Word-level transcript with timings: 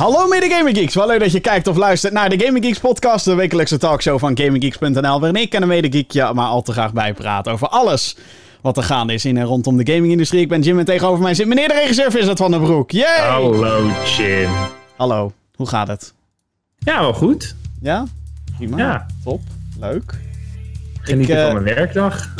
Hallo 0.00 0.28
mede 0.28 0.48
Gaming 0.50 0.76
Geeks, 0.76 0.94
wel 0.94 1.06
leuk 1.06 1.20
dat 1.20 1.32
je 1.32 1.40
kijkt 1.40 1.66
of 1.66 1.76
luistert 1.76 2.12
naar 2.12 2.28
de 2.28 2.44
Gaming 2.44 2.64
Geeks 2.64 2.78
podcast, 2.78 3.24
de 3.24 3.34
wekelijkse 3.34 3.78
talkshow 3.78 4.18
van 4.18 4.38
GamingGeeks.nl, 4.38 5.20
waarin 5.20 5.42
ik 5.42 5.54
en 5.54 5.62
een 5.62 5.68
mede 5.68 5.92
geek 5.92 6.10
je 6.10 6.30
maar 6.34 6.46
al 6.46 6.62
te 6.62 6.72
graag 6.72 6.92
bijpraat 6.92 7.48
over 7.48 7.68
alles 7.68 8.16
wat 8.60 8.76
er 8.76 8.82
gaande 8.82 9.12
is 9.12 9.24
in 9.24 9.36
en 9.36 9.44
rondom 9.44 9.76
de 9.76 9.92
gamingindustrie. 9.92 10.40
Ik 10.40 10.48
ben 10.48 10.60
Jim 10.60 10.78
en 10.78 10.84
tegenover 10.84 11.22
mij 11.22 11.34
zit 11.34 11.46
meneer 11.46 11.68
de 11.68 11.74
regisseur 11.74 12.10
Vincent 12.10 12.38
van 12.38 12.50
den 12.50 12.60
Broek. 12.60 12.90
Yay! 12.90 13.28
Hallo 13.28 13.90
Jim. 14.16 14.50
Hallo, 14.96 15.32
hoe 15.54 15.68
gaat 15.68 15.88
het? 15.88 16.14
Ja, 16.78 17.00
wel 17.00 17.14
goed. 17.14 17.56
Ja? 17.80 18.04
Prima. 18.56 18.78
Ja. 18.78 19.06
Top. 19.24 19.40
Leuk. 19.80 20.18
Genieten 21.00 21.34
Ik, 21.34 21.40
eh, 21.40 21.50
van 21.50 21.62
mijn 21.62 21.74
werkdag. 21.74 22.34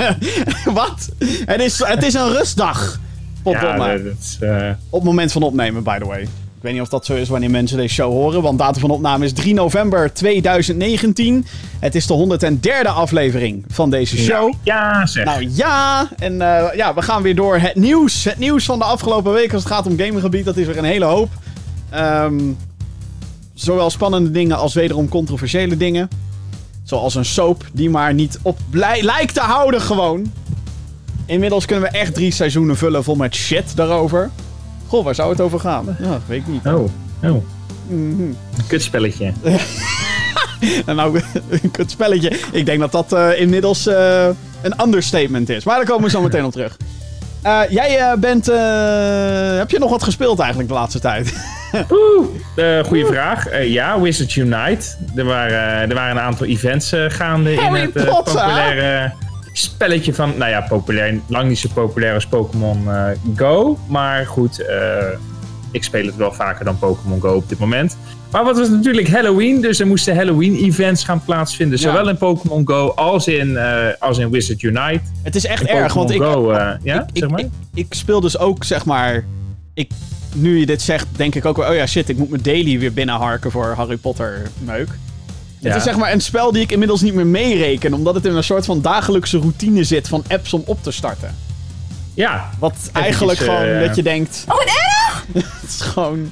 wat? 0.74 1.08
Het 1.44 1.60
is, 1.60 1.78
het 1.86 2.02
is 2.02 2.14
een 2.14 2.32
rustdag. 2.32 3.00
Ja, 3.44 3.76
dat 3.76 4.14
is, 4.20 4.38
eh, 4.40 4.70
Op 4.90 5.00
het 5.00 5.08
moment 5.08 5.32
van 5.32 5.42
opnemen, 5.42 5.82
by 5.82 5.98
the 5.98 6.06
way. 6.06 6.28
Ik 6.62 6.68
weet 6.68 6.76
niet 6.76 6.86
of 6.86 6.92
dat 6.92 7.06
zo 7.06 7.14
is 7.14 7.28
wanneer 7.28 7.50
mensen 7.50 7.76
deze 7.76 7.94
show 7.94 8.12
horen, 8.12 8.42
want 8.42 8.58
datum 8.58 8.80
van 8.80 8.90
opname 8.90 9.24
is 9.24 9.32
3 9.32 9.54
november 9.54 10.12
2019. 10.12 11.46
Het 11.78 11.94
is 11.94 12.06
de 12.06 12.38
103e 12.50 12.86
aflevering 12.86 13.64
van 13.68 13.90
deze 13.90 14.16
show. 14.16 14.54
Ja, 14.62 15.06
zeg. 15.06 15.24
Nou 15.24 15.48
ja, 15.50 16.08
en 16.18 16.40
eh, 16.40 16.76
ja, 16.76 16.94
we 16.94 17.02
gaan 17.02 17.22
weer 17.22 17.34
door 17.34 17.58
het 17.58 17.74
nieuws. 17.74 18.24
Het 18.24 18.38
nieuws 18.38 18.64
van 18.64 18.78
de 18.78 18.84
afgelopen 18.84 19.32
week 19.32 19.52
als 19.52 19.62
het 19.62 19.72
gaat 19.72 19.86
om 19.86 19.98
gaminggebied, 19.98 20.44
dat 20.44 20.56
is 20.56 20.66
weer 20.66 20.78
een 20.78 20.84
hele 20.84 21.04
hoop. 21.04 21.28
Ehm, 21.90 22.40
zowel 23.54 23.90
spannende 23.90 24.30
dingen 24.30 24.56
als 24.56 24.74
wederom 24.74 25.08
controversiële 25.08 25.76
dingen. 25.76 26.08
Zoals 26.82 27.14
een 27.14 27.24
soap 27.24 27.64
die 27.72 27.90
maar 27.90 28.14
niet 28.14 28.38
op 28.42 28.58
blij 28.70 29.02
lijkt 29.02 29.34
te 29.34 29.40
houden 29.40 29.80
gewoon. 29.80 30.32
Inmiddels 31.26 31.66
kunnen 31.66 31.90
we 31.90 31.98
echt 31.98 32.14
drie 32.14 32.32
seizoenen 32.32 32.76
vullen 32.76 33.04
vol 33.04 33.14
met 33.14 33.34
shit 33.34 33.76
daarover. 33.76 34.30
Goh, 34.92 35.04
waar 35.04 35.14
zou 35.14 35.30
het 35.30 35.40
over 35.40 35.60
gaan? 35.60 35.96
Ja, 36.00 36.20
weet 36.26 36.40
ik 36.40 36.46
niet. 36.46 36.66
Oh, 36.66 36.88
oh. 37.22 37.44
Mhm. 37.86 38.22
Een 38.22 38.66
kutspelletje. 38.66 39.32
En 40.86 40.96
nou, 40.96 41.20
een 41.62 41.70
kut 41.70 41.90
spelletje. 41.90 42.38
Ik 42.52 42.66
denk 42.66 42.80
dat 42.80 42.92
dat 42.92 43.12
eh, 43.12 43.40
inmiddels 43.40 43.86
eh, 43.86 44.26
een 44.62 44.82
understatement 44.82 45.48
is. 45.48 45.64
Maar 45.64 45.76
daar 45.76 45.84
komen 45.84 46.04
we 46.04 46.10
zo 46.10 46.22
meteen 46.22 46.44
op 46.44 46.52
terug. 46.52 46.76
Eh, 47.42 47.60
jij 47.68 48.18
bent... 48.18 48.46
heb 49.56 49.70
je 49.70 49.78
nog 49.78 49.90
wat 49.90 50.02
gespeeld 50.02 50.38
eigenlijk 50.38 50.68
de 50.68 50.74
laatste 50.74 51.00
tijd? 51.00 51.34
Oeh, 51.90 52.26
eh 52.56 52.84
goede 52.84 53.06
vraag. 53.06 53.62
Ja, 53.64 54.00
Wizards 54.00 54.36
Unite. 54.36 54.86
Er 55.14 55.24
waren, 55.24 55.90
er 55.90 55.94
waren 55.94 56.16
een 56.16 56.22
aantal 56.22 56.46
events 56.46 56.92
gaande 57.08 57.56
Harry 57.56 57.80
in 57.80 57.90
het 57.94 58.04
populaire 58.04 59.12
spelletje 59.52 60.14
van... 60.14 60.32
Nou 60.36 60.50
ja, 60.50 60.60
populair, 60.60 61.20
lang 61.26 61.48
niet 61.48 61.58
zo 61.58 61.68
populair 61.74 62.14
als 62.14 62.26
Pokémon 62.26 62.90
eh, 62.90 63.06
Go. 63.36 63.78
Maar 63.86 64.26
goed, 64.26 64.66
eh, 64.66 65.06
ik 65.70 65.84
speel 65.84 66.06
het 66.06 66.16
wel 66.16 66.32
vaker 66.32 66.64
dan 66.64 66.78
Pokémon 66.78 67.20
Go 67.20 67.34
op 67.34 67.48
dit 67.48 67.58
moment. 67.58 67.96
Maar 68.30 68.44
wat 68.44 68.58
was 68.58 68.68
natuurlijk 68.68 69.08
Halloween, 69.08 69.60
dus 69.60 69.80
er 69.80 69.86
moesten 69.86 70.16
Halloween-events 70.16 71.04
gaan 71.04 71.24
plaatsvinden. 71.24 71.78
Ja. 71.78 71.84
Zowel 71.84 72.08
in 72.08 72.16
Pokémon 72.16 72.68
Go 72.68 72.88
als 72.88 73.28
in, 73.28 73.56
eh 73.56 73.86
als 73.98 74.18
in 74.18 74.30
Wizard 74.30 74.62
Unite. 74.62 75.00
het 75.22 75.34
is 75.34 75.46
echt 75.46 75.62
In 75.62 75.74
erg, 75.74 75.94
want 75.94 76.10
ik, 76.10 76.22
Go, 76.22 76.52
ja, 76.82 77.06
ik, 77.12 77.18
zeg 77.18 77.30
maar. 77.30 77.40
ik, 77.40 77.48
ik 77.74 77.86
speel 77.94 78.20
dus 78.20 78.38
ook, 78.38 78.64
zeg 78.64 78.84
maar... 78.84 79.24
Ik, 79.74 79.90
nu 80.34 80.58
je 80.58 80.66
dit 80.66 80.82
zegt, 80.82 81.06
denk 81.16 81.34
ik 81.34 81.44
ook 81.44 81.56
wel... 81.56 81.68
Oh 81.68 81.74
ja, 81.74 81.86
shit, 81.86 82.08
ik 82.08 82.16
moet 82.16 82.30
mijn 82.30 82.42
daily 82.42 82.78
weer 82.78 82.92
binnenharken 82.92 83.50
voor 83.50 83.74
Harry 83.76 83.96
Potter 83.96 84.50
meuk. 84.58 84.88
Het 85.62 85.70
Ja. 85.72 85.76
is 85.76 85.82
zeg 85.82 85.96
maar 85.96 86.12
een 86.12 86.20
spel 86.20 86.52
die 86.52 86.62
ik 86.62 86.72
inmiddels 86.72 87.00
niet 87.00 87.14
meer 87.14 87.26
meereken... 87.26 87.94
omdat 87.94 88.14
het 88.14 88.24
in 88.26 88.36
een 88.36 88.44
soort 88.44 88.64
van 88.64 88.80
dagelijkse 88.80 89.38
routine 89.38 89.84
zit 89.84 90.08
van 90.08 90.24
apps 90.28 90.52
om 90.52 90.62
op 90.66 90.82
te 90.82 90.90
starten. 90.90 91.34
ja, 92.14 92.50
Wat 92.58 92.90
eigenlijk 92.92 93.40
eh, 93.40 93.44
gewoon 93.46 93.80
dat 93.86 93.96
je 93.96 94.02
denkt... 94.02 94.44
Oh, 94.48 94.54
wat 94.54 94.64
erg! 94.66 95.26
het 95.60 95.68
is 95.70 95.80
gewoon... 95.80 96.30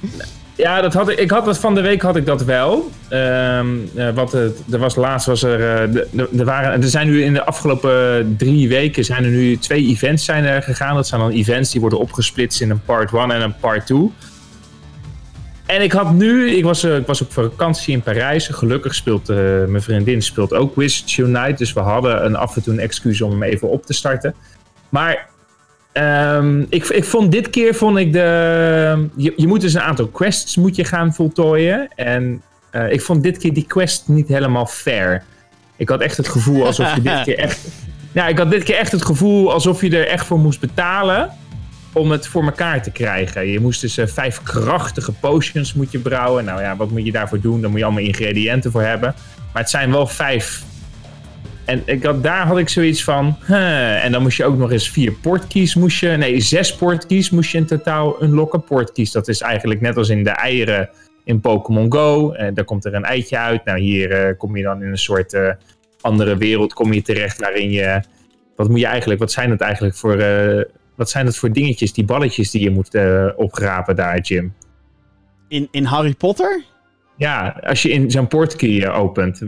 Ja, 0.56 0.80
dat 0.80 0.94
had 0.94 1.08
ik, 1.08 1.18
ik 1.18 1.30
had 1.30 1.44
dat 1.44 1.58
van 1.58 1.74
de 1.74 1.80
week 1.80 2.02
had 2.02 2.16
ik 2.16 2.26
dat 2.26 2.42
wel. 2.44 2.90
Ehm, 3.08 3.66
eh, 3.94 4.08
wat 4.14 4.32
het, 4.32 4.58
er 4.70 4.78
was 4.78 4.94
laatst 4.94 5.26
was 5.26 5.42
er, 5.42 5.82
eh, 5.82 5.92
de- 5.92 6.06
de- 6.10 6.28
er 6.38 6.44
waren, 6.44 6.82
er 6.82 6.88
zijn 6.88 7.06
nu 7.06 7.24
in 7.24 7.32
de 7.32 7.44
afgelopen 7.44 8.34
drie 8.38 8.68
weken 8.68 9.04
zijn 9.04 9.24
er 9.24 9.30
nu 9.30 9.58
twee 9.58 9.86
events 9.86 10.24
zijn 10.24 10.44
er 10.44 10.62
gegaan. 10.62 10.94
Dat 10.94 11.06
zijn 11.08 11.20
dan 11.20 11.30
events 11.30 11.70
die 11.70 11.80
worden 11.80 11.98
opgesplitst 11.98 12.60
in 12.60 12.70
een 12.70 12.82
part 12.84 13.12
1 13.12 13.30
en 13.30 13.40
een 13.40 13.56
part 13.60 13.86
2. 13.86 14.12
En 15.70 15.82
ik 15.82 15.92
had 15.92 16.12
nu, 16.12 16.50
ik 16.50 16.64
was, 16.64 16.82
eh, 16.84 16.96
ik 16.96 17.06
was 17.06 17.20
op 17.20 17.32
vakantie 17.32 17.94
in 17.94 18.02
Parijs. 18.02 18.48
Gelukkig 18.48 18.94
speelt 18.94 19.28
eh, 19.28 19.36
mijn 19.66 19.82
vriendin 19.82 20.22
speelt 20.22 20.54
ook 20.54 20.76
Wizards 20.76 21.16
Unite. 21.16 21.54
Dus 21.56 21.72
we 21.72 21.80
hadden 21.80 22.24
een 22.24 22.36
af 22.36 22.56
en 22.56 22.62
toe 22.62 22.72
een 22.72 22.80
excuus 22.80 23.20
om 23.20 23.30
hem 23.30 23.42
even 23.42 23.68
op 23.68 23.86
te 23.86 23.92
starten. 23.92 24.34
Maar 24.88 25.28
Ehm, 25.92 26.60
ik, 26.68 26.84
ik 26.84 27.04
vond 27.04 27.32
dit 27.32 27.50
keer 27.50 27.74
vond 27.74 27.98
ik 27.98 28.12
de. 28.12 29.08
Je, 29.16 29.32
je 29.36 29.46
moet 29.46 29.60
dus 29.60 29.74
een 29.74 29.80
aantal 29.80 30.06
quests 30.06 30.56
moet 30.56 30.76
je 30.76 30.84
gaan 30.84 31.14
voltooien. 31.14 31.88
En 31.96 32.42
eh, 32.70 32.92
ik 32.92 33.00
vond 33.00 33.22
dit 33.22 33.38
keer 33.38 33.54
die 33.54 33.66
quest 33.66 34.08
niet 34.08 34.28
helemaal 34.28 34.66
fair. 34.66 35.22
Ik 35.76 35.88
had 35.88 36.00
echt 36.00 36.16
het 36.16 36.28
gevoel 36.28 36.66
alsof 36.66 36.94
je 36.94 37.02
dit 37.02 37.22
keer 37.24 37.38
echt. 37.38 37.68
Ja, 38.12 38.26
ik 38.28 38.38
had 38.38 38.50
dit 38.50 38.62
keer 38.62 38.76
echt 38.76 38.92
het 38.92 39.04
gevoel 39.04 39.52
alsof 39.52 39.80
je 39.80 39.98
er 39.98 40.06
echt 40.06 40.26
voor 40.26 40.38
moest 40.38 40.60
betalen. 40.60 41.30
Om 41.92 42.10
het 42.10 42.26
voor 42.26 42.44
elkaar 42.44 42.82
te 42.82 42.90
krijgen. 42.90 43.46
Je 43.46 43.60
moest 43.60 43.80
dus 43.80 43.98
eh, 43.98 44.06
vijf 44.06 44.42
krachtige 44.42 45.12
potions 45.12 45.74
moet 45.74 45.92
je 45.92 45.98
brouwen. 45.98 46.44
Nou 46.44 46.60
ja, 46.60 46.76
wat 46.76 46.90
moet 46.90 47.04
je 47.04 47.12
daarvoor 47.12 47.40
doen? 47.40 47.60
Daar 47.60 47.70
moet 47.70 47.78
je 47.78 47.84
allemaal 47.84 48.04
ingrediënten 48.04 48.70
voor 48.70 48.82
hebben. 48.82 49.14
Maar 49.52 49.62
het 49.62 49.70
zijn 49.70 49.90
wel 49.90 50.06
vijf 50.06 50.64
en 51.70 51.82
ik 51.84 52.04
had, 52.04 52.22
daar 52.22 52.46
had 52.46 52.58
ik 52.58 52.68
zoiets 52.68 53.04
van. 53.04 53.36
En 54.02 54.12
dan 54.12 54.22
moest 54.22 54.36
je 54.36 54.44
ook 54.44 54.56
nog 54.56 54.72
eens 54.72 54.90
vier 54.90 55.12
portkeys. 55.12 55.74
Moest 55.74 56.00
je, 56.00 56.08
nee, 56.08 56.40
zes 56.40 56.74
portkeys 56.74 57.30
moest 57.30 57.50
je 57.50 57.58
in 57.58 57.66
totaal 57.66 58.22
unlocken. 58.22 58.64
Portkeys, 58.64 59.10
dat 59.10 59.28
is 59.28 59.40
eigenlijk 59.40 59.80
net 59.80 59.96
als 59.96 60.08
in 60.08 60.24
de 60.24 60.30
eieren 60.30 60.90
in 61.24 61.40
Pokémon 61.40 61.92
Go. 61.92 62.32
En 62.32 62.54
daar 62.54 62.64
komt 62.64 62.84
er 62.84 62.94
een 62.94 63.04
eitje 63.04 63.38
uit. 63.38 63.64
Nou, 63.64 63.80
hier 63.80 64.12
eh, 64.12 64.38
kom 64.38 64.56
je 64.56 64.62
dan 64.62 64.82
in 64.82 64.90
een 64.90 64.98
soort 64.98 65.38
andere 66.00 66.36
wereld 66.36 66.72
kom 66.72 66.92
je 66.92 67.02
terecht. 67.02 67.38
Waarin 67.38 67.70
je. 67.70 68.00
Wat 68.56 68.68
moet 68.68 68.80
je 68.80 68.86
eigenlijk. 68.86 69.20
Wat 69.20 69.32
zijn 69.32 69.50
het 69.50 69.60
eigenlijk 69.60 69.96
voor. 69.96 70.16
Wat 71.00 71.10
zijn 71.10 71.26
het 71.26 71.36
voor 71.36 71.52
dingetjes, 71.52 71.92
die 71.92 72.04
balletjes 72.04 72.50
die 72.50 72.62
je 72.62 72.70
moet 72.70 72.94
eh, 72.94 73.26
opgraven 73.36 73.96
daar, 73.96 74.20
Jim? 74.20 74.54
In, 75.48 75.68
in 75.70 75.84
Harry 75.84 76.14
Potter? 76.14 76.64
Ja, 77.16 77.60
als 77.62 77.82
je 77.82 77.90
in 77.90 78.10
zo'n 78.10 78.26
portkey 78.28 78.82
eh, 78.82 78.98
opent. 78.98 79.40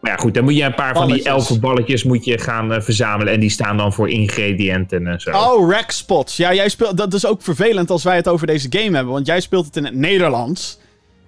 Maar 0.00 0.10
ja, 0.10 0.16
goed, 0.16 0.34
dan 0.34 0.44
moet 0.44 0.56
je 0.56 0.62
een 0.62 0.74
paar 0.74 0.94
van 0.94 1.06
die 1.06 1.22
Balletjes. 1.22 1.32
elfen 1.32 1.60
balletjes 1.60 2.04
moet 2.04 2.24
je 2.24 2.38
gaan 2.38 2.72
eh, 2.72 2.80
verzamelen. 2.80 3.32
En 3.32 3.40
die 3.40 3.50
staan 3.50 3.76
dan 3.76 3.92
voor 3.92 4.08
ingrediënten 4.08 5.06
en 5.06 5.20
zo. 5.20 5.30
Oh, 5.30 5.70
rack 5.70 5.90
spots. 5.90 6.36
Ja, 6.36 6.54
jij 6.54 6.68
speelt. 6.68 6.96
Dat 6.96 7.14
is 7.14 7.26
ook 7.26 7.42
vervelend 7.42 7.90
als 7.90 8.04
wij 8.04 8.16
het 8.16 8.28
over 8.28 8.46
deze 8.46 8.66
game 8.70 8.96
hebben. 8.96 9.12
Want 9.12 9.26
jij 9.26 9.40
speelt 9.40 9.66
het 9.66 9.76
in 9.76 9.84
het 9.84 9.94
Nederlands. 9.94 10.78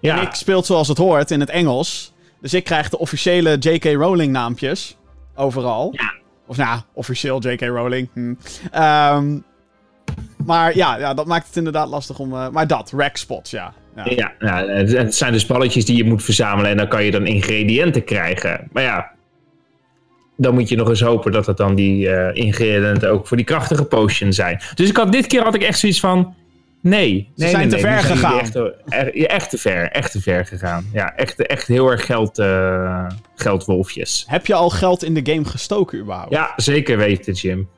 ja, 0.01 0.17
En 0.17 0.23
ik 0.23 0.35
speel 0.35 0.57
het 0.57 0.67
zoals 0.67 0.89
het 0.89 0.99
hoort 0.99 1.31
in 1.31 1.41
het 1.41 1.51
Engels. 1.51 2.15
Dus 2.41 2.55
ik 2.55 2.65
krijg 2.65 2.89
de 2.89 2.99
officiële 2.99 3.57
J.K. 3.59 3.85
Rowling 3.85 4.33
naampjes. 4.33 4.97
Overal. 5.35 5.89
Ja. 5.93 6.21
Of 6.47 6.57
nou, 6.57 6.81
officieel 6.93 7.41
J.K. 7.41 7.61
Rowling. 7.61 8.09
Hm. 8.15 8.35
Ehm, 8.71 9.39
maar 10.47 10.77
ja, 10.77 10.99
ja, 10.99 11.15
dat 11.15 11.27
maakt 11.27 11.47
het 11.47 11.57
inderdaad 11.57 11.89
lastig 11.89 12.19
om... 12.19 12.33
eh, 12.33 12.49
maar 12.49 12.67
dat, 12.67 12.93
rack 12.97 13.17
spots, 13.17 13.51
ja. 13.51 13.73
ja. 13.97 14.05
ja, 14.05 14.33
ja, 14.39 14.67
het 14.67 15.15
zijn 15.15 15.33
dus 15.33 15.47
balletjes 15.47 15.85
die 15.85 15.97
je 15.97 16.05
moet 16.05 16.23
verzamelen. 16.23 16.71
En 16.71 16.77
dan 16.77 16.89
kan 16.89 17.05
je 17.05 17.11
dan 17.11 17.27
ingrediënten 17.27 18.05
krijgen. 18.05 18.69
Maar 18.73 18.83
ja, 18.83 19.11
dan 20.37 20.55
moet 20.55 20.69
je 20.69 20.77
nog 20.77 20.89
eens 20.89 21.01
hopen 21.01 21.33
dat 21.33 21.47
het 21.47 21.57
dan 21.57 21.75
die 21.75 22.09
eh, 22.09 22.45
ingrediënten 22.45 23.11
ook 23.11 23.27
voor 23.27 23.37
die 23.37 23.47
krachtige 23.47 23.85
potion 23.85 24.33
zijn. 24.33 24.61
Dus 24.75 24.89
ik 24.89 24.97
had 24.97 25.13
dit 25.13 25.27
keer 25.27 25.43
had 25.43 25.55
ik 25.55 25.63
echt 25.63 25.79
zoiets 25.79 26.01
van. 26.01 26.35
Nee, 26.81 27.31
nee, 27.37 27.51
zijn 27.51 27.69
nee, 27.69 27.79
te 27.79 27.87
nee, 27.87 27.95
ver 27.95 28.03
gegaan. 28.03 28.39
Echt, 28.39 28.57
echt 29.27 29.51
te 29.51 29.59
ver, 29.59 29.91
echt 29.91 30.13
te 30.13 30.21
ver 30.21 30.47
gegaan. 30.47 30.85
Ja, 30.93 31.17
echt, 31.17 31.47
echt 31.47 31.67
heel 31.67 31.91
erg 31.91 32.07
geld, 32.07 32.39
eh, 32.39 33.07
geldwolfjes. 33.35 34.25
Heb 34.29 34.47
je 34.47 34.55
al 34.55 34.71
geld 34.71 35.05
in 35.05 35.15
de 35.15 35.33
game 35.33 35.45
gestoken 35.45 35.99
überhaupt? 35.99 36.33
Ja, 36.33 36.53
zeker 36.57 36.97
weten, 36.97 37.33
Jim. 37.33 37.69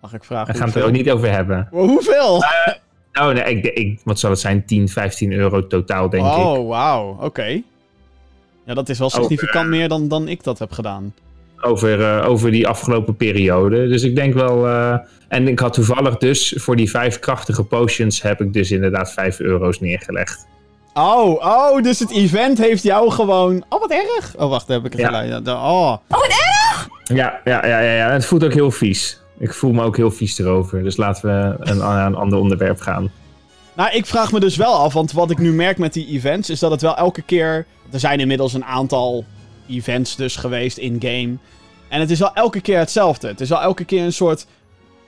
Mag 0.00 0.12
ik 0.14 0.24
vragen 0.24 0.46
Daar 0.46 0.54
gaan 0.56 0.66
we 0.66 0.72
het 0.72 0.82
er 0.82 0.88
ook 0.88 0.96
niet 0.96 1.10
over 1.10 1.30
hebben. 1.30 1.68
Hoeveel? 1.70 2.42
Oh, 3.20 3.26
nee, 3.28 3.42
ik, 3.56 3.64
ik, 3.66 4.00
wat 4.04 4.18
zal 4.18 4.30
het 4.30 4.40
zijn? 4.40 4.64
10, 4.66 4.88
15 4.88 5.32
euro 5.32 5.66
totaal, 5.66 6.08
denk 6.10 6.26
ik. 6.26 6.32
oh, 6.32 6.68
wauw. 6.68 7.16
Oké. 7.20 7.62
Ja, 8.64 8.74
dat 8.74 8.88
is 8.88 8.98
wel 8.98 9.10
significant 9.10 9.68
meer 9.68 9.88
dan, 9.88 10.08
dan 10.08 10.28
ik 10.28 10.42
dat 10.44 10.58
heb 10.58 10.72
gedaan. 10.72 11.14
Over, 11.60 12.02
eh, 12.18 12.28
over 12.28 12.50
die 12.50 12.68
afgelopen 12.68 13.16
periode. 13.16 13.88
Dus 13.88 14.02
ik 14.02 14.14
denk 14.14 14.34
wel. 14.34 14.66
eh, 14.68 14.96
en 15.28 15.48
ik 15.48 15.58
had 15.58 15.72
toevallig 15.72 16.16
dus 16.16 16.54
voor 16.56 16.76
die 16.76 16.90
vijf 16.90 17.18
krachtige 17.18 17.64
potions. 17.64 18.22
heb 18.22 18.40
ik 18.40 18.52
dus 18.52 18.70
inderdaad 18.70 19.12
5 19.12 19.40
euro's 19.40 19.80
neergelegd. 19.80 20.46
Oh, 20.94 21.28
oh, 21.44 21.82
dus 21.82 21.98
het 21.98 22.10
event 22.12 22.58
heeft 22.58 22.82
jou 22.82 23.10
gewoon... 23.10 23.64
Oh, 23.68 23.80
wat 23.80 23.90
erg. 23.90 24.34
Oh, 24.36 24.50
wacht, 24.50 24.68
heb 24.68 24.84
ik 24.84 24.92
het 24.92 25.00
Ja. 25.00 25.06
gelijk. 25.06 25.28
Ja, 25.28 25.40
da- 25.40 25.70
Oh. 25.70 25.96
Ja, 27.04 27.40
ja, 27.44 27.66
ja, 27.66 27.80
ja, 27.80 27.92
ja. 27.94 28.10
Het 28.10 28.26
voelt 28.26 28.44
ook 28.44 28.52
heel 28.52 28.70
vies. 28.70 29.19
Ik 29.40 29.54
voel 29.54 29.72
me 29.72 29.82
ook 29.82 29.96
heel 29.96 30.10
vies 30.10 30.38
erover. 30.38 30.82
Dus 30.82 30.96
laten 30.96 31.28
we 31.28 31.56
een, 31.58 31.76
naar 31.76 32.06
een 32.10 32.14
ander 32.14 32.38
onderwerp 32.38 32.80
gaan. 32.80 33.10
Nou, 33.76 33.90
ik 33.90 34.06
vraag 34.06 34.32
me 34.32 34.40
dus 34.40 34.56
wel 34.56 34.74
af, 34.74 34.92
want 34.92 35.12
wat 35.12 35.30
ik 35.30 35.38
nu 35.38 35.52
merk 35.52 35.78
met 35.78 35.92
die 35.92 36.06
events... 36.06 36.50
is 36.50 36.58
dat 36.58 36.70
het 36.70 36.82
wel 36.82 36.96
elke 36.96 37.22
keer... 37.22 37.66
Er 37.90 38.00
zijn 38.00 38.20
inmiddels 38.20 38.52
een 38.52 38.64
aantal 38.64 39.24
events 39.68 40.16
dus 40.16 40.36
geweest 40.36 40.78
in-game. 40.78 41.36
En 41.88 42.00
het 42.00 42.10
is 42.10 42.18
wel 42.18 42.34
elke 42.34 42.60
keer 42.60 42.78
hetzelfde. 42.78 43.28
Het 43.28 43.40
is 43.40 43.48
wel 43.48 43.60
elke 43.60 43.84
keer 43.84 44.04
een 44.04 44.12
soort 44.12 44.46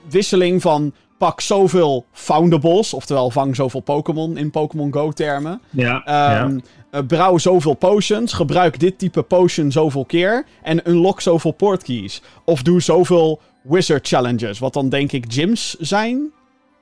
wisseling 0.08 0.62
van 0.62 0.92
pak 1.18 1.40
zoveel 1.40 2.04
foundables, 2.12 2.94
oftewel 2.94 3.30
vang 3.30 3.56
zoveel 3.56 3.80
Pokémon 3.80 4.36
in 4.36 4.50
Pokémon 4.50 4.92
Go 4.92 5.10
termen. 5.10 5.60
Ja, 5.70 6.04
Ehm, 6.04 6.58
eh, 6.90 7.00
brouw 7.06 7.38
zoveel 7.38 7.74
potions, 7.74 8.32
gebruik 8.32 8.80
dit 8.80 8.98
type 8.98 9.22
potion 9.22 9.72
zoveel 9.72 10.04
keer 10.04 10.44
en 10.62 10.90
unlock 10.90 11.20
zoveel 11.20 11.50
portkeys. 11.50 12.22
Of 12.44 12.62
doe 12.62 12.80
zoveel 12.80 13.40
wizard 13.62 14.08
challenges, 14.08 14.58
wat 14.58 14.72
dan 14.72 14.88
denk 14.88 15.12
ik 15.12 15.24
gyms 15.28 15.76
zijn 15.78 16.30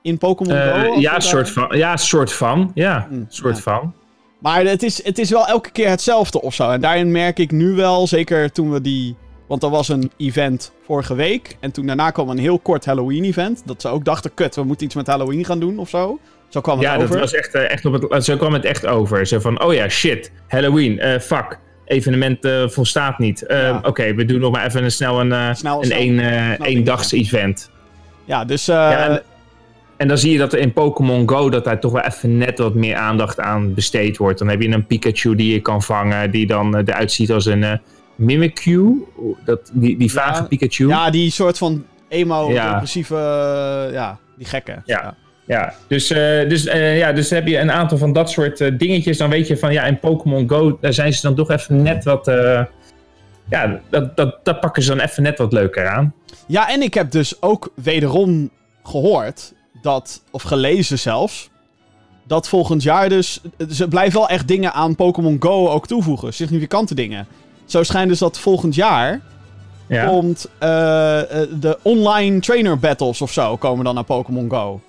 in 0.01 0.17
Pokémon 0.17 0.55
Eh, 0.55 0.81
Go. 0.83 0.99
ja, 0.99 1.19
soort 1.19 1.49
van, 1.49 1.67
ja, 1.77 1.97
soort 1.97 2.33
van. 2.33 2.71
Ja, 2.73 3.07
Mm, 3.09 3.25
soort 3.29 3.55
ja. 3.55 3.61
van. 3.61 3.93
Maar 4.39 4.63
het 4.65 4.83
is, 4.83 5.03
het 5.03 5.17
is 5.17 5.29
wel 5.29 5.47
elke 5.47 5.71
keer 5.71 5.89
hetzelfde 5.89 6.41
of 6.41 6.53
zo. 6.53 6.69
En 6.69 6.81
daarin 6.81 7.11
merk 7.11 7.39
ik 7.39 7.51
nu 7.51 7.71
wel, 7.71 8.07
zeker 8.07 8.51
toen 8.51 8.71
we 8.71 8.81
die... 8.81 9.15
Want 9.47 9.63
er 9.63 9.69
was 9.69 9.89
een 9.89 10.11
event 10.17 10.71
vorige 10.85 11.15
week. 11.15 11.57
En 11.59 11.71
toen 11.71 11.85
daarna 11.85 12.09
kwam 12.11 12.29
een 12.29 12.37
heel 12.37 12.59
kort 12.59 12.85
Halloween-event. 12.85 13.61
Dat 13.65 13.81
ze 13.81 13.87
ook 13.87 14.05
dachten, 14.05 14.33
kut, 14.33 14.55
we 14.55 14.63
moeten 14.63 14.85
iets 14.85 14.95
met 14.95 15.07
Halloween 15.07 15.45
gaan 15.45 15.59
doen 15.59 15.77
of 15.79 15.89
zo. 15.89 16.19
Zo 16.49 16.61
kwam 16.61 16.77
het 16.77 16.85
Ja, 16.87 16.93
dat 16.97 17.03
over. 17.03 17.19
was 17.19 17.33
echt, 17.33 17.53
eh, 17.53 17.69
echt 17.71 17.85
op 17.85 18.09
het, 18.09 18.23
zo 18.25 18.37
kwam 18.37 18.53
het 18.53 18.65
echt 18.65 18.85
over. 18.85 19.25
Zo 19.27 19.39
van, 19.39 19.63
oh 19.63 19.73
ja, 19.73 19.89
shit, 19.89 20.31
Halloween, 20.47 20.99
eh, 20.99 21.19
fuck. 21.19 21.59
Evenement 21.85 22.47
volstaat 22.67 23.19
niet. 23.19 23.45
Eh, 23.45 23.57
Ja. 23.61 23.79
Oké, 23.83 24.13
we 24.13 24.25
doen 24.25 24.39
nog 24.39 24.51
maar 24.51 24.65
even 24.65 24.83
een 24.83 24.91
snel 24.91 25.19
een, 25.19 25.31
eh, 25.31 25.53
Snel- 25.53 25.79
een 25.79 25.85
snel- 25.85 25.97
één, 25.97 26.19
eh, 26.19 27.11
event. 27.11 27.69
Ja, 28.25 28.45
dus... 28.45 28.65
Ja, 28.65 29.07
en, 29.09 29.23
en 29.97 30.07
dan 30.07 30.17
zie 30.17 30.31
je 30.31 30.37
dat 30.37 30.53
er 30.53 30.59
in 30.59 30.73
Pokémon 30.73 31.29
Go 31.29 31.49
dat 31.49 31.63
daar 31.63 31.79
toch 31.79 31.91
wel 31.91 32.01
even 32.01 32.37
net 32.37 32.57
wat 32.57 32.73
meer 32.73 32.95
aandacht 32.95 33.39
aan 33.39 33.73
besteed 33.73 34.17
wordt. 34.17 34.39
Dan 34.39 34.47
heb 34.47 34.61
je 34.61 34.67
een 34.69 34.85
Pikachu 34.85 35.35
die 35.35 35.53
je 35.53 35.59
kan 35.59 35.81
vangen, 35.81 36.31
die 36.31 36.47
dan 36.47 36.75
eruit 36.77 37.11
ziet 37.11 37.31
als 37.31 37.45
een 37.45 37.81
Mimikyu. 38.15 39.05
Dat, 39.45 39.69
die, 39.73 39.97
die 39.97 40.11
vage 40.11 40.41
Ja, 40.41 40.47
Pikachu. 40.47 40.87
ja, 40.87 41.09
die 41.09 41.31
soort 41.31 41.57
van 41.57 41.85
emo, 42.09 42.51
Ja. 42.51 42.71
depressieve... 42.71 43.15
eh, 43.15 43.93
ja, 43.93 44.17
die 44.37 44.47
gekke. 44.47 44.81
Ja. 44.85 45.15
Ja, 45.51 45.73
dus, 45.87 46.11
eh, 46.11 46.49
dus, 46.49 46.65
eh, 46.65 46.97
ja, 46.97 47.11
dus 47.11 47.29
heb 47.29 47.47
je 47.47 47.57
een 47.57 47.71
aantal 47.71 47.97
van 47.97 48.13
dat 48.13 48.29
soort 48.29 48.61
eh, 48.61 48.71
dingetjes. 48.77 49.17
Dan 49.17 49.29
weet 49.29 49.47
je 49.47 49.57
van 49.57 49.73
ja, 49.73 49.83
in 49.83 49.99
Pokémon 49.99 50.49
Go 50.49 50.77
daar 50.81 50.93
zijn 50.93 51.13
ze 51.13 51.21
dan 51.21 51.35
toch 51.35 51.49
even 51.49 51.81
net 51.81 52.03
wat. 52.03 52.25
ja, 53.49 53.79
dat, 53.89 54.15
dat, 54.15 54.39
dat 54.43 54.59
pakken 54.59 54.83
ze 54.83 54.89
dan 54.89 54.99
even 54.99 55.23
net 55.23 55.37
wat 55.37 55.53
leuker 55.53 55.87
aan. 55.87 56.13
Ja, 56.47 56.69
en 56.69 56.81
ik 56.81 56.93
heb 56.93 57.11
dus 57.11 57.41
ook 57.41 57.71
wederom 57.75 58.49
gehoord 58.83 59.53
dat, 59.81 60.23
of 60.31 60.41
gelezen 60.41 60.99
zelfs, 60.99 61.49
dat 62.27 62.49
volgend 62.49 62.83
jaar 62.83 63.09
dus, 63.09 63.41
ze 63.69 63.87
blijven 63.87 64.19
wel 64.19 64.29
echt 64.29 64.47
dingen 64.47 64.73
aan 64.73 64.95
Pokémon 64.95 65.37
Go 65.39 65.69
ook 65.69 65.87
toevoegen, 65.87 66.33
significante 66.33 66.95
dingen. 66.95 67.27
Zo 67.65 67.83
schijnt 67.83 68.09
dus 68.09 68.19
dat 68.19 68.39
volgend 68.39 68.75
jaar 68.75 69.21
Ja, 69.87 70.05
komt 70.05 70.49
de 70.59 71.77
online 71.81 72.39
trainer 72.39 72.79
battles 72.79 73.21
of 73.21 73.31
zo 73.31 73.57
komen 73.57 73.85
dan 73.85 73.95
naar 73.95 74.03
Pokémon 74.03 74.49
Go. 74.49 74.81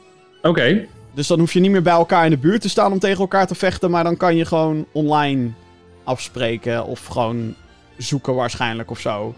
Oké. 0.43 0.87
Dus 1.15 1.27
dan 1.27 1.39
hoef 1.39 1.53
je 1.53 1.61
niet 1.61 1.71
meer 1.71 1.83
bij 1.83 1.93
elkaar 1.93 2.25
in 2.25 2.31
de 2.31 2.39
buurt 2.39 2.61
te 2.61 2.69
staan 2.69 2.93
om 2.93 2.99
tegen 2.99 3.21
elkaar 3.21 3.47
te 3.47 3.55
vechten, 3.55 3.91
maar 3.91 4.05
dan 4.05 4.17
kan 4.17 4.37
je 4.37 4.45
gewoon 4.45 4.87
online 4.93 5.51
afspreken 6.05 6.85
of 6.85 7.07
gewoon 7.07 7.55
zoeken 7.97 8.35
waarschijnlijk 8.35 8.91
of 8.91 9.01
zo. 9.01 9.35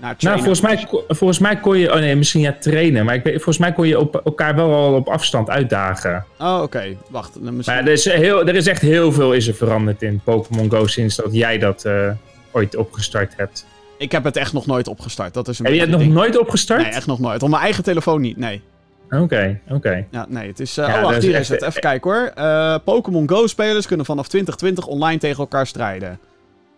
Naar 0.00 0.16
Nou, 0.18 0.36
volgens 0.38 0.60
mij, 0.60 0.86
volgens 1.08 1.38
mij 1.38 1.56
kon 1.56 1.78
je. 1.78 1.92
Oh 1.92 1.98
nee, 1.98 2.16
misschien 2.16 2.40
ja, 2.40 2.56
trainen. 2.60 3.04
Maar 3.04 3.14
ik 3.14 3.22
weet, 3.22 3.34
volgens 3.34 3.58
mij 3.58 3.72
kon 3.72 3.88
je 3.88 3.98
op, 3.98 4.20
elkaar 4.24 4.54
wel 4.54 4.74
al 4.74 4.94
op 4.94 5.08
afstand 5.08 5.50
uitdagen. 5.50 6.24
Oh, 6.38 6.60
oké. 6.62 6.96
Wacht. 7.10 7.44
dan 7.44 7.56
Misschien... 7.56 7.76
Maar 7.76 7.86
er 7.86 7.92
is, 7.92 8.04
heel, 8.04 8.46
er 8.46 8.54
is 8.54 8.66
echt 8.66 8.80
heel 8.80 9.12
veel 9.12 9.32
is 9.32 9.48
er 9.48 9.54
veranderd 9.54 10.02
in 10.02 10.20
Pokémon 10.24 10.70
Go 10.70 10.86
sinds 10.86 11.16
dat 11.16 11.28
jij 11.34 11.58
dat 11.58 11.84
eh, 11.84 12.10
ooit 12.52 12.76
opgestart 12.76 13.32
hebt. 13.36 13.66
Ik 13.98 14.12
heb 14.12 14.24
het 14.24 14.36
echt 14.36 14.52
nog 14.52 14.66
nooit 14.66 14.88
opgestart. 14.88 15.34
Dat 15.34 15.48
is 15.48 15.58
een 15.58 15.64
Heb 15.64 15.74
je 15.74 15.80
het 15.80 15.90
nog 15.90 16.00
ding. 16.00 16.12
nooit 16.12 16.38
opgestart? 16.38 16.82
Nee, 16.82 16.90
echt 16.90 17.06
nog 17.06 17.18
nooit. 17.18 17.42
Op 17.42 17.48
mijn 17.48 17.62
eigen 17.62 17.84
telefoon 17.84 18.20
niet, 18.20 18.36
nee. 18.36 18.62
Oké, 19.10 19.60
oké. 19.68 20.06
Ja, 20.10 20.26
nee, 20.28 20.48
het 20.48 20.60
is... 20.60 20.76
eh, 20.78 20.86
Ja, 20.88 20.96
oh, 20.96 21.02
wacht, 21.02 21.16
is 21.16 21.24
hier 21.24 21.38
is 21.38 21.48
het. 21.48 21.62
Even 21.62 21.80
kijken 21.80 22.10
hoor. 22.10 22.30
Eh, 22.34 22.74
Pokémon 22.84 23.28
Go-spelers 23.28 23.86
kunnen 23.86 24.06
vanaf 24.06 24.28
2020 24.28 24.86
online 24.86 25.18
tegen 25.18 25.38
elkaar 25.38 25.66
strijden. 25.66 26.18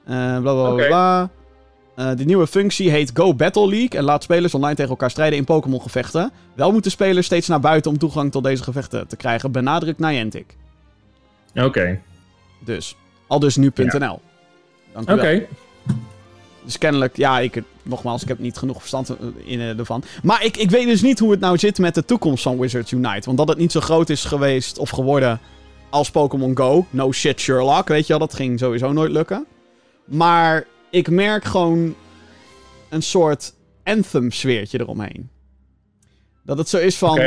Eh 0.06 0.38
bla 0.40 0.52
bla 0.74 0.86
bla. 0.86 1.30
Eh, 1.96 2.16
de 2.16 2.24
nieuwe 2.24 2.46
functie 2.46 2.90
heet 2.90 3.10
Go 3.14 3.34
Battle 3.34 3.68
League 3.68 3.98
en 3.98 4.04
laat 4.04 4.22
spelers 4.22 4.54
online 4.54 4.74
tegen 4.74 4.90
elkaar 4.90 5.10
strijden 5.10 5.38
in 5.38 5.44
Pokémon-gevechten. 5.44 6.32
Wel 6.54 6.72
moeten 6.72 6.90
spelers 6.90 7.26
steeds 7.26 7.48
naar 7.48 7.60
buiten 7.60 7.90
om 7.90 7.98
toegang 7.98 8.32
tot 8.32 8.44
deze 8.44 8.62
gevechten 8.62 9.06
te 9.08 9.16
krijgen, 9.16 9.52
benadrukt 9.52 9.98
Niantic. 9.98 10.56
Oké. 11.54 12.00
Dus, 12.64 12.96
al 13.26 13.38
dus 13.38 13.56
nu.nl. 13.56 14.20
Oké. 14.94 15.46
Dus 16.64 16.78
kennelijk, 16.78 17.16
ja, 17.16 17.38
ik, 17.38 17.62
nogmaals, 17.82 18.22
ik 18.22 18.28
heb 18.28 18.38
niet 18.38 18.56
genoeg 18.56 18.78
verstand 18.78 19.08
eh, 19.10 19.16
in, 19.44 19.60
eh, 19.60 19.78
ervan. 19.78 20.02
Maar 20.22 20.44
ik, 20.44 20.56
ik 20.56 20.70
weet 20.70 20.86
dus 20.86 21.02
niet 21.02 21.18
hoe 21.18 21.30
het 21.30 21.40
nou 21.40 21.58
zit 21.58 21.78
met 21.78 21.94
de 21.94 22.04
toekomst 22.04 22.42
van 22.42 22.58
Wizards 22.58 22.92
Unite. 22.92 23.26
Want 23.26 23.38
dat 23.38 23.48
het 23.48 23.58
niet 23.58 23.72
zo 23.72 23.80
groot 23.80 24.08
is 24.10 24.24
geweest 24.24 24.78
of 24.78 24.90
geworden 24.90 25.40
als 25.90 26.10
Pokémon 26.10 26.56
Go. 26.56 26.86
No 26.90 27.12
shit 27.12 27.40
Sherlock, 27.40 27.88
weet 27.88 28.02
je 28.06 28.08
wel, 28.08 28.18
dat 28.26 28.34
ging 28.34 28.58
sowieso 28.58 28.92
nooit 28.92 29.10
lukken. 29.12 29.46
Maar 30.04 30.66
ik 30.90 31.10
merk 31.10 31.44
gewoon 31.44 31.94
een 32.88 33.02
soort 33.02 33.52
Anthem-sfeertje 33.84 34.80
eromheen. 34.80 35.28
Dat 36.44 36.58
het 36.58 36.68
zo 36.68 36.76
is 36.76 36.96
van, 36.98 37.18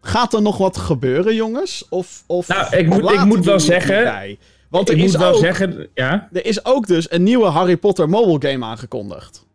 gaat 0.00 0.34
er 0.34 0.42
nog 0.42 0.56
wat 0.58 0.76
gebeuren, 0.76 1.34
jongens? 1.34 1.86
Of, 1.88 2.22
of 2.26 2.48
Nou, 2.48 2.76
ik 2.76 2.86
moet- 2.88 3.10
ik 3.10 3.24
moet 3.24 3.38
we 3.38 3.44
wel 3.44 3.60
zeggen-? 3.60 4.36
Want 4.70 4.90
ik 4.90 4.96
er 4.96 5.04
is 5.04 5.10
moet 5.10 5.20
wel 5.20 5.32
ook, 5.32 5.38
zeggen, 5.40 5.88
ja. 5.94 6.28
er 6.32 6.46
is 6.46 6.64
ook 6.64 6.86
dus 6.86 7.10
een 7.12 7.22
nieuwe 7.22 7.46
Harry 7.46 7.76
Potter 7.76 8.08
mobile 8.08 8.50
game 8.50 8.64
aangekondigd. 8.64 9.46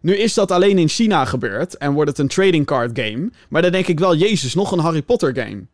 Nu 0.00 0.16
is 0.16 0.34
dat 0.34 0.50
alleen 0.50 0.78
in 0.78 0.88
China 0.88 1.24
gebeurd 1.24 1.76
en 1.76 1.92
wordt 1.92 2.10
het 2.10 2.18
een 2.18 2.28
trading 2.28 2.66
card 2.66 2.98
game. 2.98 3.30
Maar 3.48 3.62
dan 3.62 3.72
denk 3.72 3.86
ik 3.86 3.98
wel, 3.98 4.14
jezus, 4.16 4.54
nog 4.54 4.72
een 4.72 4.78
Harry 4.78 5.02
Potter 5.02 5.34
game. 5.36 5.66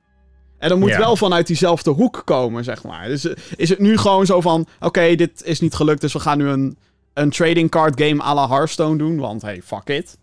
En 0.58 0.68
dat 0.68 0.78
moet 0.78 0.88
Ja. 0.88 0.98
wel 0.98 1.16
vanuit 1.16 1.46
diezelfde 1.46 1.90
hoek 1.90 2.22
komen, 2.24 2.64
zeg 2.64 2.82
maar. 2.84 3.08
Dus 3.08 3.24
eh, 3.26 3.34
is 3.56 3.68
het 3.68 3.78
nu 3.78 3.96
gewoon 3.96 4.26
zo 4.26 4.40
van, 4.40 4.66
oké, 4.80 5.14
dit 5.14 5.42
is 5.44 5.60
niet 5.60 5.74
gelukt, 5.74 6.00
dus 6.00 6.12
we 6.12 6.20
gaan 6.20 6.38
nu 6.38 6.48
een, 6.48 6.76
een 7.14 7.30
trading 7.30 7.70
card 7.70 8.00
game 8.02 8.22
à 8.22 8.34
la 8.34 8.48
Hearthstone 8.48 8.98
doen. 8.98 9.16
Want 9.18 9.42
hey, 9.42 9.60
fuck 9.64 9.88
it. 9.88 10.18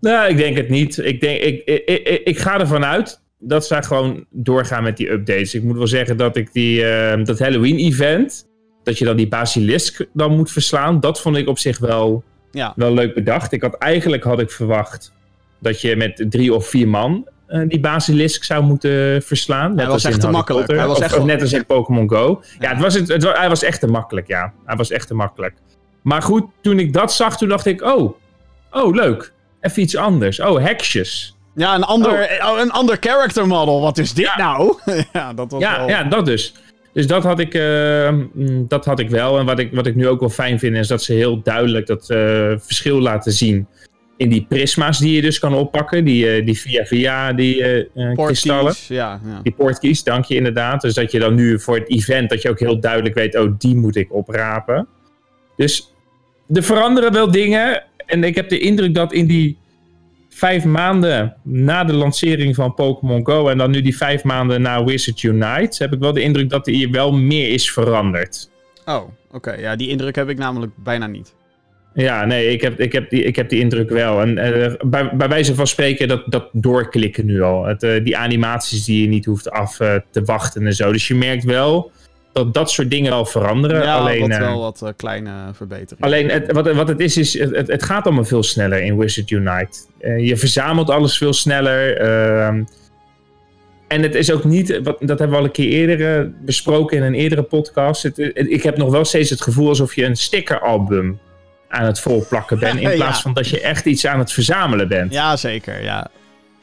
Nou, 0.00 0.28
ik 0.30 0.36
denk 0.36 0.56
het 0.56 0.68
niet. 0.68 0.98
Ik, 0.98 1.20
denk, 1.20 1.40
ik, 1.40 1.64
ik, 1.64 1.84
ik, 2.08 2.22
ik 2.24 2.38
ga 2.38 2.60
ervan 2.60 2.84
uit 2.84 3.20
dat 3.40 3.66
zij 3.66 3.82
gewoon 3.82 4.24
doorgaan 4.30 4.82
met 4.82 4.96
die 4.96 5.10
updates. 5.10 5.54
Ik 5.54 5.62
moet 5.62 5.76
wel 5.76 5.86
zeggen 5.86 6.16
dat 6.16 6.36
ik 6.36 6.52
die, 6.52 6.84
eh, 6.84 7.24
dat 7.24 7.38
Halloween-event, 7.38 8.48
dat 8.82 8.98
je 8.98 9.04
dan 9.04 9.16
die 9.16 9.28
basilisk 9.28 10.06
dan 10.12 10.36
moet 10.36 10.50
verslaan, 10.50 11.00
dat 11.00 11.20
vond 11.20 11.36
ik 11.36 11.48
op 11.48 11.58
zich 11.58 11.78
wel, 11.78 12.24
Ja. 12.50 12.72
wel 12.76 12.94
leuk 12.94 13.14
bedacht. 13.14 13.52
Ik 13.52 13.62
had, 13.62 13.74
eigenlijk 13.74 14.24
had 14.24 14.40
ik 14.40 14.50
verwacht 14.50 15.12
dat 15.58 15.80
je 15.80 15.96
met 15.96 16.26
drie 16.28 16.54
of 16.54 16.66
vier 16.68 16.88
man 16.88 17.28
eh, 17.46 17.60
die 17.68 17.80
basilisk 17.80 18.44
zou 18.44 18.62
moeten 18.64 19.22
verslaan. 19.22 19.74
Net 19.74 19.86
was 19.86 20.04
echt 20.04 20.20
te 20.20 20.28
makkelijk. 20.30 20.66
Potter, 20.66 20.78
Hij 20.78 20.86
was 20.86 20.98
of- 20.98 21.04
echt 21.04 21.18
of 21.18 21.24
net 21.24 21.40
als 21.40 21.52
in 21.52 21.66
Pokémon 21.66 22.08
Go. 22.10 22.40
Ja, 22.42 22.56
Ja. 22.58 22.68
Het 22.74 22.82
was 22.82 22.94
het, 22.94 23.22
hij 23.36 23.48
was 23.48 23.62
echt 23.62 23.80
te 23.80 23.86
makkelijk, 23.86 24.26
ja. 24.28 24.52
Hij 24.64 24.76
was 24.76 24.90
echt 24.90 25.06
te 25.06 25.14
makkelijk. 25.14 25.54
Maar 26.02 26.22
goed, 26.22 26.44
toen 26.60 26.78
ik 26.78 26.92
dat 26.92 27.12
zag, 27.12 27.36
toen 27.38 27.48
dacht 27.48 27.66
ik, 27.66 27.82
oh, 27.82 28.14
oh 28.70 28.94
leuk. 28.94 29.32
Even 29.60 29.82
iets 29.82 29.96
anders. 29.96 30.40
Oh, 30.40 30.58
heksjes. 30.64 31.36
Ja, 31.54 31.74
een 31.74 31.84
ander, 31.84 32.40
oh, 32.42 32.58
een 32.60 32.70
ander 32.70 32.96
character 33.00 33.46
model. 33.46 33.80
Wat 33.80 33.98
is 33.98 34.14
dit 34.14 34.24
Ja. 34.24 34.36
nou? 34.36 34.78
ja, 35.12 35.32
dat 35.32 35.50
was 35.50 35.60
Ja, 35.60 35.78
wel... 35.78 35.88
ja, 35.88 36.04
dat 36.04 36.26
dus. 36.26 36.54
Dus 36.92 37.06
dat 37.06 37.22
had 37.22 37.38
ik, 37.38 37.54
eh, 37.54 38.10
mm, 38.32 38.64
dat 38.68 38.84
had 38.84 38.98
ik 38.98 39.10
wel. 39.10 39.38
En 39.38 39.46
wat 39.46 39.58
ik, 39.58 39.72
wat 39.72 39.86
ik 39.86 39.94
nu 39.94 40.08
ook 40.08 40.20
wel 40.20 40.28
fijn 40.28 40.58
vind, 40.58 40.76
is 40.76 40.88
dat 40.88 41.02
ze 41.02 41.12
heel 41.12 41.42
duidelijk 41.42 41.86
dat 41.86 42.10
eh, 42.10 42.52
verschil 42.58 43.00
laten 43.00 43.32
zien. 43.32 43.66
In 44.16 44.28
die 44.28 44.46
prisma's 44.48 44.98
die 44.98 45.14
je 45.14 45.20
dus 45.22 45.38
kan 45.38 45.54
oppakken. 45.54 46.04
Die, 46.04 46.30
eh, 46.30 46.46
die 46.46 46.58
via 46.58 46.84
via, 46.84 47.32
die 47.32 47.88
kristallen. 48.14 48.74
Ja, 48.88 49.20
ja. 49.24 49.40
Die 49.42 49.52
portkeys, 49.52 50.02
dank 50.02 50.24
je 50.24 50.34
inderdaad. 50.34 50.80
Dus 50.80 50.94
dat 50.94 51.12
je 51.12 51.18
dan 51.18 51.34
nu 51.34 51.60
voor 51.60 51.76
het 51.78 51.90
event, 51.90 52.30
dat 52.30 52.42
je 52.42 52.50
ook 52.50 52.58
heel 52.58 52.80
duidelijk 52.80 53.14
weet, 53.14 53.38
oh, 53.38 53.52
die 53.58 53.76
moet 53.76 53.96
ik 53.96 54.12
oprapen. 54.12 54.86
Dus 55.56 55.94
er 56.52 56.62
veranderen 56.62 57.12
wel 57.12 57.30
dingen. 57.30 57.82
En 58.06 58.24
ik 58.24 58.34
heb 58.34 58.48
de 58.48 58.58
indruk 58.58 58.94
dat 58.94 59.12
in 59.12 59.26
die 59.26 59.58
vijf 60.30 60.64
maanden 60.64 61.36
na 61.42 61.84
de 61.84 61.92
lancering 61.92 62.54
van 62.54 62.74
Pokémon 62.74 63.26
Go 63.26 63.48
en 63.48 63.58
dan 63.58 63.70
nu 63.70 63.80
die 63.80 63.96
vijf 63.96 64.24
maanden 64.24 64.62
na 64.62 64.84
Wizard 64.84 65.22
Unite, 65.22 65.82
heb 65.82 65.92
ik 65.92 65.98
wel 65.98 66.12
de 66.12 66.22
indruk 66.22 66.48
dat 66.48 66.66
er 66.66 66.72
hier 66.72 66.90
wel 66.90 67.12
meer 67.12 67.48
is 67.48 67.72
veranderd. 67.72 68.50
Oh, 68.84 69.02
oké. 69.30 69.52
Ja, 69.52 69.76
die 69.76 69.88
indruk 69.88 70.16
heb 70.16 70.28
ik 70.28 70.38
namelijk 70.38 70.72
bijna 70.76 71.06
niet. 71.06 71.34
Ja, 71.94 72.24
nee, 72.24 72.52
ik 72.52 72.60
heb, 72.60 72.80
ik 72.80 72.92
heb, 72.92 73.10
die, 73.10 73.22
ik 73.22 73.36
heb 73.36 73.48
die 73.48 73.60
indruk 73.60 73.90
wel. 73.90 74.20
En 74.20 74.38
eh, 74.38 74.72
bij, 74.86 75.16
bij 75.16 75.28
wijze 75.28 75.54
van 75.54 75.66
spreken, 75.66 76.08
dat, 76.08 76.22
dat 76.26 76.48
doorklikken 76.52 77.26
nu 77.26 77.42
al. 77.42 77.64
Het, 77.64 77.82
eh, 77.82 78.04
die 78.04 78.16
animaties 78.16 78.84
die 78.84 79.00
je 79.00 79.08
niet 79.08 79.24
hoeft 79.24 79.50
af 79.50 79.80
eh, 79.80 79.94
te 80.10 80.22
wachten 80.22 80.66
en 80.66 80.74
zo. 80.74 80.92
Dus 80.92 81.08
je 81.08 81.14
merkt 81.14 81.44
wel 81.44 81.90
dat 82.32 82.54
dat 82.54 82.70
soort 82.70 82.90
dingen 82.90 83.10
wel 83.10 83.24
veranderen. 83.26 83.82
ja, 83.82 83.96
alleen, 83.98 84.20
wat 84.20 84.30
eh, 84.30 84.38
wel 84.38 84.60
wat 84.60 84.82
eh, 84.82 84.88
kleine 84.96 85.30
verbeteringen. 85.52 86.04
alleen 86.04 86.28
het, 86.30 86.52
wat, 86.52 86.72
wat 86.72 86.88
het 86.88 87.00
is, 87.00 87.16
is 87.16 87.38
het, 87.38 87.66
het- 87.68 87.82
gaat 87.84 88.04
allemaal 88.04 88.24
veel 88.24 88.42
sneller 88.42 88.82
in 88.82 88.98
Wizard 88.98 89.30
Unite. 89.30 89.78
Eh, 89.98 90.26
je 90.26 90.36
verzamelt 90.36 90.90
alles 90.90 91.16
veel 91.18 91.32
sneller. 91.32 91.96
ehm, 91.96 92.62
en 93.88 94.02
het 94.02 94.14
is 94.14 94.32
ook 94.32 94.44
niet, 94.44 94.80
wat, 94.82 94.96
dat 95.00 95.18
hebben 95.18 95.30
we 95.30 95.36
al 95.36 95.44
een 95.44 95.50
keer 95.50 95.68
eerder 95.88 96.32
besproken 96.44 96.96
in 96.96 97.02
een 97.02 97.14
eerdere 97.14 97.42
podcast. 97.42 98.02
Het, 98.02 98.16
het- 98.16 98.34
ik 98.50 98.62
heb 98.62 98.76
nog 98.76 98.90
wel 98.90 99.04
steeds 99.04 99.30
het 99.30 99.40
gevoel 99.42 99.68
alsof 99.68 99.94
je 99.94 100.04
een 100.04 100.16
stickeralbum 100.16 101.18
aan 101.68 101.84
het 101.86 102.00
volplakken 102.00 102.58
bent. 102.58 102.80
In 102.80 102.88
Ja. 102.90 102.94
plaats 102.94 103.22
van 103.22 103.32
dat 103.34 103.48
je 103.48 103.60
echt 103.60 103.84
iets 103.86 104.06
aan 104.06 104.18
het 104.18 104.32
verzamelen 104.32 104.88
bent. 104.88 105.12
Ja, 105.12 105.36
zeker, 105.36 105.82
ja. 105.82 106.08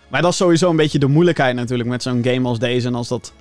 Maar 0.08 0.22
dat 0.22 0.32
is 0.32 0.38
sowieso 0.38 0.70
een 0.70 0.76
beetje 0.76 1.00
de 1.00 1.08
moeilijkheid 1.08 1.56
natuurlijk 1.56 1.90
met 1.90 2.04
zo'n 2.04 2.24
game 2.24 2.48
als 2.48 2.60
deze. 2.60 2.88
En 2.88 2.96
als 2.96 3.08
dat... 3.08 3.34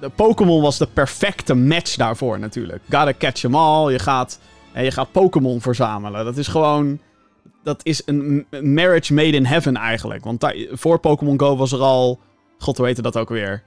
De 0.00 0.08
Pokémon 0.08 0.62
was 0.62 0.78
de 0.78 0.86
perfecte 0.86 1.54
match 1.54 1.96
daarvoor 1.96 2.38
natuurlijk. 2.38 2.82
Gotta 2.90 3.12
catch 3.18 3.40
them 3.40 3.54
all. 3.54 3.92
Je 3.92 3.98
gaat, 3.98 4.40
en 4.72 4.84
je 4.84 4.90
gaat 4.90 5.12
Pokémon 5.12 5.60
verzamelen. 5.60 6.24
Dat 6.24 6.36
is 6.36 6.48
gewoon... 6.48 6.98
Dat 7.62 7.80
is 7.82 8.02
een 8.04 8.46
marriage 8.62 9.14
made 9.14 9.36
in 9.36 9.44
heaven 9.44 9.76
eigenlijk. 9.76 10.24
Want 10.24 10.40
daar, 10.40 10.54
voor 10.70 10.98
Pokémon 10.98 11.40
Go 11.40 11.56
was 11.56 11.72
er 11.72 11.80
al... 11.80 12.20
God, 12.58 12.76
hoe 12.76 12.86
heette 12.86 13.02
dat 13.02 13.16
ook 13.16 13.28
weer? 13.28 13.62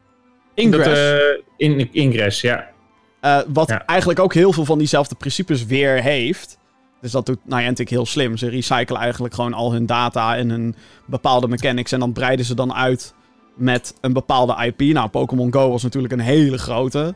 Ingress. 0.54 0.86
Dat, 0.88 0.98
uh, 0.98 1.44
in, 1.58 1.90
Ingress, 1.92 2.42
ja. 2.42 2.68
Uh, 3.22 3.40
wat 3.48 3.70
ja. 3.70 3.86
eigenlijk 3.86 4.20
ook 4.20 4.34
heel 4.34 4.54
veel 4.54 4.66
van 4.66 4.78
diezelfde 4.78 5.16
principes 5.16 5.66
weer 5.66 6.02
heeft. 6.02 6.58
Dus 7.02 7.12
dat 7.12 7.26
doet 7.26 7.40
Niantic 7.44 7.90
heel 7.90 8.06
slim. 8.06 8.38
Ze 8.38 8.50
recyclen 8.50 9.00
eigenlijk 9.00 9.34
gewoon 9.34 9.54
al 9.54 9.72
hun 9.72 9.86
data 9.86 10.36
en 10.36 10.50
hun 10.50 10.76
bepaalde 11.06 11.48
mechanics. 11.48 11.92
En 11.92 12.00
dan 12.00 12.14
breiden 12.14 12.46
ze 12.46 12.56
dan 12.56 12.74
uit 12.74 13.14
met 13.60 13.94
een 14.02 14.14
bepaalde 14.14 14.66
IP. 14.66 14.94
Nou, 14.94 15.10
Pokémon 15.10 15.54
Go 15.54 15.70
was 15.70 15.84
natuurlijk 15.84 16.14
een 16.14 16.20
hele 16.20 16.58
grote. 16.58 17.16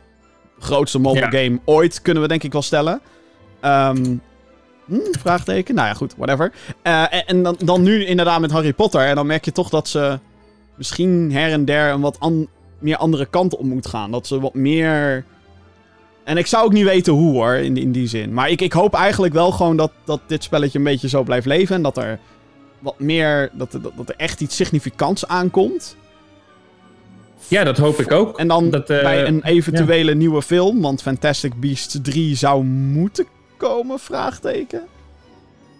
Grootste 0.59 0.99
mobile 0.99 1.31
game 1.31 1.59
ooit, 1.65 2.01
kunnen 2.01 2.23
we 2.23 2.29
denk 2.29 2.43
ik 2.43 2.51
wel 2.51 2.61
stellen. 2.61 3.01
Um, 3.61 4.21
hm, 4.85 4.97
vraagteken? 5.11 5.75
Nou 5.75 5.87
ja, 5.87 5.93
goed, 5.93 6.13
whatever. 6.17 6.51
Uh, 6.83 7.29
en, 7.29 7.43
dan, 7.43 7.55
dan 7.63 7.81
nu 7.81 8.05
inderdaad 8.05 8.39
met 8.39 8.51
Harry 8.51 8.73
Potter. 8.73 9.01
En 9.01 9.15
dan 9.15 9.25
merk 9.25 9.45
je 9.45 9.51
toch 9.51 9.69
dat 9.69 9.87
ze 9.87 10.19
misschien 10.75 11.31
her 11.31 11.51
en 11.51 11.65
der 11.65 11.91
een 11.91 12.01
wat 12.01 12.19
an 12.19 12.47
meer 12.79 12.97
andere 12.97 13.25
kant 13.25 13.55
op 13.55 13.63
moet 13.63 13.87
gaan. 13.87 14.11
Dat 14.11 14.27
ze 14.27 14.39
wat 14.39 14.53
meer 14.53 15.25
en 16.23 16.37
ik 16.37 16.47
zou 16.47 16.65
ook 16.65 16.73
niet 16.73 16.85
weten 16.85 17.13
hoe 17.13 17.31
hoor, 17.31 17.53
in, 17.53 17.77
in 17.77 17.91
die 17.91 18.07
zin. 18.07 18.33
Maar 18.33 18.49
ik, 18.49 18.61
ik 18.61 18.73
hoop 18.73 18.93
eigenlijk 18.93 19.33
wel 19.33 19.51
gewoon 19.51 19.77
dat, 19.77 19.91
dat 20.05 20.21
dit 20.27 20.43
spelletje 20.43 20.77
een 20.77 20.83
beetje 20.83 21.09
zo 21.09 21.23
blijft 21.23 21.45
leven. 21.45 21.75
En 21.75 21.81
dat 21.81 21.97
er 21.97 22.19
wat 22.79 22.99
meer, 22.99 23.49
dat, 23.53 23.71
dat, 23.71 23.91
dat 23.95 24.09
er 24.09 24.15
echt 24.17 24.41
iets 24.41 24.55
significants 24.55 25.27
aankomt. 25.27 25.95
Ja, 27.47 27.63
dat 27.63 27.77
hoop 27.77 27.99
ik 27.99 28.11
ook. 28.11 28.39
En 28.39 28.47
dan 28.47 28.69
dat, 28.69 28.89
uh, 28.89 29.01
bij 29.01 29.27
een 29.27 29.43
eventuele 29.43 30.15
nieuwe 30.15 30.41
film, 30.41 30.81
want 30.81 31.01
Fantastic 31.01 31.53
Beasts 31.59 31.97
3 32.01 32.35
zou 32.35 32.63
moeten 32.63 33.25
komen, 33.57 33.99
vraagteken. 33.99 34.81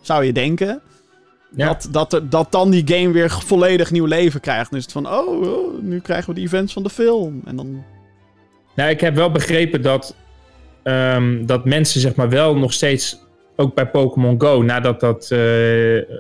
Zou 0.01 0.23
je 0.23 0.33
denken. 0.33 0.81
Ja. 1.55 1.67
Dat, 1.67 2.09
dat, 2.09 2.31
dat 2.31 2.51
dan 2.51 2.69
die 2.69 2.87
game 2.87 3.11
weer 3.11 3.29
volledig 3.31 3.91
nieuw 3.91 4.05
leven 4.05 4.39
krijgt. 4.39 4.73
Is 4.73 4.83
het 4.83 4.91
van, 4.91 5.07
oh, 5.07 5.41
oh, 5.41 5.81
nu 5.81 5.99
krijgen 5.99 6.29
we 6.29 6.35
de 6.35 6.41
events 6.45 6.73
van 6.73 6.83
de 6.83 6.89
film. 6.89 7.41
En 7.45 7.55
dan... 7.55 7.83
Nou, 8.75 8.89
ik 8.89 9.01
heb 9.01 9.15
wel 9.15 9.31
begrepen 9.31 9.81
dat 9.81 10.15
um, 10.83 11.45
dat 11.45 11.65
mensen 11.65 12.01
zeg 12.01 12.15
maar 12.15 12.29
wel 12.29 12.55
nog 12.55 12.73
steeds, 12.73 13.19
ook 13.55 13.75
bij 13.75 13.87
Pokémon 13.87 14.41
Go, 14.41 14.61
nadat 14.61 14.99
dat, 14.99 15.29
uh, 15.31 15.39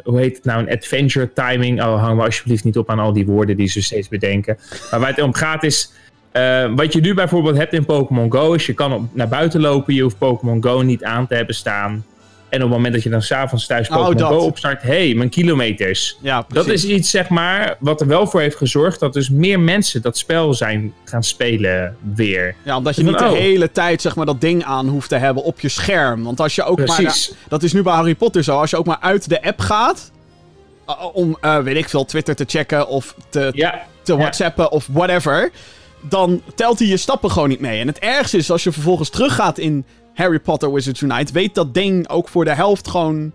hoe 0.03 0.19
heet 0.19 0.35
het 0.35 0.45
nou, 0.45 0.59
een 0.59 0.71
adventure 0.71 1.33
timing, 1.33 1.81
oh 1.81 2.01
hang 2.01 2.17
me 2.17 2.23
alsjeblieft 2.23 2.63
niet 2.63 2.77
op 2.77 2.89
aan 2.89 2.99
al 2.99 3.13
die 3.13 3.25
woorden 3.25 3.57
die 3.57 3.67
ze 3.67 3.81
steeds 3.81 4.07
bedenken. 4.07 4.57
Maar 4.91 4.99
waar 4.99 5.09
het 5.09 5.21
om 5.21 5.33
gaat 5.33 5.63
is, 5.63 5.91
uh, 6.33 6.75
wat 6.75 6.93
je 6.93 7.01
nu 7.01 7.13
bijvoorbeeld 7.13 7.57
hebt 7.57 7.73
in 7.73 7.85
Pokémon 7.85 8.31
Go, 8.31 8.53
is 8.53 8.65
je 8.65 8.73
kan 8.73 8.93
op, 8.93 9.03
naar 9.13 9.27
buiten 9.27 9.61
lopen, 9.61 9.93
je 9.93 10.01
hoeft 10.01 10.17
Pokémon 10.17 10.63
Go 10.63 10.81
niet 10.81 11.03
aan 11.03 11.27
te 11.27 11.35
hebben 11.35 11.55
staan. 11.55 12.05
En 12.53 12.59
op 12.59 12.65
het 12.65 12.75
moment 12.75 12.93
dat 12.93 13.03
je 13.03 13.09
dan 13.09 13.21
s'avonds 13.21 13.65
thuis 13.65 13.89
oh, 13.89 13.95
Pokémon 13.95 14.31
Go 14.31 14.37
opstart, 14.37 14.81
hé, 14.81 15.05
hey, 15.05 15.13
mijn 15.13 15.29
kilometers. 15.29 16.17
Ja, 16.21 16.45
dat 16.47 16.67
is 16.67 16.85
iets, 16.85 17.09
zeg 17.09 17.29
maar, 17.29 17.75
wat 17.79 18.01
er 18.01 18.07
wel 18.07 18.27
voor 18.27 18.41
heeft 18.41 18.55
gezorgd 18.55 18.99
dat 18.99 19.13
dus 19.13 19.29
meer 19.29 19.59
mensen 19.59 20.01
dat 20.01 20.17
spel 20.17 20.53
zijn 20.53 20.93
gaan 21.03 21.23
spelen 21.23 21.97
weer. 22.15 22.55
Ja, 22.63 22.77
omdat 22.77 22.95
je 22.95 23.03
niet 23.03 23.17
de 23.17 23.23
oh. 23.23 23.31
hele 23.31 23.71
tijd, 23.71 24.01
zeg 24.01 24.15
maar, 24.15 24.25
dat 24.25 24.41
ding 24.41 24.63
aan 24.63 24.87
hoeft 24.87 25.09
te 25.09 25.15
hebben 25.15 25.43
op 25.43 25.59
je 25.59 25.69
scherm. 25.69 26.23
Want 26.23 26.39
als 26.39 26.55
je 26.55 26.63
ook 26.63 26.75
Precies. 26.75 27.29
maar, 27.29 27.37
dat 27.47 27.63
is 27.63 27.73
nu 27.73 27.81
bij 27.81 27.93
Harry 27.93 28.15
Potter 28.15 28.43
zo, 28.43 28.59
als 28.59 28.69
je 28.69 28.77
ook 28.77 28.85
maar 28.85 28.99
uit 29.01 29.29
de 29.29 29.43
app 29.43 29.59
gaat, 29.59 30.11
uh, 30.89 31.05
om, 31.13 31.37
uh, 31.41 31.57
weet 31.57 31.77
ik 31.77 31.89
veel, 31.89 32.05
Twitter 32.05 32.35
te 32.35 32.45
checken 32.47 32.87
of 32.87 33.15
te, 33.29 33.51
ja. 33.53 33.81
te 34.01 34.17
whatsappen 34.17 34.63
ja. 34.63 34.69
of 34.69 34.87
whatever, 34.91 35.51
dan 36.01 36.41
telt 36.55 36.79
hij 36.79 36.87
je 36.87 36.97
stappen 36.97 37.31
gewoon 37.31 37.49
niet 37.49 37.59
mee. 37.59 37.79
En 37.79 37.87
het 37.87 37.99
ergste 37.99 38.37
is 38.37 38.51
als 38.51 38.63
je 38.63 38.71
vervolgens 38.71 39.09
teruggaat 39.09 39.57
in 39.57 39.85
Harry 40.13 40.39
Potter 40.39 40.73
Wizards 40.73 41.01
Unite, 41.01 41.33
weet 41.33 41.55
dat 41.55 41.73
ding 41.73 42.09
ook 42.09 42.27
voor 42.27 42.45
de 42.45 42.53
helft 42.53 42.87
gewoon 42.87 43.33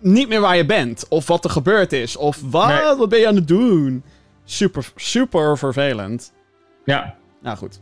niet 0.00 0.28
meer 0.28 0.40
waar 0.40 0.56
je 0.56 0.66
bent. 0.66 1.08
Of 1.08 1.26
wat 1.26 1.44
er 1.44 1.50
gebeurd 1.50 1.92
is. 1.92 2.16
Of 2.16 2.40
wat, 2.50 2.98
wat 2.98 3.08
ben 3.08 3.18
je 3.18 3.28
aan 3.28 3.34
het 3.34 3.48
doen? 3.48 4.02
Super, 4.44 4.92
super 4.96 5.58
vervelend. 5.58 6.32
Ja. 6.84 7.16
Nou 7.42 7.56
goed. 7.56 7.80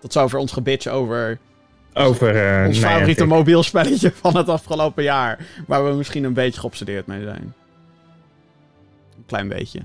Tot 0.00 0.12
zover 0.12 0.38
ons 0.38 0.52
gebitje 0.52 0.90
over... 0.90 1.38
Over... 1.94 2.60
Uh, 2.60 2.66
ons 2.66 2.78
favoriete 2.78 3.24
mobiel 3.24 3.62
spelletje 3.62 4.12
van 4.20 4.36
het 4.36 4.48
afgelopen 4.48 5.02
jaar. 5.02 5.46
Waar 5.66 5.84
we 5.84 5.94
misschien 5.94 6.24
een 6.24 6.32
beetje 6.32 6.60
geobsedeerd 6.60 7.06
mee 7.06 7.22
zijn. 7.22 7.54
Een 9.16 9.26
klein 9.26 9.48
beetje. 9.48 9.80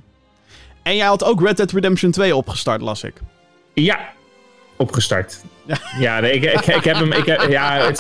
En 0.84 0.96
jij 0.96 1.06
had 1.06 1.24
ook 1.24 1.42
Red 1.42 1.58
Dead 1.58 1.72
Redemption 1.72 2.12
2 2.12 2.36
opgestart, 2.36 2.82
las 2.82 3.04
ik. 3.04 3.14
Ja, 3.74 4.00
opgestart. 4.78 5.44
Ja, 6.00 6.20
nee, 6.20 6.32
ik, 6.32 6.44
ik, 6.44 6.76
ik, 6.76 6.84
heb 6.84 6.96
hem. 6.96 7.12
Ik 7.12 7.26
heb, 7.26 7.50
ja, 7.50 7.86
het, 7.86 8.00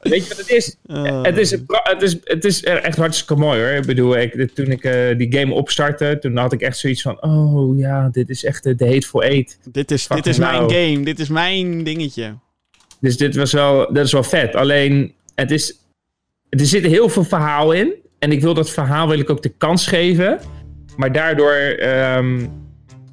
weet 0.00 0.22
je 0.22 0.28
wat 0.28 0.38
het 0.38 0.50
is? 0.50 0.76
Het 1.22 1.38
is, 1.38 1.50
het, 1.82 2.02
is, 2.02 2.16
het 2.24 2.44
is 2.44 2.62
echt 2.62 2.96
hartstikke 2.96 3.36
mooi 3.36 3.60
hoor. 3.60 3.70
Ik 3.70 3.86
bedoel, 3.86 4.16
ik, 4.16 4.50
toen 4.54 4.66
ik 4.66 4.84
uh, 4.84 5.18
die 5.18 5.38
game 5.38 5.54
opstartte, 5.54 6.18
toen 6.20 6.36
had 6.36 6.52
ik 6.52 6.60
echt 6.60 6.78
zoiets 6.78 7.02
van: 7.02 7.22
oh 7.22 7.78
ja, 7.78 8.08
dit 8.08 8.28
is 8.28 8.44
echt 8.44 8.62
de, 8.64 8.74
de 8.74 8.84
Hateful 8.84 9.22
Eight. 9.22 9.58
Dit 9.72 9.90
is, 9.90 10.06
dit 10.06 10.26
is 10.26 10.38
mijn 10.38 10.70
game, 10.70 11.02
dit 11.02 11.18
is 11.18 11.28
mijn 11.28 11.84
dingetje. 11.84 12.34
Dus 13.00 13.16
dit 13.16 13.36
was 13.36 13.52
wel, 13.52 13.92
dat 13.92 14.06
is 14.06 14.12
wel 14.12 14.24
vet. 14.24 14.54
Alleen, 14.54 15.14
het 15.34 15.50
is, 15.50 15.78
er 16.48 16.66
zit 16.66 16.86
heel 16.86 17.08
veel 17.08 17.24
verhaal 17.24 17.72
in. 17.72 17.94
En 18.18 18.32
ik 18.32 18.40
wil 18.40 18.54
dat 18.54 18.70
verhaal 18.70 19.08
wil 19.08 19.18
ik 19.18 19.30
ook 19.30 19.42
de 19.42 19.52
kans 19.58 19.86
geven. 19.86 20.40
Maar 20.96 21.12
daardoor. 21.12 21.76
Um, 21.80 22.61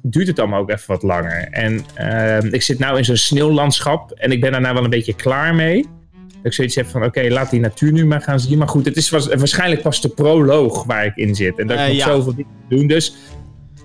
duurt 0.02 0.26
het 0.26 0.38
allemaal 0.38 0.60
ook 0.60 0.70
even 0.70 0.86
wat 0.86 1.02
langer. 1.02 1.48
En 1.50 1.84
uh, 2.00 2.52
ik 2.52 2.62
zit 2.62 2.78
nu 2.78 2.96
in 2.96 3.04
zo'n 3.04 3.16
sneeuwlandschap 3.16 4.10
en 4.10 4.32
ik 4.32 4.40
ben 4.40 4.52
daarna 4.52 4.74
wel 4.74 4.84
een 4.84 4.90
beetje 4.90 5.14
klaar 5.14 5.54
mee. 5.54 5.82
Dat 6.22 6.42
ik 6.42 6.52
zoiets 6.52 6.74
heb 6.74 6.86
van, 6.86 7.04
oké, 7.04 7.28
laat 7.28 7.50
die 7.50 7.60
natuur 7.60 7.92
nu 7.92 8.06
maar 8.06 8.20
gaan 8.20 8.40
zien. 8.40 8.58
Maar 8.58 8.68
goed, 8.68 8.84
het 8.84 8.96
is 8.96 9.10
was, 9.10 9.26
waarschijnlijk 9.26 9.82
pas 9.82 10.00
de 10.00 10.08
proloog 10.08 10.84
waar 10.84 11.04
ik 11.04 11.16
in 11.16 11.34
zit. 11.34 11.58
En 11.58 11.66
dat 11.66 11.78
ik 11.78 11.82
uh, 11.82 11.88
nog 11.88 11.96
ja. 11.96 12.06
zoveel 12.06 12.34
dingen 12.34 12.52
doen. 12.68 12.86
Dus 12.86 13.14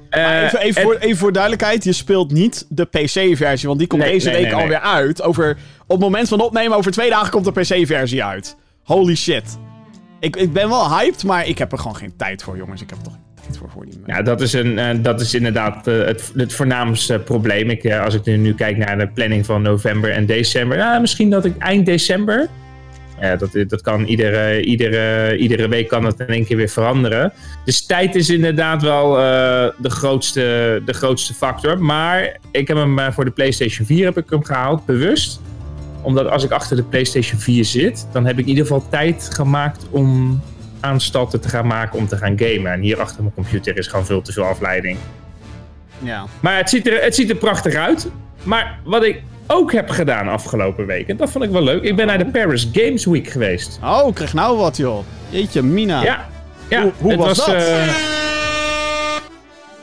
maar 0.10 0.43
even, 0.43 0.60
even, 0.60 0.81
voor, 0.81 0.95
even, 0.95 1.17
voor, 1.17 1.31
duidelijkheid, 1.31 1.84
je 1.84 1.93
speelt 1.93 2.31
niet 2.31 2.65
de 2.69 2.86
PC-versie, 2.86 3.67
want 3.67 3.79
die 3.79 3.88
komt 3.88 4.01
nee, 4.01 4.12
deze 4.12 4.29
nee, 4.29 4.41
week 4.41 4.51
nee, 4.51 4.62
alweer 4.62 4.79
uit. 4.79 5.22
Over, 5.22 5.57
op 5.81 5.89
het 5.89 6.00
moment 6.00 6.27
van 6.27 6.41
opnemen, 6.41 6.77
over 6.77 6.91
twee 6.91 7.10
dagen 7.10 7.31
komt 7.31 7.45
de 7.45 7.51
PC-versie 7.51 8.24
uit. 8.24 8.55
Holy 8.84 9.15
shit. 9.15 9.57
Ik, 10.19 10.36
ik 10.36 10.53
ben 10.53 10.69
wel 10.69 10.98
hyped, 10.98 11.24
maar 11.24 11.48
ik 11.48 11.57
heb 11.57 11.72
er 11.72 11.77
gewoon 11.77 11.95
geen 11.95 12.15
tijd 12.15 12.43
voor, 12.43 12.57
jongens. 12.57 12.81
Ik 12.81 12.89
heb 12.89 13.00
toch 13.00 13.17
voor, 13.51 13.85
die 13.85 13.99
Ja, 14.05 14.21
dat 14.21 14.41
is, 14.41 14.53
een, 14.53 14.77
uh, 14.77 14.89
dat 15.01 15.21
is 15.21 15.33
inderdaad 15.33 15.87
uh, 15.87 16.05
het, 16.05 16.31
het 16.35 16.53
voornaamste 16.53 17.19
probleem. 17.19 17.69
Ik, 17.69 17.83
uh, 17.83 18.03
als 18.03 18.13
ik 18.13 18.25
nu, 18.25 18.37
nu 18.37 18.53
kijk 18.53 18.77
naar 18.77 18.97
de 18.97 19.07
planning 19.07 19.45
van 19.45 19.61
november 19.61 20.11
en 20.11 20.25
december. 20.25 20.77
Ja, 20.77 20.99
misschien 20.99 21.29
dat 21.29 21.45
ik 21.45 21.57
eind 21.57 21.85
december. 21.85 22.47
Ja, 23.21 23.35
dat, 23.35 23.49
dat 23.67 23.81
kan 23.81 24.05
iedere, 24.05 24.61
iedere, 24.61 25.37
iedere 25.37 25.67
week 25.67 25.87
kan 25.87 26.05
het 26.05 26.19
in 26.19 26.27
één 26.27 26.45
keer 26.45 26.57
weer 26.57 26.69
veranderen. 26.69 27.33
Dus 27.65 27.85
tijd 27.85 28.15
is 28.15 28.29
inderdaad 28.29 28.81
wel 28.81 29.13
de, 29.77 29.89
grootste, 29.89 30.81
de 30.85 30.93
grootste 30.93 31.33
factor. 31.33 31.79
Maar 31.79 32.37
ik 32.51 32.67
heb 32.67 32.77
hem 32.77 33.13
voor 33.13 33.25
de 33.25 33.31
PlayStation 33.31 33.87
4 33.87 34.05
heb 34.05 34.17
ik 34.17 34.29
hem 34.29 34.43
gehaald, 34.43 34.85
bewust 34.85 35.39
omdat 36.05 36.29
als 36.29 36.43
ik 36.43 36.51
achter 36.51 36.75
de 36.75 36.83
PlayStation 36.83 37.39
4 37.39 37.65
zit, 37.65 38.07
dan 38.11 38.25
heb 38.25 38.37
ik 38.37 38.43
in 38.43 38.49
ieder 38.49 38.65
geval 38.65 38.89
tijd 38.89 39.29
gemaakt 39.33 39.85
om 39.89 40.41
aanstalten 40.86 41.42
te 41.42 41.50
gaan 41.50 41.68
maken 41.68 42.00
om 42.00 42.08
te 42.08 42.18
gaan 42.18 42.39
gamen. 42.39 42.72
En 42.72 42.82
hier 42.82 43.00
achter 43.00 43.22
mijn 43.22 43.34
computer 43.34 43.77
is 43.77 43.88
gewoon 43.88 44.06
veel 44.06 44.22
te 44.22 44.32
veel 44.32 44.44
afleiding. 44.44 44.98
Ja. 46.00 46.25
Maar 46.39 46.58
het 46.58 46.70
ziet, 46.70 46.88
er, 46.88 47.04
het 47.04 47.15
ziet 47.15 47.30
er 47.30 47.36
prachtig 47.36 47.75
uit. 47.75 48.10
Maar 48.44 48.80
wat 48.84 49.04
ik 49.04 49.22
ook 49.48 49.72
heb 49.72 49.89
gedaan 49.89 50.27
afgelopen 50.27 50.86
week, 50.86 51.08
en 51.08 51.18
dat 51.18 51.32
vond 51.32 51.44
ik 51.44 51.50
wel 51.50 51.63
leuk. 51.63 51.84
Ik 51.84 51.96
ben 51.96 52.08
naar 52.08 52.18
de 52.18 52.25
Paris 52.25 52.70
Games 52.74 53.06
Week 53.06 53.27
geweest. 53.27 53.80
Oh, 53.84 54.13
krijg 54.13 54.34
nou 54.34 54.58
wat 54.58 54.77
joh. 54.77 55.06
Jeetje, 55.30 55.62
Mina. 55.62 56.04
Ja. 56.04 56.27
ja 56.70 56.82
hoe, 56.82 56.92
hoe 56.98 57.15
was, 57.15 57.38
was, 57.38 57.46
dat? 57.46 57.56
Uh... 57.56 58.13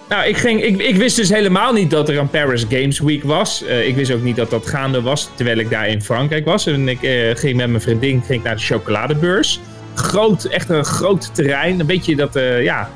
Nou, 0.08 0.24
ik, 0.24 0.36
ging, 0.36 0.62
ik, 0.62 0.78
ik 0.78 0.96
wist 0.96 1.16
dus 1.16 1.28
helemaal 1.28 1.72
niet 1.72 1.90
dat 1.90 2.08
er 2.08 2.18
een 2.18 2.30
Paris 2.30 2.64
Games 2.68 3.00
Week 3.00 3.22
was. 3.22 3.62
Uh, 3.62 3.86
ik 3.86 3.94
wist 3.94 4.12
ook 4.12 4.22
niet 4.22 4.36
dat 4.36 4.50
dat 4.50 4.66
gaande 4.66 5.02
was, 5.02 5.30
terwijl 5.34 5.58
ik 5.58 5.70
daar 5.70 5.88
in 5.88 6.02
Frankrijk 6.02 6.44
was. 6.44 6.66
En 6.66 6.88
ik 6.88 7.02
uh, 7.02 7.34
ging 7.34 7.56
met 7.56 7.68
mijn 7.68 7.80
vriendin 7.80 8.22
ging 8.26 8.42
naar 8.42 8.54
de 8.54 8.62
chocoladebeurs 8.62 9.60
groot, 9.94 10.44
echt 10.44 10.68
een 10.68 10.84
groot 10.84 11.34
terrein. 11.34 11.80
Een 11.80 11.86
beetje 11.86 12.16
dat, 12.16 12.36
uh, 12.36 12.62
ja, 12.62 12.90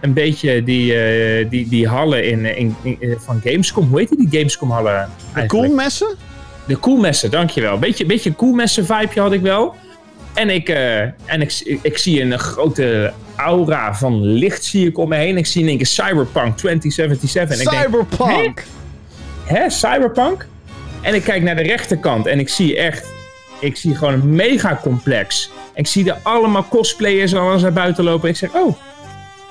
een 0.00 0.12
beetje 0.12 0.62
die, 0.62 0.94
uh, 0.94 1.50
die, 1.50 1.68
die 1.68 1.88
hallen 1.88 2.24
in, 2.24 2.56
in, 2.56 2.76
in, 2.82 3.16
van 3.18 3.40
Gamescom. 3.44 3.88
Hoe 3.88 3.98
heet 3.98 4.08
die, 4.08 4.28
die 4.28 4.38
Gamescom 4.38 4.70
hallen 4.70 5.08
De 5.34 5.46
Koelmessen? 5.46 6.16
De 6.66 6.76
Koelmessen, 6.76 7.30
dankjewel. 7.30 7.78
Beetje, 7.78 8.06
beetje 8.06 8.32
Koelmessen 8.32 8.86
vibeje 8.86 9.20
had 9.20 9.32
ik 9.32 9.40
wel. 9.40 9.74
En, 10.34 10.50
ik, 10.50 10.68
uh, 10.68 11.00
en 11.00 11.40
ik, 11.40 11.78
ik, 11.82 11.98
zie 11.98 12.22
een 12.22 12.38
grote 12.38 13.12
aura 13.36 13.94
van 13.94 14.22
licht 14.22 14.64
zie 14.64 14.86
ik 14.86 14.98
om 14.98 15.08
me 15.08 15.16
heen. 15.16 15.36
Ik 15.36 15.46
zie 15.46 15.62
in 15.62 15.68
één 15.68 15.76
keer 15.76 15.86
Cyberpunk 15.86 16.56
2077. 16.56 17.58
En 17.58 17.82
Cyberpunk! 17.82 18.30
Ik 18.30 18.42
denk, 18.42 18.64
Hè? 19.44 19.58
Hè? 19.58 19.70
Cyberpunk? 19.70 20.46
En 21.00 21.14
ik 21.14 21.22
kijk 21.22 21.42
naar 21.42 21.56
de 21.56 21.62
rechterkant 21.62 22.26
en 22.26 22.38
ik 22.38 22.48
zie 22.48 22.76
echt... 22.76 23.06
Ik 23.60 23.76
zie 23.76 23.94
gewoon 23.94 24.12
een 24.12 24.34
mega 24.34 24.78
complex 24.82 25.50
ik 25.80 25.86
zie 25.86 26.10
er 26.10 26.18
allemaal 26.22 26.66
cosplayers 26.68 27.32
en 27.32 27.38
alles 27.38 27.62
naar 27.62 27.72
buiten 27.72 28.04
lopen. 28.04 28.22
En 28.22 28.28
ik 28.28 28.36
zeg, 28.36 28.52
oh, 28.52 28.76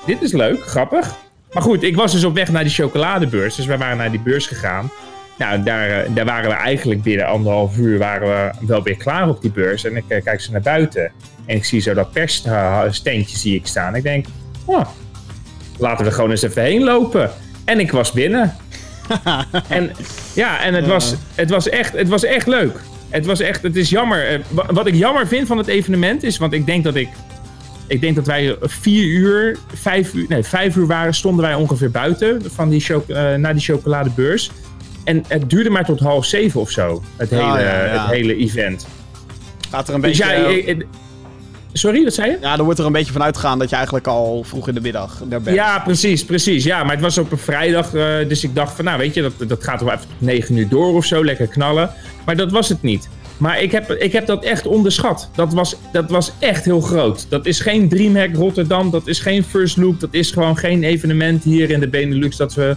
dit 0.06 0.22
is 0.22 0.32
leuk, 0.32 0.66
grappig. 0.66 1.14
Maar 1.52 1.62
goed, 1.62 1.82
ik 1.82 1.96
was 1.96 2.12
dus 2.12 2.24
op 2.24 2.34
weg 2.34 2.50
naar 2.50 2.62
die 2.62 2.72
chocoladebeurs. 2.72 3.56
Dus 3.56 3.66
wij 3.66 3.78
waren 3.78 3.96
naar 3.96 4.10
die 4.10 4.20
beurs 4.20 4.46
gegaan. 4.46 4.90
Nou, 5.38 5.62
daar, 5.62 5.90
eh, 5.90 6.10
daar 6.14 6.24
waren 6.24 6.50
we 6.50 6.56
eigenlijk 6.56 7.02
binnen 7.02 7.26
anderhalf 7.26 7.78
uur 7.78 7.98
waren 7.98 8.28
we 8.28 8.66
wel 8.66 8.82
weer 8.82 8.96
klaar 8.96 9.28
op 9.28 9.42
die 9.42 9.50
beurs. 9.50 9.84
En 9.84 9.96
ik 9.96 10.04
eh, 10.08 10.22
kijk 10.22 10.40
zo 10.40 10.52
naar 10.52 10.60
buiten. 10.60 11.12
En 11.46 11.56
ik 11.56 11.64
zie 11.64 11.80
zo 11.80 11.94
dat 11.94 12.12
perssteentje 12.12 13.36
zie 13.36 13.54
ik 13.54 13.66
staan. 13.66 13.94
Ik 13.94 14.02
denk, 14.02 14.26
oh, 14.64 14.86
laten 15.78 16.04
we 16.04 16.10
gewoon 16.10 16.30
eens 16.30 16.42
even 16.42 16.62
heen 16.62 16.84
lopen. 16.84 17.30
En 17.64 17.80
ik 17.80 17.92
was 17.92 18.12
binnen. 18.12 18.56
en 19.68 19.90
ja, 20.34 20.60
en 20.60 20.74
het 20.74 20.86
was, 20.86 21.14
het, 21.34 21.50
was 21.50 21.68
echt, 21.68 21.92
het 21.92 22.08
was 22.08 22.24
echt 22.24 22.46
leuk. 22.46 22.78
Het 23.10 23.26
was 23.26 23.40
echt, 23.40 23.62
het 23.62 23.76
is 23.76 23.90
jammer. 23.90 24.26
Eh, 24.28 24.38
Wat 24.70 24.86
ik 24.86 24.94
jammer 24.94 25.26
vind 25.26 25.46
van 25.46 25.58
het 25.58 25.66
evenement 25.66 26.22
is, 26.22 26.38
want 26.38 26.52
ik 26.52 26.66
denk 26.66 26.84
dat 26.84 26.94
ik, 26.94 27.08
ik 27.86 28.00
denk 28.00 28.16
dat 28.16 28.26
wij 28.26 28.56
vier 28.60 29.04
uur, 29.04 29.56
vijf 29.74 30.14
uur, 30.14 30.24
nee, 30.28 30.42
vijf 30.42 30.76
uur 30.76 30.86
waren, 30.86 31.14
stonden 31.14 31.44
wij 31.44 31.54
ongeveer 31.54 31.90
buiten 31.90 32.42
van 32.54 32.68
die 32.68 32.84
eh, 33.06 33.34
naar 33.34 33.52
die 33.52 33.62
chocoladebeurs. 33.62 34.50
En 35.04 35.24
het 35.28 35.50
duurde 35.50 35.70
maar 35.70 35.84
tot 35.84 36.00
half 36.00 36.24
zeven 36.24 36.60
of 36.60 36.70
zo, 36.70 37.02
het 37.16 37.30
hele, 37.30 37.42
ja, 37.42 37.84
ja. 37.84 38.02
Het 38.02 38.10
hele 38.10 38.36
event. 38.36 38.86
Gaat 39.70 39.88
er 39.88 39.94
een 39.94 40.00
Dus 40.00 40.18
beetje... 40.18 40.86
sorry, 41.72 42.04
wat 42.04 42.14
zei 42.14 42.30
je? 42.30 42.38
ja, 42.40 42.58
er 42.58 42.64
wordt 42.64 42.78
er 42.78 42.86
een 42.86 42.92
beetje 42.92 43.12
van 43.12 43.22
uitgegaan 43.22 43.58
dat 43.58 43.70
je 43.70 43.76
eigenlijk 43.76 44.06
al 44.06 44.44
vroeg 44.44 44.68
in 44.68 44.74
de 44.74 44.80
middag 44.80 45.22
daar 45.24 45.40
bent. 45.40 45.56
Ja, 45.56 45.78
precies, 45.78 46.24
precies. 46.24 46.64
Ja, 46.64 46.82
maar 46.82 46.92
het 46.92 47.00
was 47.00 47.18
op 47.18 47.32
een 47.32 47.38
vrijdag, 47.38 47.94
eh, 47.94 48.28
dus 48.28 48.44
ik 48.44 48.54
dacht 48.54 48.76
van, 48.76 48.84
nou 48.84 48.98
weet 48.98 49.14
je, 49.14 49.22
dat, 49.22 49.48
dat 49.48 49.64
gaat 49.64 49.80
wel 49.80 49.92
even 49.92 50.06
negen 50.18 50.56
uur 50.56 50.68
door 50.68 50.94
of 50.94 51.04
zo, 51.04 51.24
lekker 51.24 51.46
knallen. 51.46 51.90
Maar 52.24 52.36
dat 52.36 52.50
was 52.50 52.68
het 52.68 52.82
niet. 52.82 53.08
Maar 53.36 53.62
ik 53.62 53.72
heb, 53.72 53.90
ik 53.90 54.12
heb 54.12 54.26
dat 54.26 54.44
echt 54.44 54.66
onderschat. 54.66 55.30
Dat 55.34 55.52
was, 55.52 55.76
dat 55.92 56.10
was 56.10 56.32
echt 56.38 56.64
heel 56.64 56.80
groot. 56.80 57.26
Dat 57.28 57.46
is 57.46 57.60
geen 57.60 57.88
DreamHack 57.88 58.34
Rotterdam, 58.34 58.90
dat 58.90 59.06
is 59.06 59.18
geen 59.18 59.44
First 59.44 59.76
Look, 59.76 60.00
dat 60.00 60.14
is 60.14 60.30
gewoon 60.30 60.56
geen 60.56 60.84
evenement 60.84 61.44
hier 61.44 61.70
in 61.70 61.80
de 61.80 61.88
Benelux 61.88 62.36
dat 62.36 62.54
we, 62.54 62.76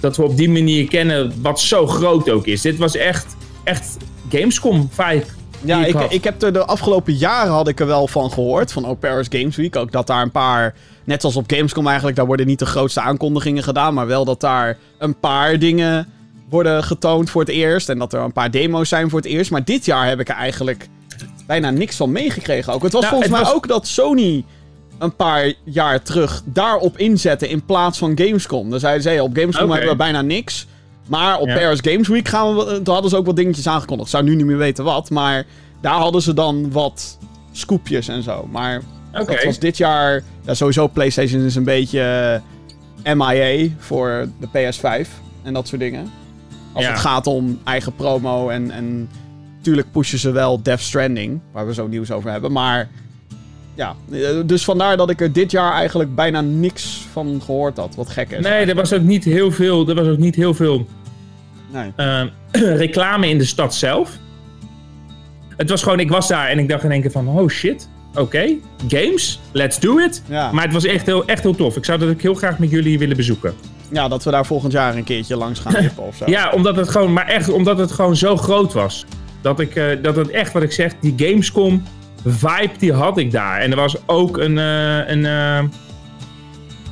dat 0.00 0.16
we 0.16 0.22
op 0.22 0.36
die 0.36 0.50
manier 0.50 0.88
kennen, 0.88 1.32
wat 1.42 1.60
zo 1.60 1.86
groot 1.86 2.30
ook 2.30 2.46
is. 2.46 2.60
Dit 2.60 2.76
was 2.76 2.96
echt, 2.96 3.36
echt 3.64 3.96
Gamescom 4.30 4.88
vibe. 4.92 5.35
Ja, 5.64 5.84
ik, 5.84 6.00
ik 6.00 6.24
heb 6.24 6.42
er 6.42 6.52
de 6.52 6.64
afgelopen 6.64 7.12
jaren 7.14 7.52
had 7.52 7.68
ik 7.68 7.80
er 7.80 7.86
wel 7.86 8.06
van 8.08 8.32
gehoord. 8.32 8.72
Van 8.72 8.84
Au 8.84 8.94
Paris 8.94 9.26
Games 9.30 9.56
Week. 9.56 9.76
Ook 9.76 9.92
dat 9.92 10.06
daar 10.06 10.22
een 10.22 10.30
paar, 10.30 10.74
net 11.04 11.20
zoals 11.20 11.36
op 11.36 11.44
Gamescom 11.52 11.86
eigenlijk, 11.86 12.16
daar 12.16 12.26
worden 12.26 12.46
niet 12.46 12.58
de 12.58 12.66
grootste 12.66 13.00
aankondigingen 13.00 13.62
gedaan. 13.62 13.94
Maar 13.94 14.06
wel 14.06 14.24
dat 14.24 14.40
daar 14.40 14.78
een 14.98 15.18
paar 15.18 15.58
dingen 15.58 16.08
worden 16.48 16.84
getoond 16.84 17.30
voor 17.30 17.40
het 17.40 17.50
eerst. 17.50 17.88
En 17.88 17.98
dat 17.98 18.12
er 18.12 18.20
een 18.20 18.32
paar 18.32 18.50
demo's 18.50 18.88
zijn 18.88 19.10
voor 19.10 19.18
het 19.18 19.28
eerst. 19.28 19.50
Maar 19.50 19.64
dit 19.64 19.84
jaar 19.84 20.06
heb 20.08 20.20
ik 20.20 20.28
er 20.28 20.34
eigenlijk 20.34 20.88
bijna 21.46 21.70
niks 21.70 21.96
van 21.96 22.12
meegekregen 22.12 22.72
ook. 22.72 22.82
Het 22.82 22.92
was 22.92 23.02
Nou, 23.02 23.14
volgens 23.14 23.32
het 23.32 23.40
mij 23.42 23.50
was- 23.52 23.56
ook 23.62 23.68
dat 23.68 23.86
Sony 23.86 24.44
een 24.98 25.16
paar 25.16 25.52
jaar 25.64 26.02
terug 26.02 26.42
daarop 26.44 26.98
inzette 26.98 27.48
in 27.48 27.64
plaats 27.64 27.98
van 27.98 28.12
Gamescom. 28.14 28.70
Dan 28.70 28.80
zeiden 28.80 29.02
ze, 29.02 29.22
op 29.22 29.36
Gamescom 29.36 29.70
hebben 29.70 29.88
we 29.90 29.96
bijna 29.96 30.22
niks. 30.22 30.66
Maar 31.06 31.38
op 31.38 31.46
Ja. 31.48 31.54
Paris 31.54 31.78
Games 31.82 32.08
Week 32.08 32.28
gaan 32.28 32.56
we, 32.56 32.80
toen 32.82 32.92
hadden 32.94 33.10
ze 33.10 33.16
ook 33.16 33.26
wat 33.26 33.36
dingetjes 33.36 33.66
aangekondigd. 33.68 34.08
Ik 34.08 34.14
zou 34.14 34.24
nu 34.28 34.34
niet 34.36 34.46
meer 34.46 34.56
weten 34.56 34.84
wat, 34.84 35.10
maar 35.10 35.44
daar 35.80 35.94
hadden 35.94 36.22
ze 36.22 36.34
dan 36.34 36.72
wat 36.72 37.18
scoopjes 37.52 38.08
en 38.08 38.22
zo. 38.22 38.48
Maar 38.50 38.82
Oké. 39.14 39.32
dat 39.32 39.44
was 39.44 39.58
dit 39.58 39.76
jaar... 39.76 40.22
Ja, 40.44 40.54
sowieso 40.54 40.88
PlayStation 40.88 41.42
is 41.42 41.54
een 41.54 41.64
beetje 41.64 42.40
eh, 43.02 43.14
MIA 43.14 43.68
voor 43.78 44.28
de 44.40 44.48
PS5 44.48 45.08
en 45.42 45.54
dat 45.54 45.68
soort 45.68 45.80
dingen. 45.80 46.10
Als 46.72 46.84
Ja. 46.84 46.90
het 46.90 47.00
gaat 47.00 47.26
om 47.26 47.58
eigen 47.64 47.94
promo 47.94 48.48
en, 48.48 48.70
en... 48.70 49.08
Tuurlijk 49.62 49.90
pushen 49.92 50.18
ze 50.18 50.30
wel 50.30 50.62
Death 50.62 50.80
Stranding, 50.80 51.40
waar 51.52 51.66
we 51.66 51.74
zo 51.74 51.86
nieuws 51.86 52.10
over 52.10 52.30
hebben. 52.30 52.52
Maar 52.52 52.88
ja, 53.76 53.94
eh, 54.12 54.20
dus 54.46 54.64
vandaar 54.64 54.96
dat 54.96 55.10
ik 55.10 55.20
er 55.20 55.32
dit 55.32 55.50
jaar 55.50 55.72
eigenlijk 55.72 56.14
bijna 56.14 56.40
niks 56.40 57.06
van 57.12 57.40
gehoord 57.44 57.76
had. 57.76 57.94
Wat 57.94 58.08
gek 58.08 58.30
is. 58.30 58.42
Nee, 58.44 58.66
er 58.66 58.74
was 58.74 58.92
ook 58.92 59.02
niet 59.02 59.24
heel 59.24 59.50
veel, 59.50 59.88
er 59.88 59.94
was 59.94 60.06
ook 60.06 60.18
niet 60.18 60.34
heel 60.34 60.54
veel 60.54 60.86
Nee. 61.72 61.92
eh, 61.96 62.22
reclame 62.76 63.28
in 63.28 63.38
de 63.38 63.44
stad 63.44 63.74
zelf. 63.74 64.10
Het 65.56 65.70
was 65.70 65.82
gewoon, 65.82 66.00
ik 66.00 66.10
was 66.10 66.28
daar 66.28 66.48
en 66.48 66.58
ik 66.58 66.68
dacht 66.68 66.84
in 66.84 66.90
één 66.90 67.00
keer 67.00 67.10
van, 67.10 67.28
oh 67.28 67.48
shit, 67.48 67.88
oké, 68.14 68.46
games, 68.88 69.40
let's 69.52 69.80
do 69.80 69.98
it. 69.98 70.22
Ja. 70.28 70.52
Maar 70.52 70.64
het 70.64 70.72
was 70.72 70.84
echt 70.84 71.06
heel, 71.06 71.26
echt 71.26 71.42
heel 71.42 71.54
tof. 71.54 71.76
Ik 71.76 71.84
zou 71.84 71.98
dat 71.98 72.08
ook 72.08 72.20
heel 72.20 72.34
graag 72.34 72.58
met 72.58 72.70
jullie 72.70 72.98
willen 72.98 73.16
bezoeken. 73.16 73.54
ja, 73.92 74.08
dat 74.08 74.24
we 74.24 74.30
daar 74.30 74.46
volgend 74.46 74.72
jaar 74.72 74.96
een 74.96 75.04
keertje 75.04 75.36
langs 75.36 75.60
gaan 75.60 75.72
tippen 75.74 76.02
of 76.06 76.16
zo. 76.16 76.24
Ja, 76.36 76.50
omdat 76.50 76.76
het 76.76 76.88
gewoon, 76.88 77.12
maar 77.12 77.26
echt 77.26 77.48
omdat 77.48 77.78
het 77.78 77.92
gewoon 77.92 78.16
zo 78.16 78.36
groot 78.36 78.72
was. 78.72 79.04
Dat 79.40 79.60
ik, 79.60 79.74
eh, 79.76 79.84
dat 80.02 80.16
het 80.16 80.30
echt, 80.30 80.52
wat 80.52 80.62
ik 80.62 80.72
zeg, 80.72 80.92
die 81.00 81.14
Gamescom 81.16 81.82
vibe, 82.24 82.70
die 82.78 82.92
had 82.92 83.18
ik 83.18 83.32
daar. 83.32 83.60
En 83.60 83.70
er 83.70 83.76
was 83.76 83.96
ook 84.06 84.38
een, 84.38 84.58
eh, 84.58 85.08
een, 85.08 85.26
eh, 85.26 85.62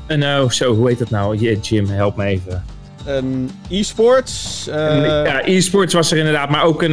een, 0.06 0.22
eh, 0.22 0.48
zo, 0.50 0.74
hoe 0.74 0.88
heet 0.88 0.98
dat 0.98 1.10
nou? 1.10 1.38
Je- 1.38 1.58
Jim, 1.60 1.88
help 1.88 2.16
me 2.16 2.24
even. 2.24 2.64
Een 3.06 3.50
e-sports. 3.68 4.64
ja, 4.66 5.46
e-sports 5.46 5.94
was 5.94 6.10
er 6.10 6.18
inderdaad, 6.18 6.50
maar 6.50 6.62
ook 6.62 6.82
een, 6.82 6.92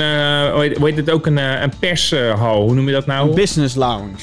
hoe, 0.52 0.80
heet, 0.84 0.96
het, 0.96 1.10
ook 1.10 1.26
een, 1.26 1.38
een 1.38 1.72
pershal. 1.80 2.62
Hoe 2.62 2.74
noem 2.74 2.88
je 2.88 2.94
dat 2.94 3.06
nou? 3.06 3.30
een 3.30 3.36
business 3.36 3.76
lounge. 3.76 4.16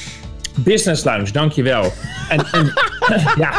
Business 0.55 1.05
lounge, 1.05 1.33
dankjewel. 1.33 1.93
En, 2.29 2.47
en 2.53 2.73
ja, 3.43 3.53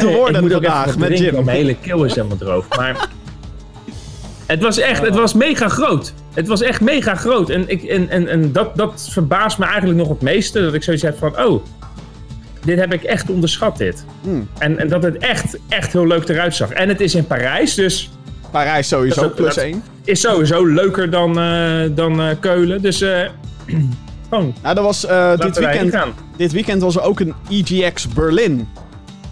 woorden 0.00 0.34
ik 0.34 0.40
moet 0.40 0.54
ook 0.54 0.64
vandaag 0.64 0.98
met 0.98 1.18
Jim. 1.18 1.44
Mijn 1.44 1.56
hele 1.56 1.76
keel 1.76 2.04
is 2.04 2.14
helemaal 2.14 2.36
droog. 2.36 2.76
Maar 2.76 3.08
het 4.46 4.62
was 4.62 4.78
echt, 4.78 5.02
het 5.02 5.14
was 5.14 5.34
mega 5.34 5.68
groot. 5.68 6.14
Het 6.34 6.46
was 6.46 6.60
echt 6.62 6.80
mega 6.80 7.14
groot. 7.14 7.50
En, 7.50 7.64
ik, 7.68 7.82
en, 7.82 8.08
en, 8.08 8.28
en 8.28 8.52
dat, 8.52 8.76
dat 8.76 9.08
verbaast 9.10 9.58
me 9.58 9.64
eigenlijk 9.64 9.98
nog 9.98 10.08
het 10.08 10.20
meeste. 10.22 10.60
Dat 10.62 10.74
ik 10.74 10.82
zoiets 10.82 11.02
heb 11.02 11.18
van, 11.18 11.38
oh, 11.44 11.64
dit 12.64 12.78
heb 12.78 12.92
ik 12.92 13.02
echt 13.02 13.30
onderschat 13.30 13.78
dit. 13.78 14.04
Hmm. 14.22 14.48
En, 14.58 14.78
en 14.78 14.88
dat 14.88 15.02
het 15.02 15.16
echt, 15.18 15.58
echt 15.68 15.92
heel 15.92 16.06
leuk 16.06 16.28
eruit 16.28 16.54
zag. 16.54 16.70
En 16.70 16.88
het 16.88 17.00
is 17.00 17.14
in 17.14 17.26
Parijs, 17.26 17.74
dus 17.74 18.10
Parijs 18.50 18.88
sowieso, 18.88 19.20
Dat 19.20 19.34
plus 19.34 19.54
dat- 19.54 19.64
één. 19.64 19.82
is 20.04 20.20
sowieso 20.20 20.64
leuker 20.66 21.10
dan, 21.10 21.38
eh, 21.40 21.80
dan 21.90 22.20
eh, 22.20 22.28
Keulen. 22.40 22.82
Dus 22.82 23.00
eh 23.00 23.20
gewoon, 24.28 24.54
Nou, 24.62 24.76
er 24.76 24.82
was, 24.82 25.00
dit, 25.40 25.58
weekend, 25.58 25.94
dit 26.36 26.52
weekend 26.52 26.82
was 26.82 26.96
er 26.96 27.02
ook 27.02 27.20
een 27.20 27.34
EGX 27.50 28.08
Berlin. 28.08 28.68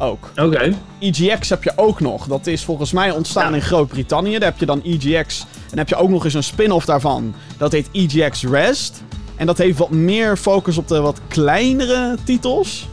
Ook. 0.03 0.31
Oké. 0.37 0.73
EGX 0.99 1.49
heb 1.49 1.63
je 1.65 1.73
ook 1.77 2.01
nog. 2.01 2.27
Dat 2.27 2.47
is 2.47 2.65
volgens 2.65 2.93
mij 2.93 3.11
ontstaan 3.11 3.49
Ja. 3.51 3.55
in 3.57 3.63
Groot-Brittannië. 3.63 4.33
Daar 4.39 4.49
heb 4.51 4.59
je 4.59 4.67
dan 4.67 4.83
EGX. 4.85 5.47
En 5.71 5.79
heb 5.79 5.89
je 5.89 5.97
ook 5.97 6.09
nog 6.09 6.25
eens 6.25 6.35
een 6.35 6.43
spin-off 6.43 6.85
daarvan. 6.87 7.35
Dat 7.57 7.73
heet 7.73 7.89
EGX 7.93 8.45
Rest. 8.45 9.03
En 9.37 9.47
dat 9.47 9.59
heeft 9.59 9.79
wat 9.79 9.91
meer 9.91 10.37
focus 10.37 10.79
op 10.79 10.89
de 10.89 11.01
wat 11.01 11.21
kleinere 11.29 12.17
titels. 12.25 12.89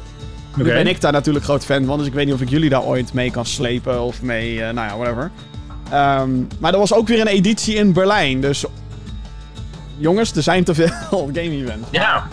Nu 0.55 0.63
Oké. 0.63 0.73
ben 0.73 0.87
ik 0.87 1.01
daar 1.01 1.11
natuurlijk 1.11 1.45
groot 1.45 1.65
fan 1.65 1.85
van. 1.85 1.97
Dus 1.97 2.07
ik 2.07 2.13
weet 2.13 2.25
niet 2.25 2.33
of 2.33 2.41
ik 2.41 2.49
jullie 2.49 2.69
daar 2.69 2.83
ooit 2.83 3.13
mee 3.13 3.31
kan 3.31 3.45
slepen. 3.45 4.01
Of 4.01 4.21
mee, 4.21 4.63
eh, 4.63 4.73
nou 4.73 4.87
ja, 4.87 4.97
whatever. 4.97 5.31
Ehm, 5.91 6.29
maar 6.59 6.73
er 6.73 6.79
was 6.79 6.93
ook 6.93 7.07
weer 7.07 7.19
een 7.21 7.27
editie 7.27 7.75
in 7.75 7.93
Berlijn. 7.93 8.41
Dus 8.41 8.65
jongens, 9.97 10.31
er 10.35 10.43
zijn 10.43 10.63
te 10.63 10.73
veel 10.73 10.87
game 11.33 11.51
events. 11.51 11.87
Ja, 11.91 12.27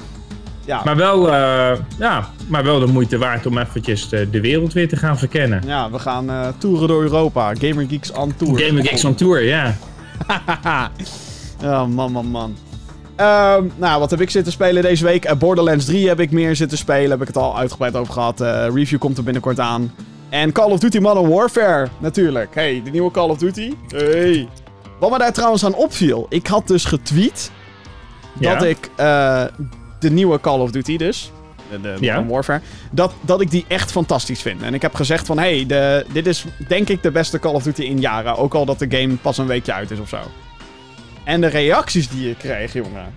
Ja, 0.67 0.81
maar 0.85 0.97
wel, 0.97 1.33
eh, 1.33 1.79
ja, 1.99 2.29
maar 2.49 2.65
wel 2.65 2.79
de 2.79 2.87
moeite 2.87 3.19
waard 3.19 3.47
om 3.47 3.59
eventjes 3.59 4.09
de, 4.09 4.31
de 4.31 4.41
wereld 4.41 4.73
weer 4.73 4.89
te 4.89 4.97
gaan 4.97 5.19
verkennen. 5.19 5.63
ja 5.67 5.91
we 5.91 5.99
gaan 5.99 6.31
eh, 6.31 6.49
toeren 6.59 6.89
door 6.89 7.03
Europa. 7.03 7.53
Gamer 7.59 7.87
Geeks 7.89 8.13
on 8.13 8.35
Tour. 8.37 8.59
Gamer 8.61 8.85
Geeks 8.85 9.05
on 9.05 9.15
Tour, 9.15 9.43
ja. 9.45 9.77
oh, 11.65 11.87
man, 11.87 12.13
man, 12.13 12.27
man. 12.27 12.57
Ehm, 13.17 13.65
nou, 13.77 14.01
wat 14.01 14.11
heb 14.11 14.21
ik 14.21 14.31
zitten 14.31 14.53
spelen 14.53 14.83
deze 14.83 15.05
week? 15.05 15.25
Eh, 15.25 15.37
Borderlands 15.37 15.85
3 15.85 16.09
heb 16.09 16.21
ik 16.21 16.31
meer 16.31 16.57
zitten 16.57 16.79
spelen. 16.79 17.11
Heb 17.11 17.21
ik 17.21 17.27
het 17.27 17.37
al 17.37 17.59
uitgebreid 17.59 17.97
over 17.97 18.13
gehad. 18.13 18.41
Eh, 18.41 18.67
review 18.75 18.99
komt 18.99 19.17
er 19.19 19.25
binnenkort 19.25 19.61
aan. 19.61 19.93
En 20.29 20.53
Call 20.53 20.71
of 20.71 20.79
Duty 20.79 20.99
Modern 20.99 21.29
Warfare, 21.29 21.89
natuurlijk. 21.99 22.55
Hey, 22.55 22.81
de 22.85 22.91
nieuwe 22.91 23.11
Call 23.11 23.29
of 23.29 23.39
Duty. 23.39 23.73
Hey. 23.89 24.49
Wat 25.01 25.11
me 25.11 25.19
daar 25.19 25.33
trouwens 25.33 25.65
aan 25.65 25.75
opviel. 25.75 26.27
Ik 26.29 26.47
had 26.47 26.67
dus 26.67 26.85
getweet 26.85 27.51
dat 28.35 28.63
Ja. 28.63 28.67
ik 28.67 28.91
de 29.99 30.11
nieuwe 30.11 30.41
Call 30.41 30.61
of 30.61 30.71
Duty 30.71 30.97
dus... 30.97 31.31
De, 31.71 31.81
de 31.81 31.97
Ja. 32.01 32.13
Modern 32.15 32.29
Warfare. 32.33 32.61
Dat, 32.91 33.13
dat 33.21 33.41
ik 33.41 33.51
die 33.51 33.65
echt 33.69 33.91
fantastisch 33.91 34.43
vind. 34.43 34.63
En 34.63 34.75
ik 34.75 34.83
heb 34.83 34.95
gezegd 34.95 35.27
van... 35.27 35.39
Hey, 35.39 35.65
de, 35.67 36.07
dit 36.13 36.27
is 36.27 36.45
denk 36.69 36.89
ik 36.89 37.03
de 37.03 37.11
beste 37.11 37.39
Call 37.39 37.53
of 37.55 37.63
Duty 37.63 37.83
in 37.83 38.01
jaren. 38.01 38.37
Ook 38.37 38.55
al 38.55 38.65
dat 38.65 38.79
de 38.79 38.87
game 38.99 39.15
pas 39.15 39.39
een 39.39 39.47
weekje 39.47 39.73
uit 39.73 39.91
is 39.91 39.99
of 40.01 40.09
zo. 40.09 40.19
En 41.25 41.41
de 41.41 41.47
reacties 41.47 42.09
die 42.09 42.31
ik 42.31 42.39
kreeg, 42.39 42.73
jongen. 42.73 43.15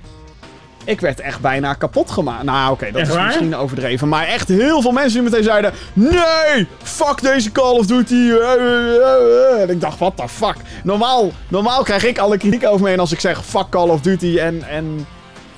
Ik 0.83 0.99
werd 1.01 1.19
echt 1.19 1.39
bijna 1.41 1.73
kapot 1.73 2.11
gemaakt. 2.11 2.43
Nou, 2.43 2.71
oké, 2.71 2.85
dat 2.91 3.01
Echt 3.01 3.09
is 3.09 3.15
waar? 3.15 3.25
misschien 3.25 3.55
overdreven. 3.55 4.07
Maar 4.07 4.27
echt 4.27 4.47
heel 4.47 4.81
veel 4.81 4.91
mensen 4.91 5.13
die 5.21 5.29
meteen 5.29 5.43
zeiden... 5.43 5.73
Nee! 5.93 6.67
Fuck 6.83 7.21
deze 7.21 7.51
Call 7.51 7.77
of 7.77 7.85
Duty! 7.85 8.13
eh, 8.13 8.53
eh, 8.53 8.95
eh, 8.95 9.53
eh." 9.53 9.61
En 9.61 9.69
ik 9.69 9.81
dacht, 9.81 9.99
what 9.99 10.17
the 10.17 10.27
fuck? 10.27 10.55
Normaal, 10.83 11.31
normaal 11.47 11.83
krijg 11.83 12.03
ik 12.05 12.17
alle 12.17 12.37
kritiek 12.37 12.65
over 12.65 12.81
me 12.81 12.89
heen 12.89 12.99
als 12.99 13.11
ik 13.11 13.19
zeg... 13.19 13.45
Fuck 13.45 13.69
Call 13.69 13.89
of 13.89 14.01
Duty 14.01 14.37
en... 14.37 14.63
en 14.69 15.05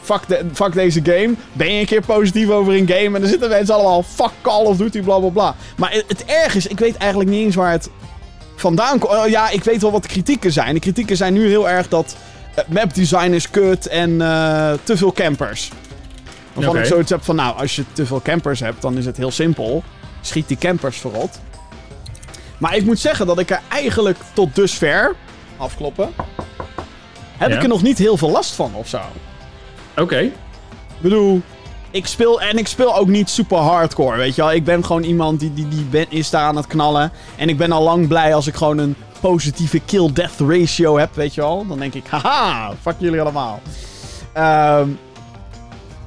Fuck, 0.01 0.27
de, 0.27 0.45
fuck 0.53 0.73
deze 0.73 0.99
game. 1.03 1.33
Ben 1.53 1.73
je 1.73 1.79
een 1.79 1.85
keer 1.85 2.01
positief 2.05 2.49
over 2.49 2.73
een 2.73 2.87
game? 2.87 3.15
En 3.15 3.21
dan 3.21 3.29
zitten 3.29 3.49
mensen 3.49 3.75
allemaal... 3.75 4.03
Fuck 4.03 4.31
Call 4.41 4.65
of 4.65 4.77
Duty, 4.77 5.01
bla 5.01 5.19
bla 5.19 5.29
bla. 5.29 5.55
Maar 5.77 5.91
het, 5.91 6.03
het 6.07 6.25
erg 6.25 6.55
is, 6.55 6.67
ik 6.67 6.79
weet 6.79 6.97
eigenlijk 6.97 7.29
niet 7.29 7.45
eens 7.45 7.55
waar 7.55 7.71
het 7.71 7.89
vandaan 8.55 8.99
komt. 8.99 9.13
Oh, 9.13 9.27
ja, 9.27 9.49
ik 9.49 9.63
weet 9.63 9.81
wel 9.81 9.91
wat 9.91 10.01
de 10.01 10.07
kritieken 10.07 10.51
zijn. 10.51 10.73
De 10.73 10.79
kritieken 10.79 11.17
zijn 11.17 11.33
nu 11.33 11.47
heel 11.47 11.69
erg 11.69 11.87
dat 11.87 12.15
het 12.55 12.67
mapdesign 12.67 13.31
is 13.31 13.49
kut 13.49 13.87
en 13.87 14.21
eh, 14.21 14.73
te 14.83 14.97
veel 14.97 15.13
campers. 15.13 15.69
Waarvan 16.53 16.73
Oké. 16.73 16.83
ik 16.83 16.89
zoiets 16.89 17.09
heb 17.09 17.23
van, 17.23 17.35
nou, 17.35 17.57
als 17.57 17.75
je 17.75 17.83
te 17.93 18.05
veel 18.05 18.21
campers 18.21 18.59
hebt, 18.59 18.81
dan 18.81 18.97
is 18.97 19.05
het 19.05 19.17
heel 19.17 19.31
simpel. 19.31 19.83
Schiet 20.21 20.47
die 20.47 20.57
campers 20.57 20.97
verrot. 20.97 21.39
Maar 22.57 22.75
ik 22.75 22.85
moet 22.85 22.99
zeggen 22.99 23.25
dat 23.27 23.39
ik 23.39 23.49
er 23.49 23.61
eigenlijk 23.69 24.17
tot 24.33 24.55
dusver, 24.55 25.15
afkloppen, 25.57 26.09
heb 27.37 27.49
Ja. 27.49 27.55
ik 27.55 27.61
er 27.61 27.67
nog 27.69 27.81
niet 27.81 27.97
heel 27.97 28.17
veel 28.17 28.31
last 28.31 28.53
van 28.53 28.71
of 28.75 28.87
zo. 28.87 28.99
Oké. 29.97 30.17
Ik 30.19 30.31
bedoel, 31.01 31.41
ik 31.91 32.05
speel 32.07 32.41
en 32.41 32.57
ik 32.57 32.67
speel 32.67 32.97
ook 32.97 33.07
niet 33.07 33.29
super 33.29 33.57
hardcore, 33.57 34.17
weet 34.17 34.35
je 34.35 34.41
wel. 34.41 34.51
Ik 34.51 34.63
ben 34.63 34.85
gewoon 34.85 35.03
iemand 35.03 35.39
die, 35.39 35.53
die, 35.53 35.67
die 35.67 35.83
ben, 35.83 36.05
is 36.09 36.29
daar 36.29 36.43
aan 36.45 36.55
het 36.55 36.67
knallen. 36.67 37.11
En 37.37 37.49
ik 37.49 37.57
ben 37.57 37.71
al 37.71 37.83
lang 37.83 38.07
blij 38.07 38.35
als 38.35 38.47
ik 38.47 38.55
gewoon 38.55 38.77
een 38.77 38.95
positieve 39.19 39.79
kill-death 39.85 40.39
ratio 40.47 40.97
heb, 40.97 41.15
weet 41.15 41.33
je 41.35 41.41
wel. 41.41 41.65
Dan 41.67 41.79
denk 41.79 41.93
ik, 41.93 42.03
haha, 42.07 42.73
fuck 42.81 42.95
jullie 42.97 43.21
allemaal. 43.21 43.61
Ehm, 44.33 44.87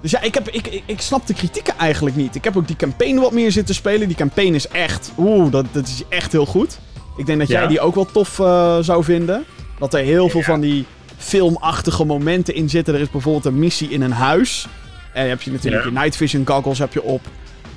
dus 0.01 0.11
ja, 0.11 0.21
ik, 0.21 0.35
heb, 0.35 0.49
ik, 0.49 0.67
ik, 0.67 0.83
ik 0.87 1.01
snap 1.01 1.27
de 1.27 1.35
kritieken 1.35 1.75
eigenlijk 1.79 2.17
niet. 2.17 2.35
Ik 2.35 2.45
heb 2.45 2.57
ook 2.57 2.67
die 2.67 2.77
campaign 2.77 3.19
wat 3.19 3.33
meer 3.33 3.53
zitten 3.53 3.75
spelen. 3.75 4.07
Die 4.09 4.17
campaign 4.17 4.55
is 4.55 4.69
echt, 4.69 5.13
oeh, 5.19 5.51
dat, 5.53 5.65
dat 5.73 5.87
is 5.87 6.03
echt 6.09 6.33
heel 6.33 6.47
goed. 6.47 6.79
Ik 7.17 7.27
denk 7.27 7.39
dat 7.39 7.49
jij 7.49 7.63
Ja. 7.63 7.69
die 7.69 7.81
ook 7.81 7.95
wel 7.95 8.07
tof 8.13 8.39
eh, 8.39 8.79
zou 8.81 9.05
vinden. 9.05 9.45
Dat 9.79 9.95
er 9.95 10.01
heel 10.01 10.29
veel 10.29 10.43
van 10.43 10.61
die 10.61 10.87
filmachtige 11.25 12.05
momenten 12.05 12.55
in 12.55 12.69
zitten. 12.71 12.95
Er 12.95 13.01
is 13.01 13.11
bijvoorbeeld 13.11 13.45
een 13.45 13.59
missie 13.59 13.89
in 13.89 14.03
een 14.03 14.13
huis. 14.13 14.67
En 15.13 15.29
heb 15.29 15.43
je 15.43 15.51
natuurlijk 15.51 15.85
Ja. 15.85 15.91
je 15.91 15.97
night 15.97 16.17
vision 16.17 16.47
goggles 16.47 16.79
heb 16.79 16.93
je 16.93 17.03
op. 17.03 17.21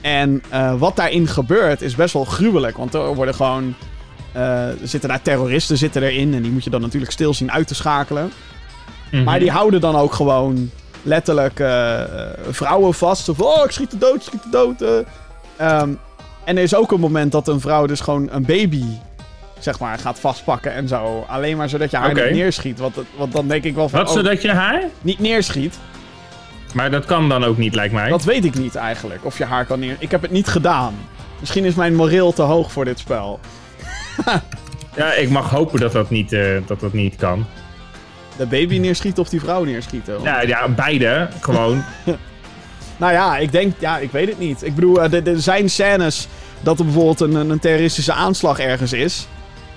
En 0.02 0.44
eh, 0.50 0.74
wat 0.80 0.96
daarin 0.96 1.28
gebeurt 1.28 1.82
is 1.82 1.96
best 1.96 2.14
wel 2.14 2.26
gruwelijk. 2.26 2.78
Want 2.78 2.94
er 2.94 3.16
worden 3.16 3.36
gewoon... 3.36 3.74
eh, 4.32 4.68
er 4.68 4.78
zitten 4.88 5.10
daar 5.10 5.22
terroristen 5.22 5.78
zitten 5.78 6.04
erin. 6.04 6.34
En 6.34 6.42
die 6.42 6.52
moet 6.52 6.64
je 6.64 6.70
dan 6.70 6.82
natuurlijk 6.82 7.12
stil 7.12 7.34
zien 7.34 7.52
uit 7.52 7.68
te 7.68 7.76
schakelen. 7.76 8.32
Mhm. 9.12 9.24
Maar 9.24 9.40
die 9.40 9.52
houden 9.52 9.82
dan 9.82 9.96
ook 9.96 10.14
gewoon 10.14 10.70
letterlijk 11.02 11.60
eh, 11.60 12.02
vrouwen 12.50 12.94
vast. 12.94 13.26
Zo 13.26 13.34
van, 13.34 13.46
oh, 13.46 13.64
ik 13.66 13.72
schiet 13.72 13.92
de 13.92 13.98
dood, 13.98 14.16
ik 14.16 14.22
schiet 14.22 14.44
de 14.44 14.50
dood. 14.50 14.82
eh. 14.82 14.98
Ehm, 15.58 15.90
en 16.44 16.58
er 16.58 16.64
is 16.64 16.76
ook 16.76 16.92
een 16.92 17.00
moment 17.00 17.32
dat 17.32 17.48
een 17.48 17.60
vrouw 17.60 17.86
dus 17.86 18.00
gewoon 18.00 18.28
een 18.32 18.46
baby, 18.46 18.84
zeg 19.60 19.80
maar, 19.80 20.00
gaat 20.00 20.20
vastpakken 20.20 20.74
en 20.74 20.88
zo. 20.88 21.26
Alleen 21.28 21.58
maar 21.58 21.70
zodat 21.70 21.92
je 21.92 21.98
haar 21.98 22.14
niet 22.14 22.32
neerschiet. 22.32 22.80
Want, 22.80 22.96
want 23.16 23.32
dan 23.32 23.48
denk 23.48 23.64
ik 23.64 23.76
wel 23.76 23.90
van, 23.90 24.00
Wat, 24.00 24.10
oh, 24.10 24.16
zodat 24.16 24.42
je 24.42 24.52
haar? 24.52 24.84
niet 25.02 25.20
neerschiet. 25.20 25.80
Maar 26.74 26.92
dat 26.92 27.06
kan 27.06 27.30
dan 27.30 27.44
ook 27.44 27.58
niet, 27.58 27.76
lijkt 27.76 27.94
mij. 27.94 28.10
Dat 28.10 28.24
weet 28.24 28.46
ik 28.46 28.56
niet 28.56 28.76
eigenlijk, 28.76 29.26
of 29.26 29.38
je 29.38 29.46
haar 29.46 29.66
kan 29.66 29.80
neer... 29.80 29.96
Ik 30.00 30.12
heb 30.12 30.22
het 30.22 30.32
niet 30.32 30.48
gedaan. 30.48 30.94
Misschien 31.40 31.66
is 31.66 31.76
mijn 31.76 31.96
moreel 31.96 32.34
te 32.34 32.42
hoog 32.42 32.72
voor 32.72 32.86
dit 32.86 33.00
spel. 33.00 33.40
Ja, 34.96 35.14
ik 35.14 35.30
mag 35.30 35.50
hopen 35.50 35.80
dat 35.80 35.92
dat 35.92 36.10
niet, 36.10 36.34
eh, 36.34 36.58
dat 36.66 36.80
dat 36.80 36.94
niet 36.94 37.16
kan. 37.16 37.46
De 38.38 38.46
baby 38.46 38.78
neerschieten 38.78 39.24
of 39.24 39.30
die 39.30 39.40
vrouw 39.40 39.64
neerschieten. 39.64 40.22
Ja, 40.24 40.42
ja 40.42 40.70
beide. 40.70 41.30
Gewoon. 41.42 41.84
Nou 42.98 43.14
ja, 43.14 43.38
ik 43.38 43.52
denk, 43.52 43.74
ja, 43.80 43.98
ik 43.98 44.12
weet 44.12 44.28
het 44.28 44.40
niet. 44.40 44.64
Ik 44.64 44.76
bedoel, 44.76 45.02
eh, 45.04 45.14
er 45.14 45.28
er 45.28 45.42
zijn 45.42 45.70
scènes 45.70 46.28
dat 46.62 46.80
er 46.80 46.86
bijvoorbeeld 46.86 47.20
een, 47.20 47.50
een 47.50 47.60
terroristische 47.60 48.14
aanslag 48.14 48.60
ergens 48.60 48.94
is. 48.94 49.28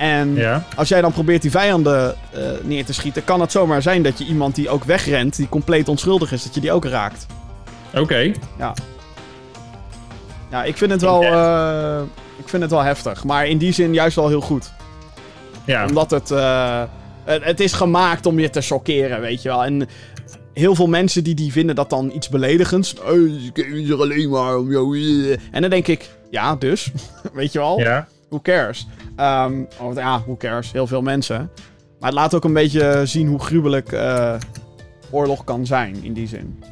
En 0.00 0.34
ja. 0.34 0.64
als 0.76 0.88
jij 0.88 1.00
dan 1.00 1.12
probeert 1.12 1.42
die 1.42 1.50
vijanden 1.50 2.14
eh, 2.32 2.42
neer 2.62 2.84
te 2.84 2.92
schieten, 2.92 3.24
kan 3.24 3.40
het 3.40 3.52
zomaar 3.52 3.82
zijn 3.82 4.02
dat 4.02 4.18
je 4.18 4.24
iemand 4.24 4.54
die 4.54 4.68
ook 4.68 4.84
wegrent, 4.84 5.36
die 5.36 5.48
compleet 5.48 5.88
onschuldig 5.88 6.32
is, 6.32 6.42
dat 6.42 6.54
je 6.54 6.60
die 6.60 6.72
ook 6.72 6.84
raakt. 6.84 7.26
Oké. 7.94 8.32
Ja, 10.50 10.64
ik 10.64 10.76
vind 10.76 10.90
het 10.90 11.00
wel, 11.00 11.22
eh, 11.22 12.00
ik 12.38 12.48
vind 12.48 12.62
het 12.62 12.70
wel 12.70 12.82
heftig. 12.82 13.24
Maar 13.24 13.46
in 13.46 13.58
die 13.58 13.72
zin 13.72 13.94
juist 13.94 14.16
wel 14.16 14.28
heel 14.28 14.40
goed. 14.40 14.72
Ja. 15.64 15.86
Omdat 15.86 16.10
het, 16.10 16.30
eh, 16.30 16.82
het, 17.24 17.44
het 17.44 17.60
is 17.60 17.72
gemaakt 17.72 18.26
om 18.26 18.38
je 18.38 18.50
te 18.50 18.60
chockeren, 18.60 19.20
weet 19.20 19.42
je 19.42 19.48
wel. 19.48 19.64
En 19.64 19.88
heel 20.54 20.74
veel 20.74 20.88
mensen 20.88 21.24
die, 21.24 21.34
die 21.34 21.52
vinden 21.52 21.74
dat 21.74 21.90
dan 21.90 22.10
iets 22.14 22.28
beledigends. 22.28 22.94
Oh, 23.00 23.90
er 23.90 24.00
alleen 24.00 24.30
maar 24.30 24.56
om 24.56 24.70
jou... 24.70 24.98
eh." 24.98 25.38
En 25.50 25.60
dan 25.60 25.70
denk 25.70 25.86
ik, 25.86 26.10
ja, 26.30 26.56
dus. 26.56 26.90
weet 27.32 27.52
je 27.52 27.58
wel. 27.58 27.78
Ja. 27.78 28.08
Who 28.30 28.40
cares? 28.42 28.86
Ehm, 29.16 29.52
want 29.78 29.96
ja, 29.96 30.20
who 30.20 30.36
cares? 30.36 30.72
Heel 30.72 30.86
veel 30.86 31.02
mensen. 31.02 31.50
Maar 32.00 32.08
het 32.10 32.18
laat 32.18 32.34
ook 32.34 32.44
een 32.44 32.52
beetje 32.52 33.02
zien 33.04 33.28
hoe 33.28 33.40
gruwelijk 33.40 33.92
eh, 33.92 34.34
oorlog 35.10 35.44
kan 35.44 35.66
zijn, 35.66 36.04
in 36.04 36.12
die 36.12 36.28
zin. 36.28 36.62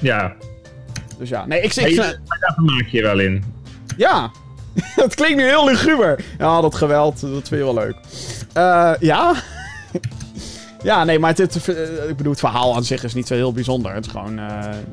Ja. 0.00 0.32
Dus 1.18 1.28
ja, 1.28 1.46
nee, 1.46 1.60
ik, 1.60 1.74
ik, 1.74 1.96
Hey, 1.96 2.18
maar 2.26 2.38
daar 2.40 2.52
vermaak 2.54 2.86
je 2.86 2.96
je 2.96 3.02
wel 3.02 3.18
in. 3.18 3.44
Ja, 3.96 4.30
dat 4.96 5.14
klinkt 5.14 5.36
nu 5.36 5.42
heel 5.44 5.64
luguber. 5.66 6.24
Ja, 6.38 6.60
dat 6.60 6.74
geweld, 6.74 7.20
dat 7.20 7.30
vind 7.30 7.48
je 7.48 7.56
wel 7.56 7.74
leuk. 7.74 7.96
Eh, 8.52 8.92
ja? 9.00 9.34
ja, 10.82 11.04
nee, 11.04 11.18
maar 11.18 11.30
het, 11.34 11.54
het- 11.54 11.68
eh, 11.68 12.08
ik 12.08 12.16
bedoel, 12.16 12.32
het 12.32 12.40
verhaal 12.40 12.74
aan 12.74 12.84
zich 12.84 13.04
is 13.04 13.14
niet 13.14 13.26
zo 13.26 13.34
heel 13.34 13.52
bijzonder. 13.52 13.94
Het 13.94 14.04
is 14.06 14.10
gewoon 14.10 14.40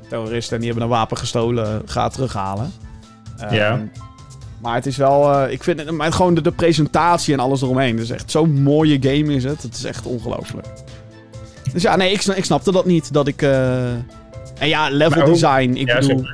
terroristen 0.10 0.54
en 0.56 0.62
die 0.62 0.72
hebben 0.72 0.90
een 0.90 0.96
wapen 0.96 1.18
gestolen, 1.18 1.82
ga 1.86 2.04
het 2.04 2.14
terughalen. 2.14 2.72
Ehm, 3.38 3.54
Ja. 3.54 3.80
Maar 4.64 4.76
het 4.76 4.86
is 4.86 4.98
wel, 4.98 5.34
eh, 5.34 5.52
ik 5.52 5.64
vind 5.64 5.80
het, 5.80 5.92
maar 5.92 6.14
gewoon 6.14 6.34
de, 6.34 6.42
de 6.42 6.52
presentatie 6.52 7.34
en 7.34 7.40
alles 7.40 7.62
eromheen. 7.62 7.94
Het 7.94 8.04
is 8.04 8.10
echt 8.10 8.32
zo'n 8.32 8.62
mooie 8.62 8.98
game 9.02 9.34
is 9.36 9.44
het. 9.44 9.62
Het 9.62 9.76
is 9.76 9.84
echt 9.84 10.06
ongelooflijk. 10.06 10.68
Dus 11.74 11.82
ja, 11.82 11.96
nee, 11.96 12.12
ik, 12.12 12.24
ik 12.24 12.46
snapte 12.46 12.72
dat 12.72 12.86
niet. 12.86 13.14
Dat 13.14 13.28
ik, 13.28 13.42
eh, 13.42 13.92
en 14.58 14.68
ja, 14.68 14.90
level 14.90 15.26
design. 15.26 15.76
Ik 15.76 15.88
ja, 15.88 16.00
bedoel, 16.00 16.28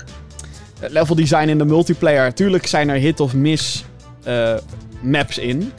het 0.80 0.92
level 0.92 1.16
design 1.16 1.48
in 1.48 1.58
de 1.58 1.66
multiplayer. 1.66 2.34
Tuurlijk 2.34 2.68
zijn 2.68 2.90
er 2.90 2.96
hit 2.96 3.20
of 3.20 3.34
miss 3.34 3.86
eh, 4.24 4.56
maps 5.02 5.38
in. 5.38 5.72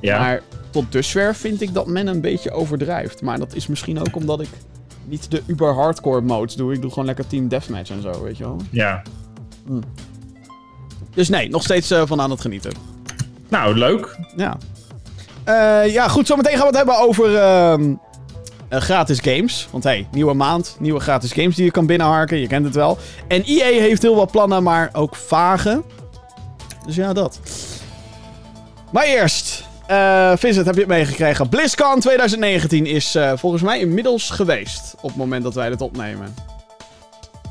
Ja. 0.00 0.18
Maar 0.18 0.42
tot 0.70 0.92
dusver 0.92 1.34
vind 1.34 1.60
ik 1.60 1.74
dat 1.74 1.86
men 1.86 2.06
een 2.06 2.20
beetje 2.20 2.50
overdrijft. 2.50 3.22
Maar 3.22 3.38
dat 3.38 3.54
is 3.54 3.66
misschien 3.66 4.00
ook 4.00 4.16
omdat 4.16 4.40
ik 4.40 4.48
niet 5.04 5.30
de 5.30 5.42
uber 5.46 5.74
hardcore 5.74 6.20
modes 6.20 6.54
doe. 6.54 6.72
Ik 6.72 6.80
doe 6.80 6.90
gewoon 6.90 7.06
lekker 7.06 7.26
team 7.26 7.48
deathmatch 7.48 7.90
en 7.90 8.02
zo, 8.02 8.22
weet 8.22 8.36
je 8.36 8.44
wel. 8.44 8.56
ja. 8.70 9.02
Dus 11.14 11.28
nee, 11.28 11.48
nog 11.48 11.62
steeds 11.62 11.90
eh, 11.90 12.02
van 12.06 12.20
aan 12.20 12.30
het 12.30 12.40
genieten. 12.40 12.72
Nou, 13.48 13.76
leuk. 13.76 14.16
Ja. 14.36 14.56
Eh, 15.44 15.92
ja, 15.92 16.08
goed. 16.08 16.26
Zometeen 16.26 16.52
gaan 16.52 16.60
we 16.60 16.66
het 16.66 16.76
hebben 16.76 16.98
over 16.98 17.36
ehm, 17.36 17.94
eh, 18.68 18.80
gratis 18.80 19.18
games. 19.20 19.68
Want 19.70 19.84
hey, 19.84 20.06
nieuwe 20.10 20.34
maand, 20.34 20.76
nieuwe 20.78 21.00
gratis 21.00 21.32
games 21.32 21.56
die 21.56 21.64
je 21.64 21.70
kan 21.70 21.86
binnenharken. 21.86 22.38
Je 22.38 22.46
kent 22.46 22.64
het 22.64 22.74
wel. 22.74 22.98
En 23.28 23.42
EA 23.42 23.80
heeft 23.80 24.02
heel 24.02 24.16
wat 24.16 24.30
plannen, 24.30 24.62
maar 24.62 24.90
ook 24.92 25.16
vage. 25.16 25.82
Dus 26.86 26.96
ja, 26.96 27.12
dat. 27.12 27.40
Maar 28.92 29.04
eerst, 29.04 29.64
Vincent, 30.34 30.66
heb 30.66 30.74
je 30.74 30.80
het 30.80 30.88
meegekregen? 30.88 31.48
BlizzCon 31.48 32.00
2019 32.00 32.86
is 32.86 33.16
volgens 33.34 33.62
mij 33.62 33.78
inmiddels 33.78 34.30
geweest. 34.30 34.94
Op 35.00 35.08
het 35.08 35.16
moment 35.16 35.42
dat 35.42 35.54
wij 35.54 35.68
dit 35.68 35.80
opnemen. 35.80 36.34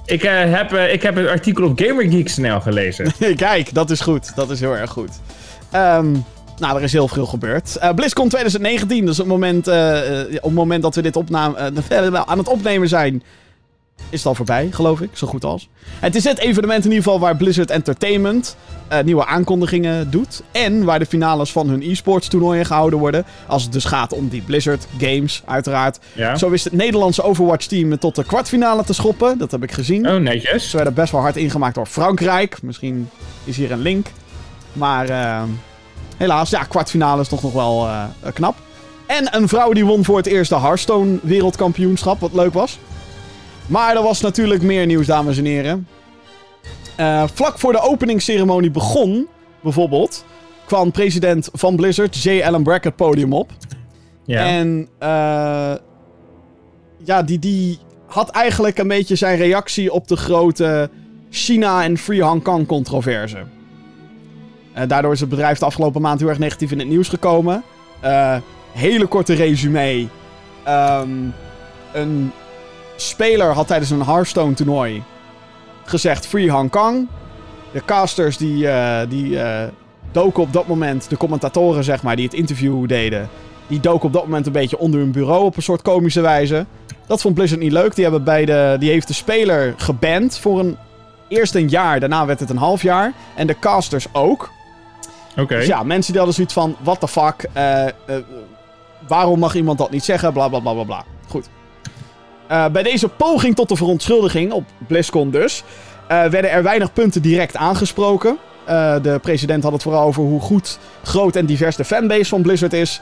Ik, 0.08 0.24
eh, 0.24 0.54
heb, 0.54 0.74
eh, 0.74 0.93
ik 0.93 1.02
heb 1.02 1.15
het 1.15 1.28
artikel 1.28 1.63
op 1.63 1.80
GamerGeek.nl 1.80 2.60
gelezen. 2.60 3.13
Kijk, 3.36 3.74
dat 3.74 3.89
is 3.89 4.00
goed. 4.00 4.36
Dat 4.36 4.50
is 4.50 4.60
heel 4.60 4.76
erg 4.76 4.91
goed. 4.91 5.10
Ehm, 5.72 6.12
nou, 6.58 6.78
er 6.78 6.84
is 6.84 6.91
heel 6.91 7.08
veel 7.08 7.26
gebeurd. 7.26 7.76
Eh 7.76 7.93
BlizzCon 7.93 8.30
2019, 8.30 9.06
dus 9.06 9.20
op 9.20 9.26
het 9.26 9.34
moment, 9.34 9.67
op 9.67 9.74
het 10.43 10.54
moment 10.54 10.82
dat 10.82 10.96
we 10.96 11.02
dit 11.02 11.15
opname, 11.15 11.58
aan 12.26 12.38
het 12.38 12.48
opnemen 12.48 12.88
zijn, 12.88 13.24
is 14.10 14.17
het 14.17 14.27
al 14.27 14.36
voorbij, 14.36 14.67
geloof 14.71 15.01
ik. 15.01 15.10
Zo 15.13 15.27
goed 15.27 15.43
als. 15.43 15.69
Het 15.99 16.15
is 16.15 16.23
het 16.23 16.38
evenement 16.38 16.83
in 16.86 16.89
ieder 16.89 17.03
geval 17.03 17.19
waar 17.19 17.36
Blizzard 17.36 17.69
Entertainment 17.69 18.57
eh, 18.88 19.03
nieuwe 19.03 19.25
aankondigingen 19.25 20.12
doet. 20.12 20.41
En 20.51 20.83
waar 20.83 20.99
de 20.99 21.05
finales 21.05 21.51
van 21.51 21.69
hun 21.69 21.81
e-sports 21.81 22.27
toernooien 22.27 22.65
gehouden 22.65 22.99
worden. 22.99 23.25
Als 23.47 23.63
het 23.63 23.71
dus 23.71 23.86
gaat 23.86 24.13
om 24.13 24.27
die 24.27 24.41
Blizzard 24.41 24.88
games, 24.97 25.41
uiteraard. 25.45 25.99
Ja. 26.13 26.36
Zo 26.36 26.49
wist 26.49 26.63
het 26.63 26.73
Nederlandse 26.73 27.23
Overwatch-team 27.23 27.99
tot 27.99 28.15
de 28.15 28.23
kwartfinale 28.23 28.83
te 28.83 28.93
schoppen. 28.93 29.38
Dat 29.38 29.51
heb 29.51 29.63
ik 29.63 29.71
gezien. 29.71 30.07
Oh, 30.10 30.19
netjes. 30.19 30.69
Ze 30.69 30.75
werden 30.75 30.93
best 30.93 31.12
wel 31.12 31.21
hard 31.21 31.36
ingemaakt 31.36 31.75
door 31.75 31.86
Frankrijk. 31.86 32.62
Misschien 32.62 33.10
is 33.43 33.57
hier 33.57 33.71
een 33.71 33.81
link. 33.81 34.07
Maar 34.73 35.10
eh, 35.10 35.43
helaas, 36.17 36.49
ja, 36.49 36.63
kwartfinale 36.63 37.21
is 37.21 37.27
toch 37.27 37.43
nog 37.43 37.53
wel 37.53 37.88
eh, 37.88 38.03
eh, 38.21 38.33
knap. 38.33 38.55
En 39.05 39.36
een 39.36 39.47
vrouw 39.47 39.73
die 39.73 39.86
won 39.86 40.05
voor 40.05 40.17
het 40.17 40.25
eerste 40.25 40.60
Hearthstone 40.60 41.19
wereldkampioenschap, 41.21 42.19
wat 42.19 42.33
leuk 42.33 42.53
was. 42.53 42.79
Maar 43.67 43.95
er 43.95 44.03
was 44.03 44.21
natuurlijk 44.21 44.62
meer 44.62 44.86
nieuws, 44.86 45.06
dames 45.06 45.38
en 45.38 45.45
heren. 45.45 45.88
Eh, 46.95 47.23
vlak 47.34 47.60
voor 47.60 47.71
de 47.71 47.82
openingsceremonie 47.82 48.71
begon, 48.71 49.27
bijvoorbeeld, 49.62 50.25
kwam 50.65 50.91
president 50.91 51.49
van 51.53 51.75
Blizzard, 51.75 52.23
J. 52.23 52.41
Allen 52.43 52.63
Brack, 52.63 52.84
het 52.84 52.95
podium 52.95 53.34
op. 53.34 53.51
Ja. 54.25 54.45
En 54.45 54.88
eh, 54.99 55.73
ja, 57.03 57.23
die, 57.23 57.39
die 57.39 57.80
had 58.06 58.30
eigenlijk 58.30 58.77
een 58.77 58.88
beetje 58.88 59.15
zijn 59.15 59.38
reactie 59.38 59.93
op 59.93 60.08
de 60.08 60.15
grote 60.15 60.89
China 61.30 61.84
en 61.84 61.97
Free 61.97 62.23
Hong 62.23 62.43
Kong 62.43 62.67
controverse. 62.67 63.38
Eh, 64.73 64.88
daardoor 64.88 65.13
is 65.13 65.19
het 65.19 65.30
bedrijf 65.30 65.60
de 65.60 65.65
afgelopen 65.65 66.01
maand 66.01 66.19
heel 66.19 66.30
erg 66.30 66.39
negatief 66.39 66.71
in 66.71 66.80
het 66.80 66.88
nieuws 66.88 67.10
gekomen. 67.10 67.63
Eh, 67.99 68.38
hele 68.71 69.06
korte 69.06 69.34
resume. 69.34 70.08
Ehm, 70.63 71.10
een 71.93 72.32
speler 73.01 73.53
had 73.53 73.67
tijdens 73.67 73.89
een 73.89 74.03
Hearthstone 74.03 74.53
toernooi 74.53 75.03
gezegd 75.86 76.27
Free 76.27 76.51
Hong 76.51 76.69
Kong. 76.69 77.07
De 77.71 77.81
casters 77.86 78.38
die, 78.38 78.67
eh, 78.67 79.10
die 79.10 79.39
eh, 79.39 79.67
doken 80.12 80.43
op 80.43 80.53
dat 80.53 80.67
moment, 80.67 81.10
de 81.10 81.17
commentatoren 81.17 81.83
zeg 81.83 82.03
maar, 82.03 82.15
die 82.15 82.25
het 82.25 82.33
interview 82.33 82.88
deden, 82.88 83.29
die 83.67 83.79
doken 83.79 84.07
op 84.07 84.13
dat 84.13 84.23
moment 84.23 84.45
een 84.45 84.51
beetje 84.51 84.77
onder 84.77 84.99
hun 84.99 85.12
bureau 85.12 85.43
op 85.43 85.55
een 85.55 85.63
soort 85.63 85.81
komische 85.81 86.21
wijze. 86.21 86.65
Dat 87.07 87.21
vond 87.21 87.36
Blizzard 87.36 87.62
niet 87.62 87.71
leuk. 87.71 87.95
Die, 87.95 88.03
hebben 88.03 88.23
bij 88.23 88.45
de, 88.45 88.75
die 88.79 88.89
heeft 88.89 89.07
de 89.07 89.13
speler 89.13 89.73
geband 89.77 90.38
voor 90.38 90.60
een, 90.60 90.77
eerst 91.27 91.55
een 91.55 91.69
jaar, 91.69 91.99
daarna 91.99 92.25
werd 92.25 92.39
het 92.39 92.49
een 92.49 92.57
half 92.57 92.81
jaar. 92.81 93.13
En 93.36 93.47
de 93.47 93.60
casters 93.60 94.07
ook. 94.12 94.49
Oké. 95.38 95.55
Dus 95.55 95.65
ja, 95.65 95.83
mensen 95.83 96.12
die 96.12 96.21
hadden 96.21 96.36
zoiets 96.36 96.53
van, 96.53 96.75
what 96.81 96.99
the 96.99 97.07
fuck, 97.07 97.49
eh, 97.53 97.86
waarom 99.07 99.39
mag 99.39 99.55
iemand 99.55 99.77
dat 99.77 99.91
niet 99.91 100.03
zeggen, 100.03 100.33
bla 100.33 100.47
bla 100.47 100.60
bla 100.60 100.73
bla 100.73 100.83
bla. 100.83 101.03
Goed. 101.27 101.49
Eh, 102.47 102.65
bij 102.67 102.83
deze 102.83 103.07
poging 103.07 103.55
tot 103.55 103.69
de 103.69 103.75
verontschuldiging, 103.75 104.51
op 104.51 104.63
BlizzCon 104.88 105.31
dus, 105.31 105.63
eh, 106.07 106.25
werden 106.25 106.51
er 106.51 106.63
weinig 106.63 106.93
punten 106.93 107.21
direct 107.21 107.55
aangesproken. 107.55 108.38
Eh, 108.65 108.95
de 109.01 109.19
president 109.21 109.63
had 109.63 109.71
het 109.71 109.81
vooral 109.81 110.03
over 110.03 110.23
hoe 110.23 110.41
goed, 110.41 110.79
groot 111.03 111.36
en 111.36 111.45
divers 111.45 111.75
de 111.75 111.86
fanbase 111.86 112.25
van 112.25 112.41
Blizzard 112.41 112.73
is. 112.73 113.01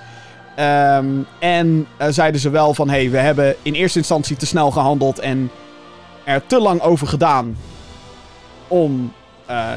Ehm, 0.56 1.06
en 1.40 1.88
zeiden 2.10 2.42
ze 2.42 2.50
wel 2.50 2.74
van, 2.74 2.90
hey, 2.90 3.10
we 3.10 3.18
hebben 3.18 3.56
in 3.62 3.74
eerste 3.74 3.98
instantie 3.98 4.36
te 4.36 4.46
snel 4.46 4.72
gehandeld 4.72 5.20
en 5.20 5.52
er 6.24 6.42
te 6.48 6.60
lang 6.60 6.82
over 6.82 7.08
gedaan 7.08 7.58
om 8.68 9.14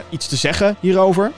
iets 0.09 0.27
te 0.27 0.37
zeggen 0.37 0.77
hierover. 0.81 1.33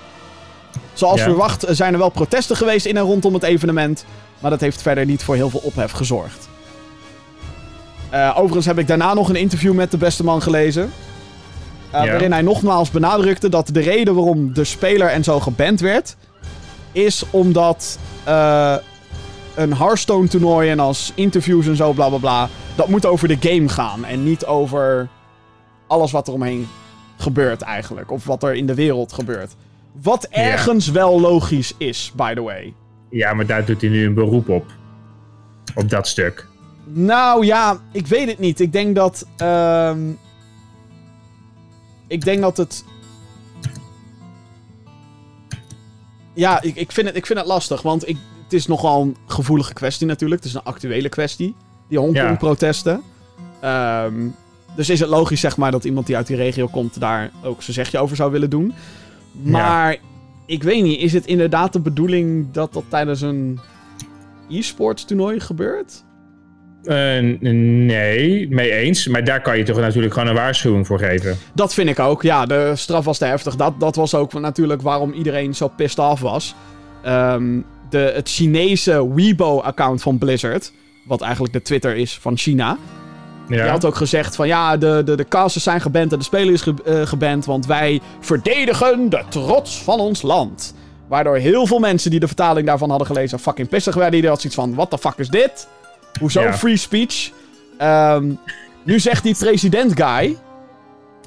Zoals 0.92 1.20
verwacht 1.20 1.64
zijn 1.68 1.92
er 1.92 1.98
wel 1.98 2.08
protesten 2.08 2.56
geweest 2.56 2.86
in 2.86 2.96
en 2.96 3.02
rondom 3.02 3.34
het 3.34 3.42
evenement. 3.42 4.04
Maar 4.38 4.50
dat 4.50 4.60
heeft 4.60 4.82
verder 4.82 5.06
niet 5.06 5.22
voor 5.22 5.34
heel 5.34 5.50
veel 5.50 5.60
ophef 5.60 5.90
gezorgd. 5.90 6.49
Eh, 8.10 8.32
overigens 8.36 8.66
heb 8.66 8.78
ik 8.78 8.86
daarna 8.86 9.14
nog 9.14 9.28
een 9.28 9.36
interview 9.36 9.74
met 9.74 9.90
de 9.90 9.96
beste 9.96 10.24
man 10.24 10.42
gelezen. 10.42 10.82
eh, 11.90 12.04
Ja. 12.04 12.10
Waarin 12.10 12.32
hij 12.32 12.42
nogmaals 12.42 12.90
benadrukte 12.90 13.48
dat 13.48 13.68
de 13.72 13.80
reden 13.80 14.14
waarom 14.14 14.52
de 14.54 14.64
speler 14.64 15.08
en 15.08 15.24
zo 15.24 15.40
geband 15.40 15.80
werd. 15.80 16.16
is 16.92 17.24
omdat 17.30 17.98
eh, 18.24 18.76
een 19.54 19.74
Hearthstone 19.76 20.28
toernooi 20.28 20.70
en 20.70 20.80
als 20.80 21.12
interviews 21.14 21.66
en 21.66 21.76
zo 21.76 21.92
bla 21.92 22.08
bla 22.08 22.18
bla. 22.18 22.48
dat 22.74 22.88
moet 22.88 23.06
over 23.06 23.28
de 23.28 23.36
game 23.40 23.68
gaan 23.68 24.04
en 24.04 24.24
niet 24.24 24.46
over 24.46 25.08
alles 25.86 26.10
wat 26.12 26.28
er 26.28 26.34
omheen 26.34 26.68
gebeurt 27.16 27.62
eigenlijk. 27.62 28.10
Of 28.10 28.24
wat 28.24 28.42
er 28.42 28.54
in 28.54 28.66
de 28.66 28.74
wereld 28.74 29.12
gebeurt. 29.12 29.54
Wat 30.02 30.26
Ja. 30.30 30.36
ergens 30.42 30.90
wel 30.90 31.20
logisch 31.20 31.74
is, 31.78 32.12
by 32.16 32.34
the 32.34 32.42
way. 32.42 32.74
Ja, 33.10 33.34
maar 33.34 33.46
daar 33.46 33.64
doet 33.64 33.80
hij 33.80 33.90
nu 33.90 34.06
een 34.06 34.14
beroep 34.14 34.48
op. 34.48 34.64
Op 35.74 35.88
dat 35.90 36.08
stuk. 36.08 36.46
Nou 36.92 37.46
ja, 37.46 37.80
ik 37.92 38.06
weet 38.06 38.28
het 38.28 38.38
niet. 38.38 38.60
Ik 38.60 38.72
denk 38.72 38.94
dat. 38.94 39.26
ehm, 39.36 40.10
ik 42.06 42.24
denk 42.24 42.40
dat 42.40 42.56
het. 42.56 42.84
Ja, 46.34 46.62
ik, 46.62 46.76
ik, 46.76 46.92
vind 46.92 47.06
het, 47.06 47.16
ik 47.16 47.26
vind 47.26 47.38
het 47.38 47.48
lastig. 47.48 47.82
Want 47.82 48.08
ik, 48.08 48.16
het 48.42 48.52
is 48.52 48.66
nogal 48.66 49.02
een 49.02 49.16
gevoelige 49.26 49.72
kwestie 49.72 50.06
natuurlijk. 50.06 50.40
Het 50.40 50.50
is 50.50 50.56
een 50.56 50.64
actuele 50.64 51.08
kwestie. 51.08 51.54
Die 51.88 51.98
Hongkong-protesten. 51.98 53.02
Ehm, 53.60 54.28
dus 54.76 54.88
is 54.88 55.00
het 55.00 55.08
logisch, 55.08 55.40
zeg 55.40 55.56
maar, 55.56 55.70
dat 55.70 55.84
iemand 55.84 56.06
die 56.06 56.16
uit 56.16 56.26
die 56.26 56.36
regio 56.36 56.66
komt. 56.66 57.00
daar 57.00 57.30
ook 57.42 57.62
zijn 57.62 57.74
zegje 57.74 57.98
over 57.98 58.16
zou 58.16 58.30
willen 58.32 58.50
doen. 58.50 58.74
Maar. 59.42 59.96
Ik 60.46 60.62
weet 60.62 60.82
niet, 60.82 61.00
is 61.00 61.12
het 61.12 61.26
inderdaad 61.26 61.72
de 61.72 61.80
bedoeling 61.80 62.50
dat 62.52 62.72
dat 62.72 62.84
tijdens 62.88 63.20
een 63.20 63.60
e-sports 64.48 65.04
toernooi 65.04 65.40
gebeurt? 65.40 66.04
Eh, 66.84 66.96
nee, 67.40 68.48
mee 68.50 68.72
eens. 68.72 69.06
Maar 69.06 69.24
daar 69.24 69.40
kan 69.42 69.58
je 69.58 69.64
toch 69.64 69.78
natuurlijk 69.80 70.12
gewoon 70.12 70.28
een 70.28 70.34
waarschuwing 70.34 70.86
voor 70.86 70.98
geven. 70.98 71.36
Dat 71.54 71.74
vind 71.74 71.88
ik 71.88 71.98
ook. 71.98 72.22
Ja, 72.22 72.46
de 72.46 72.72
straf 72.74 73.04
was 73.04 73.18
te 73.18 73.24
heftig. 73.24 73.56
Dat, 73.56 73.80
dat 73.80 73.96
was 73.96 74.14
ook 74.14 74.32
natuurlijk 74.32 74.82
waarom 74.82 75.12
iedereen 75.12 75.54
zo 75.54 75.68
pissed 75.68 75.98
off 75.98 76.20
was. 76.20 76.54
Ehm, 77.02 77.58
de, 77.90 78.12
het 78.14 78.28
Chinese 78.28 79.14
Weibo-account 79.14 80.02
van 80.02 80.18
Blizzard, 80.18 80.72
wat 81.06 81.20
eigenlijk 81.20 81.52
de 81.52 81.62
Twitter 81.62 81.96
is 81.96 82.18
van 82.20 82.36
China, 82.36 82.76
Ja. 83.48 83.56
die 83.62 83.70
had 83.70 83.84
ook 83.84 83.94
gezegd 83.96 84.36
van 84.36 84.46
ja, 84.46 84.76
de, 84.76 85.02
de, 85.04 85.14
de 85.16 85.28
casters 85.28 85.64
zijn 85.64 85.80
geband 85.80 86.12
en 86.12 86.18
de 86.18 86.24
speler 86.24 86.52
is 86.52 86.60
ge, 86.62 86.74
eh, 86.84 87.06
geband, 87.06 87.44
want 87.44 87.66
wij 87.66 88.00
verdedigen 88.20 89.08
de 89.08 89.22
trots 89.28 89.82
van 89.82 90.00
ons 90.00 90.22
land. 90.22 90.74
Waardoor 91.08 91.36
heel 91.36 91.66
veel 91.66 91.78
mensen 91.78 92.10
die 92.10 92.20
de 92.20 92.26
vertaling 92.26 92.66
daarvan 92.66 92.88
hadden 92.88 93.06
gelezen 93.06 93.38
fucking 93.38 93.68
pissig 93.68 93.94
werden. 93.94 94.20
Die 94.20 94.28
had 94.28 94.40
zoiets 94.40 94.58
van, 94.60 94.74
what 94.74 94.90
the 94.90 94.98
fuck 94.98 95.14
is 95.16 95.28
dit? 95.28 95.68
Hoezo 96.20 96.40
Ja. 96.42 96.52
free 96.54 96.76
speech? 96.76 97.30
Ehm, 97.78 98.32
nu 98.84 99.00
zegt 99.00 99.22
die 99.22 99.34
president 99.38 100.02
guy, 100.02 100.36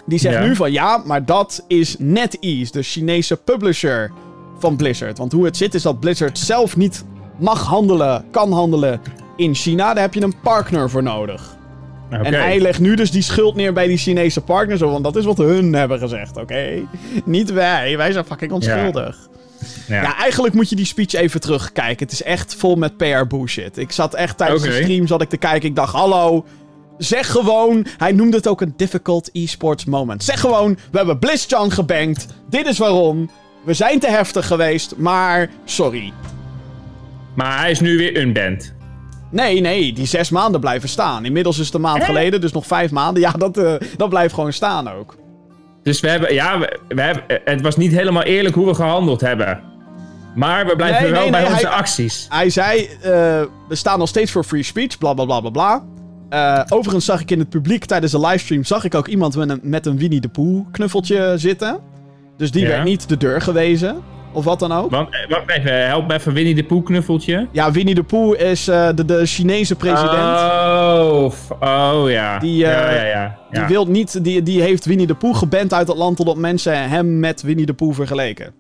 die 0.06 0.20
zegt 0.20 0.36
Ja. 0.36 0.44
nu 0.44 0.56
van 0.56 0.72
ja, 0.72 1.02
maar 1.06 1.26
dat 1.26 1.64
is 1.68 1.96
NetEase, 2.00 2.72
de 2.72 2.82
Chinese 2.84 3.38
publisher 3.38 4.12
van 4.60 4.76
Blizzard. 4.76 5.18
Want 5.18 5.32
hoe 5.32 5.46
het 5.46 5.58
zit 5.58 5.74
is 5.74 5.82
dat 5.82 6.00
Blizzard 6.00 6.38
zelf 6.40 6.78
niet 6.78 7.04
mag 7.40 7.64
handelen, 7.66 8.26
kan 8.32 8.52
handelen 8.52 9.02
in 9.38 9.56
China. 9.56 9.94
Daar 9.94 10.04
heb 10.04 10.14
je 10.14 10.22
een 10.22 10.40
partner 10.44 10.90
voor 10.90 11.04
nodig. 11.04 11.58
En 12.10 12.34
hij 12.34 12.60
legt 12.60 12.80
nu 12.80 12.96
dus 12.96 13.12
die 13.12 13.22
schuld 13.22 13.56
neer 13.56 13.74
bij 13.74 13.88
die 13.88 13.98
Chinese 13.98 14.42
partners. 14.42 14.82
Want 14.82 15.04
dat 15.04 15.16
is 15.16 15.26
wat 15.26 15.38
hun 15.38 15.74
hebben 15.74 16.00
gezegd, 16.00 16.38
oké? 16.38 16.82
Niet 17.26 17.52
wij. 17.52 17.98
Wij 17.98 18.12
zijn 18.12 18.26
fucking 18.26 18.52
onschuldig. 18.52 19.30
Ja. 19.34 19.40
Ja. 19.88 20.18
eigenlijk 20.18 20.54
moet 20.54 20.70
je 20.70 20.76
die 20.76 20.86
speech 20.86 21.14
even 21.14 21.42
terugkijken. 21.42 22.06
Het 22.06 22.12
is 22.12 22.24
echt 22.24 22.56
vol 22.56 22.76
met 22.76 22.98
PR 22.98 23.26
bullshit. 23.28 23.78
Ik 23.78 23.92
zat 23.92 24.14
echt 24.14 24.38
tijdens 24.38 24.64
de 24.64 24.72
stream 24.72 25.08
zat 25.08 25.22
ik 25.22 25.30
te 25.30 25.38
kijken. 25.38 25.70
Ik 25.70 25.76
dacht, 25.76 25.94
hallo. 25.94 26.46
Zeg 26.98 27.32
gewoon. 27.32 27.86
Hij 27.98 28.12
noemde 28.12 28.38
het 28.38 28.48
ook 28.48 28.62
een 28.62 28.74
difficult 28.78 29.30
e-sports 29.32 29.86
moment. 29.86 30.24
Zeg 30.24 30.40
gewoon, 30.40 30.78
we 30.92 30.98
hebben 30.98 31.20
BlizzChan 31.20 31.72
gebankt. 31.72 32.26
Dit 32.50 32.68
is 32.68 32.78
waarom. 32.78 33.30
We 33.66 33.74
zijn 33.74 34.00
te 34.00 34.08
heftig 34.10 34.48
geweest, 34.48 34.96
maar 34.98 35.50
sorry. 35.66 36.14
Maar 37.36 37.60
hij 37.60 37.72
is 37.72 37.80
nu 37.80 37.98
weer 37.98 38.18
unband. 38.18 38.74
Nee, 39.32 39.60
nee, 39.62 39.94
die 39.94 40.06
zes 40.06 40.30
maanden 40.30 40.60
blijven 40.60 40.90
staan. 40.90 41.26
Inmiddels 41.26 41.60
is 41.60 41.66
het 41.66 41.76
een 41.76 41.82
maand 41.82 42.04
geleden, 42.04 42.42
dus 42.42 42.52
nog 42.52 42.68
vijf 42.68 42.92
maanden. 42.92 43.22
Ja, 43.22 43.32
dat, 43.32 43.58
eh, 43.58 43.74
dat 43.98 44.10
blijft 44.10 44.34
gewoon 44.34 44.54
staan 44.54 44.90
ook. 44.92 45.16
Dus 45.84 46.00
we 46.00 46.10
hebben, 46.10 46.34
ja, 46.34 46.60
we, 46.60 46.80
we 46.88 47.02
hebben, 47.02 47.24
het 47.46 47.62
was 47.62 47.78
niet 47.78 47.92
helemaal 47.92 48.24
eerlijk 48.24 48.56
hoe 48.56 48.66
we 48.66 48.74
gehandeld 48.74 49.22
hebben. 49.22 49.62
Maar 50.36 50.66
we 50.66 50.76
blijven 50.76 51.02
Nee, 51.04 51.12
wel 51.12 51.22
nee, 51.22 51.32
bij 51.32 51.42
nee, 51.42 51.52
onze 51.52 51.68
hij- 51.68 51.76
acties. 51.76 52.26
Hij 52.30 52.50
zei, 52.50 52.86
eh, 53.02 53.12
we 53.68 53.76
staan 53.76 54.00
nog 54.00 54.08
steeds 54.08 54.32
voor 54.32 54.44
free 54.44 54.64
speech, 54.64 54.98
bla 54.98 55.14
bla 55.14 55.26
bla 55.26 55.40
bla 55.40 55.50
bla. 55.50 55.84
Eh, 56.30 56.62
overigens 56.70 57.06
zag 57.06 57.22
ik 57.22 57.32
in 57.32 57.40
het 57.40 57.50
publiek 57.50 57.86
tijdens 57.86 58.12
de 58.12 58.20
livestream... 58.20 58.64
zag 58.64 58.84
ik 58.84 58.96
ook 58.96 59.08
iemand 59.08 59.36
met 59.36 59.50
een, 59.50 59.60
met 59.64 59.86
een 59.86 59.98
Winnie 59.98 60.22
de 60.22 60.30
Pooh 60.30 60.66
knuffeltje 60.72 61.34
zitten. 61.38 61.80
Dus 62.38 62.52
die 62.52 62.62
Ja. 62.62 62.68
werd 62.68 62.84
niet 62.84 63.10
de 63.10 63.18
deur 63.18 63.42
gewezen. 63.42 63.98
Of 64.34 64.44
wat 64.44 64.60
dan 64.60 64.72
ook. 64.72 64.92
Want, 64.92 65.10
eh, 65.10 65.30
wacht 65.30 65.50
even, 65.50 65.88
help 65.88 66.08
me 66.08 66.14
even 66.14 66.34
Winnie 66.34 66.56
de 66.56 66.64
Poe 66.64 66.84
knuffeltje. 66.84 67.48
Ja, 67.52 67.72
Winnie 67.72 67.96
de 67.96 68.04
Pooh 68.04 68.40
is 68.40 68.68
eh, 68.68 68.90
de, 68.96 69.06
de 69.06 69.26
Chinese 69.26 69.76
president. 69.76 70.40
Oh, 70.40 71.32
oh 71.60 72.10
ja. 72.10 72.40
Die, 72.40 72.66
eh, 72.66 72.72
ja, 72.72 72.92
ja, 72.92 73.06
ja. 73.06 73.38
Die, 73.52 73.64
wil 73.66 73.86
niet, 73.86 74.24
die, 74.24 74.44
die 74.44 74.62
heeft 74.62 74.86
Winnie 74.86 75.08
de 75.08 75.16
Pooh 75.16 75.36
geband 75.36 75.74
uit 75.74 75.88
het 75.88 75.98
land... 75.98 76.18
totdat 76.18 76.38
mensen 76.38 76.90
hem 76.90 77.20
met 77.20 77.42
Winnie 77.42 77.66
de 77.66 77.74
Pooh 77.74 77.94
vergeleken. 77.94 78.54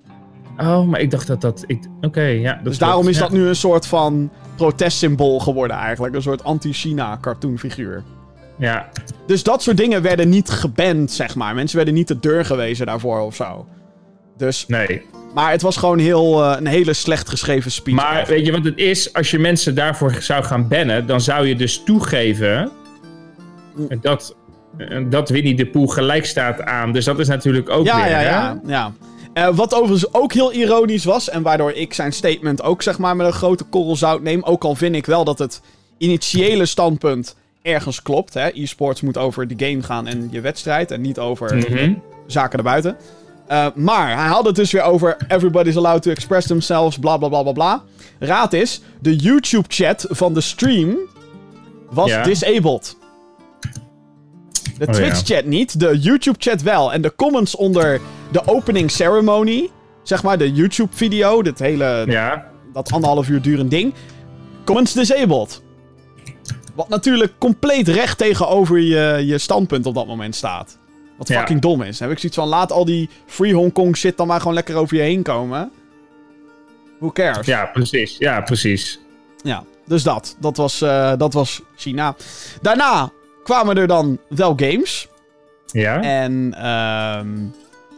Oh, 0.57 0.87
maar 0.87 0.99
ik 0.99 1.11
dacht 1.11 1.27
dat 1.27 1.41
dat... 1.41 1.65
Oké, 2.01 2.21
ja. 2.21 2.53
Dat 2.53 2.63
Dus 2.63 2.77
daarom 2.77 3.07
is 3.07 3.17
dat 3.17 3.31
nu 3.31 3.47
een 3.47 3.55
soort 3.55 3.87
van 3.87 4.31
protestsymbool 4.55 5.39
geworden 5.39 5.77
eigenlijk. 5.77 6.15
Een 6.15 6.21
soort 6.21 6.43
anti-China 6.43 7.17
cartoonfiguur. 7.21 8.03
Ja, 8.57 8.89
Dus 9.27 9.43
dat 9.43 9.61
soort 9.61 9.77
dingen 9.77 10.01
werden 10.01 10.29
niet 10.29 10.49
geband, 10.49 11.11
zeg 11.11 11.35
maar. 11.35 11.55
Mensen 11.55 11.75
werden 11.75 11.93
niet 11.93 12.07
de 12.07 12.19
deur 12.19 12.45
gewezen 12.45 12.85
daarvoor 12.85 13.19
of 13.19 13.35
zo. 13.35 13.67
Dus, 14.37 14.67
nee. 14.67 15.01
Maar 15.33 15.51
het 15.51 15.61
was 15.61 15.77
gewoon 15.77 15.99
heel, 15.99 16.43
eh, 16.43 16.55
een 16.57 16.67
hele 16.67 16.93
slecht 16.93 17.29
geschreven 17.29 17.71
speech. 17.71 17.95
Maar 17.95 18.05
eigenlijk. 18.05 18.37
weet 18.37 18.45
je 18.45 18.51
wat 18.51 18.63
het 18.63 18.77
is? 18.77 19.13
Als 19.13 19.31
je 19.31 19.39
mensen 19.39 19.75
daarvoor 19.75 20.15
zou 20.19 20.43
gaan 20.43 20.67
bannen, 20.67 21.07
dan 21.07 21.21
zou 21.21 21.47
je 21.47 21.55
dus 21.55 21.81
toegeven 21.85 22.71
dat, 24.01 24.35
eh, 24.77 25.03
dat 25.09 25.29
Winnie 25.29 25.55
de 25.55 25.65
Poe 25.65 25.91
gelijk 25.93 26.25
staat 26.25 26.61
aan. 26.61 26.91
Dus 26.91 27.05
dat 27.05 27.19
is 27.19 27.27
natuurlijk 27.27 27.69
ook 27.69 27.85
ja, 27.85 27.95
weer... 28.03 28.09
ja, 28.09 28.21
ja, 28.21 28.59
ja. 28.65 28.91
Eh, 29.33 29.55
wat 29.55 29.73
overigens 29.73 30.13
ook 30.13 30.33
heel 30.33 30.53
ironisch 30.53 31.05
was, 31.05 31.29
en 31.29 31.41
waardoor 31.41 31.71
ik 31.71 31.93
zijn 31.93 32.11
statement 32.13 32.63
ook 32.63 32.81
zeg 32.81 32.97
maar 32.97 33.15
met 33.15 33.27
een 33.27 33.33
grote 33.33 33.63
korrel 33.63 33.95
zout 33.95 34.21
neem. 34.21 34.43
Ook 34.43 34.63
al 34.63 34.75
vind 34.75 34.95
ik 34.95 35.05
wel 35.05 35.23
dat 35.23 35.39
het 35.39 35.61
initiële 35.97 36.65
standpunt 36.65 37.35
ergens 37.61 38.01
klopt. 38.01 38.35
E-sports 38.35 39.01
moet 39.01 39.17
over 39.17 39.47
de 39.47 39.65
game 39.67 39.83
gaan 39.83 40.07
en 40.07 40.27
je 40.31 40.41
wedstrijd 40.41 40.91
en 40.91 41.01
niet 41.01 41.19
over 41.19 41.55
Mhm. 41.55 41.93
zaken 42.27 42.57
erbuiten. 42.57 42.97
Eh, 43.47 43.67
maar 43.75 44.17
hij 44.17 44.27
had 44.27 44.45
het 44.45 44.55
dus 44.55 44.71
weer 44.71 44.81
over 44.81 45.17
everybody's 45.27 45.75
allowed 45.75 46.01
to 46.01 46.11
express 46.11 46.47
themselves, 46.47 46.97
bla 46.99 47.17
bla 47.17 47.27
bla 47.29 47.41
bla 47.43 47.51
bla. 47.51 47.83
Raad 48.19 48.53
is, 48.53 48.81
de 48.99 49.15
YouTube-chat 49.15 50.05
van 50.09 50.33
de 50.33 50.41
stream 50.41 50.97
was 51.89 52.09
Ja. 52.09 52.23
disabled. 52.23 52.97
De 54.77 54.87
Oh, 54.87 54.93
ja. 54.95 54.99
Twitch-chat 54.99 55.45
niet, 55.45 55.79
de 55.79 55.99
YouTube-chat 55.99 56.61
wel. 56.61 56.93
En 56.93 57.01
de 57.01 57.13
comments 57.15 57.55
onder 57.55 58.01
de 58.31 58.47
opening 58.47 58.91
ceremony, 58.91 59.69
zeg 60.03 60.23
maar 60.23 60.37
de 60.37 60.51
YouTube-video, 60.51 61.41
dit 61.41 61.59
hele, 61.59 62.03
Ja, 62.07 62.47
dat 62.73 62.91
anderhalf 62.91 63.27
uur 63.29 63.41
durend 63.41 63.69
ding, 63.69 63.93
comments 64.65 64.93
disabled. 64.93 65.61
Wat 66.75 66.89
natuurlijk 66.89 67.33
compleet 67.37 67.87
recht 67.87 68.17
tegenover 68.17 68.79
je, 68.79 69.25
je 69.25 69.37
standpunt 69.37 69.85
op 69.85 69.93
dat 69.95 70.07
moment 70.07 70.35
staat. 70.35 70.77
Wat 71.17 71.27
Ja. 71.27 71.37
fucking 71.39 71.61
dom 71.61 71.81
is. 71.81 71.97
Dan 71.97 72.07
heb 72.07 72.15
ik 72.15 72.19
zoiets 72.21 72.37
van, 72.37 72.47
laat 72.47 72.71
al 72.71 72.85
die 72.85 73.09
Free 73.25 73.53
Hong 73.53 73.71
Kong 73.73 73.97
shit 73.97 74.17
dan 74.17 74.27
maar 74.27 74.39
gewoon 74.39 74.53
lekker 74.53 74.75
over 74.75 74.95
je 74.97 75.01
heen 75.01 75.23
komen. 75.23 75.71
Who 76.99 77.11
cares? 77.11 77.45
ja, 77.45 77.65
precies. 77.65 78.15
Ja, 78.19 78.41
precies. 78.41 78.99
Ja, 79.43 79.63
dus 79.85 80.03
dat. 80.03 80.35
Dat 80.39 80.57
was, 80.57 80.81
eh, 80.81 81.13
dat 81.17 81.33
was 81.33 81.61
China. 81.75 82.15
Daarna 82.61 83.11
kwamen 83.43 83.77
er 83.77 83.87
dan 83.87 84.17
wel 84.29 84.53
games. 84.55 85.07
Ja? 85.71 86.01
En 86.01 86.49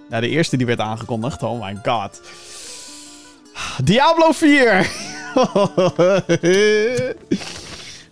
nou, 0.10 0.22
de 0.22 0.30
eerste 0.30 0.58
die 0.58 0.66
werd 0.66 0.80
aangekondigd, 0.80 1.44
oh 1.44 1.66
my 1.66 1.80
god. 1.84 2.22
Diablo 3.84 4.32
4! 4.32 4.88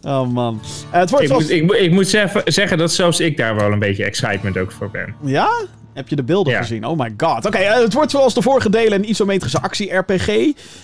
oh 0.04 0.28
man. 0.28 0.60
Uh, 0.64 1.00
het 1.00 1.10
wordt 1.10 1.26
ik, 1.26 1.32
zoals... 1.32 1.44
moet, 1.44 1.52
ik, 1.52 1.72
ik, 1.72 1.92
moet 1.92 2.08
zeggen, 2.08 2.42
zeggen 2.46 2.78
dat 2.78 2.92
zelfs 2.94 3.20
ik 3.20 3.38
daar 3.38 3.56
wel 3.56 3.72
een 3.72 3.80
beetje 3.80 4.04
excitement 4.04 4.58
ook 4.58 4.72
voor 4.72 4.90
ben. 4.92 5.16
Ja? 5.24 5.50
Heb 5.94 6.08
je 6.08 6.16
de 6.16 6.24
beelden 6.24 6.54
Ja. 6.54 6.60
gezien? 6.60 6.86
Oh 6.86 7.00
my 7.00 7.14
god. 7.18 7.46
Oké, 7.46 7.58
eh, 7.58 7.82
het 7.82 7.94
wordt 7.94 8.12
zoals 8.12 8.34
de 8.34 8.42
vorige 8.42 8.70
delen 8.70 8.94
een 8.94 9.10
isometrische 9.10 9.62
actie-RPG. 9.62 10.28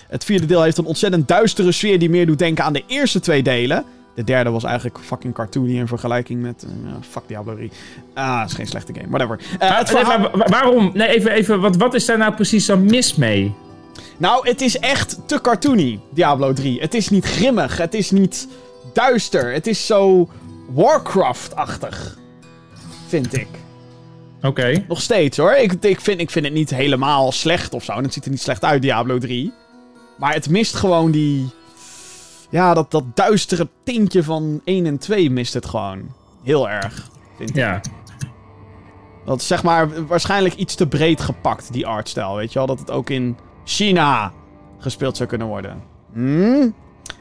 Het 0.08 0.24
vierde 0.24 0.46
deel 0.46 0.62
heeft 0.62 0.78
een 0.78 0.84
ontzettend 0.84 1.28
duistere 1.28 1.72
sfeer 1.72 1.98
die 1.98 2.10
meer 2.10 2.26
doet 2.26 2.38
denken 2.38 2.64
aan 2.64 2.72
de 2.72 2.82
eerste 2.86 3.20
twee 3.20 3.42
delen. 3.42 3.84
De 4.14 4.24
derde 4.24 4.50
was 4.50 4.64
eigenlijk 4.64 4.98
fucking 4.98 5.34
cartoony 5.34 5.76
in 5.78 5.86
vergelijking 5.86 6.42
met... 6.42 6.66
eh, 6.86 6.92
fuck 7.10 7.22
Diablo 7.26 7.54
3. 7.54 7.70
Ah, 8.14 8.40
het 8.40 8.48
is 8.50 8.54
geen 8.56 8.66
slechte 8.66 8.92
game. 8.94 9.08
Whatever. 9.08 9.38
Eh, 9.58 9.68
Maar, 10.06 10.20
nee, 10.20 10.28
waarom? 10.46 10.90
Nee, 10.94 11.08
even, 11.08 11.30
even 11.30 11.60
wat, 11.60 11.76
wat 11.76 11.94
is 11.94 12.06
daar 12.06 12.18
nou 12.18 12.32
precies 12.34 12.64
zo 12.64 12.76
mis 12.76 13.14
mee? 13.14 13.54
Nou, 14.16 14.48
het 14.48 14.60
is 14.60 14.78
echt 14.78 15.18
te 15.26 15.40
cartoony, 15.40 16.00
Diablo 16.10 16.52
3. 16.52 16.80
Het 16.80 16.94
is 16.94 17.08
niet 17.08 17.24
grimmig. 17.24 17.76
Het 17.76 17.94
is 17.94 18.10
niet 18.10 18.48
duister. 18.92 19.52
Het 19.52 19.66
is 19.66 19.86
zo 19.86 20.28
Warcraft-achtig. 20.68 22.18
Vind 23.06 23.36
ik. 23.36 23.48
Oké. 24.42 24.84
Nog 24.88 25.00
steeds 25.00 25.36
hoor. 25.36 25.52
Ik, 25.52 25.72
ik, 25.72 26.00
vind, 26.00 26.20
ik 26.20 26.30
vind 26.30 26.44
het 26.44 26.54
niet 26.54 26.70
helemaal 26.70 27.32
slecht 27.32 27.74
of 27.74 27.84
zo. 27.84 27.92
En 27.92 28.02
het 28.02 28.12
ziet 28.12 28.24
er 28.24 28.30
niet 28.30 28.40
slecht 28.40 28.64
uit, 28.64 28.82
Diablo 28.82 29.18
3. 29.18 29.52
Maar 30.18 30.34
het 30.34 30.48
mist 30.48 30.74
gewoon 30.74 31.10
die. 31.10 31.50
Ja, 32.50 32.74
dat, 32.74 32.90
dat 32.90 33.16
duistere 33.16 33.68
tintje 33.84 34.22
van 34.22 34.60
1 34.64 34.86
en 34.86 34.98
2 34.98 35.30
mist 35.30 35.54
het 35.54 35.66
gewoon. 35.66 36.14
Heel 36.42 36.68
erg. 36.68 37.08
Vind 37.36 37.50
ik. 37.50 37.56
Ja. 37.56 37.80
Dat 39.24 39.40
is 39.40 39.46
zeg 39.46 39.62
maar 39.62 40.06
waarschijnlijk 40.06 40.54
iets 40.54 40.74
te 40.74 40.86
breed 40.86 41.20
gepakt, 41.20 41.72
die 41.72 41.86
artstijl. 41.86 42.34
Weet 42.36 42.52
je 42.52 42.58
wel? 42.58 42.66
Dat 42.66 42.78
het 42.78 42.90
ook 42.90 43.10
in 43.10 43.36
China 43.64 44.32
gespeeld 44.78 45.16
zou 45.16 45.28
kunnen 45.28 45.46
worden. 45.46 45.82
Hmm? 46.12 46.74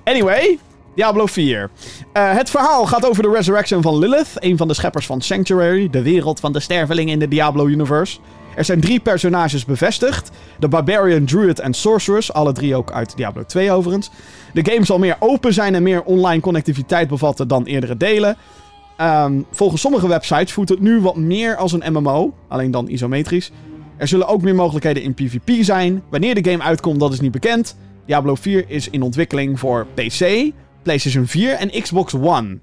Anyway, 0.04 0.60
Diablo 0.96 1.26
4. 1.26 1.70
Eh, 2.14 2.32
het 2.32 2.50
verhaal 2.50 2.86
gaat 2.86 3.06
over 3.10 3.24
de 3.24 3.32
resurrection 3.32 3.82
van 3.82 3.98
Lilith, 3.98 4.34
een 4.36 4.58
van 4.58 4.68
de 4.68 4.74
scheppers 4.74 5.06
van 5.06 5.22
Sanctuary, 5.22 5.90
de 5.90 6.02
wereld 6.02 6.40
van 6.40 6.54
de 6.54 6.60
stervelingen 6.60 7.14
in 7.14 7.20
de 7.20 7.28
Diablo-universe. 7.28 8.20
Er 8.56 8.66
zijn 8.66 8.82
drie 8.82 9.00
personages 9.00 9.66
bevestigd: 9.66 10.32
de 10.60 10.68
Barbarian, 10.68 11.26
Druid 11.26 11.60
en 11.60 11.74
Sorceress, 11.74 12.34
alle 12.34 12.54
drie 12.54 12.76
ook 12.76 12.92
uit 12.92 13.16
Diablo 13.18 13.44
2 13.46 13.72
overigens. 13.72 14.10
De 14.54 14.72
game 14.72 14.86
zal 14.86 15.00
meer 15.00 15.16
open 15.20 15.54
zijn 15.54 15.76
en 15.76 15.84
meer 15.84 16.04
online 16.04 16.42
connectiviteit 16.42 17.08
bevatten 17.08 17.48
dan 17.48 17.64
eerdere 17.64 17.98
delen. 17.98 18.38
Ehm, 18.98 19.42
volgens 19.52 19.82
sommige 19.82 20.08
websites 20.08 20.54
voelt 20.54 20.70
het 20.70 20.80
nu 20.80 21.02
wat 21.02 21.16
meer 21.16 21.56
als 21.56 21.72
een 21.72 21.94
MMO, 21.94 22.34
alleen 22.48 22.72
dan 22.72 22.90
isometrisch. 22.90 23.52
Er 23.98 24.08
zullen 24.08 24.28
ook 24.28 24.42
meer 24.42 24.56
mogelijkheden 24.56 25.04
in 25.04 25.14
PvP 25.14 25.64
zijn. 25.64 26.04
Wanneer 26.10 26.44
de 26.44 26.52
game 26.52 26.64
uitkomt, 26.64 27.00
dat 27.00 27.14
is 27.14 27.20
niet 27.20 27.32
bekend. 27.32 27.76
Diablo 28.06 28.36
4 28.36 28.66
is 28.68 28.90
in 28.90 29.02
ontwikkeling 29.02 29.60
voor 29.60 29.86
PC, 29.94 30.52
PlayStation 30.82 31.28
4 31.28 31.54
en 31.54 31.82
Xbox 31.82 32.14
One. 32.14 32.58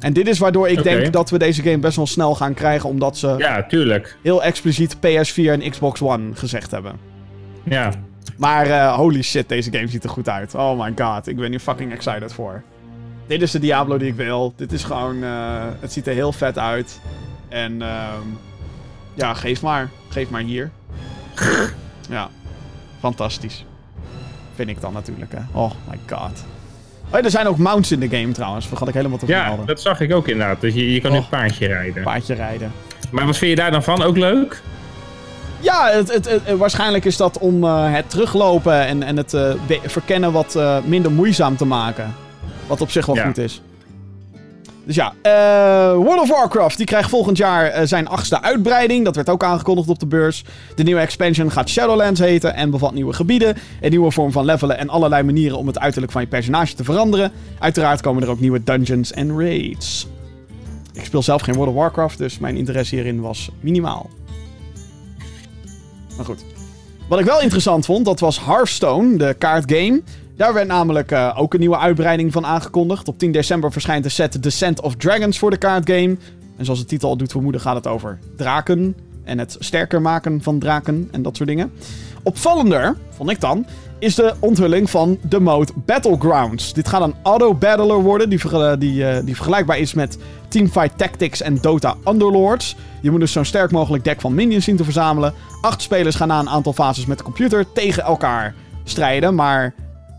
En 0.00 0.12
dit 0.12 0.28
is 0.28 0.38
waardoor 0.38 0.68
ik 0.68 0.82
denk 0.82 1.12
dat 1.12 1.30
we 1.30 1.38
deze 1.38 1.62
game 1.62 1.78
best 1.78 1.96
wel 1.96 2.06
snel 2.06 2.34
gaan 2.34 2.54
krijgen, 2.54 2.88
omdat 2.88 3.16
ze 3.16 3.34
Ja, 3.38 3.62
tuurlijk. 3.66 4.16
heel 4.22 4.42
expliciet 4.42 4.96
PS4 4.96 5.44
en 5.50 5.70
Xbox 5.70 6.00
One 6.02 6.34
gezegd 6.34 6.70
hebben. 6.70 6.92
Ja. 7.62 7.92
Maar 8.36 8.66
eh, 8.66 8.94
holy 8.94 9.22
shit, 9.22 9.48
deze 9.48 9.72
game 9.72 9.86
ziet 9.88 10.04
er 10.04 10.10
goed 10.10 10.28
uit. 10.28 10.54
Oh 10.54 10.80
my 10.84 10.92
god, 10.96 11.26
ik 11.28 11.36
ben 11.36 11.50
hier 11.50 11.60
fucking 11.60 11.92
excited 11.92 12.32
voor. 12.32 12.62
Dit 13.26 13.42
is 13.42 13.50
de 13.50 13.58
Diablo 13.58 13.96
die 13.98 14.08
ik 14.08 14.14
wil. 14.14 14.52
Dit 14.56 14.72
is 14.72 14.84
gewoon... 14.84 15.22
eh, 15.22 15.62
het 15.80 15.92
ziet 15.92 16.06
er 16.06 16.14
heel 16.14 16.32
vet 16.32 16.58
uit. 16.58 17.00
En 17.48 17.82
ehm, 17.82 18.26
ja, 19.14 19.34
geef 19.34 19.62
maar. 19.62 19.90
Geef 20.08 20.30
maar 20.30 20.40
hier. 20.42 20.70
ja, 22.10 22.28
fantastisch. 23.00 23.64
Vind 24.54 24.68
ik 24.68 24.80
dan 24.80 24.92
natuurlijk, 24.92 25.32
hè. 25.32 25.40
Oh 25.52 25.70
my 25.90 25.98
god. 26.06 26.44
Oh, 27.14 27.20
ja, 27.20 27.26
er 27.26 27.30
zijn 27.30 27.46
ook 27.46 27.58
mounts 27.58 27.92
in 27.92 28.00
de 28.00 28.08
game 28.18 28.32
trouwens. 28.32 28.66
Vergat 28.66 28.88
ik 28.88 28.94
helemaal 28.94 29.18
te 29.18 29.26
Ja, 29.26 29.38
vermelden. 29.38 29.66
dat 29.66 29.80
zag 29.80 30.00
ik 30.00 30.14
ook 30.14 30.28
inderdaad. 30.28 30.60
Dus 30.60 30.74
je, 30.74 30.92
je 30.92 31.00
kan 31.00 31.10
nu 31.10 31.16
Oh. 31.16 31.22
een 31.22 31.28
paardje 31.30 31.66
rijden. 31.66 32.02
Paardje 32.02 32.34
rijden. 32.34 32.72
Maar 33.10 33.26
wat 33.26 33.36
vind 33.36 33.50
je 33.50 33.56
daar 33.56 33.70
dan 33.70 33.82
van? 33.82 34.02
Ook 34.02 34.16
leuk? 34.16 34.62
Ja, 35.60 35.90
het, 35.90 36.12
het, 36.12 36.30
het- 36.30 36.56
waarschijnlijk 36.58 37.04
is 37.04 37.16
dat 37.16 37.38
om 37.38 37.64
eh, 37.64 37.92
het 37.92 38.10
teruglopen 38.10 38.86
en, 38.86 39.02
en 39.02 39.16
het 39.16 39.34
eh, 39.34 39.50
verkennen 39.86 40.32
wat 40.32 40.56
eh, 40.56 40.76
minder 40.84 41.10
moeizaam 41.12 41.56
te 41.56 41.64
maken. 41.64 42.14
Wat 42.66 42.80
op 42.80 42.90
zich 42.90 43.06
wel 43.06 43.14
Ja. 43.16 43.24
goed 43.26 43.38
is. 43.38 43.60
Dus 44.84 44.94
ja, 44.94 45.14
eh, 45.22 45.94
World 45.94 46.20
of 46.20 46.28
Warcraft 46.28 46.76
die 46.76 46.86
krijgt 46.86 47.10
volgend 47.10 47.36
jaar 47.36 47.66
eh, 47.66 47.86
zijn 47.86 48.08
achtste 48.08 48.42
uitbreiding. 48.42 49.04
Dat 49.04 49.16
werd 49.16 49.28
ook 49.28 49.44
aangekondigd 49.44 49.88
op 49.88 49.98
de 49.98 50.06
beurs. 50.06 50.44
De 50.74 50.82
nieuwe 50.82 51.00
expansion 51.00 51.50
gaat 51.50 51.68
Shadowlands 51.68 52.20
heten 52.20 52.54
en 52.54 52.70
bevat 52.70 52.94
nieuwe 52.94 53.12
gebieden, 53.12 53.56
een 53.80 53.90
nieuwe 53.90 54.10
vorm 54.10 54.32
van 54.32 54.44
levelen 54.44 54.78
en 54.78 54.88
allerlei 54.88 55.22
manieren 55.22 55.58
om 55.58 55.66
het 55.66 55.78
uiterlijk 55.78 56.12
van 56.12 56.20
je 56.20 56.28
personage 56.28 56.74
te 56.74 56.84
veranderen. 56.84 57.32
Uiteraard 57.58 58.00
komen 58.00 58.22
er 58.22 58.28
ook 58.28 58.40
nieuwe 58.40 58.64
dungeons 58.64 59.12
en 59.12 59.38
raids. 59.38 60.06
Ik 60.92 61.04
speel 61.04 61.22
zelf 61.22 61.42
geen 61.42 61.54
World 61.54 61.70
of 61.70 61.74
Warcraft, 61.74 62.18
dus 62.18 62.38
mijn 62.38 62.56
interesse 62.56 62.94
hierin 62.94 63.20
was 63.20 63.50
minimaal. 63.60 64.10
Maar 66.16 66.24
goed. 66.24 66.44
Wat 67.08 67.18
ik 67.18 67.24
wel 67.24 67.40
interessant 67.40 67.84
vond, 67.84 68.04
dat 68.04 68.20
was 68.20 68.44
Hearthstone, 68.44 69.16
de 69.16 69.34
kaartgame. 69.38 70.02
Daar 70.36 70.54
werd 70.54 70.66
namelijk 70.66 71.10
eh, 71.10 71.34
ook 71.36 71.54
een 71.54 71.60
nieuwe 71.60 71.78
uitbreiding 71.78 72.32
van 72.32 72.46
aangekondigd. 72.46 73.08
Op 73.08 73.18
10 73.18 73.32
december 73.32 73.72
verschijnt 73.72 74.04
de 74.04 74.10
set 74.10 74.42
Descent 74.42 74.80
of 74.80 74.96
Dragons 74.96 75.38
voor 75.38 75.50
de 75.50 75.56
kaartgame. 75.56 76.16
En 76.56 76.64
zoals 76.64 76.80
de 76.80 76.86
titel 76.86 77.08
al 77.08 77.16
doet 77.16 77.32
vermoeden 77.32 77.60
gaat 77.60 77.74
het 77.74 77.86
over 77.86 78.18
draken. 78.36 78.96
En 79.24 79.38
het 79.38 79.56
sterker 79.58 80.00
maken 80.00 80.42
van 80.42 80.58
draken 80.58 81.08
en 81.12 81.22
dat 81.22 81.36
soort 81.36 81.48
dingen. 81.48 81.72
Opvallender, 82.22 82.96
vond 83.10 83.30
ik 83.30 83.40
dan, 83.40 83.66
is 83.98 84.14
de 84.14 84.34
onthulling 84.38 84.90
van 84.90 85.18
de 85.28 85.40
mode 85.40 85.72
Battlegrounds. 85.86 86.72
Dit 86.72 86.88
gaat 86.88 87.02
een 87.02 87.14
auto-battler 87.22 88.02
worden 88.02 88.28
die, 88.28 88.40
die, 88.78 89.06
eh, 89.06 89.24
die 89.24 89.34
vergelijkbaar 89.34 89.78
is 89.78 89.94
met 89.94 90.18
Teamfight 90.48 90.98
Tactics 90.98 91.40
en 91.40 91.58
Dota 91.60 91.94
Underlords. 92.08 92.76
Je 93.00 93.10
moet 93.10 93.20
dus 93.20 93.32
zo'n 93.32 93.44
sterk 93.44 93.70
mogelijk 93.70 94.04
deck 94.04 94.20
van 94.20 94.34
minions 94.34 94.64
zien 94.64 94.76
te 94.76 94.84
verzamelen. 94.84 95.34
Acht 95.60 95.82
spelers 95.82 96.16
gaan 96.16 96.28
na 96.28 96.38
een 96.38 96.48
aantal 96.48 96.72
fases 96.72 97.06
met 97.06 97.18
de 97.18 97.24
computer 97.24 97.72
tegen 97.72 98.02
elkaar 98.02 98.54
strijden. 98.84 99.34
Maar 99.34 99.74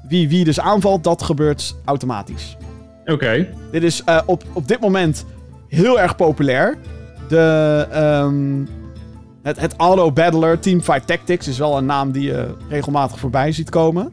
wie 0.08 0.30
wie 0.30 0.44
dus 0.44 0.60
aanvalt, 0.60 1.04
dat 1.04 1.24
gebeurt 1.24 1.76
automatisch. 1.86 2.58
Oké. 3.06 3.48
Dit 3.72 3.84
is 3.84 4.04
eh, 4.04 4.22
op, 4.26 4.44
op 4.54 4.68
dit 4.68 4.80
moment 4.80 5.26
heel 5.68 6.00
erg 6.00 6.15
populair. 6.15 6.78
De, 7.28 7.88
ehm, 7.91 8.65
het, 9.41 9.60
het 9.60 9.74
Auto 9.78 10.12
Battler 10.12 10.60
Teamfight 10.60 11.08
Tactics 11.08 11.48
is 11.48 11.58
wel 11.58 11.78
een 11.78 11.86
naam 11.86 12.12
die 12.12 12.24
je 12.24 12.54
regelmatig 12.70 13.20
voorbij 13.20 13.52
ziet 13.52 13.70
komen. 13.70 14.12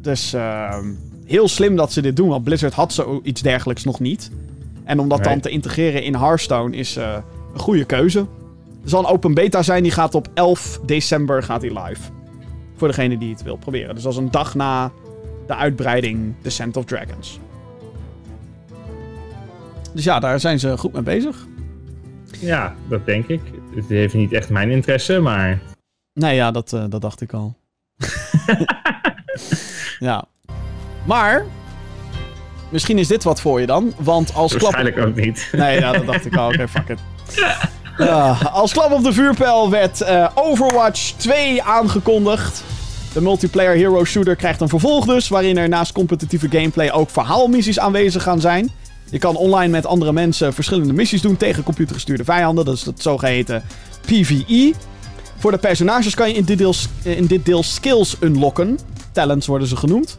Dus 0.00 0.32
ehm, 0.32 0.86
heel 1.24 1.48
slim 1.48 1.76
dat 1.76 1.92
ze 1.92 2.02
dit 2.02 2.16
doen, 2.16 2.28
want 2.28 2.44
Blizzard 2.44 2.74
had 2.74 2.92
zoiets 2.92 3.42
dergelijks 3.42 3.84
nog 3.84 4.00
niet. 4.00 4.30
En 4.84 4.98
om 4.98 5.08
dat 5.08 5.24
dan 5.24 5.40
te 5.40 5.48
integreren 5.48 6.02
in 6.02 6.14
Hearthstone 6.14 6.76
is 6.76 6.96
eh, 6.96 7.16
een 7.54 7.60
goede 7.60 7.84
keuze. 7.84 8.18
Er 8.82 8.88
zal 8.88 9.00
een 9.00 9.10
open 9.10 9.34
beta 9.34 9.62
zijn, 9.62 9.82
die 9.82 9.92
gaat 9.92 10.14
op 10.14 10.28
11 10.34 10.80
december 10.86 11.42
gaat 11.42 11.60
die 11.60 11.80
live. 11.80 12.00
Voor 12.78 12.88
degene 12.88 13.18
die 13.18 13.32
het 13.32 13.42
wil 13.42 13.56
proberen. 13.56 13.94
Dus 13.94 14.02
dat 14.02 14.12
is 14.12 14.18
een 14.18 14.30
dag 14.30 14.54
na 14.54 14.90
de 15.46 15.54
uitbreiding 15.54 16.34
Descent 16.42 16.76
of 16.76 16.84
Dragons. 16.84 17.40
Dus 19.94 20.04
ja, 20.04 20.20
daar 20.20 20.40
zijn 20.40 20.58
ze 20.58 20.78
goed 20.78 20.92
mee 20.92 21.02
bezig. 21.02 21.46
Ja, 22.40 22.74
dat 22.88 23.06
denk 23.06 23.26
ik. 23.26 23.40
Het 23.74 23.88
heeft 23.88 24.14
niet 24.14 24.32
echt 24.32 24.50
mijn 24.50 24.70
interesse, 24.70 25.20
maar... 25.20 25.58
Nee, 26.12 26.34
ja, 26.34 26.50
dat, 26.50 26.72
eh, 26.72 26.84
dat 26.88 27.00
dacht 27.00 27.20
ik 27.20 27.32
al. 27.32 27.56
ja. 29.98 30.24
Maar, 31.06 31.44
misschien 32.70 32.98
is 32.98 33.08
dit 33.08 33.24
wat 33.24 33.40
voor 33.40 33.60
je 33.60 33.66
dan. 33.66 33.92
Want 33.98 34.34
als 34.34 34.56
klap... 34.56 34.72
Waarschijnlijk 34.72 35.08
ook 35.08 35.24
niet. 35.24 35.48
Nee, 35.52 35.80
ja, 35.80 35.92
dat 35.92 36.06
dacht 36.06 36.26
ik 36.26 36.36
al. 36.36 36.48
Oké, 36.52 36.68
fuck 36.68 36.88
it. 36.88 37.00
Ja, 37.98 38.38
als 38.52 38.72
klap 38.72 38.92
op 38.92 39.02
de 39.02 39.12
vuurpijl 39.12 39.70
werd 39.70 40.00
eh, 40.00 40.28
Overwatch 40.34 41.12
2 41.16 41.62
aangekondigd. 41.62 42.62
De 43.12 43.20
multiplayer 43.20 43.74
hero 43.74 44.04
shooter 44.04 44.36
krijgt 44.36 44.60
een 44.60 44.68
vervolg 44.68 45.06
dus, 45.06 45.28
waarin 45.28 45.56
er 45.56 45.68
naast 45.68 45.92
competitieve 45.92 46.48
gameplay 46.50 46.90
ook 46.90 47.10
verhaalmissies 47.10 47.78
aanwezig 47.78 48.22
gaan 48.22 48.40
zijn. 48.40 48.70
Je 49.10 49.18
kan 49.18 49.36
online 49.36 49.70
met 49.70 49.86
andere 49.86 50.12
mensen 50.12 50.54
verschillende 50.54 50.92
missies 50.92 51.22
doen 51.22 51.36
tegen 51.36 51.62
computergestuurde 51.62 52.24
vijanden. 52.24 52.64
Dat 52.64 52.74
is 52.74 52.84
het 52.84 53.02
zogeheten 53.02 53.62
PvE. 54.00 54.74
Voor 55.38 55.50
de 55.50 55.58
personages 55.58 56.14
kan 56.14 56.28
je 56.28 56.34
in 56.34 56.44
dit, 56.44 56.58
deel, 56.58 56.74
in 57.02 57.26
dit 57.26 57.44
deel 57.44 57.62
skills 57.62 58.16
unlocken. 58.20 58.78
Talents 59.12 59.46
worden 59.46 59.68
ze 59.68 59.76
genoemd. 59.76 60.18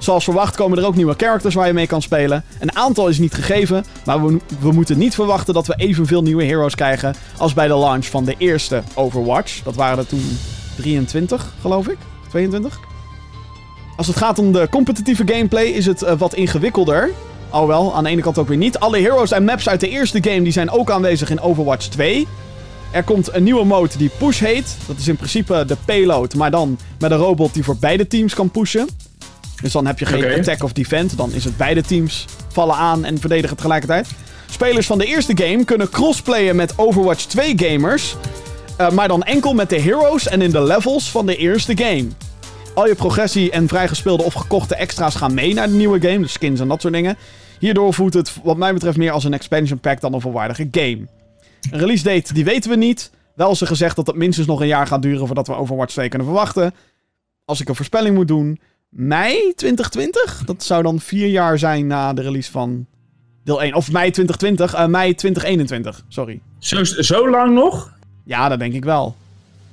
Zoals 0.00 0.24
verwacht 0.24 0.56
komen 0.56 0.78
er 0.78 0.86
ook 0.86 0.94
nieuwe 0.94 1.14
characters 1.16 1.54
waar 1.54 1.66
je 1.66 1.72
mee 1.72 1.86
kan 1.86 2.02
spelen. 2.02 2.44
Een 2.58 2.76
aantal 2.76 3.08
is 3.08 3.18
niet 3.18 3.34
gegeven, 3.34 3.84
maar 4.04 4.26
we, 4.26 4.38
we 4.60 4.72
moeten 4.72 4.98
niet 4.98 5.14
verwachten 5.14 5.54
dat 5.54 5.66
we 5.66 5.74
evenveel 5.76 6.22
nieuwe 6.22 6.44
heroes 6.44 6.74
krijgen 6.74 7.14
als 7.36 7.54
bij 7.54 7.66
de 7.66 7.76
launch 7.76 8.06
van 8.06 8.24
de 8.24 8.34
eerste 8.38 8.82
Overwatch. 8.94 9.62
Dat 9.62 9.74
waren 9.74 9.98
er 9.98 10.06
toen 10.06 10.38
23, 10.76 11.52
geloof 11.60 11.88
ik. 11.88 11.96
22. 12.28 12.80
Als 13.96 14.06
het 14.06 14.16
gaat 14.16 14.38
om 14.38 14.52
de 14.52 14.68
competitieve 14.70 15.22
gameplay 15.26 15.64
is 15.64 15.86
het 15.86 16.02
eh, 16.02 16.18
wat 16.18 16.34
ingewikkelder. 16.34 17.10
Alhoewel, 17.50 17.94
aan 17.94 18.04
de 18.04 18.10
ene 18.10 18.22
kant 18.22 18.38
ook 18.38 18.48
weer 18.48 18.56
niet. 18.56 18.78
Alle 18.78 18.98
heroes 18.98 19.32
en 19.32 19.44
maps 19.44 19.68
uit 19.68 19.80
de 19.80 19.88
eerste 19.88 20.22
game 20.22 20.42
die 20.42 20.52
zijn 20.52 20.70
ook 20.70 20.90
aanwezig 20.90 21.30
in 21.30 21.40
Overwatch 21.40 21.86
2. 21.86 22.26
Er 22.90 23.02
komt 23.02 23.34
een 23.34 23.42
nieuwe 23.42 23.64
mode 23.64 23.96
die 23.98 24.10
Push 24.18 24.40
heet. 24.40 24.76
Dat 24.86 24.96
is 24.96 25.08
in 25.08 25.16
principe 25.16 25.64
de 25.66 25.76
payload, 25.84 26.34
maar 26.34 26.50
dan 26.50 26.78
met 26.98 27.10
een 27.10 27.16
robot 27.16 27.54
die 27.54 27.64
voor 27.64 27.76
beide 27.76 28.06
teams 28.06 28.34
kan 28.34 28.50
pushen. 28.50 28.88
Dus 29.62 29.72
dan 29.72 29.86
heb 29.86 29.98
je 29.98 30.06
geen 30.06 30.38
attack 30.38 30.62
of 30.62 30.72
defend. 30.72 31.16
Dan 31.16 31.32
is 31.32 31.44
het 31.44 31.56
beide 31.56 31.82
teams 31.82 32.24
vallen 32.52 32.74
aan 32.74 33.04
en 33.04 33.18
verdedigen 33.18 33.56
tegelijkertijd. 33.56 34.08
Spelers 34.50 34.86
van 34.86 34.98
de 34.98 35.06
eerste 35.06 35.36
game 35.36 35.64
kunnen 35.64 35.90
crossplayen 35.90 36.56
met 36.56 36.78
Overwatch 36.78 37.24
2 37.24 37.52
gamers. 37.56 38.16
eh, 38.76 38.90
maar 38.90 39.08
dan 39.08 39.22
enkel 39.22 39.54
met 39.54 39.68
de 39.70 39.80
heroes 39.80 40.28
en 40.28 40.42
in 40.42 40.50
de 40.50 40.62
levels 40.62 41.10
van 41.10 41.26
de 41.26 41.36
eerste 41.36 41.76
game. 41.76 42.08
Al 42.74 42.86
je 42.86 42.94
progressie 42.94 43.50
en 43.50 43.68
vrijgespeelde 43.68 44.22
of 44.22 44.32
gekochte 44.34 44.74
extra's 44.74 45.14
gaan 45.14 45.34
mee 45.34 45.54
naar 45.54 45.66
de 45.68 45.74
nieuwe 45.74 46.00
game. 46.00 46.18
Dus 46.18 46.32
skins 46.32 46.60
en 46.60 46.68
dat 46.68 46.80
soort 46.80 46.94
dingen. 46.94 47.16
Hierdoor 47.58 47.94
voelt 47.94 48.14
het 48.14 48.32
wat 48.42 48.56
mij 48.56 48.72
betreft 48.72 48.96
meer 48.96 49.10
als 49.10 49.24
een 49.24 49.34
expansion 49.34 49.78
pack 49.80 50.00
dan 50.00 50.14
een 50.14 50.20
volwaardige 50.20 50.68
game. 50.70 51.06
Een 51.70 51.78
release 51.78 52.04
date, 52.04 52.34
die 52.34 52.44
weten 52.44 52.70
we 52.70 52.76
niet. 52.76 53.10
Wel 53.34 53.50
is 53.50 53.60
er 53.60 53.66
gezegd 53.66 53.96
dat 53.96 54.06
het 54.06 54.16
minstens 54.16 54.46
nog 54.46 54.60
een 54.60 54.66
jaar 54.66 54.86
gaat 54.86 55.02
duren 55.02 55.26
voordat 55.26 55.46
we 55.46 55.54
Overwatch 55.54 55.92
2 55.92 56.08
kunnen 56.08 56.26
verwachten. 56.26 56.74
Als 57.44 57.60
ik 57.60 57.68
een 57.68 57.74
voorspelling 57.74 58.14
moet 58.14 58.28
doen, 58.28 58.58
mei 58.90 59.52
2020? 59.54 60.42
Dat 60.44 60.62
zou 60.62 60.82
dan 60.82 61.00
vier 61.00 61.28
jaar 61.28 61.58
zijn 61.58 61.86
na 61.86 62.12
de 62.12 62.22
release 62.22 62.50
van 62.50 62.86
deel 63.44 63.62
1. 63.62 63.74
Of 63.74 63.92
mei 63.92 64.10
2020, 64.10 64.74
eh, 64.74 64.86
mei 64.86 65.14
2021, 65.14 66.04
sorry. 66.08 66.40
Zo, 66.58 66.84
zo 66.84 67.30
lang 67.30 67.54
nog? 67.54 67.92
Ja, 68.24 68.48
dat 68.48 68.58
denk 68.58 68.72
ik 68.74 68.84
wel. 68.84 69.16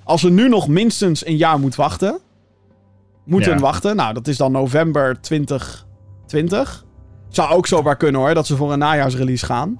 Als 0.03 0.22
we 0.22 0.30
nu 0.30 0.49
nog 0.49 0.68
minstens 0.68 1.26
een 1.26 1.38
jaar 1.38 1.59
moeten 1.59 1.80
wachten. 1.80 2.20
Moeten 3.26 3.51
Ja. 3.53 3.59
wachten. 3.59 3.95
Nou, 3.95 4.13
dat 4.13 4.28
is 4.28 4.38
dan 4.38 4.51
november 4.51 5.22
2020. 5.22 6.86
Zou 7.30 7.49
ook 7.53 7.68
zomaar 7.68 7.97
kunnen 7.97 8.22
hoor, 8.22 8.34
dat 8.34 8.47
ze 8.47 8.55
voor 8.55 8.72
een 8.74 8.80
najaarsrelease 8.80 9.45
gaan. 9.45 9.80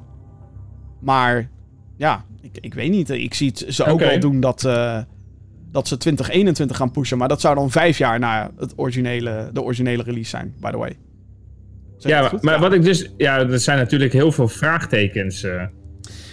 Maar 1.00 1.50
ja, 1.98 2.26
ik, 2.42 2.58
ik 2.62 2.74
weet 2.74 2.90
niet. 2.92 3.10
Ik 3.10 3.34
zie 3.34 3.48
het 3.48 3.66
ze 3.76 3.86
ook 3.86 4.00
wel 4.00 4.20
doen 4.20 4.40
dat, 4.40 4.64
eh, 4.66 5.00
dat 5.72 5.88
ze 5.88 5.98
2021 5.98 6.78
gaan 6.78 6.92
pushen. 6.92 7.18
Maar 7.18 7.28
dat 7.28 7.42
zou 7.42 7.56
dan 7.56 7.72
vijf 7.72 7.98
jaar 7.98 8.20
na 8.20 8.52
het 8.58 8.74
originele, 8.76 9.50
de 9.54 9.62
originele 9.62 10.04
release 10.04 10.30
zijn, 10.30 10.54
by 10.60 10.72
the 10.72 10.78
way. 10.78 10.98
Zeg 11.98 12.12
Ja, 12.12 12.32
maar, 12.42 12.60
wat 12.60 12.74
ik 12.74 12.84
dus... 12.84 13.10
Ja, 13.18 13.38
er 13.40 13.60
zijn 13.60 13.78
natuurlijk 13.78 14.14
heel 14.14 14.32
veel 14.32 14.48
vraagtekens. 14.48 15.44
eh. 15.44 15.64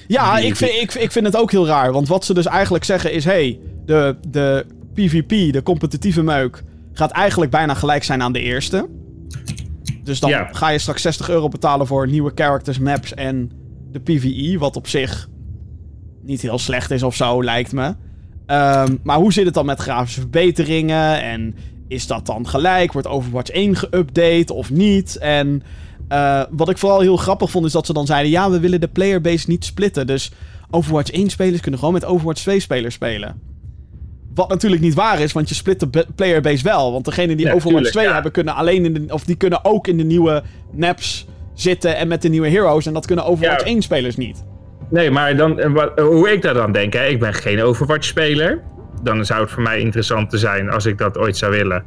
Ja, 0.07 0.39
ik 0.39 0.57
vind, 0.57 0.73
ik, 0.73 0.95
ik 0.95 1.13
vind 1.13 1.27
het 1.27 1.37
ook 1.37 1.51
heel 1.51 1.67
raar. 1.67 1.93
Want 1.93 2.09
wat 2.09 2.25
ze 2.25 2.35
dus 2.35 2.47
eigenlijk 2.47 2.85
zeggen 2.85 3.13
is... 3.13 3.25
hey, 3.25 3.59
de, 3.87 4.17
de 4.29 4.67
PvP, 4.95 5.53
de 5.53 5.63
competitieve 5.63 6.23
meuk... 6.23 6.63
gaat 6.93 7.11
eigenlijk 7.11 7.51
bijna 7.51 7.75
gelijk 7.75 8.05
zijn 8.05 8.23
aan 8.23 8.33
de 8.33 8.41
eerste. 8.41 8.89
Dus 10.03 10.21
dan 10.21 10.31
Ja. 10.31 10.49
ga 10.53 10.69
je 10.69 10.79
straks 10.79 11.03
60 11.03 11.29
euro 11.31 11.49
betalen 11.49 11.87
voor 11.87 12.09
nieuwe 12.09 12.33
characters, 12.35 12.79
maps 12.79 13.15
en 13.15 13.51
de 13.91 14.01
PvE. 14.01 14.57
Wat 14.59 14.77
op 14.77 14.87
zich 14.89 15.29
niet 16.23 16.41
heel 16.43 16.59
slecht 16.59 16.91
is 16.91 17.03
of 17.03 17.15
zo, 17.17 17.45
lijkt 17.45 17.73
me. 17.73 17.95
Ehm, 18.47 18.97
maar 19.03 19.17
hoe 19.17 19.33
zit 19.33 19.45
het 19.45 19.55
dan 19.55 19.67
met 19.67 19.81
grafische 19.81 20.21
verbeteringen? 20.21 21.23
En 21.23 21.55
is 21.89 22.07
dat 22.07 22.27
dan 22.27 22.49
gelijk? 22.49 22.93
Wordt 22.93 23.09
Overwatch 23.09 23.51
1 23.51 23.77
geüpdate 23.77 24.53
of 24.53 24.71
niet? 24.71 25.19
En 25.19 25.63
eh, 26.09 26.43
wat 26.51 26.69
ik 26.69 26.79
vooral 26.79 27.01
heel 27.01 27.17
grappig 27.17 27.51
vond, 27.51 27.67
is 27.67 27.73
dat 27.73 27.87
ze 27.87 27.93
dan 27.93 28.07
zeiden: 28.07 28.31
ja, 28.31 28.51
we 28.51 28.61
willen 28.61 28.81
de 28.81 28.89
playerbase 28.89 29.49
niet 29.49 29.65
splitten. 29.65 30.07
Dus 30.07 30.33
Overwatch 30.71 31.11
1 31.11 31.31
spelers 31.31 31.61
kunnen 31.61 31.79
gewoon 31.81 31.95
met 31.95 32.05
Overwatch 32.05 32.41
2 32.41 32.61
spelers 32.61 32.95
spelen. 32.95 33.41
Wat 34.35 34.49
natuurlijk 34.49 34.83
niet 34.83 34.95
waar 34.95 35.21
is, 35.21 35.33
want 35.33 35.49
je 35.49 35.55
split 35.55 35.81
de 35.81 36.07
playerbase 36.15 36.65
wel. 36.65 36.93
Want 36.93 37.05
degenen 37.05 37.37
die 37.37 37.47
Ja, 37.47 37.53
Overwatch 37.53 37.75
tuurlijk, 37.75 37.95
2 37.95 38.07
ja. 38.07 38.13
hebben, 38.13 38.33
kunnen 38.33 38.55
alleen 38.55 38.85
in 38.85 38.95
de. 38.95 39.15
Of 39.15 39.25
die 39.25 39.37
kunnen 39.37 39.65
ook 39.65 39.87
in 39.87 39.97
de 39.97 40.05
nieuwe 40.05 40.43
maps 40.73 41.27
zitten 41.55 41.97
en 41.97 42.09
met 42.09 42.23
de 42.23 42.29
nieuwe 42.29 42.49
heroes. 42.49 42.87
En 42.87 42.93
dat 42.93 43.07
kunnen 43.07 43.25
Overwatch 43.25 43.65
Ja. 43.65 43.71
1 43.71 43.83
spelers 43.83 44.17
niet. 44.17 44.45
Nee, 44.95 45.11
maar 45.11 45.37
dan, 45.37 45.61
eh, 45.61 45.73
wat- 45.73 45.99
hoe 46.01 46.33
ik 46.33 46.43
daar 46.43 46.55
dan 46.55 46.73
denk, 46.73 46.93
hè, 46.93 47.07
ik 47.07 47.19
ben 47.21 47.35
geen 47.35 47.63
Overwatch-speler. 47.63 48.63
Dan 49.03 49.25
zou 49.25 49.41
het 49.41 49.51
voor 49.51 49.63
mij 49.63 49.79
interessant 49.81 50.31
te 50.31 50.39
zijn, 50.39 50.71
als 50.71 50.87
ik 50.87 50.99
dat 50.99 51.19
ooit 51.19 51.37
zou 51.37 51.53
willen, 51.53 51.85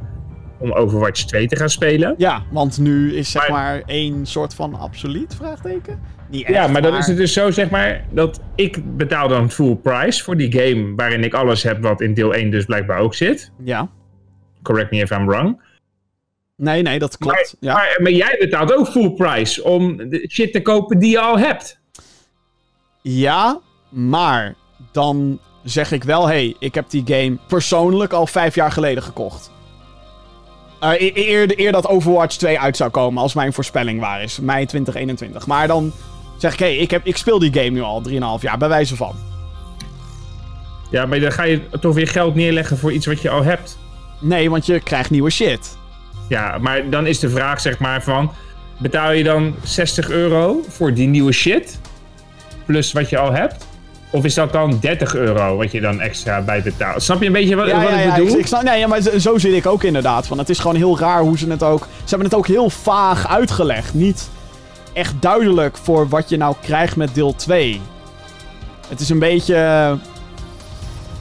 om 0.58 0.72
Overwatch 0.72 1.24
2 1.24 1.46
te 1.46 1.56
gaan 1.56 1.70
spelen. 1.70 2.14
Ja, 2.18 2.42
want 2.50 2.78
nu 2.78 3.14
is 3.14 3.30
zeg 3.30 3.48
Maar- 3.48 3.58
maar 3.58 3.82
één 3.86 4.26
soort 4.26 4.54
van 4.54 4.74
absoluut 4.74 5.34
vraagteken. 5.34 6.00
Niet 6.30 6.44
echt, 6.44 6.54
Ja, 6.54 6.66
maar 6.66 6.82
dan 6.82 6.96
is 6.96 7.06
het 7.06 7.16
dus 7.16 7.32
zo, 7.32 7.50
zeg 7.50 7.70
maar, 7.70 8.04
dat 8.10 8.40
ik 8.54 8.96
betaal 8.96 9.28
dan 9.28 9.50
full 9.50 9.74
price 9.76 10.22
voor 10.24 10.36
die 10.36 10.52
game 10.52 10.92
waarin 10.96 11.24
ik 11.24 11.34
alles 11.34 11.62
heb 11.62 11.82
wat 11.82 12.00
in 12.00 12.14
deel 12.14 12.34
1 12.34 12.50
dus 12.50 12.64
blijkbaar 12.64 12.98
ook 12.98 13.14
zit. 13.14 13.52
Ja. 13.64 13.88
Correct 14.62 14.90
me 14.90 14.96
if 14.96 15.10
I'm 15.10 15.26
wrong. 15.26 15.60
Nee, 16.56 16.82
nee, 16.82 16.98
dat 16.98 17.18
klopt. 17.18 17.34
Maar, 17.34 17.54
ja. 17.60 17.72
maar, 17.74 17.98
maar 18.02 18.12
jij 18.12 18.36
betaalt 18.38 18.74
ook 18.74 18.86
full 18.88 19.10
price 19.10 19.64
om 19.64 19.96
de 19.96 20.26
shit 20.30 20.52
te 20.52 20.62
kopen 20.62 20.98
die 20.98 21.10
je 21.10 21.20
al 21.20 21.38
hebt. 21.38 21.80
Ja, 23.02 23.60
maar 23.88 24.54
dan 24.92 25.38
zeg 25.62 25.92
ik 25.92 26.04
wel: 26.04 26.26
hey, 26.26 26.56
ik 26.58 26.74
heb 26.74 26.90
die 26.90 27.02
game 27.06 27.36
persoonlijk 27.46 28.12
al 28.12 28.26
vijf 28.26 28.54
jaar 28.54 28.72
geleden 28.72 29.02
gekocht. 29.02 29.50
Eh, 30.80 30.90
e- 30.90 31.12
eer, 31.14 31.60
eer 31.60 31.72
dat 31.72 31.88
Overwatch 31.88 32.36
2 32.36 32.60
uit 32.60 32.76
zou 32.76 32.90
komen, 32.90 33.22
als 33.22 33.34
mijn 33.34 33.52
voorspelling 33.52 34.00
waar 34.00 34.22
is. 34.22 34.38
Mei 34.38 34.66
2021. 34.66 35.46
Maar 35.46 35.66
dan 35.66 35.92
zeg 36.36 36.52
ik: 36.52 36.58
hey, 36.58 36.76
ik, 36.76 36.90
heb, 36.90 37.06
ik 37.06 37.16
speel 37.16 37.38
die 37.38 37.52
game 37.52 37.70
nu 37.70 37.80
al 37.80 38.02
3,5 38.08 38.16
jaar, 38.40 38.58
bij 38.58 38.68
wijze 38.68 38.96
van. 38.96 39.14
Ja, 40.90 41.06
maar 41.06 41.20
dan 41.20 41.32
ga 41.32 41.42
je 41.42 41.68
toch 41.80 41.94
weer 41.94 42.08
geld 42.08 42.34
neerleggen 42.34 42.78
voor 42.78 42.92
iets 42.92 43.06
wat 43.06 43.22
je 43.22 43.30
al 43.30 43.42
hebt. 43.42 43.78
Nee, 44.20 44.50
want 44.50 44.66
je 44.66 44.80
krijgt 44.80 45.10
nieuwe 45.10 45.30
shit. 45.30 45.76
Ja, 46.28 46.58
maar 46.58 46.90
dan 46.90 47.06
is 47.06 47.18
de 47.18 47.30
vraag 47.30 47.60
zeg 47.60 47.78
maar 47.78 48.02
van... 48.02 48.32
Betaal 48.78 49.12
je 49.12 49.24
dan 49.24 49.54
60 49.62 50.10
euro 50.10 50.60
voor 50.68 50.94
die 50.94 51.06
nieuwe 51.06 51.32
shit? 51.32 51.80
Plus 52.68 52.92
wat 52.92 53.08
je 53.08 53.18
al 53.18 53.32
hebt? 53.32 53.66
Of 54.10 54.24
is 54.24 54.34
dat 54.34 54.52
dan 54.52 54.78
30 54.80 55.14
euro 55.14 55.56
wat 55.56 55.72
je 55.72 55.80
dan 55.80 56.00
extra 56.00 56.40
bij 56.40 56.62
betaalt? 56.62 57.02
Snap 57.02 57.20
je 57.20 57.26
een 57.26 57.32
beetje 57.32 57.54
wat, 57.56 57.66
Ja, 57.66 57.80
wat 57.80 57.90
ja, 57.90 57.98
ik 57.98 58.04
ja, 58.04 58.14
bedoel? 58.14 58.28
ik, 58.32 58.38
ik 58.38 58.46
snap, 58.46 58.62
nee, 58.62 58.78
ja, 58.78 58.86
maar 58.86 59.00
zo, 59.18 59.38
zit 59.38 59.52
ik 59.52 59.66
ook 59.66 59.82
inderdaad. 59.82 60.26
Van, 60.26 60.38
het 60.38 60.48
is 60.48 60.58
gewoon 60.58 60.76
heel 60.76 60.98
raar 60.98 61.20
hoe 61.20 61.38
ze 61.38 61.50
het 61.50 61.62
ook... 61.62 61.80
Ze 61.80 62.08
hebben 62.08 62.26
het 62.26 62.36
ook 62.36 62.46
heel 62.46 62.70
vaag 62.70 63.28
uitgelegd. 63.28 63.94
Niet 63.94 64.28
echt 64.92 65.14
duidelijk 65.20 65.76
voor 65.76 66.08
wat 66.08 66.28
je 66.28 66.36
nou 66.36 66.54
krijgt 66.62 66.96
met 66.96 67.14
deel 67.14 67.34
2. 67.36 67.80
Het 68.88 69.00
is 69.00 69.08
een 69.08 69.18
beetje... 69.18 69.54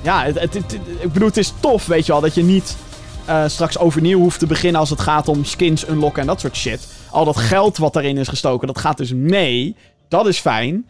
Ja, 0.02 0.24
het, 0.24 0.40
het, 0.40 0.54
het- 0.54 0.78
ik 1.00 1.12
bedoel, 1.14 1.28
het 1.28 1.38
is 1.38 1.54
tof, 1.60 1.86
weet 1.86 2.06
je 2.06 2.12
wel, 2.12 2.22
dat 2.22 2.36
je 2.36 2.44
niet 2.44 2.78
eh, 3.26 3.44
straks 3.48 3.78
overnieuw 3.78 4.20
hoeft 4.20 4.40
te 4.40 4.48
beginnen 4.48 4.80
als 4.80 4.90
het 4.90 5.00
gaat 5.02 5.28
om 5.28 5.46
skins 5.46 5.88
unlocken 5.90 6.22
en 6.22 6.28
dat 6.28 6.40
soort 6.40 6.56
shit. 6.56 6.88
Al 7.12 7.26
dat 7.26 7.38
geld 7.38 7.78
wat 7.78 7.94
daarin 7.94 8.18
is 8.18 8.28
gestoken, 8.28 8.68
dat 8.68 8.78
gaat 8.80 8.98
dus 8.98 9.14
mee. 9.14 9.76
Dat 10.08 10.28
is 10.28 10.40
fijn. 10.40 10.86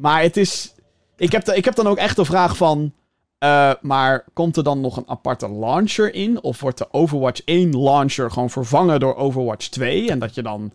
Maar 0.00 0.22
het 0.22 0.36
is... 0.36 0.74
Ik 1.16 1.32
heb, 1.32 1.44
da- 1.44 1.52
ik 1.52 1.64
heb 1.64 1.74
dan 1.74 1.86
ook 1.86 1.96
echt 1.96 2.16
de 2.16 2.24
vraag 2.24 2.56
van... 2.56 2.92
eh, 3.38 3.72
maar 3.80 4.24
komt 4.32 4.56
er 4.56 4.62
dan 4.64 4.80
nog 4.80 4.96
een 4.96 5.08
aparte 5.08 5.50
launcher 5.50 6.14
in? 6.14 6.42
Of 6.42 6.60
wordt 6.60 6.78
de 6.78 6.92
Overwatch 6.92 7.40
1 7.44 7.82
launcher 7.82 8.30
gewoon 8.30 8.50
vervangen 8.50 9.00
door 9.00 9.16
Overwatch 9.16 9.68
2? 9.68 10.10
En 10.10 10.18
dat 10.18 10.34
je 10.34 10.42
dan 10.42 10.72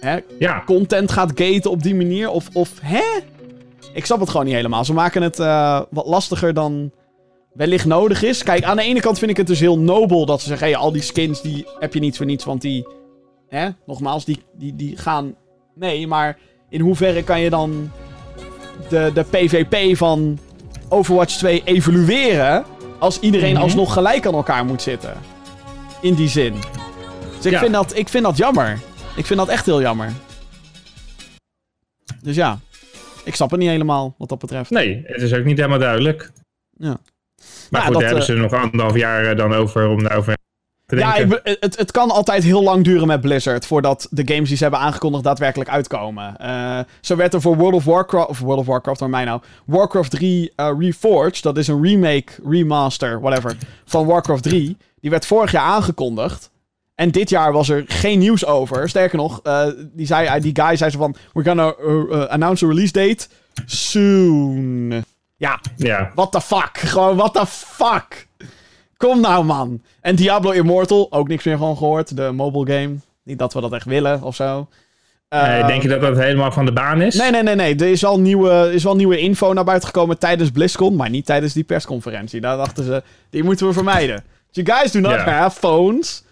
hè, 0.00 0.18
Ja, 0.38 0.62
content 0.66 1.10
gaat 1.12 1.32
gaten 1.34 1.70
op 1.70 1.82
die 1.82 1.94
manier? 1.94 2.30
Of, 2.30 2.48
of 2.52 2.72
hè? 2.82 3.02
Ik 3.92 4.04
snap 4.04 4.20
het 4.20 4.28
gewoon 4.30 4.46
niet 4.46 4.54
helemaal. 4.54 4.84
Ze 4.84 4.92
maken 4.92 5.22
het 5.22 5.38
eh, 5.38 5.80
wat 5.90 6.06
lastiger 6.06 6.54
dan 6.54 6.90
wellicht 7.52 7.86
nodig 7.86 8.22
is. 8.22 8.42
Kijk, 8.42 8.64
aan 8.64 8.76
de 8.76 8.82
ene 8.82 9.00
kant 9.00 9.18
vind 9.18 9.30
ik 9.30 9.36
het 9.36 9.46
dus 9.46 9.60
heel 9.60 9.78
nobel 9.78 10.26
dat 10.26 10.40
ze 10.40 10.46
zeggen... 10.48 10.66
Hey, 10.66 10.76
al 10.76 10.92
die 10.92 11.02
skins 11.02 11.40
die 11.42 11.66
heb 11.78 11.94
je 11.94 12.00
niet 12.00 12.16
voor 12.16 12.26
niets, 12.26 12.44
want 12.44 12.60
die... 12.60 12.86
Hè, 13.48 13.68
nogmaals, 13.86 14.24
die, 14.24 14.42
die, 14.54 14.76
die 14.76 14.96
gaan 14.96 15.34
mee. 15.74 16.06
Maar 16.06 16.38
in 16.68 16.80
hoeverre 16.80 17.22
kan 17.24 17.40
je 17.40 17.50
dan 17.50 17.90
de, 18.88 19.10
de 19.14 19.22
PvP 19.22 19.96
van 19.96 20.38
Overwatch 20.88 21.36
2 21.36 21.62
evalueren... 21.64 22.64
als 22.98 23.20
iedereen 23.20 23.52
Mhm. 23.52 23.62
alsnog 23.62 23.92
gelijk 23.92 24.26
aan 24.26 24.34
elkaar 24.34 24.64
moet 24.64 24.82
zitten? 24.82 25.14
In 26.00 26.14
die 26.14 26.28
zin. 26.28 26.54
Dus 27.36 27.44
ik, 27.46 27.52
Ja. 27.52 27.58
vind 27.58 27.72
dat, 27.72 27.96
ik 27.96 28.08
vind 28.08 28.24
dat 28.24 28.36
jammer. 28.36 28.78
Ik 29.16 29.26
vind 29.26 29.38
dat 29.38 29.48
echt 29.48 29.66
heel 29.66 29.80
jammer. 29.80 30.12
Dus 32.22 32.36
ja, 32.36 32.58
ik 33.24 33.34
snap 33.34 33.50
het 33.50 33.60
niet 33.60 33.68
helemaal 33.68 34.14
wat 34.18 34.28
dat 34.28 34.38
betreft. 34.38 34.70
nee, 34.70 35.02
het 35.06 35.22
is 35.22 35.32
ook 35.34 35.44
niet 35.44 35.56
helemaal 35.56 35.78
duidelijk. 35.78 36.30
Ja. 36.76 36.96
Maar 37.70 37.80
Ja, 37.80 37.86
goed, 37.86 37.92
daar 37.94 38.02
hebben 38.02 38.20
eh, 38.20 38.26
ze 38.26 38.32
nog 38.34 38.52
anderhalf 38.52 38.96
jaar 38.96 39.24
eh, 39.30 39.36
dan 39.36 39.54
over 39.54 39.88
om 39.88 40.02
daarover 40.02 40.36
Ja, 40.86 41.14
ik 41.14 41.40
het, 41.60 41.76
het 41.76 41.90
kan 41.90 42.10
altijd 42.10 42.42
heel 42.42 42.62
lang 42.62 42.84
duren 42.84 43.06
met 43.06 43.20
Blizzard 43.20 43.66
voordat 43.66 44.06
de 44.10 44.22
games 44.26 44.48
die 44.48 44.56
ze 44.56 44.62
hebben 44.62 44.80
aangekondigd 44.80 45.24
daadwerkelijk 45.24 45.70
uitkomen. 45.70 46.36
Eh, 46.36 46.78
zo 47.00 47.16
werd 47.16 47.34
er 47.34 47.40
voor 47.40 47.56
World 47.56 47.74
of 47.74 47.84
Warcraft, 47.84 48.28
of 48.28 48.38
World 48.38 48.60
of 48.60 48.66
Warcraft 48.66 48.98
door 48.98 49.10
mij 49.10 49.24
nou, 49.24 49.40
Warcraft 49.66 50.10
3 50.10 50.52
eh, 50.56 50.70
Reforged, 50.78 51.42
dat 51.42 51.58
is 51.58 51.68
een 51.68 51.82
remake, 51.82 52.32
remaster, 52.48 53.20
whatever, 53.20 53.56
van 53.84 54.06
Warcraft 54.06 54.42
3. 54.42 54.76
Die 55.00 55.10
werd 55.10 55.26
vorig 55.26 55.52
jaar 55.52 55.64
aangekondigd. 55.64 56.50
En 56.94 57.10
dit 57.10 57.30
jaar 57.30 57.52
was 57.52 57.68
er 57.68 57.84
geen 57.86 58.18
nieuws 58.18 58.46
over. 58.46 58.88
Sterker 58.88 59.18
nog, 59.18 59.40
eh, 59.42 59.66
die, 59.92 60.06
zei, 60.06 60.40
die 60.40 60.62
guy 60.62 60.76
zei 60.76 60.90
zo 60.90 60.98
van, 60.98 61.16
we're 61.32 61.48
gonna 61.48 61.68
announce 62.26 62.64
a 62.64 62.68
release 62.68 62.92
date 62.92 63.26
soon. 63.66 65.04
Ja, 65.36 65.60
Ja, 65.76 66.12
What 66.14 66.32
the 66.32 66.40
fuck? 66.40 66.78
Gewoon, 66.78 67.16
what 67.16 67.34
the 67.34 67.46
fuck? 67.46 68.26
Kom 68.96 69.20
nou, 69.20 69.44
man. 69.44 69.82
En 70.00 70.16
Diablo 70.16 70.50
Immortal, 70.50 71.06
ook 71.12 71.28
niks 71.28 71.44
meer 71.44 71.58
van 71.58 71.76
gehoord. 71.76 72.16
De 72.16 72.32
mobile 72.32 72.78
game. 72.78 72.94
Niet 73.22 73.38
dat 73.38 73.52
we 73.54 73.60
dat 73.60 73.72
echt 73.72 73.86
willen 73.86 74.22
of 74.22 74.34
zo. 74.34 74.68
Uh, 75.30 75.66
denk 75.66 75.82
je 75.82 75.88
dat 75.88 76.00
dat 76.00 76.16
helemaal 76.16 76.52
van 76.52 76.64
de 76.64 76.72
baan 76.72 77.00
is? 77.02 77.14
Nee, 77.14 77.30
nee, 77.30 77.42
nee. 77.42 77.54
nee. 77.54 77.76
Er 77.76 77.90
is 77.90 78.00
wel, 78.00 78.20
nieuwe, 78.20 78.70
is 78.72 78.84
wel 78.84 78.96
nieuwe 78.96 79.18
info 79.18 79.52
naar 79.52 79.64
buiten 79.64 79.88
gekomen 79.88 80.18
tijdens 80.18 80.50
BlizzCon, 80.50 80.96
maar 80.96 81.10
niet 81.10 81.26
tijdens 81.26 81.52
die 81.52 81.64
persconferentie. 81.64 82.40
Daar 82.40 82.56
dachten 82.56 82.84
ze, 82.84 83.02
die 83.30 83.42
moeten 83.42 83.66
we 83.66 83.72
vermijden. 83.72 84.24
You 84.50 84.66
guys 84.66 84.92
do 84.92 85.00
not 85.00 85.18
have 85.18 85.58
phones. 85.58 86.24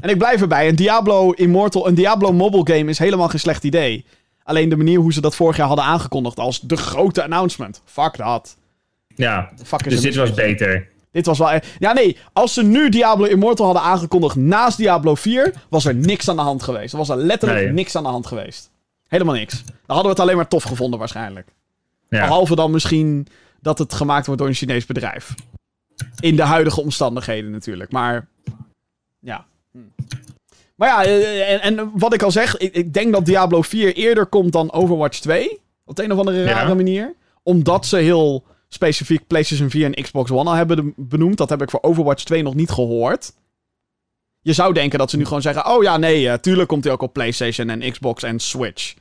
En 0.00 0.08
ik 0.08 0.18
blijf 0.18 0.40
erbij. 0.40 0.68
Een 0.68 0.76
Diablo 0.76 1.30
Immortal, 1.30 1.88
een 1.88 1.94
Diablo 1.94 2.32
mobile 2.32 2.76
game 2.76 2.90
is 2.90 2.98
helemaal 2.98 3.28
geen 3.28 3.40
slecht 3.40 3.64
idee. 3.64 4.04
Alleen 4.42 4.68
de 4.68 4.76
manier 4.76 4.98
hoe 4.98 5.12
ze 5.12 5.20
dat 5.20 5.36
vorig 5.36 5.56
jaar 5.56 5.66
hadden 5.66 5.84
aangekondigd 5.84 6.38
als 6.38 6.60
de 6.60 6.76
grote 6.76 7.22
announcement. 7.22 7.82
Fuck 7.84 8.16
dat. 8.16 8.56
Ja, 9.14 9.50
dus 9.84 10.00
dit 10.00 10.16
was 10.16 10.34
beter. 10.34 10.88
Dit 11.18 11.26
was 11.26 11.38
wel... 11.38 11.60
Ja, 11.78 11.92
nee. 11.92 12.16
Als 12.32 12.54
ze 12.54 12.62
nu 12.62 12.88
Diablo 12.88 13.24
Immortal 13.24 13.64
hadden 13.64 13.82
aangekondigd 13.82 14.36
naast 14.36 14.76
Diablo 14.76 15.14
4... 15.14 15.52
was 15.68 15.84
er 15.84 15.94
niks 15.94 16.28
aan 16.28 16.36
de 16.36 16.42
hand 16.42 16.62
geweest. 16.62 16.92
Er 16.92 16.98
was 16.98 17.08
er 17.08 17.16
letterlijk 17.16 17.72
niks 17.72 17.96
aan 17.96 18.02
de 18.02 18.08
hand 18.08 18.26
geweest. 18.26 18.70
Helemaal 19.08 19.34
niks. 19.34 19.64
Dan 19.64 19.74
hadden 19.86 20.04
we 20.04 20.08
het 20.08 20.20
alleen 20.20 20.36
maar 20.36 20.48
tof 20.48 20.62
gevonden 20.62 20.98
waarschijnlijk. 20.98 21.48
Ja. 22.08 22.20
Behalve 22.20 22.54
dan 22.54 22.70
misschien 22.70 23.26
dat 23.60 23.78
het 23.78 23.94
gemaakt 23.94 24.26
wordt 24.26 24.40
door 24.40 24.50
een 24.50 24.56
Chinees 24.56 24.86
bedrijf. 24.86 25.34
In 26.20 26.36
de 26.36 26.42
huidige 26.42 26.80
omstandigheden 26.80 27.50
natuurlijk. 27.50 27.92
Maar... 27.92 28.28
Ja. 29.20 29.46
Hm. 29.72 29.78
Maar 30.74 30.88
ja, 30.88 31.04
eh, 31.04 31.52
en, 31.52 31.60
en, 31.60 31.90
wat 31.94 32.14
ik 32.14 32.22
al 32.22 32.30
zeg... 32.30 32.56
Ik, 32.56 32.74
ik, 32.74 32.94
denk 32.94 33.12
dat 33.12 33.26
Diablo 33.26 33.62
4 33.62 33.94
eerder 33.94 34.26
komt 34.26 34.52
dan 34.52 34.72
Overwatch 34.72 35.18
2. 35.18 35.60
Op 35.84 35.96
de 35.96 36.04
een 36.04 36.12
of 36.12 36.18
andere 36.18 36.44
rare 36.44 36.74
manier. 36.74 37.14
Omdat 37.42 37.86
ze 37.86 37.96
heel 37.96 38.44
specifiek 38.68 39.26
PlayStation 39.26 39.70
4 39.70 39.84
en 39.84 40.02
Xbox 40.02 40.30
One 40.30 40.50
al 40.50 40.56
hebben 40.56 40.92
benoemd. 40.96 41.36
Dat 41.36 41.48
heb 41.48 41.62
ik 41.62 41.70
voor 41.70 41.82
Overwatch 41.82 42.24
2 42.24 42.42
nog 42.42 42.54
niet 42.54 42.70
gehoord. 42.70 43.32
Je 44.40 44.52
zou 44.52 44.72
denken 44.72 44.98
dat 44.98 45.10
ze 45.10 45.16
nu 45.16 45.24
gewoon 45.24 45.42
zeggen: 45.42 45.66
Oh 45.66 45.82
ja, 45.82 45.96
nee, 45.96 46.24
uh, 46.24 46.34
tuurlijk 46.34 46.68
komt 46.68 46.84
hij 46.84 46.92
ook 46.92 47.02
op 47.02 47.12
PlayStation 47.12 47.68
en 47.68 47.92
Xbox 47.92 48.22
en 48.22 48.38
Switch. 48.38 48.94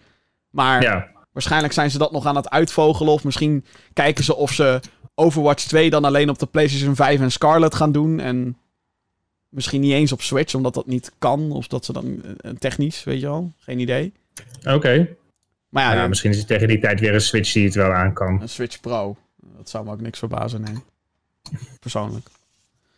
Maar 0.50 0.82
ja. 0.82 1.08
waarschijnlijk 1.32 1.74
zijn 1.74 1.92
ze 1.92 1.98
dat 1.98 2.12
nog 2.12 2.26
aan 2.26 2.36
het 2.36 2.50
uitvogelen. 2.50 3.14
Of 3.14 3.24
misschien 3.24 3.66
kijken 3.94 4.24
ze 4.24 4.36
of 4.36 4.52
ze 4.52 4.80
Overwatch 5.16 5.64
2 5.64 5.90
dan 5.90 6.06
alleen 6.06 6.30
op 6.30 6.40
de 6.40 6.46
PlayStation 6.46 6.96
5 6.96 7.20
en 7.20 7.32
Scarlet 7.32 7.76
gaan 7.76 7.92
doen. 7.92 8.20
En 8.20 8.58
misschien 9.50 9.82
niet 9.82 9.94
eens 9.94 10.12
op 10.12 10.22
Switch, 10.22 10.56
omdat 10.56 10.74
dat 10.74 10.88
niet 10.88 11.12
kan. 11.20 11.52
Of 11.52 11.68
dat 11.68 11.86
ze 11.86 11.94
dan 11.94 12.06
uh, 12.06 12.52
technisch, 12.52 13.04
weet 13.04 13.20
je 13.20 13.26
wel. 13.26 13.54
Geen 13.58 13.80
idee. 13.80 14.14
Oké. 14.64 15.16
Maar 15.70 15.84
ja, 15.84 16.02
ja, 16.02 16.08
misschien 16.08 16.32
is 16.32 16.38
het 16.38 16.48
tegen 16.48 16.68
die 16.68 16.80
tijd 16.80 17.00
weer 17.00 17.14
een 17.14 17.22
Switch 17.22 17.54
die 17.54 17.66
het 17.66 17.76
wel 17.76 17.92
aan 17.92 18.14
kan. 18.14 18.42
Een 18.42 18.50
Switch 18.50 18.80
Pro. 18.80 19.18
Dat 19.68 19.76
zou 19.76 19.86
me 19.86 19.92
ook 19.92 20.02
niks 20.02 20.20
verbazen, 20.20 20.62
nee. 20.62 20.76
Persoonlijk. 21.80 22.28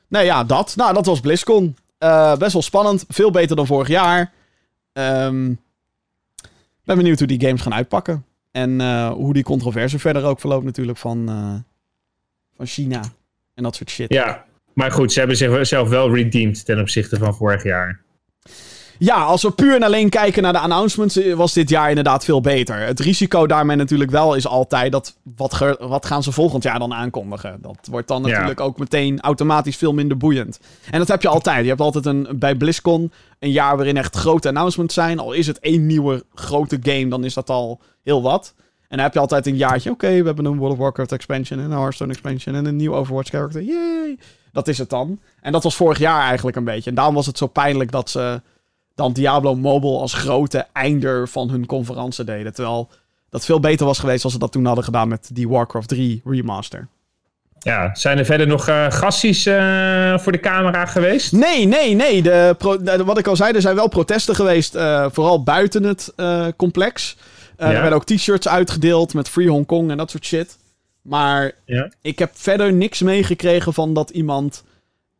Nee, 0.07 0.26
ja, 0.26 0.43
dat. 0.43 0.76
Nou, 0.76 0.93
dat 0.93 1.05
was 1.05 1.20
BlizzCon. 1.20 1.76
Uh, 1.99 2.36
best 2.38 2.53
wel 2.53 2.61
spannend. 2.61 3.05
Veel 3.07 3.32
beter 3.32 3.55
dan 3.55 3.65
vorig 3.65 3.88
jaar. 3.88 4.32
Um, 4.93 5.59
ben 6.84 6.97
benieuwd 6.97 7.20
hoe 7.20 7.28
die 7.28 7.41
games 7.41 7.61
gaan 7.61 7.74
uitpakken. 7.74 8.26
En 8.51 8.80
uh, 8.80 9.11
hoe 9.11 9.34
die 9.34 9.43
controverse 9.43 9.99
verder 9.99 10.24
ook 10.24 10.39
verloopt 10.39 10.65
natuurlijk 10.65 10.97
van, 10.97 11.30
uh, 11.30 11.55
van 12.55 12.65
China. 12.65 13.01
En 13.53 13.63
dat 13.63 13.76
soort 13.76 13.89
shit. 13.89 14.13
Ja, 14.13 14.45
maar 14.74 14.91
goed, 14.91 15.11
ze 15.11 15.20
hebben 15.20 15.38
zichzelf 15.38 15.89
wel 15.89 16.15
redeemed 16.15 16.65
ten 16.65 16.80
opzichte 16.80 17.17
van 17.17 17.36
vorig 17.36 17.63
jaar. 17.63 18.01
Ja, 18.99 19.23
als 19.23 19.41
we 19.41 19.51
puur 19.51 19.75
en 19.75 19.83
alleen 19.83 20.09
kijken 20.09 20.43
naar 20.43 20.53
de 20.53 20.59
announcements, 20.59 21.17
eh, 21.17 21.33
was 21.33 21.53
dit 21.53 21.69
jaar 21.69 21.89
inderdaad 21.89 22.25
veel 22.25 22.41
beter. 22.41 22.79
Het 22.79 22.99
risico 22.99 23.47
daarmee 23.47 23.75
natuurlijk 23.75 24.11
wel 24.11 24.35
is 24.35 24.47
altijd 24.47 24.91
dat 24.91 25.15
wat, 25.35 25.77
wat 25.79 26.05
gaan 26.05 26.23
ze 26.23 26.31
volgend 26.31 26.63
jaar 26.63 26.79
dan 26.79 26.93
aankondigen? 26.93 27.57
Dat 27.61 27.87
wordt 27.91 28.07
dan 28.07 28.21
natuurlijk 28.21 28.59
ook 28.59 28.77
meteen 28.77 29.19
automatisch 29.19 29.77
veel 29.77 29.93
minder 29.93 30.17
boeiend. 30.17 30.59
En 30.91 30.99
dat 30.99 31.07
heb 31.07 31.21
je 31.21 31.27
altijd. 31.27 31.61
Je 31.61 31.69
hebt 31.69 31.81
altijd 31.81 32.05
een, 32.05 32.27
bij 32.35 32.55
BlizzCon 32.55 33.11
een 33.39 33.51
jaar 33.51 33.75
waarin 33.75 33.97
echt 33.97 34.15
grote 34.15 34.47
announcements 34.47 34.93
zijn. 34.93 35.19
Al 35.19 35.33
is 35.33 35.47
het 35.47 35.59
één 35.59 35.85
nieuwe 35.85 36.23
grote 36.33 36.79
game, 36.81 37.07
dan 37.07 37.23
is 37.23 37.33
dat 37.33 37.49
al 37.49 37.79
heel 38.03 38.21
wat. 38.21 38.53
En 38.57 38.95
dan 38.97 38.99
heb 38.99 39.13
je 39.13 39.19
altijd 39.19 39.47
een 39.47 39.57
jaartje, 39.57 39.91
oké, 39.91 40.07
we 40.07 40.25
hebben 40.25 40.45
een 40.45 40.57
World 40.57 40.73
of 40.73 40.79
Warcraft 40.79 41.11
expansion 41.11 41.59
en 41.59 41.65
een 41.65 41.77
Hearthstone 41.77 42.11
expansion 42.11 42.55
en 42.55 42.65
een 42.65 42.75
nieuw 42.75 42.95
Overwatch 42.95 43.29
character. 43.29 43.61
Yay! 43.61 44.17
Dat 44.51 44.67
is 44.67 44.77
het 44.77 44.89
dan. 44.89 45.19
En 45.41 45.51
dat 45.51 45.63
was 45.63 45.75
vorig 45.75 45.97
jaar 45.97 46.21
eigenlijk 46.21 46.57
een 46.57 46.63
beetje. 46.63 46.89
En 46.89 46.95
daarom 46.95 47.15
was 47.15 47.25
het 47.25 47.37
zo 47.37 47.47
pijnlijk 47.47 47.91
dat 47.91 48.09
ze 48.09 48.41
dan 48.99 49.13
Diablo 49.13 49.55
Mobile 49.55 49.97
als 49.97 50.13
grote 50.13 50.65
einder 50.73 51.27
van 51.27 51.49
hun 51.49 51.65
conferentie 51.65 52.23
deden. 52.23 52.53
Terwijl 52.53 52.89
dat 53.29 53.45
veel 53.45 53.59
beter 53.59 53.85
was 53.85 53.99
geweest 53.99 54.23
als 54.23 54.33
ze 54.33 54.39
dat 54.39 54.51
toen 54.51 54.65
hadden 54.65 54.83
gedaan 54.83 55.07
met 55.07 55.29
die 55.33 55.49
Warcraft 55.49 55.87
3 55.87 56.21
remaster. 56.25 56.87
Ja, 57.59 57.95
zijn 57.95 58.17
er 58.17 58.25
verder 58.25 58.47
nog 58.47 58.69
uh, 58.69 58.85
gassies 58.91 59.47
uh, 59.47 60.17
voor 60.17 60.31
de 60.31 60.39
camera 60.39 60.85
geweest? 60.85 61.31
Nee, 61.31 61.65
nee, 61.65 61.95
nee. 61.95 62.21
De 62.21 62.55
wat 63.05 63.17
ik 63.17 63.27
al 63.27 63.35
zei, 63.35 63.53
er 63.53 63.61
zijn 63.61 63.75
wel 63.75 63.87
protesten 63.87 64.35
geweest. 64.35 64.75
Uh, 64.75 65.05
vooral 65.11 65.43
buiten 65.43 65.83
het 65.83 66.13
complex. 66.57 67.17
Ja. 67.57 67.65
Er 67.65 67.81
werden 67.81 67.93
ook 67.93 68.05
t-shirts 68.05 68.47
uitgedeeld 68.47 69.13
met 69.13 69.29
Free 69.29 69.49
Hong 69.49 69.65
Kong 69.65 69.91
en 69.91 69.97
dat 69.97 70.11
soort 70.11 70.25
shit. 70.25 70.57
Maar 71.01 71.51
ja. 71.65 71.91
ik 72.01 72.19
heb 72.19 72.31
verder 72.33 72.73
niks 72.73 73.01
meegekregen 73.01 73.73
van 73.73 73.93
dat 73.93 74.09
iemand 74.09 74.63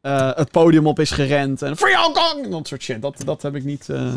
uh, 0.02 0.32
het 0.36 0.52
podium 0.52 0.88
op 0.88 1.00
is 1.00 1.12
gerend. 1.12 1.62
En 1.62 1.78
Free 1.78 1.96
Hong 1.96 2.14
Kong! 2.14 2.50
Dat 2.50 2.68
soort 2.68 2.84
shit. 2.84 3.02
Dat, 3.02 3.22
dat 3.26 3.42
heb 3.42 3.56
ik 3.56 3.64
niet. 3.64 3.88
Uh... 3.92 4.14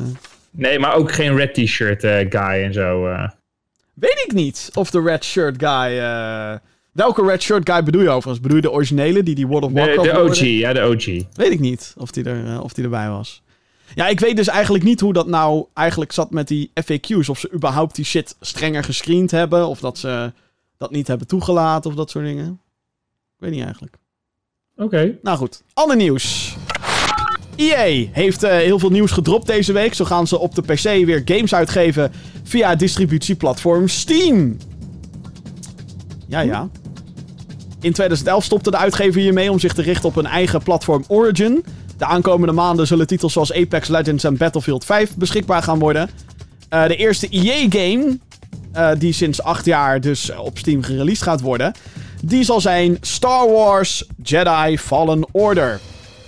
Nee, 0.50 0.78
maar 0.78 0.94
ook 0.94 1.12
geen 1.12 1.36
red 1.36 1.54
t-shirt 1.54 2.04
uh, 2.04 2.16
guy 2.16 2.64
en 2.64 2.72
zo. 2.72 3.02
Weet 3.94 4.22
ik 4.26 4.32
niet 4.32 4.70
of 4.74 4.90
de 4.90 5.02
red 5.02 5.24
shirt 5.24 5.56
guy. 5.58 5.98
Welke 6.92 7.22
red 7.26 7.42
shirt 7.42 7.70
guy 7.70 7.82
bedoel 7.82 8.02
je 8.02 8.08
overigens? 8.08 8.40
Bedoel 8.40 8.56
je 8.56 8.62
de 8.62 8.70
originele 8.70 9.22
die 9.22 9.34
die 9.34 9.46
World 9.46 9.64
of 9.64 9.72
Warcraft 9.72 10.08
De, 10.08 10.14
de 10.14 10.20
OG, 10.20 10.38
ja, 10.38 10.72
de 10.72 10.80
OG. 10.80 11.04
Weet 11.34 11.52
ik 11.52 11.60
niet 11.60 11.94
of 11.98 12.10
die, 12.10 12.24
er, 12.24 12.62
of 12.62 12.72
die 12.72 12.84
erbij 12.84 13.08
was. 13.08 13.42
Ja, 13.94 14.08
ik 14.08 14.20
weet 14.20 14.36
dus 14.36 14.48
eigenlijk 14.48 14.84
niet 14.84 15.00
hoe 15.00 15.12
dat 15.12 15.26
nou 15.26 15.66
eigenlijk 15.74 16.12
zat 16.12 16.30
met 16.30 16.48
die 16.48 16.70
FAQ's. 16.74 17.28
Of 17.28 17.38
ze 17.38 17.52
überhaupt 17.52 17.94
die 17.94 18.04
shit 18.04 18.36
strenger 18.40 18.84
gescreend 18.84 19.30
hebben. 19.30 19.66
Of 19.66 19.80
dat 19.80 19.98
ze 19.98 20.32
dat 20.76 20.90
niet 20.90 21.08
hebben 21.08 21.26
toegelaten 21.26 21.90
of 21.90 21.96
dat 21.96 22.10
soort 22.10 22.24
dingen. 22.24 22.60
Ik 23.34 23.38
weet 23.38 23.50
niet 23.50 23.64
eigenlijk. 23.64 23.96
Oké. 24.76 25.18
Nou 25.22 25.36
goed, 25.38 25.62
ander 25.74 25.96
nieuws. 25.96 26.56
EA 27.56 28.06
heeft 28.12 28.44
uh, 28.44 28.50
heel 28.50 28.78
veel 28.78 28.90
nieuws 28.90 29.10
gedropt 29.10 29.46
deze 29.46 29.72
week. 29.72 29.94
Zo 29.94 30.04
gaan 30.04 30.26
ze 30.26 30.38
op 30.38 30.54
de 30.54 30.62
PC 30.62 30.82
weer 30.82 31.22
games 31.24 31.54
uitgeven 31.54 32.12
via 32.42 32.74
distributieplatform 32.74 33.88
Steam. 33.88 34.56
Ja, 36.28 36.40
ja. 36.40 36.68
In 37.80 37.92
2011 37.92 38.44
stopte 38.44 38.70
de 38.70 38.76
uitgever 38.76 39.20
hiermee 39.20 39.50
om 39.50 39.58
zich 39.58 39.72
te 39.72 39.82
richten 39.82 40.08
op 40.08 40.16
een 40.16 40.26
eigen 40.26 40.62
platform 40.62 41.04
Origin. 41.08 41.64
De 41.96 42.04
aankomende 42.04 42.52
maanden 42.52 42.86
zullen 42.86 43.06
titels 43.06 43.32
zoals 43.32 43.52
Apex 43.52 43.88
Legends 43.88 44.24
en 44.24 44.36
Battlefield 44.36 44.84
5 44.84 45.16
beschikbaar 45.16 45.62
gaan 45.62 45.78
worden. 45.78 46.10
Uh, 46.70 46.86
de 46.86 46.96
eerste 46.96 47.28
EA-game, 47.28 48.18
eh, 48.72 48.90
die 48.98 49.12
sinds 49.12 49.42
acht 49.42 49.64
jaar 49.64 50.00
dus 50.00 50.36
op 50.36 50.58
Steam 50.58 50.82
gereleased 50.82 51.22
gaat 51.22 51.40
worden, 51.40 51.72
die 52.22 52.44
zal 52.44 52.60
zijn 52.60 52.96
Star 53.00 53.50
Wars 53.50 54.06
Jedi 54.22 54.78
Fallen 54.78 55.26
Order. 55.32 55.80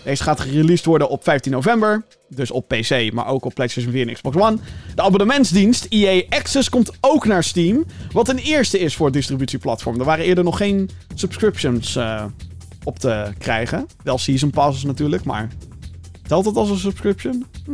Deze 0.05 0.23
gaat 0.23 0.41
gereleased 0.41 0.85
worden 0.85 1.09
op 1.09 1.25
15 1.25 1.53
november. 1.53 2.05
Dus 2.29 2.51
op 2.51 2.69
PC, 2.69 3.13
maar 3.13 3.27
ook 3.27 3.45
op 3.45 3.55
PlayStation 3.55 3.93
4 3.93 4.09
en 4.09 4.15
Xbox 4.15 4.37
One. 4.37 4.59
De 4.95 5.03
abonnementsdienst 5.03 5.87
EA 5.89 6.23
Access 6.29 6.69
komt 6.69 6.93
ook 7.01 7.27
naar 7.27 7.45
Steam. 7.45 7.85
Wat 8.13 8.29
een 8.29 8.39
eerste 8.39 8.79
is 8.79 8.97
voor 8.97 9.07
het 9.07 9.15
distributieplatform. 9.15 9.99
Er 9.99 10.05
waren 10.05 10.25
eerder 10.25 10.45
nog 10.45 10.57
geen 10.57 10.91
subscriptions 11.15 11.97
uh, 11.97 12.25
op 12.85 12.99
te 12.99 13.33
krijgen. 13.39 13.87
Wel 14.03 14.19
season 14.19 14.51
passes 14.51 14.85
natuurlijk, 14.85 15.25
maar... 15.25 15.49
Telt 16.27 16.45
dat 16.45 16.57
als 16.57 16.71
een 16.71 16.79
subscription? 16.79 17.47
Hm. 17.65 17.73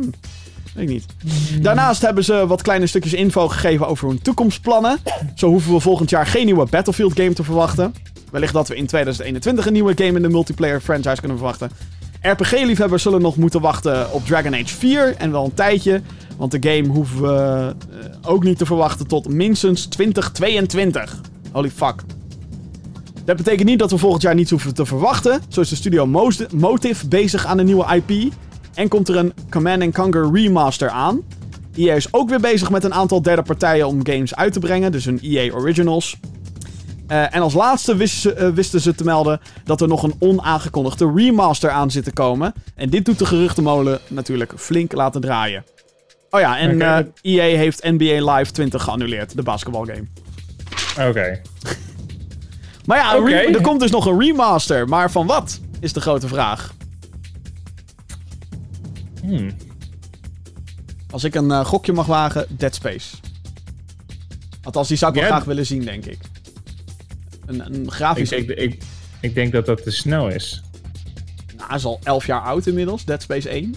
Weet 0.73 0.83
ik 0.83 0.89
niet. 0.89 1.05
Daarnaast 1.61 2.01
hebben 2.01 2.23
ze 2.23 2.47
wat 2.47 2.61
kleine 2.61 2.87
stukjes 2.87 3.13
info 3.13 3.47
gegeven 3.47 3.87
over 3.87 4.07
hun 4.07 4.21
toekomstplannen. 4.21 4.97
Zo 5.35 5.47
hoeven 5.47 5.73
we 5.73 5.79
volgend 5.79 6.09
jaar 6.09 6.25
geen 6.25 6.45
nieuwe 6.45 6.67
Battlefield 6.69 7.13
game 7.13 7.33
te 7.33 7.43
verwachten. 7.43 7.93
Wellicht 8.31 8.53
dat 8.53 8.67
we 8.67 8.75
in 8.75 8.85
2021 8.85 9.65
een 9.65 9.73
nieuwe 9.73 9.93
game 9.95 10.15
in 10.15 10.21
de 10.21 10.29
multiplayer 10.29 10.81
franchise 10.81 11.19
kunnen 11.19 11.37
verwachten. 11.37 11.71
RPG-liefhebbers 12.21 13.03
zullen 13.03 13.21
nog 13.21 13.35
moeten 13.35 13.61
wachten 13.61 14.13
op 14.13 14.25
Dragon 14.25 14.53
Age 14.53 14.75
4 14.75 15.15
en 15.15 15.31
wel 15.31 15.45
een 15.45 15.53
tijdje. 15.53 16.01
Want 16.37 16.51
de 16.51 16.69
game 16.69 16.87
hoeven 16.87 17.21
we 17.21 17.73
uh, 17.91 17.99
ook 18.21 18.43
niet 18.43 18.57
te 18.57 18.65
verwachten 18.65 19.07
tot 19.07 19.29
minstens 19.29 19.85
2022. 19.85 21.21
Holy 21.51 21.69
fuck. 21.69 22.03
Dat 23.25 23.35
betekent 23.35 23.67
niet 23.67 23.79
dat 23.79 23.91
we 23.91 23.97
volgend 23.97 24.21
jaar 24.21 24.35
niets 24.35 24.51
hoeven 24.51 24.73
te 24.73 24.85
verwachten. 24.85 25.41
Zo 25.47 25.61
is 25.61 25.69
de 25.69 25.75
studio 25.75 26.05
Motive 26.51 27.07
bezig 27.07 27.45
aan 27.45 27.57
een 27.57 27.65
nieuwe 27.65 28.01
IP. 28.05 28.33
En 28.73 28.87
komt 28.87 29.07
er 29.07 29.15
een 29.15 29.33
Command 29.49 29.93
Conquer 29.93 30.31
remaster 30.33 30.89
aan. 30.89 31.21
EA 31.75 31.95
is 31.95 32.13
ook 32.13 32.29
weer 32.29 32.39
bezig 32.39 32.69
met 32.71 32.83
een 32.83 32.93
aantal 32.93 33.21
derde 33.21 33.41
partijen 33.41 33.87
om 33.87 34.05
games 34.05 34.35
uit 34.35 34.53
te 34.53 34.59
brengen. 34.59 34.91
Dus 34.91 35.05
een 35.05 35.19
EA 35.21 35.53
Originals. 35.53 36.17
Uh, 37.11 37.35
en 37.35 37.41
als 37.41 37.53
laatste 37.53 37.95
wisten 37.95 38.21
ze, 38.21 38.45
uh, 38.45 38.53
wisten 38.53 38.81
ze 38.81 38.95
te 38.95 39.03
melden 39.03 39.39
dat 39.63 39.81
er 39.81 39.87
nog 39.87 40.03
een 40.03 40.15
onaangekondigde 40.19 41.11
remaster 41.15 41.69
aan 41.69 41.91
zit 41.91 42.03
te 42.03 42.11
komen. 42.11 42.53
En 42.75 42.89
dit 42.89 43.05
doet 43.05 43.19
de 43.19 43.25
geruchtenmolen 43.25 43.99
natuurlijk 44.07 44.53
flink 44.55 44.91
laten 44.91 45.21
draaien. 45.21 45.65
Oh 46.29 46.39
ja, 46.39 46.57
en 46.57 46.75
okay. 46.75 47.07
uh, 47.21 47.37
EA 47.37 47.57
heeft 47.57 47.83
NBA 47.83 48.33
Live 48.35 48.51
20 48.51 48.83
geannuleerd, 48.83 49.35
de 49.35 49.43
basketbalgame. 49.43 50.03
Oké. 50.97 51.07
Okay. 51.07 51.41
maar 52.85 52.97
ja, 52.97 53.17
okay. 53.17 53.53
er 53.53 53.61
komt 53.61 53.79
dus 53.79 53.91
nog 53.91 54.05
een 54.05 54.19
remaster. 54.19 54.87
Maar 54.87 55.11
van 55.11 55.27
wat, 55.27 55.59
is 55.79 55.93
de 55.93 56.01
grote 56.01 56.27
vraag. 56.27 56.73
Hmm. 59.21 59.51
Als 61.09 61.23
ik 61.23 61.35
een 61.35 61.51
eh, 61.51 61.65
gokje 61.65 61.93
mag 61.93 62.05
wagen, 62.05 62.45
Dead 62.49 62.75
Space. 62.75 63.15
Althans, 64.63 64.87
die 64.87 64.97
zou 64.97 65.13
ik 65.13 65.19
wel 65.19 65.29
graag 65.29 65.43
willen 65.43 65.65
zien, 65.65 65.85
denk 65.85 66.05
ik. 66.05 66.30
Een, 67.59 67.65
een 67.73 67.83
Ik 67.83 67.91
grafisch... 67.91 68.29
denk, 68.29 68.49
ik, 68.49 68.83
ik 69.19 69.35
denk 69.35 69.51
dat 69.51 69.65
dat 69.65 69.83
te 69.83 69.91
snel 69.91 70.27
is. 70.27 70.61
Nou, 71.57 71.67
hij 71.69 71.77
is 71.77 71.85
al 71.85 71.99
11 72.03 72.25
jaar 72.25 72.41
oud 72.41 72.67
inmiddels, 72.67 73.05
Dead 73.05 73.21
Space 73.21 73.49
1. 73.49 73.75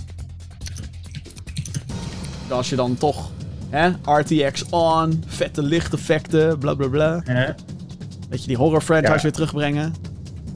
Als 2.48 2.68
je 2.68 2.76
dan 2.76 2.96
toch, 2.96 3.30
hè, 3.70 3.88
RTX 4.04 4.64
on, 4.70 5.24
vette 5.26 5.62
lichteffecten, 5.62 6.58
bla 6.58 6.74
bla 6.74 6.88
bla. 6.88 7.22
Weet 8.28 8.40
je, 8.40 8.46
die 8.46 8.56
horror 8.56 8.80
franchise 8.80 9.12
Ja. 9.14 9.20
weer 9.22 9.32
terugbrengen. 9.32 9.94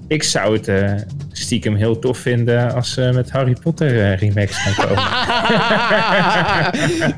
Ik 0.09 0.23
zou 0.23 0.57
het 0.57 0.69
eh, 0.69 0.93
stiekem 1.33 1.75
heel 1.77 1.99
tof 1.99 2.19
vinden 2.19 2.75
als 2.75 2.93
ze 2.93 3.11
met 3.15 3.31
Harry 3.31 3.57
Potter 3.63 3.89
eh, 4.03 4.17
remakes 4.19 4.57
gaan 4.57 4.87
komen. 4.87 5.03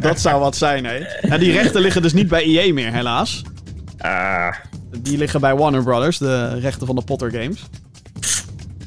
Dat 0.09 0.21
zou 0.21 0.41
wat 0.41 0.57
zijn, 0.57 0.85
hè. 0.85 0.99
Nou, 1.29 1.41
die 1.41 1.53
rechten 1.53 1.81
liggen 1.81 2.03
dus 2.03 2.13
niet 2.13 2.29
bij 2.29 2.43
EA 2.43 2.73
meer, 2.73 2.93
helaas. 2.93 3.43
ah, 3.99 4.55
Die 4.99 5.19
liggen 5.19 5.41
bij 5.41 5.55
Warner 5.57 5.83
Brothers, 5.83 6.19
de 6.19 6.59
rechten 6.59 6.87
van 6.87 6.97
de 6.97 7.03
Potter 7.03 7.31
games. 7.31 7.63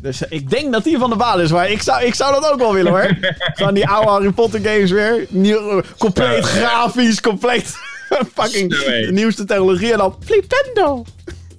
Dus 0.01 0.27
eh, 0.27 0.37
ik 0.37 0.49
denk 0.49 0.71
dat 0.71 0.83
die 0.83 0.97
van 0.97 1.09
de 1.09 1.15
baan 1.15 1.41
is, 1.41 1.51
maar 1.51 1.69
ik 1.69 1.81
zou, 1.81 2.03
ik 2.03 2.13
zou 2.13 2.33
dat 2.33 2.51
ook 2.51 2.59
wel 2.59 2.73
willen 2.73 2.91
hoor. 2.91 3.17
Aan 3.67 3.73
die 3.73 3.87
oude 3.87 4.09
Harry 4.09 4.31
Potter 4.31 4.59
games 4.59 4.91
weer. 4.91 5.25
Nieuw, 5.29 5.81
compleet 5.97 6.45
Zo, 6.45 6.59
ja. 6.59 6.67
grafisch, 6.67 7.21
compleet 7.21 7.75
fucking 8.35 8.75
nieuwste 9.09 9.45
technologie. 9.45 9.91
En 9.91 9.97
dan 9.97 10.15
Flipendo. 10.23 11.03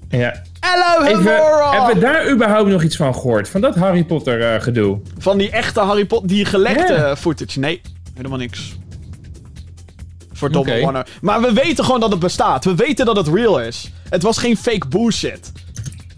ja. 0.09 0.43
Hello, 0.61 1.07
Even, 1.07 1.33
hebben 1.71 1.95
we 1.95 2.01
daar 2.01 2.31
überhaupt 2.31 2.69
nog 2.69 2.83
iets 2.83 2.97
van 2.97 3.15
gehoord? 3.15 3.49
Van 3.49 3.61
dat 3.61 3.75
Harry 3.75 4.05
Potter 4.05 4.55
eh, 4.55 4.61
gedoe? 4.61 5.01
Van 5.19 5.39
die 5.39 5.51
echte 5.51 5.81
Harry 5.81 6.05
Potter, 6.05 6.29
die 6.29 6.45
gelekte 6.45 7.15
footage. 7.19 7.59
Nee, 7.59 7.81
helemaal 8.15 8.39
niks. 8.39 8.77
Verdomme 10.35 10.71
Oké. 10.73 10.81
Warner. 10.81 11.07
Maar 11.21 11.41
we 11.41 11.53
weten 11.53 11.85
gewoon 11.85 12.01
dat 12.01 12.11
het 12.11 12.19
bestaat. 12.19 12.65
We 12.65 12.75
weten 12.75 13.07
dat 13.07 13.17
het 13.17 13.29
real 13.29 13.61
is. 13.61 13.91
Het 14.09 14.23
was 14.23 14.39
geen 14.39 14.57
fake 14.57 14.89
bullshit. 14.89 15.53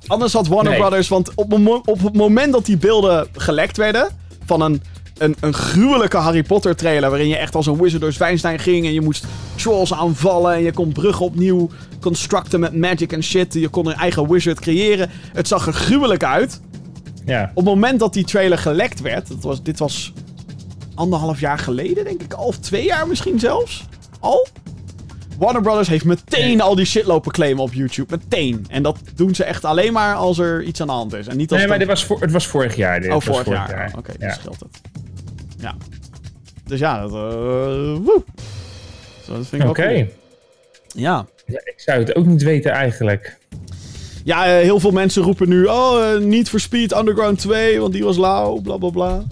Anders 0.06 0.32
had 0.32 0.46
Warner 0.46 0.70
Nee. 0.70 0.80
Brothers... 0.80 1.08
Want 1.08 1.34
op, 1.34 1.52
op 1.84 2.02
het 2.02 2.14
moment 2.14 2.52
dat 2.52 2.66
die 2.66 2.76
beelden 2.76 3.28
gelekt 3.32 3.76
werden... 3.76 4.08
Van 4.44 4.60
een, 4.60 4.82
een, 5.18 5.36
een 5.40 5.54
gruwelijke 5.54 6.16
Harry 6.16 6.42
Potter 6.42 6.76
trailer... 6.76 7.10
Waarin 7.10 7.28
je 7.28 7.36
echt 7.36 7.54
als 7.54 7.66
een 7.66 7.80
wizard 7.80 8.00
door 8.00 8.12
Zwijnstein 8.12 8.58
ging... 8.58 8.86
En 8.86 8.92
je 8.92 9.00
moest 9.00 9.24
trolls 9.54 9.94
aanvallen... 9.94 10.54
En 10.54 10.62
je 10.62 10.72
kon 10.72 10.92
bruggen 10.92 11.24
opnieuw 11.24 11.70
constructen 12.00 12.60
met 12.60 12.74
magic 12.74 13.12
en 13.12 13.22
shit. 13.22 13.54
Je 13.54 13.68
kon 13.68 13.86
een 13.86 13.94
eigen 13.94 14.28
wizard 14.28 14.60
creëren. 14.60 15.10
Het 15.32 15.48
zag 15.48 15.66
er 15.66 15.72
gruwelijk 15.72 16.24
uit. 16.24 16.60
Ja. 17.24 17.50
Op 17.54 17.56
het 17.56 17.74
moment 17.74 18.00
dat 18.00 18.12
die 18.12 18.24
trailer 18.24 18.58
gelekt 18.58 19.00
werd, 19.00 19.28
dat 19.28 19.42
was, 19.42 19.62
dit 19.62 19.78
was 19.78 20.12
anderhalf 20.94 21.40
jaar 21.40 21.58
geleden, 21.58 22.04
denk 22.04 22.22
ik 22.22 22.32
al, 22.32 22.44
of 22.44 22.58
twee 22.58 22.84
jaar 22.84 23.06
misschien 23.08 23.38
zelfs, 23.38 23.84
al. 24.20 24.46
Warner 25.38 25.62
Brothers 25.62 25.88
heeft 25.88 26.04
meteen 26.04 26.60
al 26.60 26.74
die 26.74 26.84
shit 26.84 27.04
lopen 27.04 27.32
claimen 27.32 27.62
op 27.62 27.72
YouTube. 27.72 28.16
Meteen. 28.20 28.66
En 28.68 28.82
dat 28.82 28.98
doen 29.14 29.34
ze 29.34 29.44
echt 29.44 29.64
alleen 29.64 29.92
maar 29.92 30.14
als 30.14 30.38
er 30.38 30.62
iets 30.62 30.80
aan 30.80 30.86
de 30.86 30.92
hand 30.92 31.14
is. 31.14 31.26
En 31.26 31.36
niet 31.36 31.50
als 31.50 31.58
Nee, 31.60 31.68
maar 31.68 31.78
dit 31.78 31.88
was 31.88 32.04
voor, 32.04 32.20
het 32.20 32.30
was 32.32 32.46
vorig 32.46 32.76
jaar. 32.76 33.00
Dit 33.00 33.12
Oh, 33.12 33.20
vorig 33.20 33.48
jaar. 33.48 33.92
Oké, 33.98 34.12
Ja. 34.18 34.26
dus 34.26 34.34
scheelt 34.36 34.60
het. 34.60 34.80
Ja. 35.58 35.74
Dus 36.66 36.78
ja, 36.78 37.00
dat... 37.00 37.10
eh, 37.10 37.16
woe. 38.04 38.22
Zo, 39.24 39.36
dat 39.36 39.46
vind 39.46 39.62
ik 39.62 39.68
Oké. 39.68 39.86
cool. 39.86 40.06
Ja. 40.94 41.26
Ja, 41.46 41.60
ik 41.64 41.74
zou 41.76 41.98
het 41.98 42.14
ook 42.16 42.26
niet 42.26 42.42
weten 42.42 42.70
eigenlijk. 42.70 43.38
Ja, 44.24 44.44
eh, 44.46 44.62
heel 44.62 44.80
veel 44.80 44.90
mensen 44.90 45.22
roepen 45.22 45.48
nu... 45.48 45.64
Oh, 45.66 46.10
eh, 46.12 46.20
niet 46.20 46.50
voor 46.50 46.60
Speed 46.60 46.96
Underground 46.96 47.38
2, 47.38 47.80
want 47.80 47.92
die 47.92 48.04
was 48.04 48.16
lauw, 48.16 48.60
bla 48.60 48.76
bla 48.76 48.90
bla. 48.90 49.22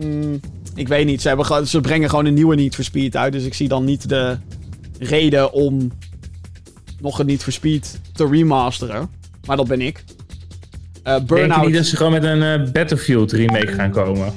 Mm, 0.00 0.40
ik 0.74 0.88
weet 0.88 1.06
niet. 1.06 1.22
Ze, 1.22 1.28
hebben, 1.28 1.66
ze 1.68 1.80
brengen 1.80 2.08
gewoon 2.10 2.26
een 2.26 2.34
nieuwe 2.34 2.54
Need 2.54 2.74
for 2.74 2.84
Speed 2.84 3.16
uit. 3.16 3.32
Dus 3.32 3.44
ik 3.44 3.54
zie 3.54 3.68
dan 3.68 3.84
niet 3.84 4.08
de 4.08 4.36
reden 4.98 5.52
om 5.52 5.92
nog 7.00 7.18
een 7.18 7.26
Need 7.26 7.42
for 7.42 7.52
Speed 7.52 8.00
te 8.12 8.26
remasteren. 8.28 9.10
Maar 9.46 9.56
dat 9.56 9.68
ben 9.68 9.80
ik. 9.80 10.04
Eh 11.02 11.14
Denk 11.14 11.28
je 11.28 11.34
niet 11.34 11.48
Burnout. 11.48 11.72
dat 11.72 11.86
ze 11.86 11.96
gewoon 11.96 12.12
met 12.12 12.24
een 12.24 12.42
eh, 12.42 12.72
Battlefield 12.72 13.32
remake 13.32 13.72
gaan 13.72 13.90
komen? 13.90 14.32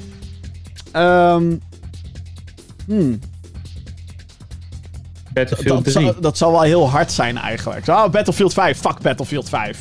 ehm, 0.92 1.56
hmm, 2.86 3.18
Battlefield 5.32 5.84
dat, 5.84 5.94
3. 5.94 6.04
zou, 6.04 6.20
dat 6.20 6.38
zou 6.38 6.52
wel 6.52 6.62
heel 6.62 6.90
hard 6.90 7.12
zijn 7.12 7.36
eigenlijk. 7.38 7.88
Oh, 7.88 8.08
Battlefield 8.08 8.52
5. 8.52 8.78
Fuck 8.78 9.00
Battlefield 9.00 9.48
5. 9.48 9.78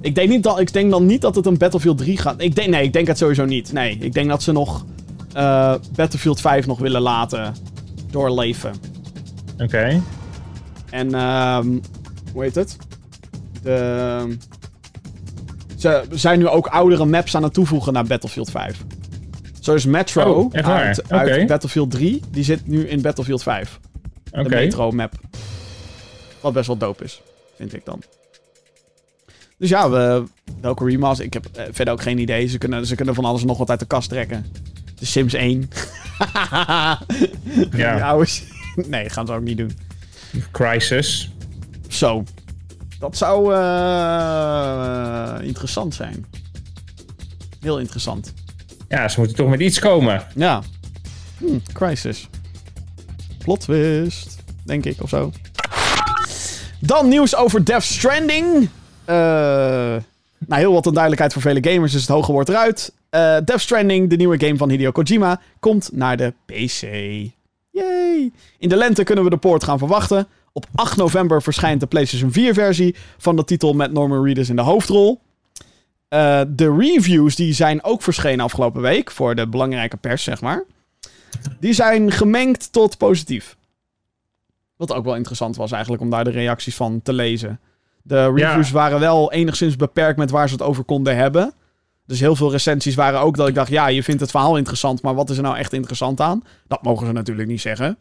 Ik 0.00 0.14
denk, 0.14 0.28
niet 0.28 0.42
dat, 0.42 0.60
ik 0.60 0.72
denk 0.72 0.90
dan 0.90 1.06
niet 1.06 1.20
dat 1.20 1.34
het 1.34 1.46
een 1.46 1.58
Battlefield 1.58 1.98
3 1.98 2.18
gaat. 2.18 2.34
Ik 2.42 2.54
denk, 2.54 2.68
nee, 2.68 2.82
ik 2.82 2.92
denk 2.92 3.06
het 3.06 3.18
sowieso 3.18 3.44
niet. 3.44 3.72
Nee, 3.72 3.96
ik 4.00 4.12
denk 4.12 4.28
dat 4.28 4.42
ze 4.42 4.52
nog 4.52 4.84
eh, 5.32 5.74
Battlefield 5.94 6.40
5 6.40 6.66
nog 6.66 6.78
willen 6.78 7.00
laten 7.00 7.54
doorleven. 8.10 8.74
Oké. 9.58 10.02
En, 10.90 11.14
ehm 11.14 11.78
hoe 12.32 12.42
heet 12.42 12.54
het? 12.54 12.76
De, 13.62 14.36
ze 15.76 16.04
zijn 16.10 16.38
nu 16.38 16.48
ook 16.48 16.66
oudere 16.66 17.04
maps 17.04 17.36
aan 17.36 17.42
het 17.42 17.52
toevoegen 17.54 17.92
naar 17.92 18.04
Battlefield 18.04 18.50
5. 18.50 18.84
Zo 19.60 19.74
is 19.74 19.84
Metro 19.84 20.32
Oh, 20.32 20.52
uit. 21.08 21.46
Battlefield 21.46 21.90
3. 21.90 22.20
Die 22.30 22.44
zit 22.44 22.66
nu 22.66 22.88
in 22.88 23.02
Battlefield 23.02 23.42
5. 23.42 23.80
De 24.24 24.38
Oké. 24.40 24.48
Metro 24.48 24.90
map. 24.90 25.12
Wat 26.40 26.52
best 26.52 26.66
wel 26.66 26.76
dope 26.76 27.04
is, 27.04 27.22
vind 27.56 27.74
ik 27.74 27.84
dan. 27.84 28.02
Dus 29.58 29.68
ja, 29.68 29.90
we, 29.90 30.24
welke 30.60 30.84
remaster? 30.84 31.24
Ik 31.24 31.32
heb 31.32 31.46
eh, 31.46 31.64
verder 31.70 31.94
ook 31.94 32.02
geen 32.02 32.18
idee. 32.18 32.46
Ze 32.46 32.58
kunnen, 32.58 32.86
ze 32.86 32.94
kunnen 32.94 33.14
van 33.14 33.24
alles 33.24 33.40
en 33.40 33.46
nog 33.46 33.58
wat 33.58 33.70
uit 33.70 33.78
de 33.78 33.86
kast 33.86 34.08
trekken. 34.08 34.46
De 35.00 35.06
Sims 35.06 35.32
1. 35.32 35.60
Die 37.70 37.76
Ja. 37.76 38.00
oude... 38.00 38.30
Nee, 38.88 39.08
gaan 39.10 39.26
ze 39.26 39.32
ook 39.32 39.42
niet 39.42 39.56
doen. 39.58 39.78
Crisis. 40.50 41.30
Zo. 41.88 42.24
Dat 42.98 43.16
zou 43.16 43.54
eh, 43.54 45.46
interessant 45.46 45.94
zijn. 45.94 46.26
Heel 47.60 47.78
interessant. 47.78 48.32
Ja, 48.88 49.08
ze 49.08 49.18
moeten 49.18 49.36
toch 49.36 49.48
met 49.48 49.60
iets 49.60 49.78
komen. 49.78 50.26
Ja. 50.34 50.62
Hm, 51.38 51.58
crisis. 51.72 52.28
Plot 53.38 53.60
twist, 53.60 54.36
denk 54.64 54.84
ik, 54.84 55.02
of 55.02 55.08
zo. 55.08 55.32
Dan 56.78 57.08
nieuws 57.08 57.36
over 57.36 57.64
Death 57.64 57.82
Stranding. 57.82 58.68
Eh 59.04 59.14
nou, 60.46 60.60
heel 60.60 60.72
wat 60.72 60.86
onduidelijkheid 60.86 61.32
voor 61.32 61.42
vele 61.42 61.70
gamers, 61.70 61.92
dus 61.92 62.00
het 62.00 62.10
hoge 62.10 62.32
woord 62.32 62.48
eruit. 62.48 62.92
Eh 63.10 63.36
Death 63.44 63.60
Stranding, 63.60 64.10
de 64.10 64.16
nieuwe 64.16 64.40
game 64.40 64.56
van 64.56 64.70
Hideo 64.70 64.90
Kojima, 64.90 65.40
komt 65.58 65.90
naar 65.92 66.16
de 66.16 66.34
PC. 66.46 66.82
Yay! 67.70 68.32
In 68.58 68.68
de 68.68 68.76
lente 68.76 69.02
kunnen 69.02 69.24
we 69.24 69.30
de 69.30 69.36
poort 69.36 69.64
gaan 69.64 69.78
verwachten. 69.78 70.26
Op 70.52 70.66
8 70.74 70.96
november 70.96 71.42
verschijnt 71.42 71.80
de 71.80 71.86
PlayStation 71.86 72.30
4-versie 72.30 72.94
van 73.18 73.36
de 73.36 73.44
titel 73.44 73.72
met 73.72 73.92
Norman 73.92 74.24
Reedus 74.24 74.48
in 74.48 74.56
de 74.56 74.62
hoofdrol. 74.62 75.20
Eh, 76.08 76.40
de 76.48 76.76
reviews 76.78 77.36
die 77.36 77.52
zijn 77.52 77.84
ook 77.84 78.02
verschenen 78.02 78.44
afgelopen 78.44 78.82
week 78.82 79.10
voor 79.10 79.34
de 79.34 79.48
belangrijke 79.48 79.96
pers, 79.96 80.22
zeg 80.22 80.40
maar. 80.40 80.64
Die 81.60 81.72
zijn 81.72 82.10
gemengd 82.10 82.72
tot 82.72 82.98
positief. 82.98 83.56
Wat 84.76 84.92
ook 84.92 85.04
wel 85.04 85.16
interessant 85.16 85.56
was 85.56 85.72
eigenlijk 85.72 86.02
om 86.02 86.10
daar 86.10 86.24
de 86.24 86.30
reacties 86.30 86.76
van 86.76 87.02
te 87.02 87.12
lezen. 87.12 87.60
De 88.02 88.32
reviews 88.32 88.70
waren 88.70 89.00
wel 89.00 89.32
enigszins 89.32 89.76
beperkt 89.76 90.18
met 90.18 90.30
waar 90.30 90.48
ze 90.48 90.54
het 90.54 90.62
over 90.62 90.84
konden 90.84 91.16
hebben. 91.16 91.52
Dus 92.10 92.20
heel 92.20 92.36
veel 92.36 92.50
recensies 92.50 92.94
waren 92.94 93.20
ook 93.20 93.36
dat 93.36 93.48
ik 93.48 93.54
dacht, 93.54 93.70
ja, 93.70 93.88
je 93.88 94.02
vindt 94.02 94.20
het 94.20 94.30
verhaal 94.30 94.56
interessant, 94.56 95.02
maar 95.02 95.14
wat 95.14 95.30
is 95.30 95.36
er 95.36 95.42
nou 95.42 95.56
echt 95.56 95.72
interessant 95.72 96.20
aan? 96.20 96.44
Dat 96.68 96.82
mogen 96.82 97.06
ze 97.06 97.12
natuurlijk 97.12 97.48
niet 97.48 97.60
zeggen. 97.60 97.96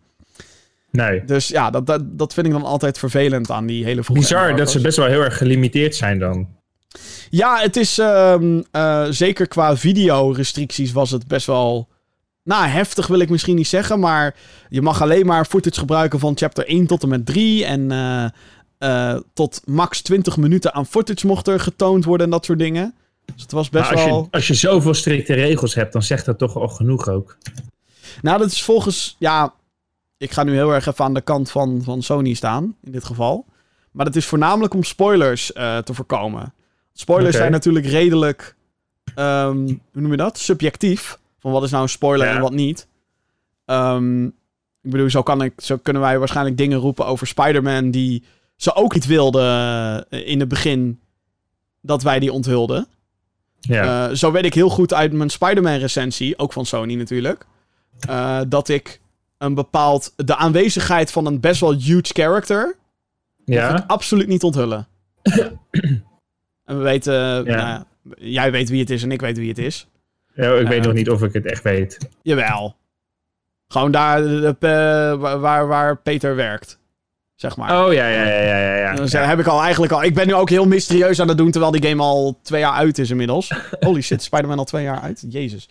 Nee. 0.91 1.25
Dus 1.25 1.47
ja, 1.47 1.69
dat, 1.69 1.85
dat, 1.85 2.17
dat 2.17 2.33
vind 2.33 2.45
ik 2.45 2.51
dan 2.51 2.63
altijd 2.63 2.97
vervelend 2.97 3.51
aan 3.51 3.65
die 3.65 3.83
hele 3.83 4.03
vroege 4.03 4.21
Bizar 4.21 4.55
dat 4.55 4.71
ze 4.71 4.81
best 4.81 4.97
wel 4.97 5.05
heel 5.05 5.21
erg 5.21 5.37
gelimiteerd 5.37 5.95
zijn 5.95 6.19
dan. 6.19 6.47
Ja, 7.29 7.59
het 7.59 7.75
is 7.75 7.97
ehm, 7.97 8.61
eh, 8.71 9.05
zeker 9.09 9.47
qua 9.47 9.77
videorestricties 9.77 10.91
was 10.91 11.11
het 11.11 11.27
best 11.27 11.45
wel. 11.45 11.87
Nou, 12.43 12.65
heftig 12.65 13.07
wil 13.07 13.19
ik 13.19 13.29
misschien 13.29 13.55
niet 13.55 13.67
zeggen, 13.67 13.99
maar 13.99 14.35
je 14.69 14.81
mag 14.81 15.01
alleen 15.01 15.25
maar 15.25 15.45
footage 15.45 15.79
gebruiken 15.79 16.19
van 16.19 16.37
chapter 16.37 16.67
1 16.67 16.87
tot 16.87 17.03
en 17.03 17.09
met 17.09 17.25
3. 17.25 17.65
En 17.65 17.91
eh, 17.91 18.25
eh, 18.77 19.19
tot 19.33 19.61
max 19.65 20.01
20 20.01 20.37
minuten 20.37 20.73
aan 20.73 20.85
footage 20.85 21.27
mocht 21.27 21.47
er 21.47 21.59
getoond 21.59 22.05
worden 22.05 22.25
en 22.25 22.31
dat 22.31 22.45
soort 22.45 22.59
dingen. 22.59 22.93
Dus 23.33 23.41
het 23.41 23.51
was 23.51 23.69
best 23.69 23.91
als, 23.91 24.03
wel. 24.05 24.21
je, 24.21 24.27
als 24.31 24.47
je 24.47 24.53
zoveel 24.53 24.93
strikte 24.93 25.33
regels 25.33 25.75
hebt, 25.75 25.93
dan 25.93 26.03
zegt 26.03 26.25
dat 26.25 26.37
toch 26.37 26.55
al 26.55 26.67
genoeg 26.67 27.07
ook. 27.09 27.37
Nou, 28.21 28.37
dat 28.39 28.51
is 28.51 28.63
volgens. 28.63 29.15
Ja, 29.19 29.53
ik 30.17 30.31
ga 30.31 30.43
nu 30.43 30.53
heel 30.53 30.71
erg 30.73 30.85
even 30.85 31.05
aan 31.05 31.13
de 31.13 31.21
kant 31.21 31.51
van, 31.51 31.81
van 31.83 32.01
Sony 32.01 32.33
staan, 32.33 32.75
in 32.83 32.91
dit 32.91 33.03
geval. 33.03 33.45
Maar 33.91 34.05
dat 34.05 34.15
is 34.15 34.25
voornamelijk 34.25 34.73
om 34.73 34.83
spoilers 34.83 35.53
eh, 35.53 35.77
te 35.77 35.93
voorkomen. 35.93 36.53
Spoilers 36.93 37.35
zijn 37.35 37.51
natuurlijk 37.51 37.85
redelijk. 37.85 38.55
ehm, 39.15 39.55
hoe 39.67 40.01
noem 40.01 40.11
je 40.11 40.17
dat? 40.17 40.37
Subjectief. 40.37 41.19
Van 41.39 41.51
wat 41.51 41.63
is 41.63 41.71
nou 41.71 41.83
een 41.83 41.89
spoiler 41.89 42.27
Ja. 42.27 42.35
en 42.35 42.41
wat 42.41 42.51
niet. 42.53 42.87
Ehm, 43.65 44.25
ik 44.81 44.91
bedoel, 44.91 45.09
zo, 45.09 45.23
kan 45.23 45.41
ik, 45.41 45.53
zo 45.57 45.77
kunnen 45.77 46.01
wij 46.01 46.19
waarschijnlijk 46.19 46.57
dingen 46.57 46.79
roepen 46.79 47.05
over 47.05 47.27
Spider-Man. 47.27 47.91
die 47.91 48.23
ze 48.55 48.73
ook 48.75 48.93
niet 48.93 49.05
wilden 49.05 49.43
eh, 50.09 50.27
in 50.27 50.39
het 50.39 50.49
begin. 50.49 50.99
dat 51.81 52.03
wij 52.03 52.19
die 52.19 52.33
onthulden. 52.33 52.87
Ja. 53.59 54.07
Eh, 54.09 54.15
zo 54.15 54.31
weet 54.31 54.45
ik 54.45 54.53
heel 54.53 54.69
goed 54.69 54.93
uit 54.93 55.11
mijn 55.13 55.29
Spider-Man 55.29 55.77
recensie, 55.77 56.37
ook 56.37 56.53
van 56.53 56.65
Sony 56.65 56.95
natuurlijk, 56.95 57.45
eh, 57.99 58.41
dat 58.47 58.69
ik 58.69 58.99
een 59.37 59.53
bepaald... 59.53 60.13
De 60.15 60.35
aanwezigheid 60.35 61.11
van 61.11 61.25
een 61.25 61.39
best 61.39 61.61
wel 61.61 61.73
huge 61.73 62.01
character... 62.13 62.75
Ja. 63.45 63.77
ik 63.77 63.83
absoluut 63.87 64.27
niet 64.27 64.43
onthullen. 64.43 64.87
en 66.65 66.77
we 66.77 66.83
weten... 66.83 67.13
nou 67.13 67.45
ja, 67.45 67.85
jij 68.17 68.51
weet 68.51 68.69
wie 68.69 68.79
het 68.79 68.89
is 68.89 69.03
en 69.03 69.11
ik 69.11 69.21
weet 69.21 69.37
wie 69.37 69.49
het 69.49 69.57
is. 69.57 69.87
Ja, 70.33 70.53
ik 70.53 70.67
weet 70.67 70.79
Eh. 70.79 70.85
nog 70.85 70.93
niet 70.93 71.09
of 71.09 71.23
ik 71.23 71.33
het 71.33 71.45
echt 71.45 71.63
weet. 71.63 71.97
Jawel. 72.21 72.75
Gewoon 73.67 73.91
daar 73.91 74.23
waar, 75.39 75.67
waar 75.67 75.97
Peter 75.97 76.35
werkt. 76.35 76.79
Zeg 77.39 77.57
maar. 77.57 77.85
Oh 77.85 77.93
ja, 77.93 78.07
ja, 78.07 78.23
ja, 78.23 78.41
ja, 78.41 78.57
ja. 78.57 78.75
ja. 78.75 78.93
Dus 78.95 79.11
heb 79.13 79.39
ik 79.39 79.47
al 79.47 79.61
eigenlijk 79.61 79.91
al. 79.91 80.03
Ik 80.03 80.13
ben 80.13 80.27
nu 80.27 80.33
ook 80.33 80.49
heel 80.49 80.65
mysterieus 80.67 81.19
aan 81.21 81.27
het 81.27 81.37
doen, 81.37 81.51
terwijl 81.51 81.71
die 81.71 81.87
game 81.87 82.01
al 82.01 82.39
twee 82.43 82.59
jaar 82.61 82.73
uit 82.73 82.97
is 82.97 83.09
inmiddels. 83.09 83.51
Holy 83.79 84.01
shit, 84.01 84.23
Spider-Man 84.23 84.57
al 84.57 84.63
twee 84.65 84.83
jaar 84.83 84.99
uit? 85.01 85.25
Jezus. 85.29 85.69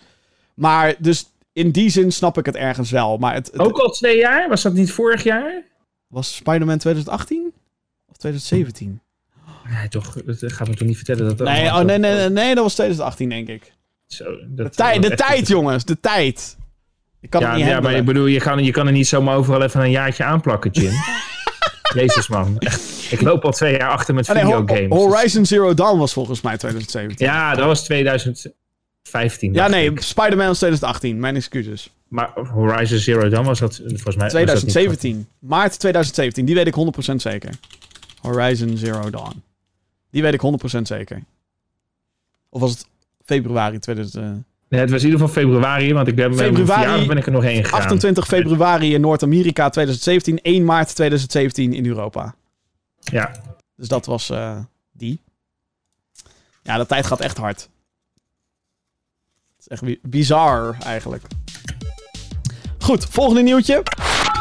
Maar 0.55 0.95
dus 0.99 1.27
in 1.53 1.71
die 1.71 1.91
zin 1.91 2.13
snap 2.13 2.39
ik 2.39 2.47
het 2.47 2.57
ergens 2.57 2.91
wel. 2.91 3.17
Maar 3.17 3.35
het, 3.35 3.47
het- 3.47 3.59
Ook 3.61 3.79
al 3.79 3.91
twee 3.91 4.17
jaar? 4.19 4.49
Was 4.49 4.63
dat 4.63 4.73
niet 4.73 4.93
vorig 4.93 5.23
jaar? 5.23 5.63
was 6.07 6.35
Spider-Man 6.37 6.79
2018 6.79 7.53
of 8.11 8.17
2017? 8.17 9.01
Nee, 9.79 9.89
toch. 9.89 10.13
Dat 10.25 10.53
gaat 10.53 10.69
me 10.69 10.75
toch 10.75 10.89
niet 10.89 10.97
vertellen 10.97 11.25
dat 11.29 11.39
dat. 11.39 11.47
Nee, 11.49 11.67
oh, 11.67 11.81
nee, 11.81 11.99
nee, 11.99 12.15
nee, 12.15 12.29
nee, 12.29 12.55
dat 12.55 12.63
was 12.65 12.73
2018 12.75 13.29
denk 13.29 13.49
ik. 13.49 13.73
Zo, 14.07 14.25
De, 14.49 14.69
tijd, 14.71 15.03
de 15.03 15.09
echt- 15.09 15.27
tijd, 15.29 15.49
jongens, 15.49 15.85
de 15.85 16.01
tijd. 16.01 16.57
Ik 17.21 17.31
kan 17.31 17.41
Ja, 17.41 17.49
het 17.49 17.57
niet 17.57 17.67
ja 17.67 17.81
maar 17.81 17.95
ik 17.95 18.05
bedoel, 18.05 18.27
je 18.27 18.41
kan, 18.41 18.65
je 18.65 18.71
kan 18.71 18.87
er 18.87 18.93
niet 18.93 19.07
zomaar 19.09 19.37
overal 19.37 19.63
even 19.63 19.81
een 19.81 19.91
jaartje 19.91 20.25
aanplakken, 20.25 20.71
Jim. 20.71 20.93
Jezus, 21.95 22.29
man. 22.29 22.59
Echt, 22.59 23.07
ik 23.11 23.21
loop 23.21 23.45
al 23.45 23.53
twee 23.53 23.77
jaar 23.77 23.91
achter 23.91 24.15
met 24.15 24.29
Ah, 24.29 24.35
nee, 24.35 24.45
videogames. 24.45 24.97
Horizon 24.97 25.47
Zero 25.47 25.75
Dawn 25.75 25.99
was 25.99 26.13
volgens 26.13 26.41
mij 26.41 26.57
2017. 26.57 27.27
Ja, 27.27 27.55
dat 27.55 27.67
was 27.67 27.85
2015. 27.85 29.53
Ja, 29.53 29.69
nee. 29.69 29.93
Spider-Man 29.95 30.47
was 30.47 30.59
2018. 30.59 31.21
Mijn 31.21 31.37
excuses. 31.37 31.91
Maar 32.09 32.33
Horizon 32.53 32.99
Zero 32.99 33.29
Dawn 33.29 33.47
was 33.47 33.59
dat 33.59 33.77
volgens 33.77 34.17
mij... 34.17 34.25
was 34.25 34.33
dat 34.33 34.33
niet 34.33 34.33
2017. 34.33 35.29
Maart 35.39 35.79
2017. 35.79 36.45
Die 36.45 36.55
weet 36.55 36.67
ik 36.67 36.75
100% 37.13 37.15
zeker. 37.15 37.51
Horizon 38.21 38.77
Zero 38.77 39.11
Dawn. 39.11 39.43
Die 40.11 40.23
weet 40.23 40.35
ik 40.35 40.41
100% 40.77 40.81
zeker. 40.83 41.23
Of 42.51 42.61
was 42.61 42.71
het 42.71 42.87
februari 43.25 43.79
2000, 43.79 44.25
eh, 44.25 44.31
Nee, 44.69 44.81
het 44.81 44.91
was 44.91 45.03
in 45.03 45.11
ieder 45.11 45.27
geval 45.27 45.43
februari, 45.43 45.93
want 45.95 46.09
ik 46.09 46.15
ben 46.15 46.35
Februari, 46.37 47.07
ben 47.07 47.17
ik 47.17 47.27
er 47.27 47.33
nog 47.33 47.43
heen 47.43 47.65
gegaan. 47.65 47.81
28 47.81 48.27
februari 48.27 48.95
in 48.95 49.01
Noord-Amerika 49.01 49.69
2017. 49.69 50.39
1 50.43 50.65
maart 50.65 50.95
2017 50.95 51.73
in 51.73 51.87
Europa. 51.87 52.35
Ja, 53.01 53.33
Dus 53.77 53.89
dat 53.89 54.07
was 54.07 54.31
eh, 54.31 54.59
die. 54.93 55.21
Ja, 56.63 56.77
de 56.77 56.87
tijd 56.87 57.07
gaat 57.07 57.21
echt 57.21 57.37
hard. 57.37 57.61
Het 59.57 59.61
is 59.61 59.69
echt 59.69 59.83
bi- 59.83 59.99
bizar 60.03 60.77
eigenlijk. 60.85 61.23
Goed, 62.79 63.07
volgende 63.11 63.43
nieuwtje. 63.43 63.83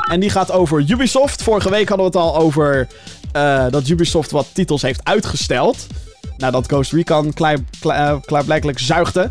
En 0.09 0.19
die 0.19 0.29
gaat 0.29 0.51
over 0.51 0.89
Ubisoft. 0.91 1.43
Vorige 1.43 1.69
week 1.69 1.89
hadden 1.89 2.11
we 2.11 2.17
het 2.17 2.27
al 2.27 2.35
over 2.37 2.87
eh, 3.31 3.69
dat 3.69 3.87
Ubisoft 3.87 4.31
wat 4.31 4.47
titels 4.53 4.81
heeft 4.81 5.03
uitgesteld. 5.03 5.87
Nadat 6.37 6.67
Ghost 6.67 6.91
Recon 6.91 7.33
eh, 7.33 8.15
klaarblijkelijk 8.25 8.79
zuigde. 8.79 9.29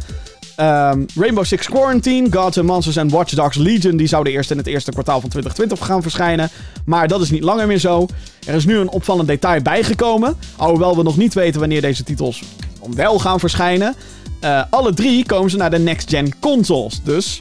Ehm, 0.56 1.04
Rainbow 1.14 1.44
Six 1.44 1.66
Quarantine, 1.66 2.28
Gods 2.30 2.58
and 2.58 2.66
Monsters 2.66 2.96
en 2.96 3.08
Watch 3.08 3.32
Dogs 3.32 3.56
Legion... 3.56 3.96
die 3.96 4.06
zouden 4.06 4.32
eerst 4.32 4.50
in 4.50 4.56
het 4.56 4.66
eerste 4.66 4.90
kwartaal 4.90 5.20
van 5.20 5.30
2020 5.30 5.86
gaan 5.86 6.02
verschijnen. 6.02 6.50
Maar 6.84 7.08
dat 7.08 7.20
is 7.20 7.30
niet 7.30 7.42
langer 7.42 7.66
meer 7.66 7.78
zo. 7.78 8.06
Er 8.46 8.54
is 8.54 8.66
nu 8.66 8.78
een 8.78 8.88
opvallend 8.88 9.28
detail 9.28 9.62
bijgekomen. 9.62 10.36
Alhoewel 10.56 10.96
we 10.96 11.02
nog 11.02 11.16
niet 11.16 11.34
weten 11.34 11.60
wanneer 11.60 11.80
deze 11.80 12.04
titels 12.04 12.42
wel 12.94 13.18
gaan 13.18 13.40
verschijnen. 13.40 13.94
Eh, 14.40 14.62
alle 14.70 14.94
drie 14.94 15.26
komen 15.26 15.50
ze 15.50 15.56
naar 15.56 15.70
de 15.70 15.78
next-gen 15.78 16.38
consoles. 16.38 17.00
Dus 17.02 17.40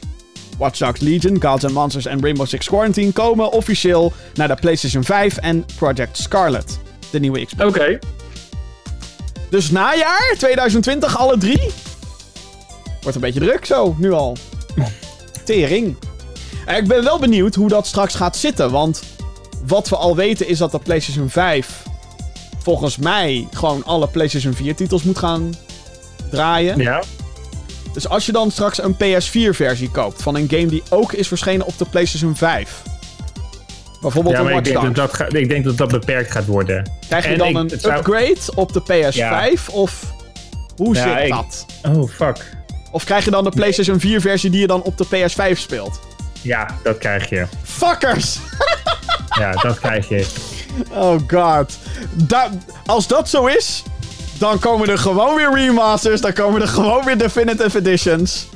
Watch 0.58 0.78
Dogs 0.78 1.00
Legion, 1.00 1.42
Gods 1.42 1.64
and 1.64 1.74
Monsters 1.74 2.06
en 2.06 2.20
Rainbow 2.20 2.46
Six 2.46 2.66
Quarantine... 2.66 3.12
komen 3.12 3.52
officieel 3.52 4.12
naar 4.34 4.48
de 4.48 4.54
PlayStation 4.54 5.04
5 5.04 5.36
en 5.36 5.64
Project 5.76 6.18
Scarlet. 6.18 6.78
De 7.10 7.20
nieuwe 7.20 7.44
Xbox. 7.44 7.68
oké. 7.68 7.98
Dus 9.50 9.70
najaar 9.70 10.34
2020 10.38 11.18
alle 11.18 11.38
drie? 11.38 11.72
Wordt 13.06 13.20
een 13.24 13.32
beetje 13.32 13.40
druk 13.40 13.64
zo, 13.64 13.94
nu 13.98 14.12
al. 14.12 14.36
Tering. 15.44 15.96
En 16.66 16.76
ik 16.76 16.88
ben 16.88 17.04
wel 17.04 17.18
benieuwd 17.18 17.54
hoe 17.54 17.68
dat 17.68 17.86
straks 17.86 18.14
gaat 18.14 18.36
zitten. 18.36 18.70
Want 18.70 19.02
wat 19.66 19.88
we 19.88 19.96
al 19.96 20.16
weten 20.16 20.48
is 20.48 20.58
dat 20.58 20.70
de 20.72 20.78
PlayStation 20.78 21.30
5... 21.30 21.82
volgens 22.62 22.96
mij 22.96 23.48
gewoon 23.52 23.84
alle 23.84 24.08
PlayStation 24.08 24.54
4 24.54 24.74
titels 24.76 25.02
moet 25.02 25.18
gaan 25.18 25.54
draaien. 26.30 26.78
Ja, 26.78 27.02
Dus 27.92 28.08
als 28.08 28.26
je 28.26 28.32
dan 28.32 28.50
straks 28.50 28.82
een 28.82 28.94
PS4-versie 28.94 29.90
koopt 29.92 30.22
van 30.22 30.34
een 30.36 30.48
game 30.50 30.66
die 30.66 30.82
ook 30.90 31.12
is 31.12 31.28
verschenen 31.28 31.66
op 31.66 31.78
de 31.78 31.84
PlayStation 31.84 32.36
5... 32.36 32.82
Bijvoorbeeld 34.00 34.34
ja 34.34 34.40
een 34.40 34.46
maar 34.46 34.58
ik 34.58 34.64
Watch 34.72 34.80
denk, 34.82 34.96
dat 34.96 35.16
dat, 35.18 35.34
ik 35.34 35.48
denk 35.48 35.64
dat 35.64 35.76
dat 35.76 35.88
beperkt 35.90 36.30
gaat 36.30 36.46
worden. 36.46 36.90
Krijg 37.08 37.24
je 37.24 37.30
en 37.30 37.38
dan 37.38 37.48
ik- 37.48 37.56
een 37.56 37.80
zou- 37.80 37.96
upgrade 37.98 38.36
op 38.54 38.72
de 38.72 38.80
PS5? 38.82 39.70
Of 39.72 40.12
hoe 40.76 40.94
Ja, 40.94 41.02
zit 41.16 41.24
ik- 41.26 41.30
dat? 41.32 41.66
Oh, 41.96 42.08
fuck. 42.10 42.55
Of 42.96 43.04
krijg 43.04 43.24
je 43.24 43.30
dan 43.30 43.44
de 43.44 43.50
PlayStation 43.50 44.00
4 44.00 44.20
versie 44.20 44.50
die 44.50 44.60
je 44.60 44.66
dan 44.66 44.82
op 44.82 44.96
de 44.98 45.06
PS5 45.06 45.58
speelt? 45.58 46.00
Ja, 46.42 46.68
dat 46.82 46.98
krijg 46.98 47.28
je. 47.28 47.46
Fuckers! 47.62 48.38
Ja, 49.38 49.50
dat 49.52 49.78
krijg 49.78 50.08
je. 50.08 50.26
Oh 50.90 51.20
god. 51.28 51.78
Da- 52.12 52.50
als 52.86 53.06
dat 53.06 53.28
zo 53.28 53.46
is, 53.46 53.82
dan 54.38 54.58
komen 54.58 54.88
er 54.88 54.98
gewoon 54.98 55.34
weer 55.34 55.54
remasters. 55.54 56.20
Dan 56.20 56.32
komen 56.32 56.60
er 56.60 56.68
gewoon 56.68 57.04
weer 57.04 57.18
definitive 57.18 57.78
editions. 57.78 58.46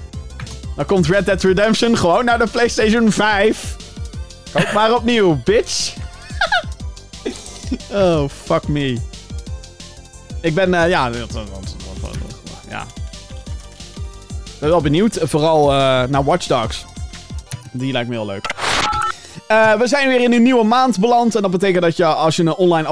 Dan 0.76 0.84
komt 0.84 1.06
Red 1.06 1.26
Dead 1.26 1.42
Redemption 1.42 1.96
gewoon 1.98 2.24
naar 2.24 2.38
de 2.38 2.46
PlayStation 2.46 3.12
5. 3.12 3.76
Koop 4.52 4.72
maar 4.74 4.94
opnieuw, 4.94 5.40
bitch. 5.44 5.94
oh, 7.92 8.28
fuck 8.44 8.68
me. 8.68 8.98
Ik 10.40 10.54
ben, 10.54 10.74
eh, 10.74 10.88
ja, 10.88 11.10
ja. 12.68 12.86
Ik 14.60 14.66
ben 14.66 14.74
wel 14.74 14.84
benieuwd, 14.84 15.18
vooral 15.22 15.70
eh, 15.70 15.76
naar 16.08 16.24
Watch 16.24 16.46
Dogs. 16.46 16.84
Die 17.72 17.92
lijkt 17.92 18.08
me 18.08 18.14
heel 18.14 18.26
leuk. 18.26 18.54
Eh, 19.46 19.74
we 19.74 19.86
zijn 19.86 20.08
weer 20.08 20.20
in 20.20 20.32
een 20.32 20.42
nieuwe 20.42 20.64
maand 20.64 20.98
beland. 20.98 21.34
En 21.34 21.42
dat 21.42 21.50
betekent 21.50 21.82
dat 21.82 21.96
je 21.96 22.04
als 22.04 22.36
je 22.36 22.42
een 22.42 22.54
online 22.54 22.88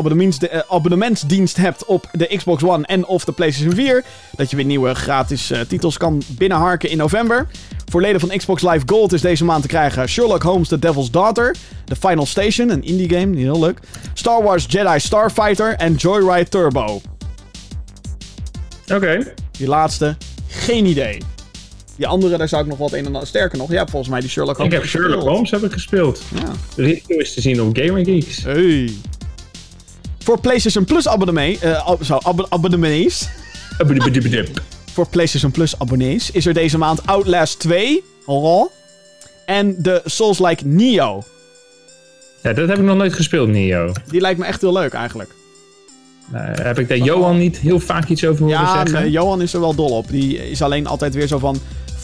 eh, 0.49 0.61
abonnementsdienst 0.69 1.57
hebt 1.57 1.85
op 1.85 2.09
de 2.13 2.37
Xbox 2.37 2.63
One 2.63 2.87
en 2.87 3.07
of 3.07 3.25
de 3.25 3.33
PlayStation 3.33 3.75
4, 3.75 4.05
dat 4.37 4.51
je 4.51 4.57
weer 4.57 4.65
nieuwe 4.65 4.95
gratis 4.95 5.53
titels 5.69 5.97
kan 5.97 6.23
binnenharken 6.29 6.91
in 6.91 6.97
november. 6.97 7.47
Voor 7.91 8.01
leden 8.01 8.21
van 8.21 8.29
Xbox 8.29 8.63
Live 8.63 8.83
Gold 8.87 9.13
is 9.13 9.21
deze 9.21 9.45
maand 9.45 9.63
te 9.63 9.69
krijgen 9.69 10.09
Sherlock 10.09 10.43
Holmes 10.43 10.69
The 10.69 10.79
Devil's 10.79 11.11
Daughter, 11.11 11.57
The 11.85 11.97
Final 11.97 12.27
Station, 12.27 12.71
een 12.71 12.83
indie 12.83 13.19
game, 13.19 13.37
heel 13.37 13.59
leuk, 13.59 13.79
Star 14.15 14.43
Wars 14.43 14.67
Jedi 14.69 15.01
Starfighter 15.01 15.75
en 15.75 15.95
Joyride 15.95 16.49
Turbo. 16.49 17.01
Oké. 18.95 19.35
Die 19.51 19.69
laatste, 19.69 20.17
geen 20.49 20.87
idee. 20.87 21.19
Die 21.99 22.07
andere, 22.07 22.37
daar 22.37 22.49
zou 22.49 22.63
ik 22.63 22.69
nog 22.69 22.79
wat 22.79 22.93
een 22.93 22.99
en 22.99 23.07
ander... 23.07 23.27
Sterker 23.27 23.59
nog, 23.59 23.69
jij 23.69 23.79
hebt 23.79 23.91
volgens 23.91 24.11
mij 24.13 24.21
die 24.21 24.29
Sherlock 24.31 24.55
Ik 24.55 24.61
Holmes 24.61 24.75
heb 24.79 24.87
Sherlock 24.87 25.11
gespeeld. 25.13 25.33
Holmes 25.33 25.51
heb 25.51 25.63
ik 25.63 25.73
gespeeld. 25.73 26.23
Ja. 26.35 26.53
De 26.75 26.83
review 26.83 27.21
is 27.21 27.35
te 27.35 27.41
zien 27.41 27.63
op 27.63 27.77
Gamer 27.79 28.05
Geeks. 28.05 28.43
Hey. 28.43 28.91
Voor 30.19 30.41
PlayStation 30.41 30.85
Plus 30.85 31.09
abonnee, 31.09 31.59
eh, 31.59 31.93
zo, 32.03 32.15
ab- 32.15 32.47
abonnees. 32.49 33.29
Voor 34.93 35.09
PlayStation 35.09 35.51
Plus 35.51 35.79
abonnees 35.79 36.31
is 36.31 36.47
er 36.47 36.55
deze 36.55 36.79
maand 36.79 37.07
Outlast 37.07 37.59
2. 37.59 38.03
Oh, 38.27 38.71
en 39.47 39.75
de 39.83 40.03
Souls-like 40.05 40.67
Neo. 40.67 41.23
Ja, 42.43 42.53
dat 42.53 42.69
heb 42.69 42.79
ik 42.79 42.85
nog 42.85 42.97
nooit 42.97 43.13
gespeeld, 43.13 43.49
Nio. 43.49 43.93
Die 44.11 44.21
lijkt 44.21 44.39
me 44.39 44.45
echt 44.47 44.61
heel 44.61 44.73
leuk 44.73 44.93
eigenlijk. 44.93 45.31
Nou, 46.33 46.63
heb 46.63 46.79
ik 46.79 46.89
daar 46.89 46.97
Johan 46.99 47.39
niet 47.39 47.59
heel 47.59 47.81
vaak 47.81 48.09
iets 48.09 48.25
over 48.27 48.43
horen 48.43 48.59
Ja, 48.59 48.77
zeggen? 48.77 49.03
nee, 49.03 49.11
Johan 49.11 49.43
is 49.43 49.55
er 49.55 49.61
wel 49.61 49.75
dol 49.75 49.91
op. 49.91 50.09
Die 50.09 50.51
is 50.51 50.63
alleen 50.63 50.87
altijd 50.87 51.15
weer 51.15 51.27
zo 51.27 51.39
van... 51.39 51.59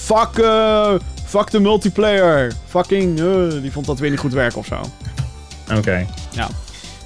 Fuck, 0.05 0.39
eh, 0.39 0.95
fuck 1.25 1.51
de 1.51 1.61
multiplayer. 1.61 2.53
Fucking, 2.69 3.21
eh, 3.21 3.61
die 3.63 3.73
vond 3.73 3.87
dat 3.87 3.99
weer 3.99 4.11
niet 4.11 4.19
goed 4.19 4.33
werken 4.33 4.59
of 4.59 4.67
zo. 4.67 4.81
Oké. 5.77 6.07
Ja. 6.31 6.49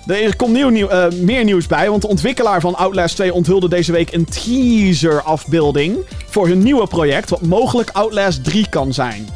Er 0.06 0.36
komt 0.36 0.52
nieuw, 0.52 0.68
nieuw, 0.68 0.88
eh, 0.88 1.12
meer 1.12 1.44
nieuws 1.44 1.66
bij, 1.66 1.90
want 1.90 2.02
de 2.02 2.08
ontwikkelaar 2.08 2.60
van 2.60 2.76
Outlast 2.76 3.14
2 3.14 3.32
onthulde 3.32 3.68
deze 3.68 3.92
week 3.92 4.12
een 4.12 4.24
teaser-afbeelding 4.24 5.96
voor 6.26 6.48
hun 6.48 6.62
nieuwe 6.62 6.86
project, 6.86 7.30
wat 7.30 7.42
mogelijk 7.42 7.90
Outlast 7.92 8.44
3 8.44 8.68
kan 8.68 8.92
zijn. 8.92 9.28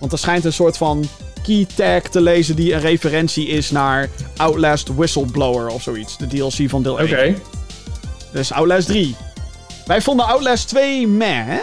Want 0.00 0.12
er 0.12 0.18
schijnt 0.18 0.44
een 0.44 0.52
soort 0.52 0.76
van 0.76 1.04
key 1.42 1.66
tag 1.74 2.02
te 2.02 2.20
lezen 2.20 2.56
die 2.56 2.72
een 2.74 2.80
referentie 2.80 3.46
is 3.46 3.70
naar 3.70 4.08
Outlast 4.36 4.94
Whistleblower 4.94 5.66
of 5.66 5.82
zoiets, 5.82 6.16
de 6.16 6.26
DLC 6.26 6.70
van 6.70 6.82
deel 6.82 7.00
1. 7.00 7.08
Oké. 7.08 7.34
Dus 8.32 8.52
Outlast 8.52 8.86
3. 8.86 9.16
Wij 9.86 10.02
vonden 10.02 10.26
Outlast 10.26 10.68
2 10.68 11.08
meh, 11.08 11.46
hè? 11.46 11.60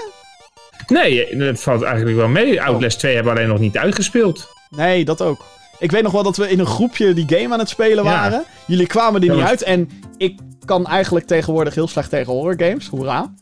Nee, 0.87 1.35
dat 1.37 1.59
valt 1.61 1.81
eigenlijk 1.81 2.17
wel 2.17 2.27
mee. 2.27 2.61
Outlast 2.61 2.99
2 2.99 3.15
hebben 3.15 3.33
we 3.33 3.39
alleen 3.39 3.51
nog 3.51 3.59
niet 3.61 3.77
uitgespeeld. 3.77 4.47
Nee, 4.69 5.05
dat 5.05 5.21
ook. 5.21 5.45
Ik 5.79 5.91
weet 5.91 6.03
nog 6.03 6.11
wel 6.11 6.23
dat 6.23 6.37
we 6.37 6.49
in 6.49 6.59
een 6.59 6.65
groepje 6.65 7.13
die 7.13 7.25
game 7.27 7.53
aan 7.53 7.59
het 7.59 7.69
spelen 7.69 8.03
Ja. 8.03 8.09
waren. 8.09 8.43
Jullie 8.67 8.87
kwamen 8.87 9.21
er 9.21 9.27
niet 9.27 9.37
was- 9.39 9.49
uit. 9.49 9.63
En 9.63 9.89
ik 10.17 10.39
kan 10.65 10.85
eigenlijk 10.87 11.25
tegenwoordig 11.27 11.75
heel 11.75 11.87
slecht 11.87 12.09
tegen 12.09 12.33
horrorgames. 12.33 12.87
Hoera. 12.87 13.33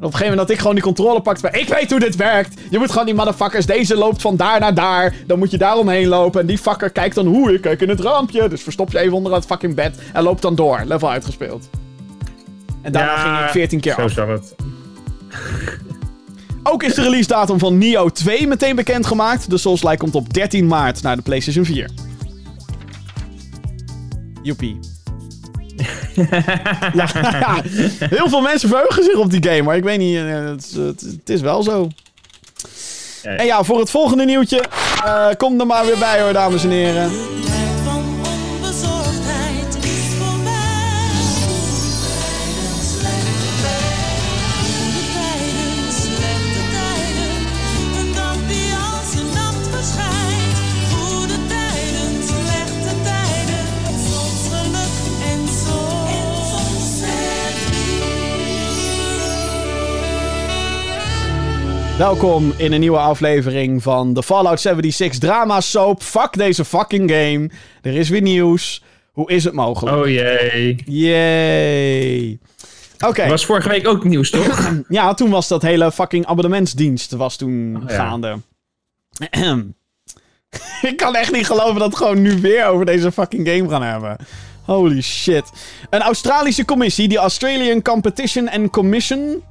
een 0.00 0.02
gegeven 0.12 0.28
moment 0.30 0.38
dat 0.48 0.50
ik 0.50 0.58
gewoon 0.58 0.74
die 0.74 0.84
controle 0.84 1.20
pakte. 1.20 1.48
Ik 1.50 1.68
weet 1.68 1.90
hoe 1.90 2.00
dit 2.00 2.16
werkt. 2.16 2.60
Je 2.70 2.78
moet 2.78 2.90
gewoon 2.90 3.06
die 3.06 3.14
motherfuckers. 3.14 3.66
Deze 3.66 3.96
loopt 3.96 4.22
van 4.22 4.36
daar 4.36 4.60
naar 4.60 4.74
daar. 4.74 5.14
Dan 5.26 5.38
moet 5.38 5.50
je 5.50 5.58
daar 5.58 5.76
omheen 5.76 6.06
lopen. 6.08 6.40
En 6.40 6.46
die 6.46 6.58
fucker 6.58 6.90
kijkt 6.90 7.14
dan 7.14 7.26
hoe 7.26 7.52
ik 7.54 7.60
kijk 7.60 7.80
in 7.80 7.88
het 7.88 8.00
raampje. 8.00 8.48
Dus 8.48 8.62
verstop 8.62 8.92
je 8.92 8.98
even 8.98 9.16
onder 9.16 9.32
het 9.34 9.44
fucking 9.46 9.74
bed. 9.74 9.98
En 10.12 10.22
loopt 10.22 10.42
dan 10.42 10.54
door. 10.54 10.82
Level 10.84 11.10
uitgespeeld. 11.10 11.68
En 12.82 12.92
daarna 12.92 13.12
Ja, 13.12 13.18
ging 13.36 13.44
ik 13.46 13.50
14 13.50 13.80
keer 13.80 13.94
Zo 13.94 14.00
af. 14.00 14.10
zal 14.12 14.28
het. 14.28 14.54
Ook 16.68 16.82
is 16.82 16.94
de 16.94 17.02
release 17.02 17.28
datum 17.28 17.58
van 17.58 17.78
Nio 17.78 18.08
2 18.10 18.46
meteen 18.46 18.76
bekendgemaakt. 18.76 19.50
De 19.50 19.56
Souls-like 19.58 19.96
komt 19.96 20.14
op 20.14 20.32
13 20.34 20.66
maart 20.66 21.02
naar 21.02 21.16
de 21.16 21.22
PlayStation 21.22 21.64
4. 21.64 21.90
Joepie. 24.42 24.78
ja, 26.94 27.08
ja, 27.14 27.60
heel 28.16 28.28
veel 28.28 28.40
mensen 28.40 28.68
verheugen 28.68 29.04
zich 29.04 29.14
op 29.16 29.30
die 29.30 29.42
game, 29.50 29.62
maar 29.62 29.76
ik 29.76 29.84
weet 29.84 29.98
niet, 29.98 30.16
eh, 30.16 30.44
het, 30.44 30.64
is- 30.64 30.74
het, 30.76 31.00
het 31.00 31.28
is 31.30 31.40
wel 31.40 31.62
zo. 31.62 31.88
En 33.22 33.46
ja, 33.46 33.62
voor 33.62 33.78
het 33.78 33.90
volgende 33.90 34.24
nieuwtje, 34.24 34.62
eh, 35.04 35.26
kom 35.36 35.60
er 35.60 35.66
maar 35.66 35.86
weer 35.86 35.98
bij 35.98 36.22
hoor, 36.22 36.32
dames 36.32 36.64
en 36.64 36.70
heren. 36.70 37.10
Welkom 61.98 62.52
in 62.56 62.72
een 62.72 62.80
nieuwe 62.80 62.98
aflevering 62.98 63.82
van 63.82 64.12
de 64.14 64.22
Fallout 64.22 64.60
76 64.60 65.18
drama 65.18 65.60
soap. 65.60 66.02
Fuck 66.02 66.32
deze 66.32 66.64
fucking 66.64 67.10
game. 67.10 67.50
Er 67.82 67.94
is 67.94 68.08
weer 68.08 68.20
nieuws. 68.20 68.82
Hoe 69.12 69.30
is 69.30 69.44
het 69.44 69.54
mogelijk? 69.54 69.96
Oh 69.96 70.06
jee. 70.08 70.82
Yay. 70.84 72.38
Oké. 73.06 73.28
Was 73.28 73.46
vorige 73.46 73.68
week 73.68 73.88
ook 73.88 74.04
nieuws, 74.04 74.30
toch? 74.30 74.72
Ja, 74.88 75.14
toen 75.14 75.30
was 75.30 75.48
dat 75.48 75.62
hele 75.62 75.92
fucking 75.92 76.26
abonnementsdienst 76.26 77.12
was 77.12 77.36
toen 77.36 77.76
Oh, 77.82 77.88
ja. 77.90 77.94
gaande. 77.96 78.36
Ik 80.82 80.96
kan 80.96 81.14
echt 81.16 81.32
niet 81.32 81.46
geloven 81.46 81.78
dat 81.80 81.90
we 81.90 81.96
gewoon 81.96 82.22
nu 82.22 82.40
weer 82.40 82.66
over 82.66 82.86
deze 82.86 83.12
fucking 83.12 83.48
game 83.48 83.68
gaan 83.68 83.82
hebben. 83.82 84.16
Holy 84.64 85.02
shit. 85.02 85.44
Een 85.90 86.00
Australische 86.02 86.64
commissie, 86.64 87.08
die 87.08 87.18
Australian 87.18 87.82
Competition 87.82 88.48
and 88.48 88.70
Commission... 88.70 89.42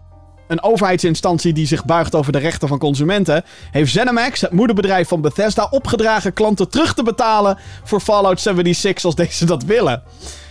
Een 0.48 0.64
overheidsinstantie 0.64 1.54
die 1.54 1.68
zich 1.68 1.86
buigt 1.86 2.16
over 2.16 2.32
de 2.32 2.38
rechten 2.38 2.68
van 2.68 2.78
consumenten... 2.78 3.44
heeft 3.72 3.92
ZeniMax, 3.92 4.42
het 4.42 4.52
moederbedrijf 4.52 5.08
van 5.08 5.22
Bethesda, 5.22 5.68
opgedragen 5.70 6.34
klanten 6.34 6.70
terug 6.70 6.94
te 6.94 7.04
betalen... 7.04 7.58
voor 7.84 8.00
Fallout 8.00 8.42
76 8.42 9.06
als 9.06 9.16
deze 9.16 9.46
dat 9.46 9.64
willen. 9.64 10.04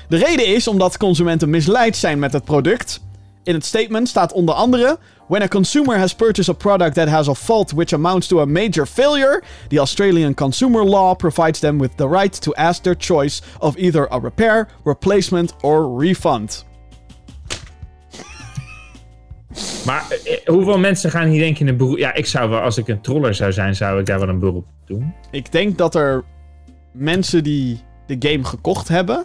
De 0.08 0.16
reden 0.16 0.46
is 0.46 0.68
omdat 0.68 0.96
consumenten 0.96 1.50
misleid 1.50 1.96
zijn 1.96 2.18
met 2.18 2.32
het 2.32 2.44
product... 2.44 3.00
In 3.44 3.54
het 3.54 3.64
statement 3.64 4.08
staat 4.08 4.32
onder 4.32 4.54
andere: 4.54 4.98
When 5.26 5.42
a 5.42 5.48
consumer 5.48 5.98
has 5.98 6.14
purchased 6.14 6.48
a 6.48 6.52
product 6.52 6.94
that 6.94 7.08
has 7.08 7.28
a 7.28 7.34
fault 7.34 7.72
which 7.72 7.92
amounts 7.92 8.26
to 8.26 8.40
a 8.40 8.46
major 8.46 8.86
failure, 8.86 9.42
the 9.68 9.78
Australian 9.78 10.34
consumer 10.34 10.84
law 10.84 11.14
provides 11.14 11.60
them 11.60 11.78
with 11.78 11.96
the 11.96 12.08
right 12.08 12.40
to 12.40 12.52
ask 12.54 12.82
their 12.82 12.96
choice 12.98 13.42
of 13.60 13.76
either 13.76 14.08
a 14.10 14.18
repair, 14.18 14.68
replacement 14.84 15.52
or 15.62 15.98
refund. 15.98 16.64
Maar 19.84 20.04
eh, 20.24 20.46
hoeveel 20.46 20.78
mensen 20.78 21.10
gaan 21.10 21.28
hier 21.28 21.40
denk 21.40 21.56
je 21.56 21.64
in 21.64 21.70
een 21.70 21.76
beroep... 21.76 21.98
Ja, 21.98 22.14
ik 22.14 22.26
zou 22.26 22.50
wel, 22.50 22.60
als 22.60 22.78
ik 22.78 22.88
een 22.88 23.00
troller 23.00 23.34
zou 23.34 23.52
zijn, 23.52 23.74
zou 23.74 24.00
ik 24.00 24.06
daar 24.06 24.18
wel 24.18 24.28
een 24.28 24.38
beroep 24.38 24.56
op 24.56 24.86
doen. 24.86 25.14
Ik 25.30 25.52
denk 25.52 25.78
dat 25.78 25.94
er 25.94 26.24
mensen 26.92 27.42
die 27.42 27.80
de 28.06 28.16
game 28.18 28.44
gekocht 28.44 28.88
hebben, 28.88 29.24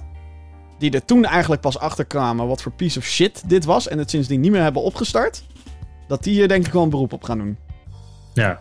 die 0.79 0.91
er 0.91 1.05
toen 1.05 1.25
eigenlijk 1.25 1.61
pas 1.61 1.79
achter 1.79 2.05
kwamen 2.05 2.47
wat 2.47 2.61
voor 2.61 2.71
piece 2.71 2.99
of 2.99 3.05
shit 3.05 3.49
dit 3.49 3.65
was 3.65 3.87
en 3.87 3.97
het 3.97 4.09
sindsdien 4.09 4.39
niet 4.39 4.51
meer 4.51 4.61
hebben 4.61 4.81
opgestart, 4.81 5.43
dat 6.07 6.23
die 6.23 6.33
hier 6.33 6.47
denk 6.47 6.65
ik 6.65 6.73
wel 6.73 6.83
een 6.83 6.89
beroep 6.89 7.13
op 7.13 7.23
gaan 7.23 7.37
doen. 7.37 7.57
Ja. 8.33 8.59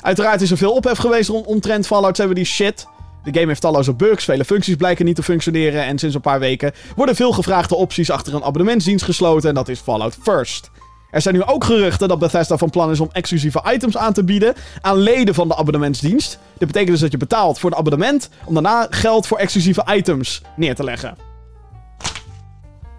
Uiteraard 0.00 0.40
is 0.40 0.50
er 0.50 0.56
veel 0.56 0.72
ophef 0.72 0.98
geweest 0.98 1.30
om, 1.30 1.42
omtrent 1.42 1.86
Fallout 1.86 2.16
7 2.16 2.34
die 2.34 2.44
shit. 2.44 2.86
De 3.24 3.32
game 3.32 3.46
heeft 3.46 3.60
talloze 3.60 3.94
bugs, 3.94 4.24
vele 4.24 4.44
functies 4.44 4.76
blijken 4.76 5.04
niet 5.04 5.16
te 5.16 5.22
functioneren 5.22 5.84
en 5.84 5.98
sinds 5.98 6.14
een 6.14 6.20
paar 6.20 6.40
weken 6.40 6.72
worden 6.96 7.14
veel 7.14 7.32
gevraagde 7.32 7.74
opties 7.74 8.10
achter 8.10 8.34
een 8.34 8.44
abonnementsdienst 8.44 9.04
gesloten 9.04 9.48
en 9.48 9.54
dat 9.54 9.68
is 9.68 9.80
Fallout 9.80 10.16
First. 10.22 10.70
Er 11.12 11.22
zijn 11.22 11.34
nu 11.34 11.42
ook 11.44 11.64
geruchten 11.64 12.08
dat 12.08 12.18
Bethesda 12.18 12.56
van 12.56 12.70
plan 12.70 12.90
is 12.90 13.00
om 13.00 13.08
exclusieve 13.12 13.62
items 13.72 13.96
aan 13.96 14.12
te 14.12 14.24
bieden 14.24 14.54
aan 14.80 14.96
leden 14.96 15.34
van 15.34 15.48
de 15.48 15.56
abonnementsdienst. 15.56 16.38
Dit 16.58 16.66
betekent 16.66 16.90
dus 16.90 17.00
dat 17.00 17.10
je 17.10 17.16
betaalt 17.16 17.58
voor 17.58 17.70
een 17.70 17.76
abonnement 17.76 18.28
om 18.44 18.54
daarna 18.54 18.86
geld 18.90 19.26
voor 19.26 19.38
exclusieve 19.38 19.84
items 19.94 20.42
neer 20.56 20.74
te 20.74 20.84
leggen. 20.84 21.16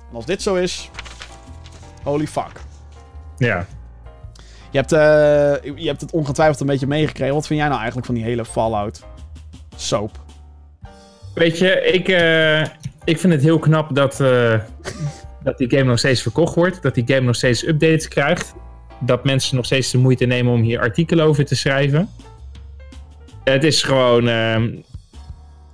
En 0.09 0.16
als 0.16 0.26
dit 0.26 0.41
zo 0.41 0.55
is, 0.55 0.89
holy 2.03 2.28
fuck. 2.28 2.61
Ja. 3.38 3.66
Je 4.72 4.78
hebt, 4.78 4.91
eh, 4.91 5.74
je 5.76 5.88
hebt 5.88 6.01
het 6.01 6.11
ongetwijfeld 6.11 6.59
een 6.59 6.68
beetje 6.68 6.88
meegekregen. 6.88 7.34
Wat 7.34 7.47
vind 7.47 7.59
jij 7.59 7.68
nou 7.68 7.80
eigenlijk 7.80 8.07
van 8.07 8.16
die 8.16 8.24
hele 8.24 8.45
Fallout 8.45 9.03
soap? 9.76 10.20
Weet 11.34 11.57
je, 11.57 11.82
ik, 11.82 12.07
eh, 12.07 12.61
ik 13.03 13.20
vind 13.20 13.34
het 13.34 13.41
heel 13.41 13.59
knap 13.59 13.95
dat, 13.95 14.20
eh, 14.20 14.53
dat 15.43 15.57
die 15.57 15.69
game 15.69 15.83
nog 15.83 15.99
steeds 15.99 16.21
verkocht 16.21 16.55
wordt. 16.55 16.81
Dat 16.81 16.95
die 16.95 17.03
game 17.07 17.21
nog 17.21 17.35
steeds 17.35 17.67
updates 17.67 18.07
krijgt. 18.07 18.53
Dat 18.99 19.23
mensen 19.23 19.55
nog 19.55 19.65
steeds 19.65 19.91
de 19.91 19.97
moeite 19.97 20.25
nemen 20.25 20.53
om 20.53 20.61
hier 20.61 20.79
artikelen 20.79 21.25
over 21.25 21.45
te 21.45 21.55
schrijven. 21.55 22.09
Het 23.43 23.63
is 23.63 23.83
gewoon... 23.83 24.27
ehm, 24.27 24.75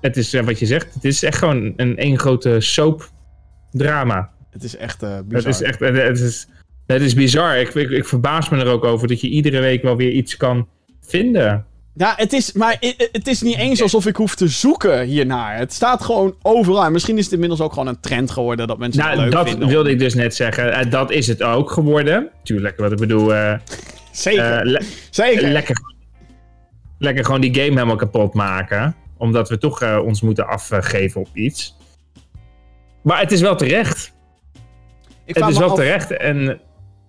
het 0.02 0.18
is 0.18 0.34
eh, 0.34 0.44
wat 0.46 0.60
je 0.60 0.66
zegt. 0.66 0.94
Het 0.94 1.06
is 1.06 1.24
echt 1.24 1.38
gewoon 1.38 1.74
een 1.76 1.98
één 1.98 2.20
grote 2.20 2.60
soap 2.60 3.10
drama. 3.72 4.32
Het 4.50 4.64
is 4.64 4.76
echt 4.78 5.04
eh 5.04 5.16
Het 5.16 5.28
bizar. 5.28 5.50
is 5.50 5.62
echt... 5.62 5.80
Het 5.80 6.20
is, 6.20 6.48
het 6.86 7.02
is 7.02 7.14
bizar. 7.14 7.58
Ik, 7.58 7.74
ik, 7.74 7.90
ik 7.90 8.06
verbaas 8.06 8.50
me 8.50 8.58
er 8.58 8.68
ook 8.72 8.84
over 8.84 9.08
dat 9.08 9.22
je 9.22 9.30
iedere 9.30 9.60
week 9.60 9.82
wel 9.82 9.96
weer 9.96 10.12
iets 10.12 10.38
kan 10.38 10.68
vinden. 11.02 11.66
Ja, 11.94 12.14
het 12.16 12.34
is, 12.34 12.52
maar 12.52 12.78
het 13.12 13.28
is 13.28 13.42
niet 13.42 13.58
eens 13.58 13.82
alsof 13.82 14.06
ik 14.06 14.16
hoef 14.16 14.36
te 14.36 14.48
zoeken 14.48 15.02
hiernaar. 15.04 15.58
Het 15.58 15.74
staat 15.74 16.04
gewoon 16.04 16.36
overal. 16.42 16.84
En 16.86 16.92
misschien 16.92 17.18
is 17.18 17.24
het 17.24 17.34
inmiddels 17.34 17.62
ook 17.62 17.72
gewoon 17.74 17.88
een 17.88 18.00
trend 18.00 18.32
geworden 18.32 18.68
dat 18.68 18.78
mensen 18.78 19.02
het 19.02 19.10
Nou, 19.12 19.24
leuk 19.24 19.32
dat 19.32 19.50
vinden. 19.50 19.68
wilde 19.68 19.90
ik 19.90 20.00
dus 20.00 20.14
net 20.14 20.36
zeggen. 20.36 20.74
Eh, 20.74 20.92
dat 20.92 21.12
is 21.12 21.28
het 21.28 21.44
ook 21.44 21.72
geworden. 21.72 22.30
Tuurlijk, 22.44 22.78
wat 22.78 22.92
ik 22.92 22.98
bedoel... 22.98 23.34
eh, 23.34 23.54
Zeker. 24.12 24.58
eh, 24.60 24.66
le- 24.66 24.82
Zeker. 25.10 25.48
lekker, 25.50 25.76
lekker 26.98 27.26
gewoon 27.26 27.42
die 27.42 27.54
game 27.56 27.68
helemaal 27.70 27.96
kapot 27.96 28.34
maken. 28.34 28.96
Omdat 29.18 29.50
we 29.50 29.58
toch 29.58 29.98
ons 30.00 30.22
moeten 30.22 30.48
afgeven 30.48 31.22
op 31.22 31.28
iets. 31.34 31.76
Maar 33.04 33.20
het 33.20 33.32
is 33.32 33.42
wel 33.42 33.56
terecht. 33.56 34.14
ik 35.26 35.36
Het 35.36 35.48
is 35.48 35.58
wel 35.58 35.70
af- 35.70 35.76
terecht. 35.76 36.12
En 36.12 36.60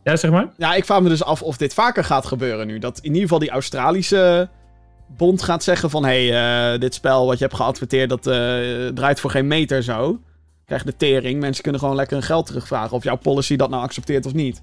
ja, 0.04 0.16
zeg 0.16 0.30
maar. 0.30 0.48
Ja, 0.56 0.74
ik 0.74 0.84
vraag 0.84 1.00
me 1.00 1.08
dus 1.08 1.24
af 1.24 1.42
of 1.42 1.56
dit 1.56 1.74
vaker 1.74 2.04
gaat 2.04 2.26
gebeuren 2.26 2.66
nu. 2.66 2.78
Dat 2.78 2.98
in 2.98 3.04
ieder 3.06 3.22
geval 3.22 3.38
die 3.38 3.50
Australische 3.50 4.48
bond 5.16 5.42
gaat 5.42 5.62
zeggen 5.64 5.90
van... 5.90 6.04
Hé, 6.04 6.28
hey, 6.28 6.72
eh, 6.74 6.80
dit 6.80 6.94
spel 6.94 7.26
wat 7.26 7.38
je 7.38 7.44
hebt 7.44 7.56
geadverteerd, 7.56 8.08
dat 8.08 8.26
eh, 8.26 8.34
draait 8.94 9.20
voor 9.20 9.30
geen 9.30 9.46
meter 9.46 9.82
zo. 9.82 10.20
Krijg 10.64 10.82
de 10.84 10.96
tering. 10.96 11.40
Mensen 11.40 11.62
kunnen 11.62 11.80
gewoon 11.80 11.96
lekker 11.96 12.16
hun 12.16 12.26
geld 12.26 12.46
terugvragen. 12.46 12.96
Of 12.96 13.04
jouw 13.04 13.16
policy 13.16 13.56
dat 13.56 13.70
nou 13.70 13.82
accepteert 13.82 14.26
of 14.26 14.32
niet. 14.34 14.62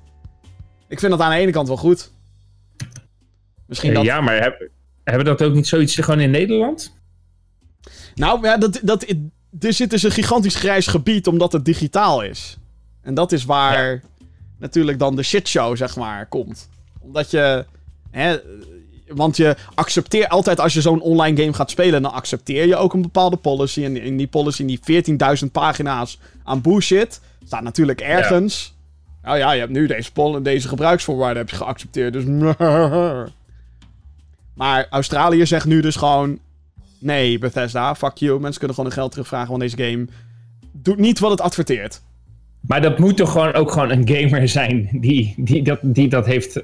Ik 0.87 0.99
vind 0.99 1.11
dat 1.11 1.21
aan 1.21 1.31
de 1.31 1.37
ene 1.37 1.51
kant 1.51 1.67
wel 1.67 1.77
goed. 1.77 2.11
Misschien 3.65 3.93
dat... 3.93 4.01
Eh, 4.01 4.07
Ja, 4.07 4.21
maar 4.21 4.41
heb- 4.41 4.69
hebben 5.03 5.23
we 5.25 5.29
dat 5.37 5.47
ook 5.47 5.53
niet 5.53 5.67
zoiets 5.67 5.95
gewoon 5.95 6.19
in 6.19 6.31
Nederland? 6.31 6.95
Nou, 8.15 8.43
ja, 8.43 8.57
dat, 8.57 8.79
dat, 8.83 9.05
er 9.59 9.73
zit 9.73 9.89
dus 9.89 10.03
een 10.03 10.11
gigantisch 10.11 10.55
grijs 10.55 10.87
gebied 10.87 11.27
omdat 11.27 11.51
het 11.51 11.65
digitaal 11.65 12.21
is. 12.21 12.57
En 13.01 13.13
dat 13.13 13.31
is 13.31 13.45
waar 13.45 14.03
natuurlijk 14.59 14.99
dan 14.99 15.15
de 15.15 15.23
shitshow, 15.23 15.77
zeg 15.77 15.95
maar, 15.95 16.25
komt. 16.25 16.69
Omdat 16.99 17.31
je... 17.31 17.65
Hè, 18.11 18.37
want 19.07 19.37
je 19.37 19.55
accepteert 19.73 20.29
altijd 20.29 20.59
als 20.59 20.73
je 20.73 20.81
zo'n 20.81 21.01
online 21.01 21.41
game 21.41 21.53
gaat 21.53 21.69
spelen, 21.69 22.01
dan 22.01 22.13
accepteer 22.13 22.67
je 22.67 22.75
ook 22.75 22.93
een 22.93 23.01
bepaalde 23.01 23.35
policy. 23.35 23.83
En 23.83 24.01
in 24.01 24.17
die 24.17 24.27
policy, 24.27 24.61
in 24.61 24.67
die 24.67 24.79
14.000 25.45 25.51
pagina's 25.51 26.19
aan 26.43 26.61
bullshit, 26.61 27.21
staat 27.45 27.63
natuurlijk 27.63 28.01
ergens... 28.01 28.75
Nou 29.23 29.37
ja, 29.37 29.51
je 29.51 29.59
hebt 29.59 29.71
nu 29.71 29.87
deze, 29.87 30.11
pol- 30.11 30.43
deze 30.43 30.67
gebruiksvoorwaarden 30.67 31.37
heb 31.37 31.49
je 31.49 31.55
geaccepteerd, 31.55 32.13
dus... 32.13 32.23
Maar 34.53 34.87
Australië 34.89 35.45
zegt 35.45 35.65
nu 35.65 35.81
dus 35.81 35.95
gewoon... 35.95 36.39
Nee, 36.99 37.39
Bethesda, 37.39 37.95
fuck 37.95 38.17
you. 38.17 38.39
Mensen 38.39 38.57
kunnen 38.57 38.75
gewoon 38.75 38.91
hun 38.91 38.99
geld 38.99 39.11
terugvragen, 39.11 39.49
want 39.49 39.61
deze 39.61 39.77
game 39.83 40.07
doet 40.71 40.97
niet 40.97 41.19
wat 41.19 41.31
het 41.31 41.41
adverteert. 41.41 42.01
Maar 42.61 42.81
dat 42.81 42.99
moet 42.99 43.17
toch 43.17 43.31
gewoon 43.31 43.53
ook 43.53 43.71
gewoon 43.71 43.91
een 43.91 44.07
gamer 44.09 44.49
zijn 44.49 44.89
die, 44.91 45.33
die, 45.37 45.63
dat, 45.63 45.79
die 45.81 46.09
dat 46.09 46.25
heeft. 46.25 46.61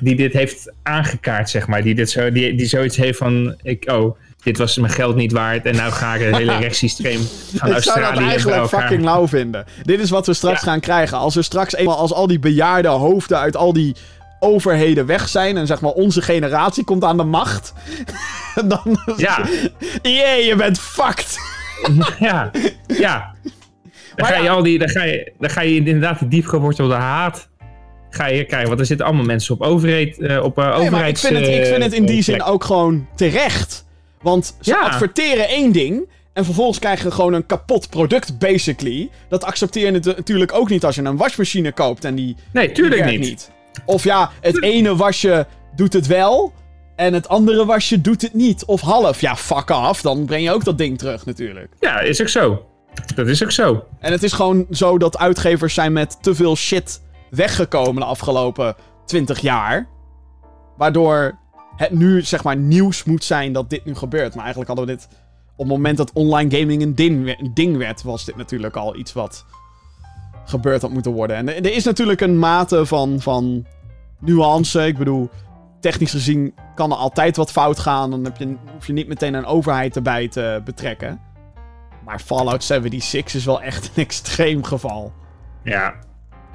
Die 0.00 0.16
dit 0.16 0.32
heeft 0.32 0.72
aangekaart, 0.82 1.50
zeg 1.50 1.66
maar. 1.66 1.82
Die, 1.82 1.94
dit 1.94 2.10
zo, 2.10 2.32
die, 2.32 2.54
die 2.54 2.66
zoiets 2.66 2.96
heeft 2.96 3.18
van. 3.18 3.54
Ik, 3.62 3.90
oh, 3.90 4.16
dit 4.42 4.58
was 4.58 4.76
mijn 4.76 4.92
geld 4.92 5.16
niet 5.16 5.32
waard 5.32 5.66
en 5.66 5.76
nou 5.76 5.92
ga 5.92 6.14
ik 6.14 6.20
het 6.20 6.36
hele 6.36 6.56
rechtssysteem 6.66 7.18
van 7.20 7.28
Ik 7.52 7.58
zou 7.58 7.70
dat 7.72 7.72
Australië 7.86 8.28
eigenlijk 8.28 8.66
fucking 8.68 9.02
lauw 9.04 9.28
vinden. 9.28 9.64
Dit 9.82 10.00
is 10.00 10.10
wat 10.10 10.26
we 10.26 10.34
straks 10.34 10.60
Ja. 10.60 10.66
gaan 10.70 10.80
krijgen. 10.80 11.18
Als 11.18 11.36
er 11.36 11.44
straks 11.44 11.74
eenmaal 11.74 11.96
als 11.96 12.12
al 12.12 12.26
die 12.26 12.38
bejaarde 12.38 12.88
hoofden 12.88 13.38
uit 13.38 13.56
al 13.56 13.72
die 13.72 13.94
overheden 14.40 15.06
weg 15.06 15.28
zijn 15.28 15.56
en 15.56 15.66
zeg 15.66 15.80
maar 15.80 15.90
onze 15.90 16.22
generatie 16.22 16.84
komt 16.84 17.04
aan 17.04 17.16
de 17.16 17.24
macht, 17.24 17.72
dan 18.68 18.98
Ja, 19.16 19.38
Jee, 20.02 20.44
je 20.44 20.54
bent 20.56 20.78
fucked. 20.80 21.38
ja, 22.18 22.50
ja. 22.86 23.34
Dan 23.42 23.52
Maar 24.16 24.26
ga, 24.26 24.36
je 24.36 24.42
ja. 24.44 24.52
al 24.52 24.62
die, 24.62 24.78
dan, 24.78 24.88
ga 24.88 25.02
je, 25.02 25.32
dan 25.38 25.50
ga 25.50 25.60
je 25.60 25.74
inderdaad 25.74 26.18
die 26.18 26.28
diep 26.28 26.46
gewortelde 26.46 26.94
haat 26.94 27.48
ga 28.16 28.26
je 28.26 28.44
krijgen. 28.44 28.68
Want 28.68 28.80
er 28.80 28.86
zitten 28.86 29.06
allemaal 29.06 29.24
mensen 29.24 29.54
op 29.54 29.62
overheid, 29.62 30.18
eh, 30.18 30.42
op 30.44 30.58
uh, 30.58 30.78
Nee, 30.78 30.90
maar 30.90 31.08
ik 31.08 31.18
vind, 31.18 31.34
het, 31.38 31.46
ik 31.48 31.64
vind 31.64 31.82
het 31.82 31.92
in 31.92 32.06
die 32.06 32.16
eh, 32.18 32.22
zin 32.24 32.42
ook 32.42 32.64
gewoon 32.64 33.06
terecht. 33.16 33.84
Want 34.22 34.56
ze 34.60 34.70
Ja. 34.70 34.80
adverteren 34.80 35.48
één 35.48 35.72
ding. 35.72 36.08
En 36.32 36.44
vervolgens 36.44 36.78
krijg 36.78 37.02
je 37.02 37.10
gewoon 37.10 37.32
een 37.32 37.46
kapot 37.46 37.90
product, 37.90 38.38
basically. 38.38 39.10
Dat 39.28 39.44
accepteer 39.44 39.84
je 39.84 39.90
nat- 39.90 40.04
natuurlijk 40.16 40.52
ook 40.54 40.68
niet 40.70 40.84
als 40.84 40.94
je 40.94 41.02
een 41.02 41.16
wasmachine 41.16 41.72
koopt 41.72 42.04
en 42.04 42.14
die, 42.14 42.36
Nee, 42.52 42.72
tuurlijk 42.72 43.18
niet. 43.18 43.50
Of 43.84 44.04
ja, 44.04 44.30
het 44.40 44.62
ene 44.62 44.96
wasje 44.96 45.46
doet 45.76 45.92
het 45.92 46.06
wel. 46.06 46.52
En 46.96 47.14
het 47.14 47.28
andere 47.28 47.64
wasje 47.64 48.00
doet 48.00 48.22
het 48.22 48.34
niet. 48.34 48.64
Of 48.64 48.80
half. 48.80 49.20
Ja, 49.20 49.36
fuck 49.36 49.70
off. 49.70 50.00
Dan 50.02 50.24
breng 50.24 50.42
je 50.44 50.50
ook 50.52 50.64
dat 50.64 50.78
ding 50.78 50.98
terug 50.98 51.26
natuurlijk. 51.26 51.68
Ja, 51.80 52.00
is 52.00 52.20
ook 52.20 52.28
zo. 52.28 52.66
Dat 53.14 53.26
is 53.26 53.42
ook 53.42 53.50
zo. 53.50 53.84
En 54.00 54.12
het 54.12 54.22
is 54.22 54.32
gewoon 54.32 54.66
zo 54.70 54.98
dat 54.98 55.18
uitgevers 55.18 55.74
zijn 55.74 55.92
met 55.92 56.18
te 56.22 56.34
veel 56.34 56.56
shit 56.56 57.00
weggekomen 57.30 57.94
de 57.94 58.08
afgelopen 58.08 58.74
20 59.04 59.40
jaar. 59.40 59.88
Waardoor 60.76 61.38
het 61.76 61.90
nu 61.90 62.22
zeg 62.22 62.44
maar 62.44 62.56
nieuws 62.56 63.04
moet 63.04 63.24
zijn 63.24 63.52
dat 63.52 63.70
dit 63.70 63.84
nu 63.84 63.94
gebeurt. 63.94 64.34
Maar 64.34 64.44
eigenlijk 64.44 64.68
hadden 64.68 64.86
we 64.86 64.92
dit... 64.92 65.08
Op 65.58 65.64
het 65.64 65.76
moment 65.76 65.96
dat 65.96 66.12
online 66.12 66.58
gaming 66.58 66.82
een 66.82 66.94
ding, 67.54 67.76
werd, 67.76 68.02
was 68.02 68.24
dit 68.24 68.36
natuurlijk 68.36 68.76
al 68.76 68.96
iets 68.96 69.12
wat 69.12 69.44
gebeurd 70.44 70.82
had 70.82 70.90
moeten 70.90 71.12
worden. 71.12 71.36
En 71.36 71.48
er, 71.48 71.54
er 71.54 71.72
is 71.72 71.84
natuurlijk 71.84 72.20
een 72.20 72.38
mate 72.38 72.86
van, 72.86 73.20
van 73.20 73.66
nuance. 74.20 74.86
Ik 74.86 74.98
bedoel, 74.98 75.30
technisch 75.80 76.10
gezien 76.10 76.54
kan 76.74 76.90
er 76.90 76.96
altijd 76.96 77.36
wat 77.36 77.52
fout 77.52 77.78
gaan. 77.78 78.10
Dan 78.10 78.24
heb 78.24 78.36
je, 78.36 78.56
hoef 78.72 78.86
je 78.86 78.92
niet 78.92 79.08
meteen 79.08 79.34
een 79.34 79.44
overheid 79.44 79.96
erbij 79.96 80.28
te 80.28 80.60
betrekken. 80.64 81.20
Maar 82.04 82.20
Fallout 82.20 82.64
76 82.64 83.34
is 83.34 83.44
wel 83.44 83.62
echt 83.62 83.90
een 83.94 84.02
extreem 84.04 84.64
geval. 84.64 85.12
Ja. 85.62 85.94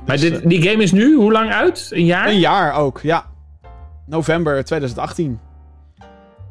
Maar 0.06 0.18
Dus, 0.18 0.30
dit, 0.30 0.50
die 0.50 0.62
game 0.70 0.84
is 0.84 0.92
nu 0.92 1.16
hoe 1.16 1.32
lang 1.32 1.52
uit? 1.52 1.88
Een 1.90 2.06
jaar? 2.06 2.28
Een 2.28 2.40
jaar 2.40 2.74
ook, 2.74 3.00
ja. 3.02 3.26
November 4.06 4.64
2018. 4.66 5.40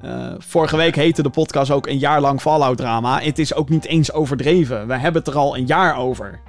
Eh, 0.03 0.32
vorige 0.38 0.76
week 0.76 0.94
heette 0.94 1.22
de 1.22 1.30
podcast 1.30 1.70
ook 1.70 1.86
een 1.86 1.98
jaar 1.98 2.20
lang 2.20 2.40
Fallout 2.40 2.76
drama. 2.76 3.20
Het 3.20 3.38
is 3.38 3.55
ook 3.55 3.68
niet 3.68 3.84
eens 3.84 4.12
overdreven. 4.12 4.86
We 4.86 4.96
hebben 4.96 5.22
het 5.22 5.30
er 5.32 5.38
al 5.38 5.57
een 5.57 5.66
jaar 5.66 5.96
over. 5.96 6.40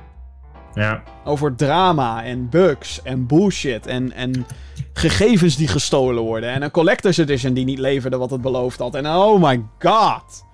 Ja. 0.73 1.03
Over 1.23 1.55
drama 1.55 2.23
en 2.23 2.49
bugs 2.49 3.01
en 3.03 3.27
bullshit 3.27 3.87
en, 3.87 4.11
en 4.13 4.45
gegevens 4.93 5.55
die 5.55 5.67
gestolen 5.67 6.23
worden. 6.23 6.49
En 6.49 6.61
een 6.61 6.71
collector's 6.71 7.17
edition 7.17 7.53
die 7.53 7.65
niet 7.65 7.79
leverde 7.79 8.17
wat 8.17 8.31
het 8.31 8.41
beloofd 8.41 8.79
had. 8.79 8.95
En 8.95 9.07
oh 9.07 9.41
my 9.41 9.63
god. 9.79 10.45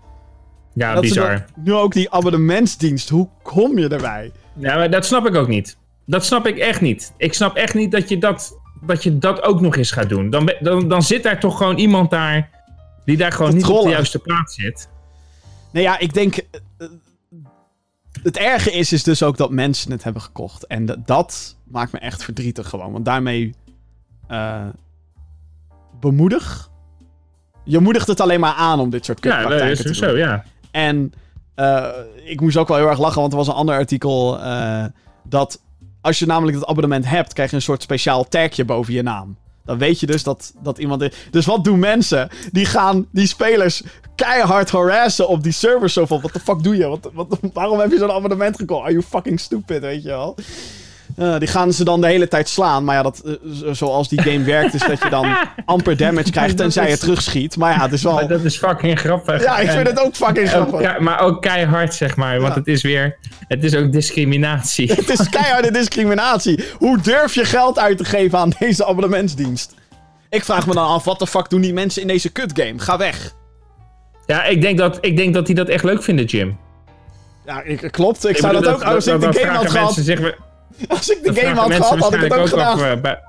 Ja, 0.73 0.93
Dat 0.93 1.01
bizar. 1.01 1.45
nu 1.55 1.73
ook 1.73 1.93
die 1.93 2.11
abonnementsdienst. 2.11 3.09
Hoe 3.09 3.29
kom 3.43 3.77
je 3.77 3.87
erbij? 3.87 4.31
Ja, 4.53 4.75
maar 4.75 4.89
dat 4.89 5.05
snap 5.05 5.25
ik 5.27 5.35
ook 5.35 5.47
niet. 5.47 5.77
Dat 6.09 6.25
snap 6.25 6.47
ik 6.47 6.57
echt 6.57 6.81
niet. 6.81 7.13
Ik 7.17 7.33
snap 7.33 7.55
echt 7.55 7.73
niet 7.73 7.91
dat 7.91 8.09
je 8.09 8.17
dat, 8.17 8.57
dat, 8.81 9.03
je 9.03 9.17
dat 9.17 9.41
ook 9.43 9.61
nog 9.61 9.75
eens 9.75 9.91
gaat 9.91 10.09
doen. 10.09 10.29
Dan, 10.29 10.53
dan, 10.59 10.87
dan 10.87 11.01
zit 11.03 11.23
daar 11.23 11.39
toch 11.39 11.57
gewoon 11.57 11.77
iemand 11.77 12.09
daar... 12.09 12.49
die 13.05 13.17
daar 13.17 13.31
gewoon 13.31 13.53
niet 13.53 13.65
op 13.65 13.83
de 13.83 13.89
juiste 13.89 14.19
plaats 14.19 14.55
zit. 14.55 14.89
Nou 15.71 15.85
ja, 15.85 15.99
ik 15.99 16.13
denk. 16.13 16.35
eh, 16.37 16.43
eh, 16.77 16.87
Het 18.23 18.37
erge 18.37 18.71
is, 18.71 18.91
is 18.93 19.03
dus 19.03 19.23
ook 19.23 19.37
dat 19.37 19.51
mensen 19.51 19.91
het 19.91 20.03
hebben 20.03 20.21
gekocht. 20.21 20.67
En 20.67 20.85
dat- 20.85 21.07
dat 21.07 21.55
maakt 21.63 21.91
me 21.91 21.99
echt 21.99 22.23
verdrietig 22.23 22.69
gewoon. 22.69 22.91
Want 22.91 23.05
daarmee. 23.05 23.55
eh 24.27 24.65
bemoedig. 25.99 26.69
Je 27.63 27.79
moedigt 27.79 28.07
het 28.07 28.19
alleen 28.21 28.39
maar 28.39 28.53
aan 28.53 28.79
om 28.79 28.89
dit 28.89 29.05
soort 29.05 29.23
Ja, 29.23 29.29
dat 29.29 29.39
kutpraktijken 29.39 29.77
is 29.85 29.97
te 29.97 30.05
doen. 30.05 30.09
zo, 30.09 30.17
ja. 30.17 30.43
En 30.71 31.13
ik 32.25 32.41
moest 32.41 32.57
ook 32.57 32.67
wel 32.67 32.77
heel 32.77 32.87
erg 32.89 32.99
lachen, 32.99 33.19
want 33.21 33.31
er 33.31 33.37
was 33.37 33.47
een 33.47 33.53
ander 33.53 33.75
artikel 33.75 34.39
dat 35.23 35.61
als 36.01 36.19
je 36.19 36.25
namelijk 36.25 36.59
dat 36.59 36.67
abonnement 36.67 37.05
hebt, 37.05 37.33
krijg 37.33 37.49
je 37.49 37.55
een 37.55 37.61
soort 37.61 37.81
speciaal 37.81 38.27
tagje 38.27 38.65
boven 38.65 38.93
je 38.93 39.01
naam. 39.01 39.37
Dan 39.65 39.77
weet 39.77 39.99
je 39.99 40.05
dus 40.05 40.23
dat, 40.23 40.53
dat 40.63 40.77
iemand... 40.77 41.01
is. 41.01 41.11
Dus 41.31 41.45
wat 41.45 41.63
doen 41.63 41.79
mensen? 41.79 42.29
Die 42.51 42.65
gaan 42.65 43.07
die 43.11 43.27
spelers 43.27 43.83
keihard 44.15 44.71
harassen 44.71 45.27
op 45.27 45.43
die 45.43 45.51
servers. 45.51 45.93
Zo 45.93 46.05
van, 46.05 46.21
wat 46.21 46.33
de 46.33 46.39
fuck 46.39 46.63
doe 46.63 46.77
je? 46.77 46.87
Wat, 46.87 47.09
wat, 47.13 47.39
waarom 47.53 47.79
heb 47.79 47.91
je 47.91 47.97
zo'n 47.97 48.11
abonnement 48.11 48.55
gekocht? 48.55 48.81
Are 48.81 48.91
you 48.91 49.03
fucking 49.03 49.39
stupid, 49.39 49.81
weet 49.81 50.03
je 50.03 50.09
wel? 50.09 50.35
Eh, 51.17 51.37
die 51.39 51.47
gaan 51.47 51.73
ze 51.73 51.83
dan 51.83 52.01
de 52.01 52.07
hele 52.07 52.27
tijd 52.27 52.49
slaan. 52.49 52.83
Maar 52.83 52.95
ja, 52.95 53.03
dat, 53.03 53.21
eh, 53.25 53.33
zo- 53.53 53.73
zoals 53.73 54.09
die 54.09 54.21
game 54.21 54.43
werkt, 54.43 54.73
is 54.73 54.81
dat 54.87 55.03
je 55.03 55.09
dan 55.09 55.37
amper 55.65 55.97
damage 55.97 56.31
krijgt 56.31 56.57
tenzij 56.57 56.89
je 56.89 56.97
terugschiet. 56.97 57.57
Maar 57.57 57.73
ja, 57.73 57.81
het 57.81 57.91
is 57.93 58.03
wel... 58.03 58.13
Maar 58.13 58.27
dat 58.27 58.43
is 58.43 58.57
fucking 58.57 58.99
grappig. 58.99 59.43
Ja, 59.43 59.57
ik 59.57 59.67
En- 59.67 59.73
vind 59.75 59.87
het 59.87 59.99
ook 59.99 60.15
fucking 60.15 60.49
grappig. 60.49 60.99
maar 60.99 61.19
ook 61.19 61.41
keihard, 61.41 61.93
zeg 61.93 62.15
maar. 62.15 62.39
Want 62.39 62.53
Ja. 62.53 62.59
het 62.59 62.67
is 62.67 62.81
weer... 62.81 63.17
Het 63.47 63.63
is 63.63 63.75
ook 63.75 63.91
discriminatie. 63.91 64.91
Het 64.93 65.09
is 65.09 65.29
keiharde 65.29 65.71
discriminatie. 65.71 66.63
Hoe 66.77 66.97
durf 67.01 67.33
je 67.33 67.45
geld 67.45 67.79
uit 67.79 67.97
te 67.97 68.05
geven 68.05 68.39
aan 68.39 68.51
deze 68.59 68.85
abonnementsdienst? 68.85 69.73
Ik 70.29 70.43
vraag 70.43 70.67
me 70.67 70.73
dan 70.73 70.87
af, 70.87 71.03
wat 71.03 71.19
de 71.19 71.27
fuck 71.27 71.49
doen 71.49 71.61
die 71.61 71.73
mensen 71.73 72.01
in 72.01 72.07
deze 72.07 72.29
kutgame? 72.29 72.79
Ga 72.79 72.97
weg. 72.97 73.33
ja, 74.25 74.43
ik 74.43 74.61
denk, 74.61 74.77
dat, 74.77 74.97
ik 75.01 75.17
denk 75.17 75.33
dat 75.33 75.45
die 75.45 75.55
dat 75.55 75.67
echt 75.67 75.83
leuk 75.83 76.03
vinden, 76.03 76.25
Jim. 76.25 76.57
Ja, 77.45 77.61
ik, 77.61 77.87
klopt. 77.91 78.23
Ik, 78.23 78.29
Ik 78.29 78.37
zou 78.37 78.53
bedoel, 78.55 78.71
dat 78.71 78.81
ook... 78.81 78.87
Als 78.93 79.07
ik 79.07 79.19
de 79.21 79.33
game 79.33 79.51
had 79.55 79.69
gehad... 79.71 79.85
mensen 79.85 80.03
zich 80.03 80.19
Als 80.87 81.09
ik 81.09 81.23
de 81.23 81.31
dat 81.31 81.39
game 81.43 81.59
had 81.59 81.73
gehad, 81.73 81.99
had 81.99 82.13
ik 82.13 82.19
het 82.21 82.31
ook 82.33 82.37
waarschijnlijk 82.37 82.49
gedaan. 82.49 82.89
af, 82.89 82.95
eh, 82.95 83.01
bij- 83.01 83.21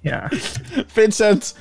Ja. 0.00 0.30
Vincent, 0.92 1.54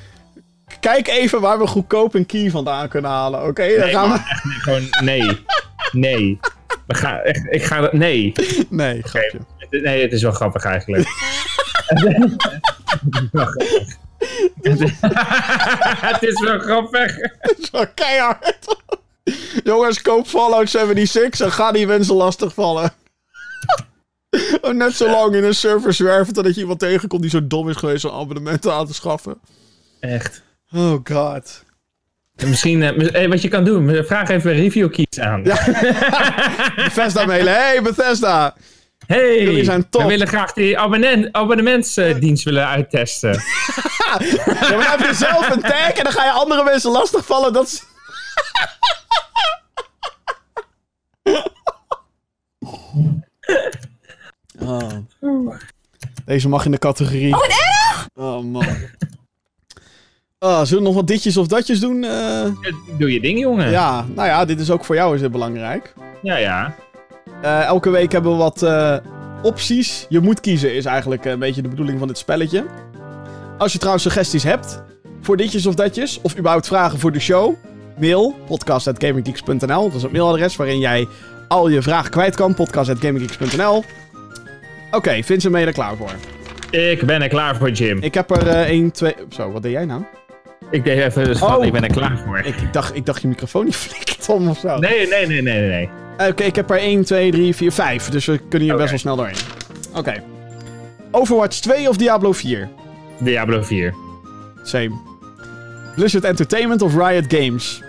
kijk 0.80 1.08
even 1.08 1.42
waar 1.42 1.60
we 1.60 1.68
goedkoop 1.68 2.14
een 2.14 2.26
key 2.26 2.50
vandaan 2.50 2.88
kunnen 2.90 3.12
halen, 3.12 3.44
oké? 3.48 3.62
Nee, 3.66 3.92
gaan 3.92 4.10
we... 4.12 4.16
echt 4.30 4.44
niet, 4.44 4.54
gewoon 4.54 4.88
nee. 5.04 5.46
Nee. 5.92 6.40
We 6.88 6.96
gaan 6.96 7.20
echt, 7.20 7.46
ik 7.50 7.64
ga 7.64 7.82
dat, 7.82 7.94
nee. 7.94 8.34
Nee, 8.70 9.02
grapje. 9.02 9.40
Nee, 9.70 10.02
het 10.02 10.12
is 10.12 10.22
wel 10.22 10.32
grappig 10.32 10.64
eigenlijk. 10.64 11.08
Het 16.02 16.24
is 16.24 16.40
wel 16.42 16.60
grappig. 16.60 17.16
Het 17.16 17.56
is 17.60 17.70
wel 17.70 17.88
keihard. 17.94 18.56
Jongens, 19.64 20.02
koop 20.02 20.28
Fallout 20.28 20.70
76 20.70 21.46
en 21.46 21.52
ga 21.52 21.72
die 21.72 21.88
mensen 21.88 22.16
lastigvallen. 22.16 22.94
Oh, 24.62 24.74
Net 24.74 24.94
zo 24.96 25.10
lang 25.12 25.36
in 25.36 25.44
een 25.44 25.56
server 25.56 25.94
zwerven 25.94 26.34
totdat 26.34 26.56
je 26.56 26.62
iemand 26.62 26.80
tegenkomt 26.80 27.22
die 27.22 27.32
zo 27.32 27.48
dom 27.48 27.70
is 27.70 27.76
geweest 27.76 28.06
om 28.06 28.12
abonnementen 28.20 28.74
aan 28.74 28.88
te 28.88 28.94
schaffen. 28.94 29.40
Echt. 30.00 30.42
Oh 30.74 31.00
god. 31.04 31.64
En 32.36 32.50
Misschien, 32.50 32.80
mis- 32.80 33.12
eh, 33.12 33.30
wat 33.30 33.42
je 33.42 33.48
kan 33.48 33.64
doen, 33.64 34.04
vraag 34.06 34.30
even 34.30 34.54
review 34.54 34.92
keys 34.92 35.20
aan. 35.20 35.44
Bethesda 36.86 37.26
mailen. 37.26 37.54
Hey 37.54 37.82
Bethesda. 37.82 38.56
Hey, 39.06 39.44
Jullie 39.44 39.64
zijn 39.64 39.90
top. 39.90 40.02
we 40.02 40.08
willen 40.08 40.28
graag 40.28 40.54
die 40.54 40.78
abonnement, 40.80 41.34
abonnementsdienst 41.34 42.44
willen 42.44 42.68
uittesten. 42.68 43.40
Ja, 44.08 44.18
maar 44.60 44.70
dan 44.70 44.82
heb 44.82 45.00
je 45.00 45.14
zelf 45.16 45.50
een 45.50 45.62
tag 45.62 45.90
en 45.92 46.04
dan 46.04 46.14
ga 46.14 46.24
je 46.26 46.32
andere 46.32 46.64
mensen 46.64 46.92
lastigvallen. 46.92 47.54
Dat 47.54 47.66
is... 47.68 47.84
Oh. 54.68 55.52
Deze 56.26 56.50
mag 56.50 56.66
in 56.66 56.72
de 56.72 56.78
categorie. 56.78 57.34
Oh, 57.34 57.40
wat 57.40 57.48
erg! 57.50 58.10
Oh 58.16 58.44
man. 58.44 58.66
Oh, 60.40 60.58
zullen 60.64 60.84
we 60.84 60.88
nog 60.90 60.96
wat 60.96 61.08
ditjes 61.08 61.38
of 61.38 61.48
datjes 61.48 61.80
doen? 61.80 62.04
Eh, 62.04 62.46
Doe 62.98 63.14
je 63.14 63.20
ding, 63.20 63.40
jongen. 63.40 63.70
ja, 63.72 64.06
nou 64.16 64.28
ja, 64.28 64.46
dit 64.46 64.60
is 64.60 64.70
ook 64.72 64.86
voor 64.86 64.96
jou 64.96 65.16
is 65.16 65.22
dit 65.22 65.32
belangrijk. 65.32 65.94
ja. 66.22 66.38
ja. 66.38 66.76
Eh, 67.42 67.64
elke 67.64 67.90
week 67.90 68.12
hebben 68.12 68.32
we 68.32 68.38
wat 68.38 68.62
eh, 68.64 68.98
opties. 69.42 70.06
Je 70.10 70.20
moet 70.20 70.40
kiezen, 70.40 70.74
is 70.76 70.86
eigenlijk 70.86 71.26
een 71.26 71.40
beetje 71.40 71.62
de 71.62 71.68
bedoeling 71.70 72.00
van 72.00 72.08
dit 72.08 72.18
spelletje. 72.18 72.66
Als 73.58 73.72
je 73.72 73.78
trouwens 73.78 74.04
suggesties 74.04 74.44
hebt 74.44 74.82
voor 75.22 75.38
ditjes 75.38 75.66
of 75.66 75.76
datjes, 75.76 76.20
of 76.22 76.38
überhaupt 76.38 76.68
vragen 76.68 77.00
voor 77.00 77.12
de 77.12 77.20
show, 77.20 77.54
mail 78.00 78.36
podcast.gaminggeeks.nl. 78.48 79.84
Dat 79.84 79.94
is 79.96 80.02
het 80.02 80.12
mailadres 80.12 80.56
waarin 80.56 80.80
jij 80.80 81.08
al 81.48 81.68
je 81.70 81.82
vragen 81.82 82.12
kwijt 82.12 82.36
kan. 82.36 82.54
podcast.gaminggeeks.nl. 82.54 83.84
Oké, 84.92 85.24
Vincent, 85.24 85.52
ben 85.52 85.62
je 85.62 85.68
er 85.68 85.74
klaar 85.74 85.96
voor? 85.96 86.12
Ik 86.72 87.02
ben 87.06 87.22
er 87.22 87.28
klaar 87.28 87.56
voor, 87.56 87.72
Jim. 87.72 87.98
Ik, 87.98 88.04
Ik 88.04 88.14
heb 88.14 88.32
er 88.32 88.48
eh 88.48 88.70
1, 88.70 88.92
2... 88.92 89.14
Zo, 89.30 89.52
wat 89.52 89.62
deed 89.62 89.72
jij 89.72 89.86
nou? 89.86 90.02
deed 90.72 90.86
even 90.86 91.24
dus 91.24 91.38
van, 91.38 91.56
Oh. 91.56 91.66
ik 91.66 91.72
ben 91.72 91.84
er 91.84 91.92
klaar 91.92 92.18
voor. 92.26 92.38
Ik, 92.38 92.46
ik, 92.56 92.74
dacht, 92.74 92.96
ik 92.96 93.06
dacht 93.06 93.22
je 93.22 93.28
microfoon 93.28 93.66
niet 93.66 93.76
flikt 93.86 94.30
om 94.30 94.48
of 94.50 94.58
zo. 94.60 94.78
Nee, 94.78 95.08
nee, 95.08 95.28
nee, 95.28 95.42
nee, 95.42 95.60
nee. 95.60 95.90
nee. 96.18 96.30
Oké, 96.30 96.44
ik 96.44 96.56
heb 96.56 96.70
er 96.70 96.78
1, 96.78 97.04
2, 97.04 97.32
3, 97.32 97.56
4, 97.56 97.72
5. 97.72 98.10
Dus 98.10 98.26
we 98.26 98.38
kunnen 98.38 98.68
hier 98.68 98.78
best 98.78 98.90
wel 98.90 99.00
snel 99.00 99.16
doorheen. 99.16 99.36
Oké. 99.96 100.24
Overwatch 101.12 101.60
2 101.60 101.90
of 101.90 101.98
Diablo 101.98 102.32
4? 102.32 102.70
Diablo 103.20 103.62
4. 103.64 103.94
Same. 104.64 104.92
Blizzard 105.96 106.24
Entertainment 106.24 106.82
of 106.82 106.96
Riot 106.96 107.26
Games? 107.34 107.82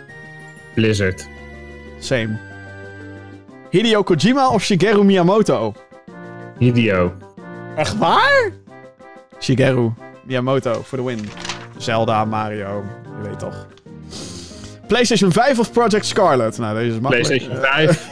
Blizzard. 0.75 1.29
Same. 1.99 2.39
Hideo 3.71 4.03
Kojima 4.03 4.49
of 4.53 4.63
Shigeru 4.65 5.05
Miyamoto? 5.05 5.73
Hideo. 6.59 7.13
Echt 7.77 7.97
waar? 7.99 8.51
Shigeru 9.41 9.91
Miyamoto 10.23 10.83
voor 10.85 10.99
de 10.99 11.05
win. 11.05 11.29
Zelda, 11.77 12.25
Mario, 12.25 12.85
je 13.23 13.29
weet 13.29 13.39
toch. 13.39 13.67
PlayStation 14.87 15.33
5 15.33 15.59
of 15.59 15.73
Project 15.73 16.07
Scarlet? 16.07 16.59
Nou, 16.59 16.75
deze 16.79 16.95
is 16.95 17.01
makkelijk. 17.01 17.27
PlayStation 17.29 17.65
Eh, 17.65 17.71
5. 17.89 18.09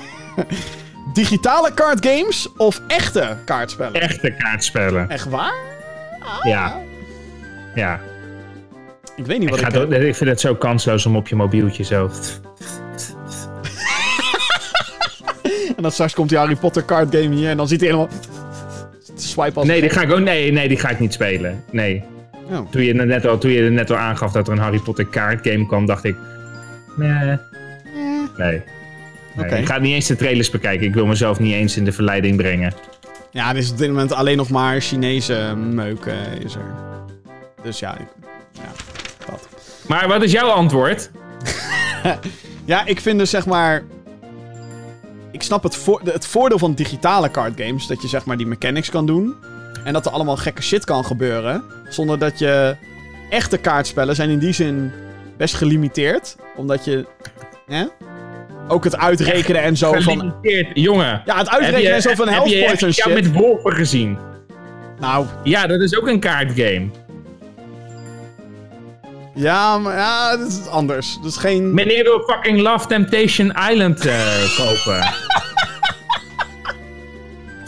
digitale 1.12 1.74
kaartgames 1.74 2.48
of 2.56 2.80
echte 2.88 3.36
kaartspellen? 3.44 4.00
Echte 4.00 4.30
kaartspellen. 4.38 5.10
Echt 5.10 5.28
waar? 5.28 5.54
Ja. 6.42 6.80
Ja. 7.74 8.00
Ik 9.16 9.26
weet 9.26 9.38
niet 9.38 9.48
Ik, 9.54 9.60
wat 9.60 9.74
ik... 9.74 9.80
ook- 9.80 9.90
ik 9.92 10.16
vind 10.16 10.30
het 10.30 10.40
zo 10.40 10.54
kansloos 10.54 11.06
om 11.06 11.16
op 11.16 11.28
je 11.28 11.36
mobieltje 11.36 11.84
zo... 11.84 12.10
En 15.76 15.82
dan 15.82 15.92
straks 15.92 16.14
komt 16.14 16.28
die 16.28 16.38
Harry 16.38 16.56
Potter 16.56 16.84
card 16.84 17.14
game 17.14 17.34
hier 17.34 17.50
en 17.50 17.56
dan 17.56 17.68
ziet 17.68 17.80
hij 17.80 17.88
helemaal... 17.88 18.08
Swipe 19.16 19.58
als... 19.58 19.68
Nee, 19.68 19.80
die 19.80 19.90
ga 19.90 20.02
ik 20.02 20.12
ook, 20.12 20.20
nee, 20.20 20.52
nee, 20.52 20.68
die 20.68 20.76
ga 20.76 20.88
ik 20.88 21.00
niet 21.00 21.12
spelen. 21.12 21.64
Nee. 21.70 22.04
Oh. 22.50 22.70
Toen 22.70 22.82
je, 22.82 22.94
net 22.94 23.26
al, 23.26 23.38
toen 23.38 23.50
je 23.50 23.70
net 23.70 23.90
al 23.90 23.96
aangaf 23.96 24.32
dat 24.32 24.46
er 24.46 24.52
een 24.52 24.58
Harry 24.58 24.78
Potter 24.78 25.06
kaartgame 25.06 25.66
kwam, 25.66 25.86
dacht 25.86 26.04
ik... 26.04 26.16
Nee. 26.96 27.38
Nee. 28.36 28.62
nee. 29.36 29.60
Ik 29.60 29.66
ga 29.66 29.78
niet 29.78 29.94
eens 29.94 30.06
de 30.06 30.16
trailers 30.16 30.50
bekijken. 30.50 30.86
Ik 30.86 30.94
wil 30.94 31.06
mezelf 31.06 31.38
niet 31.38 31.52
eens 31.52 31.76
in 31.76 31.84
de 31.84 31.92
verleiding 31.92 32.36
brengen. 32.36 32.72
Ja, 33.30 33.50
er 33.50 33.56
is 33.56 33.70
op 33.70 33.78
dit 33.78 33.88
moment 33.88 34.12
alleen 34.12 34.36
nog 34.36 34.50
maar 34.50 34.80
Chinese 34.80 35.54
meuk 35.56 36.06
eh, 36.06 36.14
is 36.44 36.54
er. 36.54 36.74
Dus 37.62 37.78
ja, 37.78 37.98
ik, 37.98 38.06
ja, 38.52 38.70
dat. 39.30 39.48
Maar 39.88 40.08
wat 40.08 40.22
is 40.22 40.32
jouw 40.32 40.48
antwoord? 40.48 41.10
Ja, 42.66 42.86
ik 42.86 43.00
vind 43.00 43.18
dus 43.18 43.30
zeg 43.30 43.46
maar... 43.46 43.82
Ik 45.36 45.42
snap 45.42 45.62
het, 45.62 45.76
voor, 45.76 46.00
het 46.04 46.26
voordeel 46.26 46.58
van 46.58 46.74
digitale 46.74 47.30
cardgames. 47.30 47.86
Dat 47.86 48.02
je 48.02 48.08
zeg 48.08 48.24
maar 48.24 48.36
die 48.36 48.46
mechanics 48.46 48.90
kan 48.90 49.06
doen. 49.06 49.34
En 49.84 49.92
dat 49.92 50.06
er 50.06 50.12
allemaal 50.12 50.36
gekke 50.36 50.62
shit 50.62 50.84
kan 50.84 51.04
gebeuren. 51.04 51.62
Zonder 51.88 52.18
dat 52.18 52.38
je... 52.38 52.76
Echte 53.30 53.58
kaartspellen 53.58 54.14
zijn 54.14 54.30
in 54.30 54.38
die 54.38 54.52
zin 54.52 54.92
best 55.36 55.54
gelimiteerd. 55.54 56.36
Omdat 56.56 56.84
je... 56.84 57.06
Hè? 57.66 57.84
Ook 58.68 58.84
het 58.84 58.96
uitrekenen 58.96 59.62
en 59.62 59.76
zo 59.76 59.92
van... 59.92 60.02
Gelimiteerd. 60.02 60.68
Jongen. 60.74 61.22
Ja, 61.24 61.38
het 61.38 61.48
uitrekenen 61.48 61.94
en 61.94 62.02
zo 62.02 62.14
van 62.14 62.28
heb 62.28 62.44
health 62.44 62.64
points 62.64 62.82
en 62.82 62.92
shit. 62.92 63.14
met 63.14 63.32
wolven 63.32 63.72
gezien? 63.72 64.18
Nou, 65.00 65.26
Ja, 65.44 65.66
dat 65.66 65.80
is 65.80 65.96
ook 65.98 66.08
een 66.08 66.20
kaartgame. 66.20 66.88
Ja, 69.36 69.78
maar 69.78 69.96
ja, 69.96 70.36
dat 70.36 70.48
is 70.48 70.66
anders. 70.68 71.18
Dat 71.22 71.30
is 71.30 71.36
geen... 71.36 71.74
Meneer 71.74 72.02
wil 72.02 72.22
fucking 72.26 72.60
Love 72.60 72.86
Temptation 72.86 73.52
Island 73.70 74.06
eh, 74.06 74.56
kopen. 74.56 75.14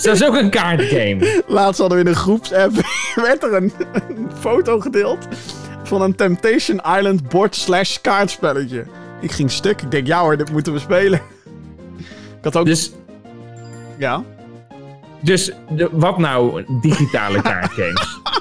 Dat 0.02 0.14
is 0.14 0.24
ook 0.24 0.34
een 0.34 0.50
kaartgame. 0.50 1.42
Laatst 1.46 1.80
hadden 1.80 1.98
we 1.98 2.04
in 2.04 2.10
een 2.10 2.16
groepsapp... 2.16 2.72
werd 3.14 3.42
er 3.42 3.54
een, 3.54 3.72
een 4.08 4.30
foto 4.40 4.80
gedeeld... 4.80 5.28
van 5.82 6.02
een 6.02 6.14
Temptation 6.14 6.80
Island 6.96 7.28
bord 7.28 7.56
slash 7.56 7.96
kaartspelletje. 8.00 8.84
Ik 9.20 9.32
ging 9.32 9.50
stuk. 9.50 9.82
Ik 9.82 9.90
denk, 9.90 10.06
ja 10.06 10.20
hoor, 10.20 10.36
dit 10.36 10.52
moeten 10.52 10.72
we 10.72 10.78
spelen. 10.78 11.20
Ik 12.38 12.44
had 12.44 12.56
ook... 12.56 12.66
Dus, 12.66 12.92
Ja. 13.98 14.22
dus 15.20 15.52
de, 15.70 15.88
wat 15.92 16.18
nou 16.18 16.64
digitale 16.80 17.42
kaartgames? 17.42 18.20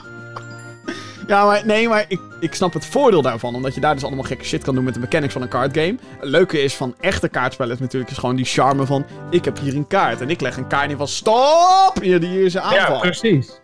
Ja, 1.28 1.46
maar 1.46 1.62
nee, 1.66 1.88
maar 1.88 2.06
ik, 2.08 2.20
ik 2.40 2.54
snap 2.54 2.74
het 2.74 2.86
voordeel 2.86 3.22
daarvan. 3.22 3.56
Omdat 3.56 3.76
je 3.76 3.82
daar 3.82 3.94
dus 3.94 4.04
allemaal 4.04 4.24
gekke 4.24 4.46
shit 4.46 4.64
kan 4.64 4.76
doen 4.76 4.84
met 4.84 4.94
de 4.94 5.00
mechanics 5.00 5.34
van 5.34 5.42
een 5.42 5.48
cardgame. 5.50 5.96
Het 6.20 6.30
leuke 6.30 6.62
is 6.64 6.74
van 6.76 6.96
echte 7.00 7.30
kaartspellen 7.30 7.78
natuurlijk 7.80 8.12
is 8.12 8.18
gewoon 8.18 8.36
die 8.36 8.46
charme 8.46 8.86
van... 8.86 9.06
Ik 9.30 9.46
heb 9.46 9.60
hier 9.60 9.76
een 9.76 9.88
kaart 9.88 10.22
en 10.22 10.30
ik 10.30 10.42
leg 10.42 10.58
een 10.58 10.68
kaart 10.68 10.90
in 10.92 10.98
van... 10.98 11.08
Stop! 11.08 11.92
Hier, 12.02 12.20
die 12.20 12.30
hier 12.30 12.46
is 12.46 12.54
een 12.54 12.62
aanval. 12.62 12.94
ja, 12.96 13.00
precies. 13.00 13.60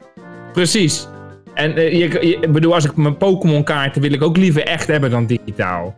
Precies. 0.54 1.08
En 1.54 1.76
eh, 1.76 1.92
je, 1.92 1.98
je- 2.28 2.38
ik 2.42 2.52
bedoel, 2.52 2.74
als 2.74 2.86
ik 2.86 2.96
mijn 2.96 3.18
Pokémon 3.18 3.64
kaarten 3.64 4.02
wil 4.02 4.12
ik 4.14 4.22
ook 4.24 4.38
liever 4.38 4.64
echt 4.64 4.88
hebben 4.88 5.12
dan 5.12 5.26
digitaal. 5.26 5.96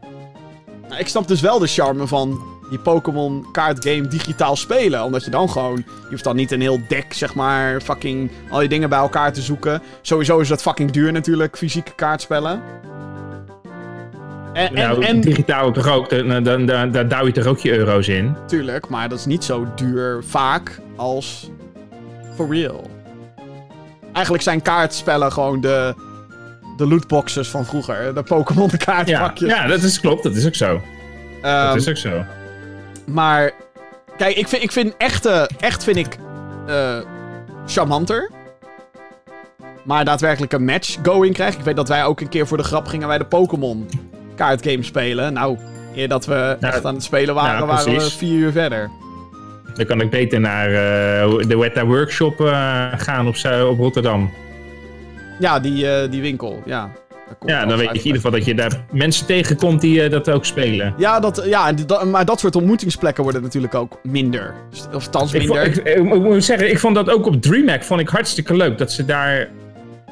Nou, 0.87 0.99
ik 0.99 1.07
snap 1.07 1.27
dus 1.27 1.41
wel 1.41 1.59
de 1.59 1.67
charme 1.67 2.07
van 2.07 2.41
die 2.69 2.79
Pokémon 2.79 3.45
kaartgame 3.51 4.07
digitaal 4.07 4.55
spelen. 4.55 5.03
Omdat 5.03 5.23
je 5.25 5.31
dan 5.31 5.49
gewoon... 5.49 5.75
Je 5.75 6.09
hoeft 6.09 6.23
dan 6.23 6.35
niet 6.35 6.51
een 6.51 6.61
heel 6.61 6.79
deck, 6.87 7.13
zeg 7.13 7.35
maar, 7.35 7.81
fucking 7.81 8.31
al 8.49 8.59
die 8.59 8.69
dingen 8.69 8.89
bij 8.89 8.99
elkaar 8.99 9.33
te 9.33 9.41
zoeken. 9.41 9.81
Sowieso 10.01 10.39
is 10.39 10.47
dat 10.47 10.61
fucking 10.61 10.91
duur 10.91 11.11
natuurlijk, 11.11 11.57
fysieke 11.57 11.91
kaartspellen. 11.95 12.61
En, 14.53 14.67
en, 14.67 14.73
nou, 14.73 15.03
en 15.05 15.21
digitaal 15.21 15.71
toch 15.71 15.87
ook, 15.87 16.09
dan, 16.09 16.43
dan, 16.43 16.65
dan, 16.65 16.91
daar 16.91 17.07
douw 17.07 17.25
je 17.25 17.31
toch 17.31 17.45
ook 17.45 17.59
je 17.59 17.77
euro's 17.77 18.07
in. 18.07 18.35
Tuurlijk, 18.47 18.89
maar 18.89 19.09
dat 19.09 19.19
is 19.19 19.25
niet 19.25 19.43
zo 19.43 19.67
duur 19.75 20.23
vaak 20.23 20.79
als 20.95 21.49
for 22.35 22.49
real. 22.49 22.89
Eigenlijk 24.13 24.43
zijn 24.43 24.61
kaartspellen 24.61 25.31
gewoon 25.31 25.61
de, 25.61 25.93
de 26.77 26.87
lootboxes 26.87 27.49
van 27.49 27.65
vroeger. 27.65 28.13
De 28.13 28.23
Pokémon 28.23 28.69
Ja, 28.71 28.77
kaartpakjes. 28.77 29.49
ja, 29.49 29.67
dat 29.67 29.81
is 29.81 29.99
klopt, 29.99 30.23
dat 30.23 30.35
is 30.35 30.45
ook 30.45 30.55
zo. 30.55 30.81
Ehm, 31.41 31.67
dat 31.67 31.75
is 31.75 31.89
ook 31.89 31.97
zo. 31.97 32.25
Maar, 33.05 33.51
kijk, 34.17 34.35
ik 34.35 34.47
vind, 34.47 34.63
ik 34.63 34.71
vind 34.71 34.97
echte, 34.97 35.49
echt 35.59 35.83
vind 35.83 35.97
ik 35.97 36.17
eh 36.67 36.97
charmanter. 37.67 38.31
Maar 39.83 40.05
daadwerkelijk 40.05 40.53
een 40.53 40.65
match 40.65 40.97
going 41.03 41.33
krijg. 41.33 41.55
Ik 41.55 41.63
weet 41.63 41.75
dat 41.75 41.87
wij 41.87 42.05
ook 42.05 42.21
een 42.21 42.29
keer 42.29 42.47
voor 42.47 42.57
de 42.57 42.63
grap 42.63 42.87
gingen 42.87 43.07
wij 43.07 43.17
de 43.17 43.25
Pokémon 43.25 43.89
kaartgame 44.35 44.83
spelen. 44.83 45.33
Nou, 45.33 45.57
eer 45.95 46.07
dat 46.07 46.25
we 46.25 46.57
echt 46.59 46.85
aan 46.85 46.93
het 46.93 47.03
spelen 47.03 47.35
waren, 47.35 47.67
waren 47.67 47.93
we 47.93 48.01
vier 48.01 48.37
uur 48.37 48.51
verder. 48.51 48.89
Dan 49.75 49.85
kan 49.85 50.01
ik 50.01 50.09
beter 50.09 50.39
naar 50.39 50.67
eh, 50.67 51.47
de 51.47 51.57
Weta 51.57 51.85
Workshop 51.85 52.41
eh, 52.41 52.87
gaan 52.97 53.27
op, 53.27 53.35
op 53.69 53.77
Rotterdam. 53.77 54.31
Ja, 55.39 55.59
die, 55.59 56.09
die 56.09 56.21
winkel, 56.21 56.61
ja. 56.65 56.91
Ja, 57.45 57.65
dan 57.65 57.77
weet 57.77 57.87
je 57.87 57.91
in 57.93 57.97
ieder 57.97 58.15
geval 58.15 58.31
dat 58.31 58.45
je 58.45 58.55
daar 58.55 58.85
mensen 58.91 59.25
tegenkomt 59.25 59.81
die 59.81 60.03
eh, 60.03 60.11
dat 60.11 60.29
ook 60.29 60.45
spelen. 60.45 60.93
Ja, 60.97 61.19
dat, 61.19 61.41
ja 61.45 61.71
dat- 61.73 62.05
maar 62.05 62.25
dat 62.25 62.39
soort 62.39 62.55
ontmoetingsplekken 62.55 63.23
worden 63.23 63.41
natuurlijk 63.41 63.75
ook 63.75 63.97
minder. 64.03 64.53
Of 64.93 65.07
thans 65.07 65.33
Ik, 65.33 65.47
vond- 65.47 65.59
minder. 65.59 65.87
ik, 65.87 66.13
ik 66.13 66.21
moet 66.21 66.43
zeggen, 66.43 66.69
ik 66.69 66.79
vond 66.79 66.95
dat 66.95 67.09
ook 67.09 67.25
op 67.25 67.41
DreamHack 67.41 67.83
vond 67.83 67.99
ik 67.99 68.09
hartstikke 68.09 68.55
leuk. 68.55 68.77
Dat 68.77 68.91
ze 68.91 69.05
daar 69.05 69.47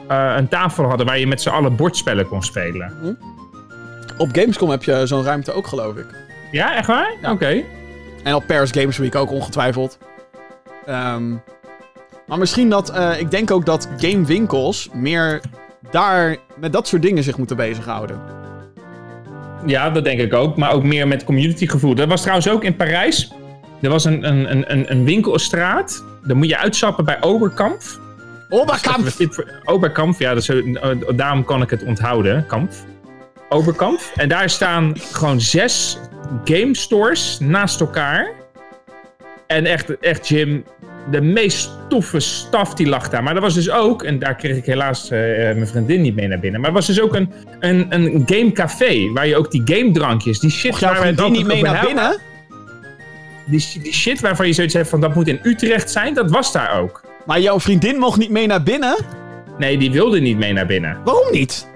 eh, 0.07 0.33
een 0.37 0.47
tafel 0.47 0.83
hadden 0.85 1.05
waar 1.05 1.19
je 1.19 1.27
met 1.27 1.41
z'n 1.41 1.49
allen 1.49 1.75
bordspellen 1.75 2.27
kon 2.27 2.43
spelen. 2.43 3.17
Op 4.17 4.29
Gamescom 4.31 4.69
heb 4.69 4.83
je 4.83 5.07
zo'n 5.07 5.23
ruimte 5.23 5.53
ook, 5.53 5.67
geloof 5.67 5.95
ik. 5.95 6.05
Ja, 6.51 6.75
echt 6.75 6.87
waar? 6.87 7.13
Ja. 7.21 7.31
Oké. 7.31 7.61
En 8.23 8.33
op 8.35 8.43
Paris 8.47 8.71
Games 8.71 8.97
Week 8.97 9.15
ook 9.15 9.31
ongetwijfeld. 9.31 9.97
Ehm, 10.85 11.29
maar 12.27 12.37
misschien 12.37 12.69
dat... 12.69 12.89
eh, 12.89 13.19
ik 13.19 13.31
denk 13.31 13.51
ook 13.51 13.65
dat 13.65 13.89
gamewinkels 13.97 14.89
meer 14.93 15.41
daar 15.91 16.37
met 16.59 16.73
dat 16.73 16.87
soort 16.87 17.01
dingen 17.01 17.23
zich 17.23 17.37
moeten 17.37 17.55
bezighouden. 17.55 18.19
Ja, 19.65 19.89
dat 19.89 20.03
denk 20.03 20.19
ik 20.19 20.33
ook. 20.33 20.57
Maar 20.57 20.71
ook 20.71 20.83
meer 20.83 21.07
met 21.07 21.23
communitygevoel. 21.23 21.95
Dat 21.95 22.07
was 22.07 22.21
trouwens 22.21 22.49
ook 22.49 22.63
in 22.63 22.75
Parijs. 22.75 23.31
Er 23.81 23.89
was 23.89 24.05
een, 24.05 24.27
een, 24.27 24.71
een- 24.71 24.91
een, 24.91 25.03
winkelstraat. 25.03 26.03
Daar 26.23 26.37
moet 26.37 26.49
je 26.49 26.57
uitstappen 26.57 27.05
bij 27.05 27.21
Oberkampf. 27.21 27.99
Oberkamp! 28.49 29.07
Oberkampf, 29.63 30.19
ja, 30.19 30.33
dat 30.33 30.41
is, 30.41 30.49
eh, 30.49 30.89
daarom 31.15 31.45
kan 31.45 31.61
ik 31.61 31.69
het 31.69 31.83
onthouden. 31.83 32.45
Kampf. 32.45 32.83
Oberkampf. 33.49 34.11
En 34.15 34.29
daar 34.29 34.49
staan 34.49 34.93
gewoon 35.11 35.41
zes 35.41 35.99
game 36.43 36.75
stores 36.75 37.39
naast 37.39 37.79
elkaar. 37.79 38.31
En 39.47 39.65
echt, 39.65 39.99
echt 39.99 40.27
Jim, 40.27 40.63
de 41.11 41.21
meest 41.21 41.69
toffe 41.89 42.19
staf 42.19 42.73
die 42.73 42.87
lag 42.87 43.09
daar. 43.09 43.23
Maar 43.23 43.35
er 43.35 43.41
was 43.41 43.53
dus 43.53 43.69
ook, 43.71 44.03
en 44.03 44.19
daar 44.19 44.35
kreeg 44.35 44.57
ik 44.57 44.65
helaas 44.65 45.09
eh, 45.09 45.49
eh, 45.49 45.55
mijn 45.55 45.67
vriendin 45.67 46.01
niet 46.01 46.15
mee 46.15 46.27
naar 46.27 46.39
binnen. 46.39 46.59
Maar 46.59 46.69
er 46.69 46.75
was 46.75 46.87
dus 46.87 47.01
ook 47.01 47.15
een, 47.15 47.31
een, 47.59 47.85
een 47.89 48.23
gamecafé. 48.25 49.11
Waar 49.13 49.27
je 49.27 49.35
ook 49.37 49.51
die 49.51 49.61
game 49.65 49.91
drankjes, 49.91 50.39
die 50.39 50.49
shit 50.49 50.79
waar 50.79 50.95
vriendin 50.95 51.31
niet 51.31 51.45
mee 51.47 51.61
naar 51.61 51.85
binnen? 51.85 52.17
Die, 53.45 53.67
die 53.81 53.93
shit 53.93 54.19
waarvan 54.19 54.47
je 54.47 54.53
zoiets 54.53 54.73
hebt 54.73 54.89
van 54.89 55.01
dat 55.01 55.15
moet 55.15 55.27
in 55.27 55.39
Utrecht 55.43 55.91
zijn, 55.91 56.13
dat 56.13 56.31
was 56.31 56.51
daar 56.51 56.79
ook. 56.79 57.03
Maar 57.25 57.39
jouw 57.39 57.59
vriendin 57.59 57.97
mocht 57.97 58.17
niet 58.17 58.29
mee 58.29 58.47
naar 58.47 58.63
binnen? 58.63 58.95
Nee, 59.57 59.77
die 59.77 59.91
wilde 59.91 60.19
niet 60.19 60.37
mee 60.37 60.53
naar 60.53 60.65
binnen. 60.65 60.97
Waarom 61.03 61.31
niet? 61.31 61.67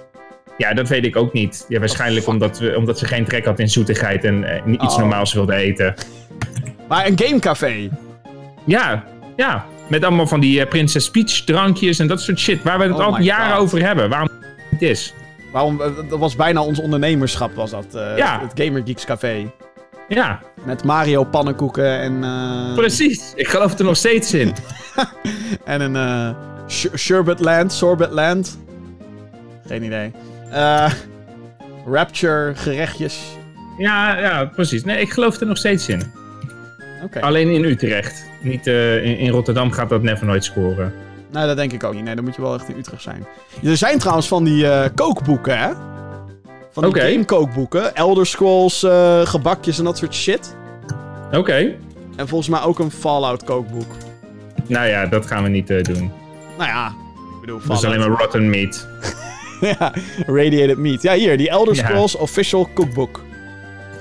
Ja, 0.58 0.74
dat 0.74 0.88
weet 0.88 1.06
ik 1.06 1.16
ook 1.16 1.34
niet. 1.34 1.66
Ja, 1.68 1.80
waarschijnlijk 1.80 2.28
omdat, 2.28 2.60
we, 2.60 2.78
omdat 2.78 3.00
ze 3.00 3.06
geen 3.06 3.26
trek 3.26 3.46
had 3.46 3.60
in 3.60 3.70
zoetigheid 3.70 4.24
en 4.24 4.44
eh, 4.44 4.72
iets 4.72 4.94
Oh. 4.94 5.00
normaals 5.00 5.34
wilde 5.34 5.56
eten. 5.56 5.94
Maar 6.88 7.08
een 7.08 7.20
gamecafé. 7.20 7.90
Ja, 8.64 9.04
ja. 9.38 9.66
Met 9.90 10.04
allemaal 10.04 10.28
van 10.28 10.40
die 10.40 10.62
eh, 10.62 10.68
Princess 10.70 11.12
Peach 11.12 11.44
drankjes 11.44 12.00
en 12.00 12.08
dat 12.08 12.22
soort 12.22 12.40
shit. 12.40 12.64
Waar 12.64 12.78
we 12.78 12.84
het 12.84 12.94
Oh 12.94 13.06
al 13.06 13.20
jaren 13.22 13.56
God. 13.56 13.64
over 13.64 13.82
hebben. 13.82 14.10
Waarom 14.10 14.30
het 14.70 14.82
is. 14.82 15.14
Waarom, 15.52 15.82
eh, 15.82 15.88
dat 16.10 16.20
was 16.20 16.36
bijna 16.36 16.62
ons 16.62 16.80
ondernemerschap, 16.80 17.56
was 17.56 17.72
dat. 17.72 17.96
eh, 17.96 18.18
Ja. 18.18 18.42
Het 18.48 18.66
Gamer 18.66 18.82
Geeks 18.86 19.06
Café. 19.06 19.52
Ja, 20.08 20.40
Met 20.66 20.84
Mario 20.84 21.24
pannenkoeken 21.24 22.00
en... 22.00 22.20
precies. 22.76 23.32
Ik 23.36 23.48
geloof 23.48 23.80
er 23.80 23.86
nog 23.86 23.98
steeds 23.98 24.34
in. 24.34 24.54
En 25.66 25.82
een 25.82 25.96
eh 25.96 26.36
Sh- 26.68 26.96
Sherbetland, 26.96 27.74
Sorbetland. 27.74 28.58
Geen 29.68 29.84
idee. 29.84 30.12
Rapture 31.86 32.56
gerechtjes. 32.56 33.20
Ja, 33.78 34.20
ja, 34.20 34.46
precies. 34.46 34.84
Nee, 34.84 35.00
ik 35.02 35.10
geloof 35.12 35.40
er 35.40 35.48
nog 35.48 35.58
steeds 35.58 35.90
in. 35.90 36.02
Oké. 37.04 37.20
Alleen 37.22 37.50
in 37.50 37.64
Utrecht. 37.64 38.26
Niet, 38.42 38.68
eh, 38.68 39.06
in, 39.06 39.18
in 39.18 39.30
Rotterdam 39.30 39.72
gaat 39.72 39.90
dat 39.90 40.02
never 40.02 40.26
nooit 40.26 40.44
scoren. 40.44 40.94
Nee, 41.32 41.46
dat 41.48 41.56
denk 41.58 41.72
ik 41.72 41.84
ook 41.84 41.94
niet. 41.94 42.04
Nee, 42.04 42.16
dan 42.16 42.24
moet 42.24 42.36
je 42.36 42.42
wel 42.42 42.54
echt 42.54 42.70
in 42.70 42.78
Utrecht 42.78 43.02
zijn. 43.02 43.26
Er 43.64 43.78
zijn 43.78 44.00
trouwens 44.00 44.28
van 44.28 44.44
die 44.44 44.70
eh, 44.70 44.90
kookboeken, 44.96 45.58
hè? 45.60 45.70
Van 46.72 46.84
die 46.84 46.92
Oké. 46.92 47.00
game-kookboeken. 47.12 47.96
Elder 47.96 48.26
Scrolls, 48.26 48.84
eh, 48.84 49.22
gebakjes 49.26 49.78
en 49.78 49.84
dat 49.84 49.98
soort 49.98 50.14
shit. 50.14 50.56
Oké. 51.32 51.76
En 52.16 52.28
volgens 52.28 52.50
mij 52.50 52.62
ook 52.62 52.80
een 52.80 52.92
Fallout 52.92 53.44
kookboek. 53.44 53.92
Nou 54.68 54.88
ja, 54.88 55.06
dat 55.06 55.26
gaan 55.26 55.44
we 55.44 55.50
niet 55.50 55.68
doen. 55.68 56.12
Nou 56.58 56.70
ja, 56.70 56.88
ik 56.88 57.40
bedoel 57.42 57.56
Dat 57.58 57.66
Fallout. 57.66 57.84
is 57.84 57.86
alleen 57.90 58.10
maar 58.10 58.20
rotten 58.20 58.50
meat. 58.50 58.88
ja, 59.80 59.94
Radiated 60.26 60.78
Meat. 60.78 61.02
Ja, 61.02 61.14
hier, 61.14 61.38
die 61.38 61.50
Elder 61.50 61.76
Ja. 61.76 61.86
Scrolls 61.86 62.16
Official 62.16 62.70
Cookbook. 62.74 63.22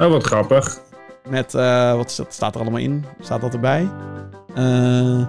Oh, 0.00 0.10
wat 0.10 0.24
grappig. 0.24 0.78
Met, 1.28 1.52
wat 1.96 2.10
is 2.10 2.16
dat- 2.16 2.34
staat 2.34 2.54
er 2.54 2.60
allemaal 2.60 2.80
in? 2.80 3.04
Staat 3.20 3.40
dat 3.40 3.54
erbij? 3.54 3.88
Eh 4.56 5.26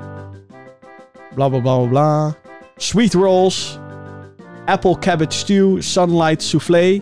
bla 1.36 1.50
bla 1.50 1.60
bla 1.60 1.86
bla. 1.88 2.36
Sweet 2.78 3.14
rolls. 3.14 3.80
Apple 4.66 5.00
cabbage 5.00 5.32
stew. 5.38 5.82
Sunlight 5.82 6.44
soufflé. 6.44 7.02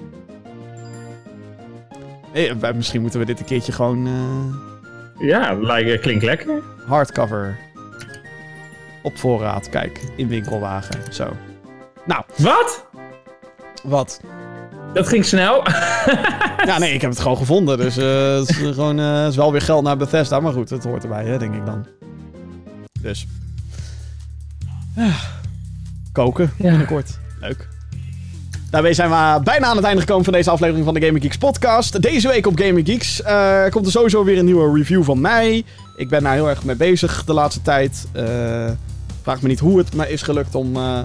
Eh, 2.34 2.52
wij- 2.60 2.74
misschien 2.74 3.02
moeten 3.02 3.20
we 3.20 3.26
dit 3.26 3.40
een 3.40 3.46
keertje 3.46 3.72
gewoon 3.72 4.08
eh, 4.08 5.28
Ja, 5.28 5.54
lijkt, 5.54 6.02
klinkt 6.02 6.24
lekker. 6.24 6.62
hardcover. 6.88 7.58
Op 9.04 9.18
voorraad, 9.18 9.70
kijk. 9.70 10.00
In 10.16 10.28
winkelwagen. 10.28 11.14
Zo. 11.14 11.28
Nou, 12.06 12.24
Wat? 12.38 12.86
wat? 13.84 14.22
Dat 14.94 15.08
ging 15.08 15.26
snel. 15.26 15.64
Ja, 16.66 16.78
nee, 16.80 16.94
ik 16.94 17.02
heb 17.02 17.10
het 17.10 17.20
gewoon 17.20 17.38
gevonden. 17.38 17.78
Dus 17.78 17.98
eh, 17.98 18.36
het 18.36 18.50
is 18.50 18.62
eh, 18.64 18.74
gewoon 18.74 19.00
eh, 19.00 19.20
het 19.22 19.30
is 19.30 19.36
wel 19.36 19.52
weer 19.52 19.62
geld 19.62 19.84
naar 19.84 19.98
Bethesda. 19.98 20.40
Maar 20.40 20.54
goed, 20.54 20.70
het 20.70 20.84
hoort 20.84 21.04
erbij, 21.04 21.26
hè, 21.26 21.38
denk 21.38 21.56
ik 21.56 21.66
dan. 21.66 21.86
Dus. 23.06 23.28
Ah, 24.98 25.16
koken, 26.12 26.52
Ja. 26.58 26.70
binnenkort. 26.70 27.18
Leuk. 27.40 27.68
Daarmee 28.70 28.94
zijn 28.94 29.10
we 29.10 29.40
bijna 29.44 29.66
aan 29.68 29.76
het 29.76 29.86
einde 29.86 30.00
gekomen 30.02 30.24
van 30.24 30.34
deze 30.34 30.50
aflevering 30.50 30.86
van 30.86 30.94
de 30.94 31.06
Gaming 31.06 31.24
Geeks 31.24 31.38
podcast. 31.38 32.02
Deze 32.02 32.28
week 32.28 32.48
op 32.48 32.60
Gaming 32.60 32.88
Geeks 32.88 33.22
eh, 33.22 33.64
komt 33.70 33.86
er 33.86 33.92
sowieso 33.92 34.24
weer 34.24 34.38
een 34.38 34.46
nieuwe 34.46 34.78
review 34.78 35.04
van 35.04 35.22
mij. 35.22 35.64
Ik 35.96 36.10
ben 36.10 36.24
daar 36.24 36.34
heel 36.34 36.50
erg 36.50 36.64
mee 36.64 36.76
bezig 36.76 37.24
de 37.26 37.34
laatste 37.34 37.62
tijd. 37.62 38.08
Eh, 38.12 38.24
vraag 39.22 39.42
me 39.42 39.48
niet 39.48 39.60
hoe 39.60 39.78
het 39.78 39.94
me 39.96 40.12
is 40.12 40.22
gelukt 40.22 40.56
om 40.56 40.76
eh, 40.76 41.00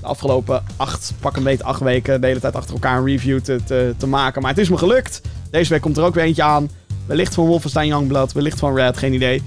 de 0.00 0.06
afgelopen 0.06 0.62
acht, 0.76 1.12
pak 1.20 1.36
een 1.36 1.42
beetje 1.42 1.64
acht 1.64 1.80
weken, 1.80 2.20
de 2.20 2.26
hele 2.26 2.40
tijd 2.40 2.54
achter 2.56 2.74
elkaar 2.74 2.98
een 2.98 3.06
review 3.06 3.40
te, 3.40 3.60
te, 3.64 3.94
te 3.96 4.06
maken. 4.06 4.42
Maar 4.42 4.50
het 4.50 4.60
is 4.60 4.68
me 4.68 4.76
gelukt. 4.76 5.20
Deze 5.50 5.70
week 5.70 5.80
komt 5.80 5.96
er 5.96 6.04
ook 6.04 6.14
weer 6.14 6.24
eentje 6.24 6.42
aan. 6.42 6.70
Wellicht 7.06 7.34
van 7.34 7.46
Wolfenstein 7.46 7.86
Youngblood, 7.86 8.32
wellicht 8.32 8.58
van 8.58 8.74
Red, 8.76 8.96
geen 8.96 9.12
idee. 9.12 9.42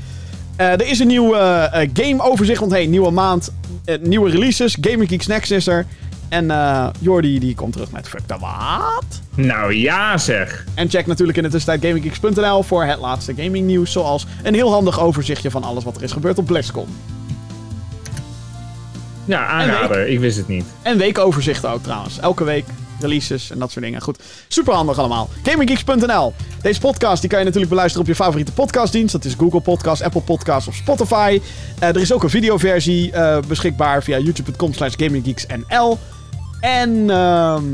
Eh, 0.57 0.71
er 0.71 0.87
is 0.87 0.99
een 0.99 1.07
nieuw 1.07 1.35
eh, 1.35 1.81
eh, 1.81 1.89
game-overzicht, 1.93 2.59
want 2.59 2.71
hey, 2.71 2.85
nieuwe 2.85 3.11
maand, 3.11 3.53
eh, 3.85 3.97
nieuwe 4.01 4.29
releases. 4.29 4.77
Gaming 4.81 5.09
Geeks 5.09 5.27
Next 5.27 5.51
is 5.51 5.67
er. 5.67 5.85
En 6.29 6.51
Jordi 6.99 7.39
die 7.39 7.55
komt 7.55 7.73
terug 7.73 7.91
met 7.91 8.09
Fuck 8.09 8.21
the 8.25 8.35
What? 8.39 9.05
Nou 9.35 9.73
ja, 9.73 10.17
zeg. 10.17 10.65
En 10.73 10.89
check 10.89 11.05
natuurlijk 11.05 11.37
in 11.37 11.43
de 11.43 11.49
tussentijd 11.49 11.85
gaminggeeks.nl 11.85 12.63
voor 12.63 12.83
het 12.83 12.99
laatste 12.99 13.33
gaming 13.37 13.65
nieuws. 13.65 13.91
Zoals 13.91 14.25
een 14.43 14.53
heel 14.53 14.71
handig 14.71 14.99
overzichtje 14.99 15.51
van 15.51 15.63
alles 15.63 15.83
wat 15.83 15.95
er 15.95 16.03
is 16.03 16.11
gebeurd 16.11 16.37
op 16.37 16.45
BlizzCon. 16.45 16.87
Ja, 19.25 19.45
aanrader. 19.45 20.07
Ik 20.07 20.19
wist 20.19 20.37
het 20.37 20.47
niet. 20.47 20.65
En 20.81 20.97
weekoverzichten 20.97 21.69
ook 21.69 21.83
trouwens. 21.83 22.19
Elke 22.19 22.43
week 22.43 22.65
releases 22.99 23.51
en 23.51 23.59
dat 23.59 23.71
soort 23.71 23.85
dingen. 23.85 24.01
Goed, 24.01 24.19
super 24.47 24.73
handig 24.73 24.97
allemaal. 24.97 25.29
GamingGeeks.nl. 25.43 26.33
Deze 26.61 26.79
podcast 26.79 27.21
die 27.21 27.29
kan 27.29 27.39
je 27.39 27.45
natuurlijk 27.45 27.71
beluisteren 27.71 28.07
op 28.07 28.11
je 28.11 28.23
favoriete 28.23 28.51
podcastdienst. 28.51 29.11
Dat 29.11 29.25
is 29.25 29.33
Google 29.33 29.61
Podcast, 29.61 30.01
Apple 30.01 30.21
Podcast 30.21 30.67
of 30.67 30.75
Spotify. 30.75 31.41
Eh, 31.79 31.87
er 31.87 31.97
is 31.97 32.13
ook 32.13 32.23
een 32.23 32.29
videoversie 32.29 33.11
eh, 33.11 33.37
beschikbaar 33.47 34.03
via 34.03 34.17
youtube.com 34.17 34.73
slash 34.73 34.93
gaminggeeksnl. 34.97 35.97
En 36.61 37.09
ehm 37.09 37.65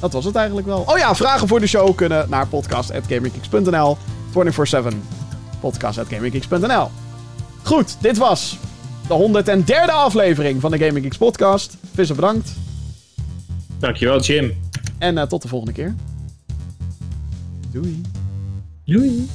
dat 0.00 0.12
was 0.12 0.24
het 0.24 0.34
eigenlijk 0.34 0.66
wel. 0.66 0.84
Oh 0.86 0.98
ja, 0.98 1.14
vragen 1.14 1.48
voor 1.48 1.60
de 1.60 1.66
show 1.66 1.96
kunnen 1.96 2.26
naar 2.28 2.46
podcast.gaminggeeks.nl 2.46 3.96
24-7 4.32 4.94
podcast.gaminggeeks.nl 5.60 6.90
Goed, 7.62 7.96
dit 8.00 8.16
was 8.16 8.56
de 9.08 9.42
103e 9.44 9.92
aflevering 9.92 10.60
van 10.60 10.70
de 10.70 10.78
Gaming 10.78 11.04
Geeks 11.04 11.16
podcast. 11.16 11.76
Visser 11.94 12.16
bedankt. 12.16 12.50
Dankjewel, 13.80 14.20
Jim. 14.20 14.52
En 14.98 15.18
eh, 15.18 15.26
tot 15.26 15.42
de 15.42 15.48
volgende 15.48 15.72
keer. 15.74 15.94
Doei. 17.72 18.00
Doei. 18.84 19.28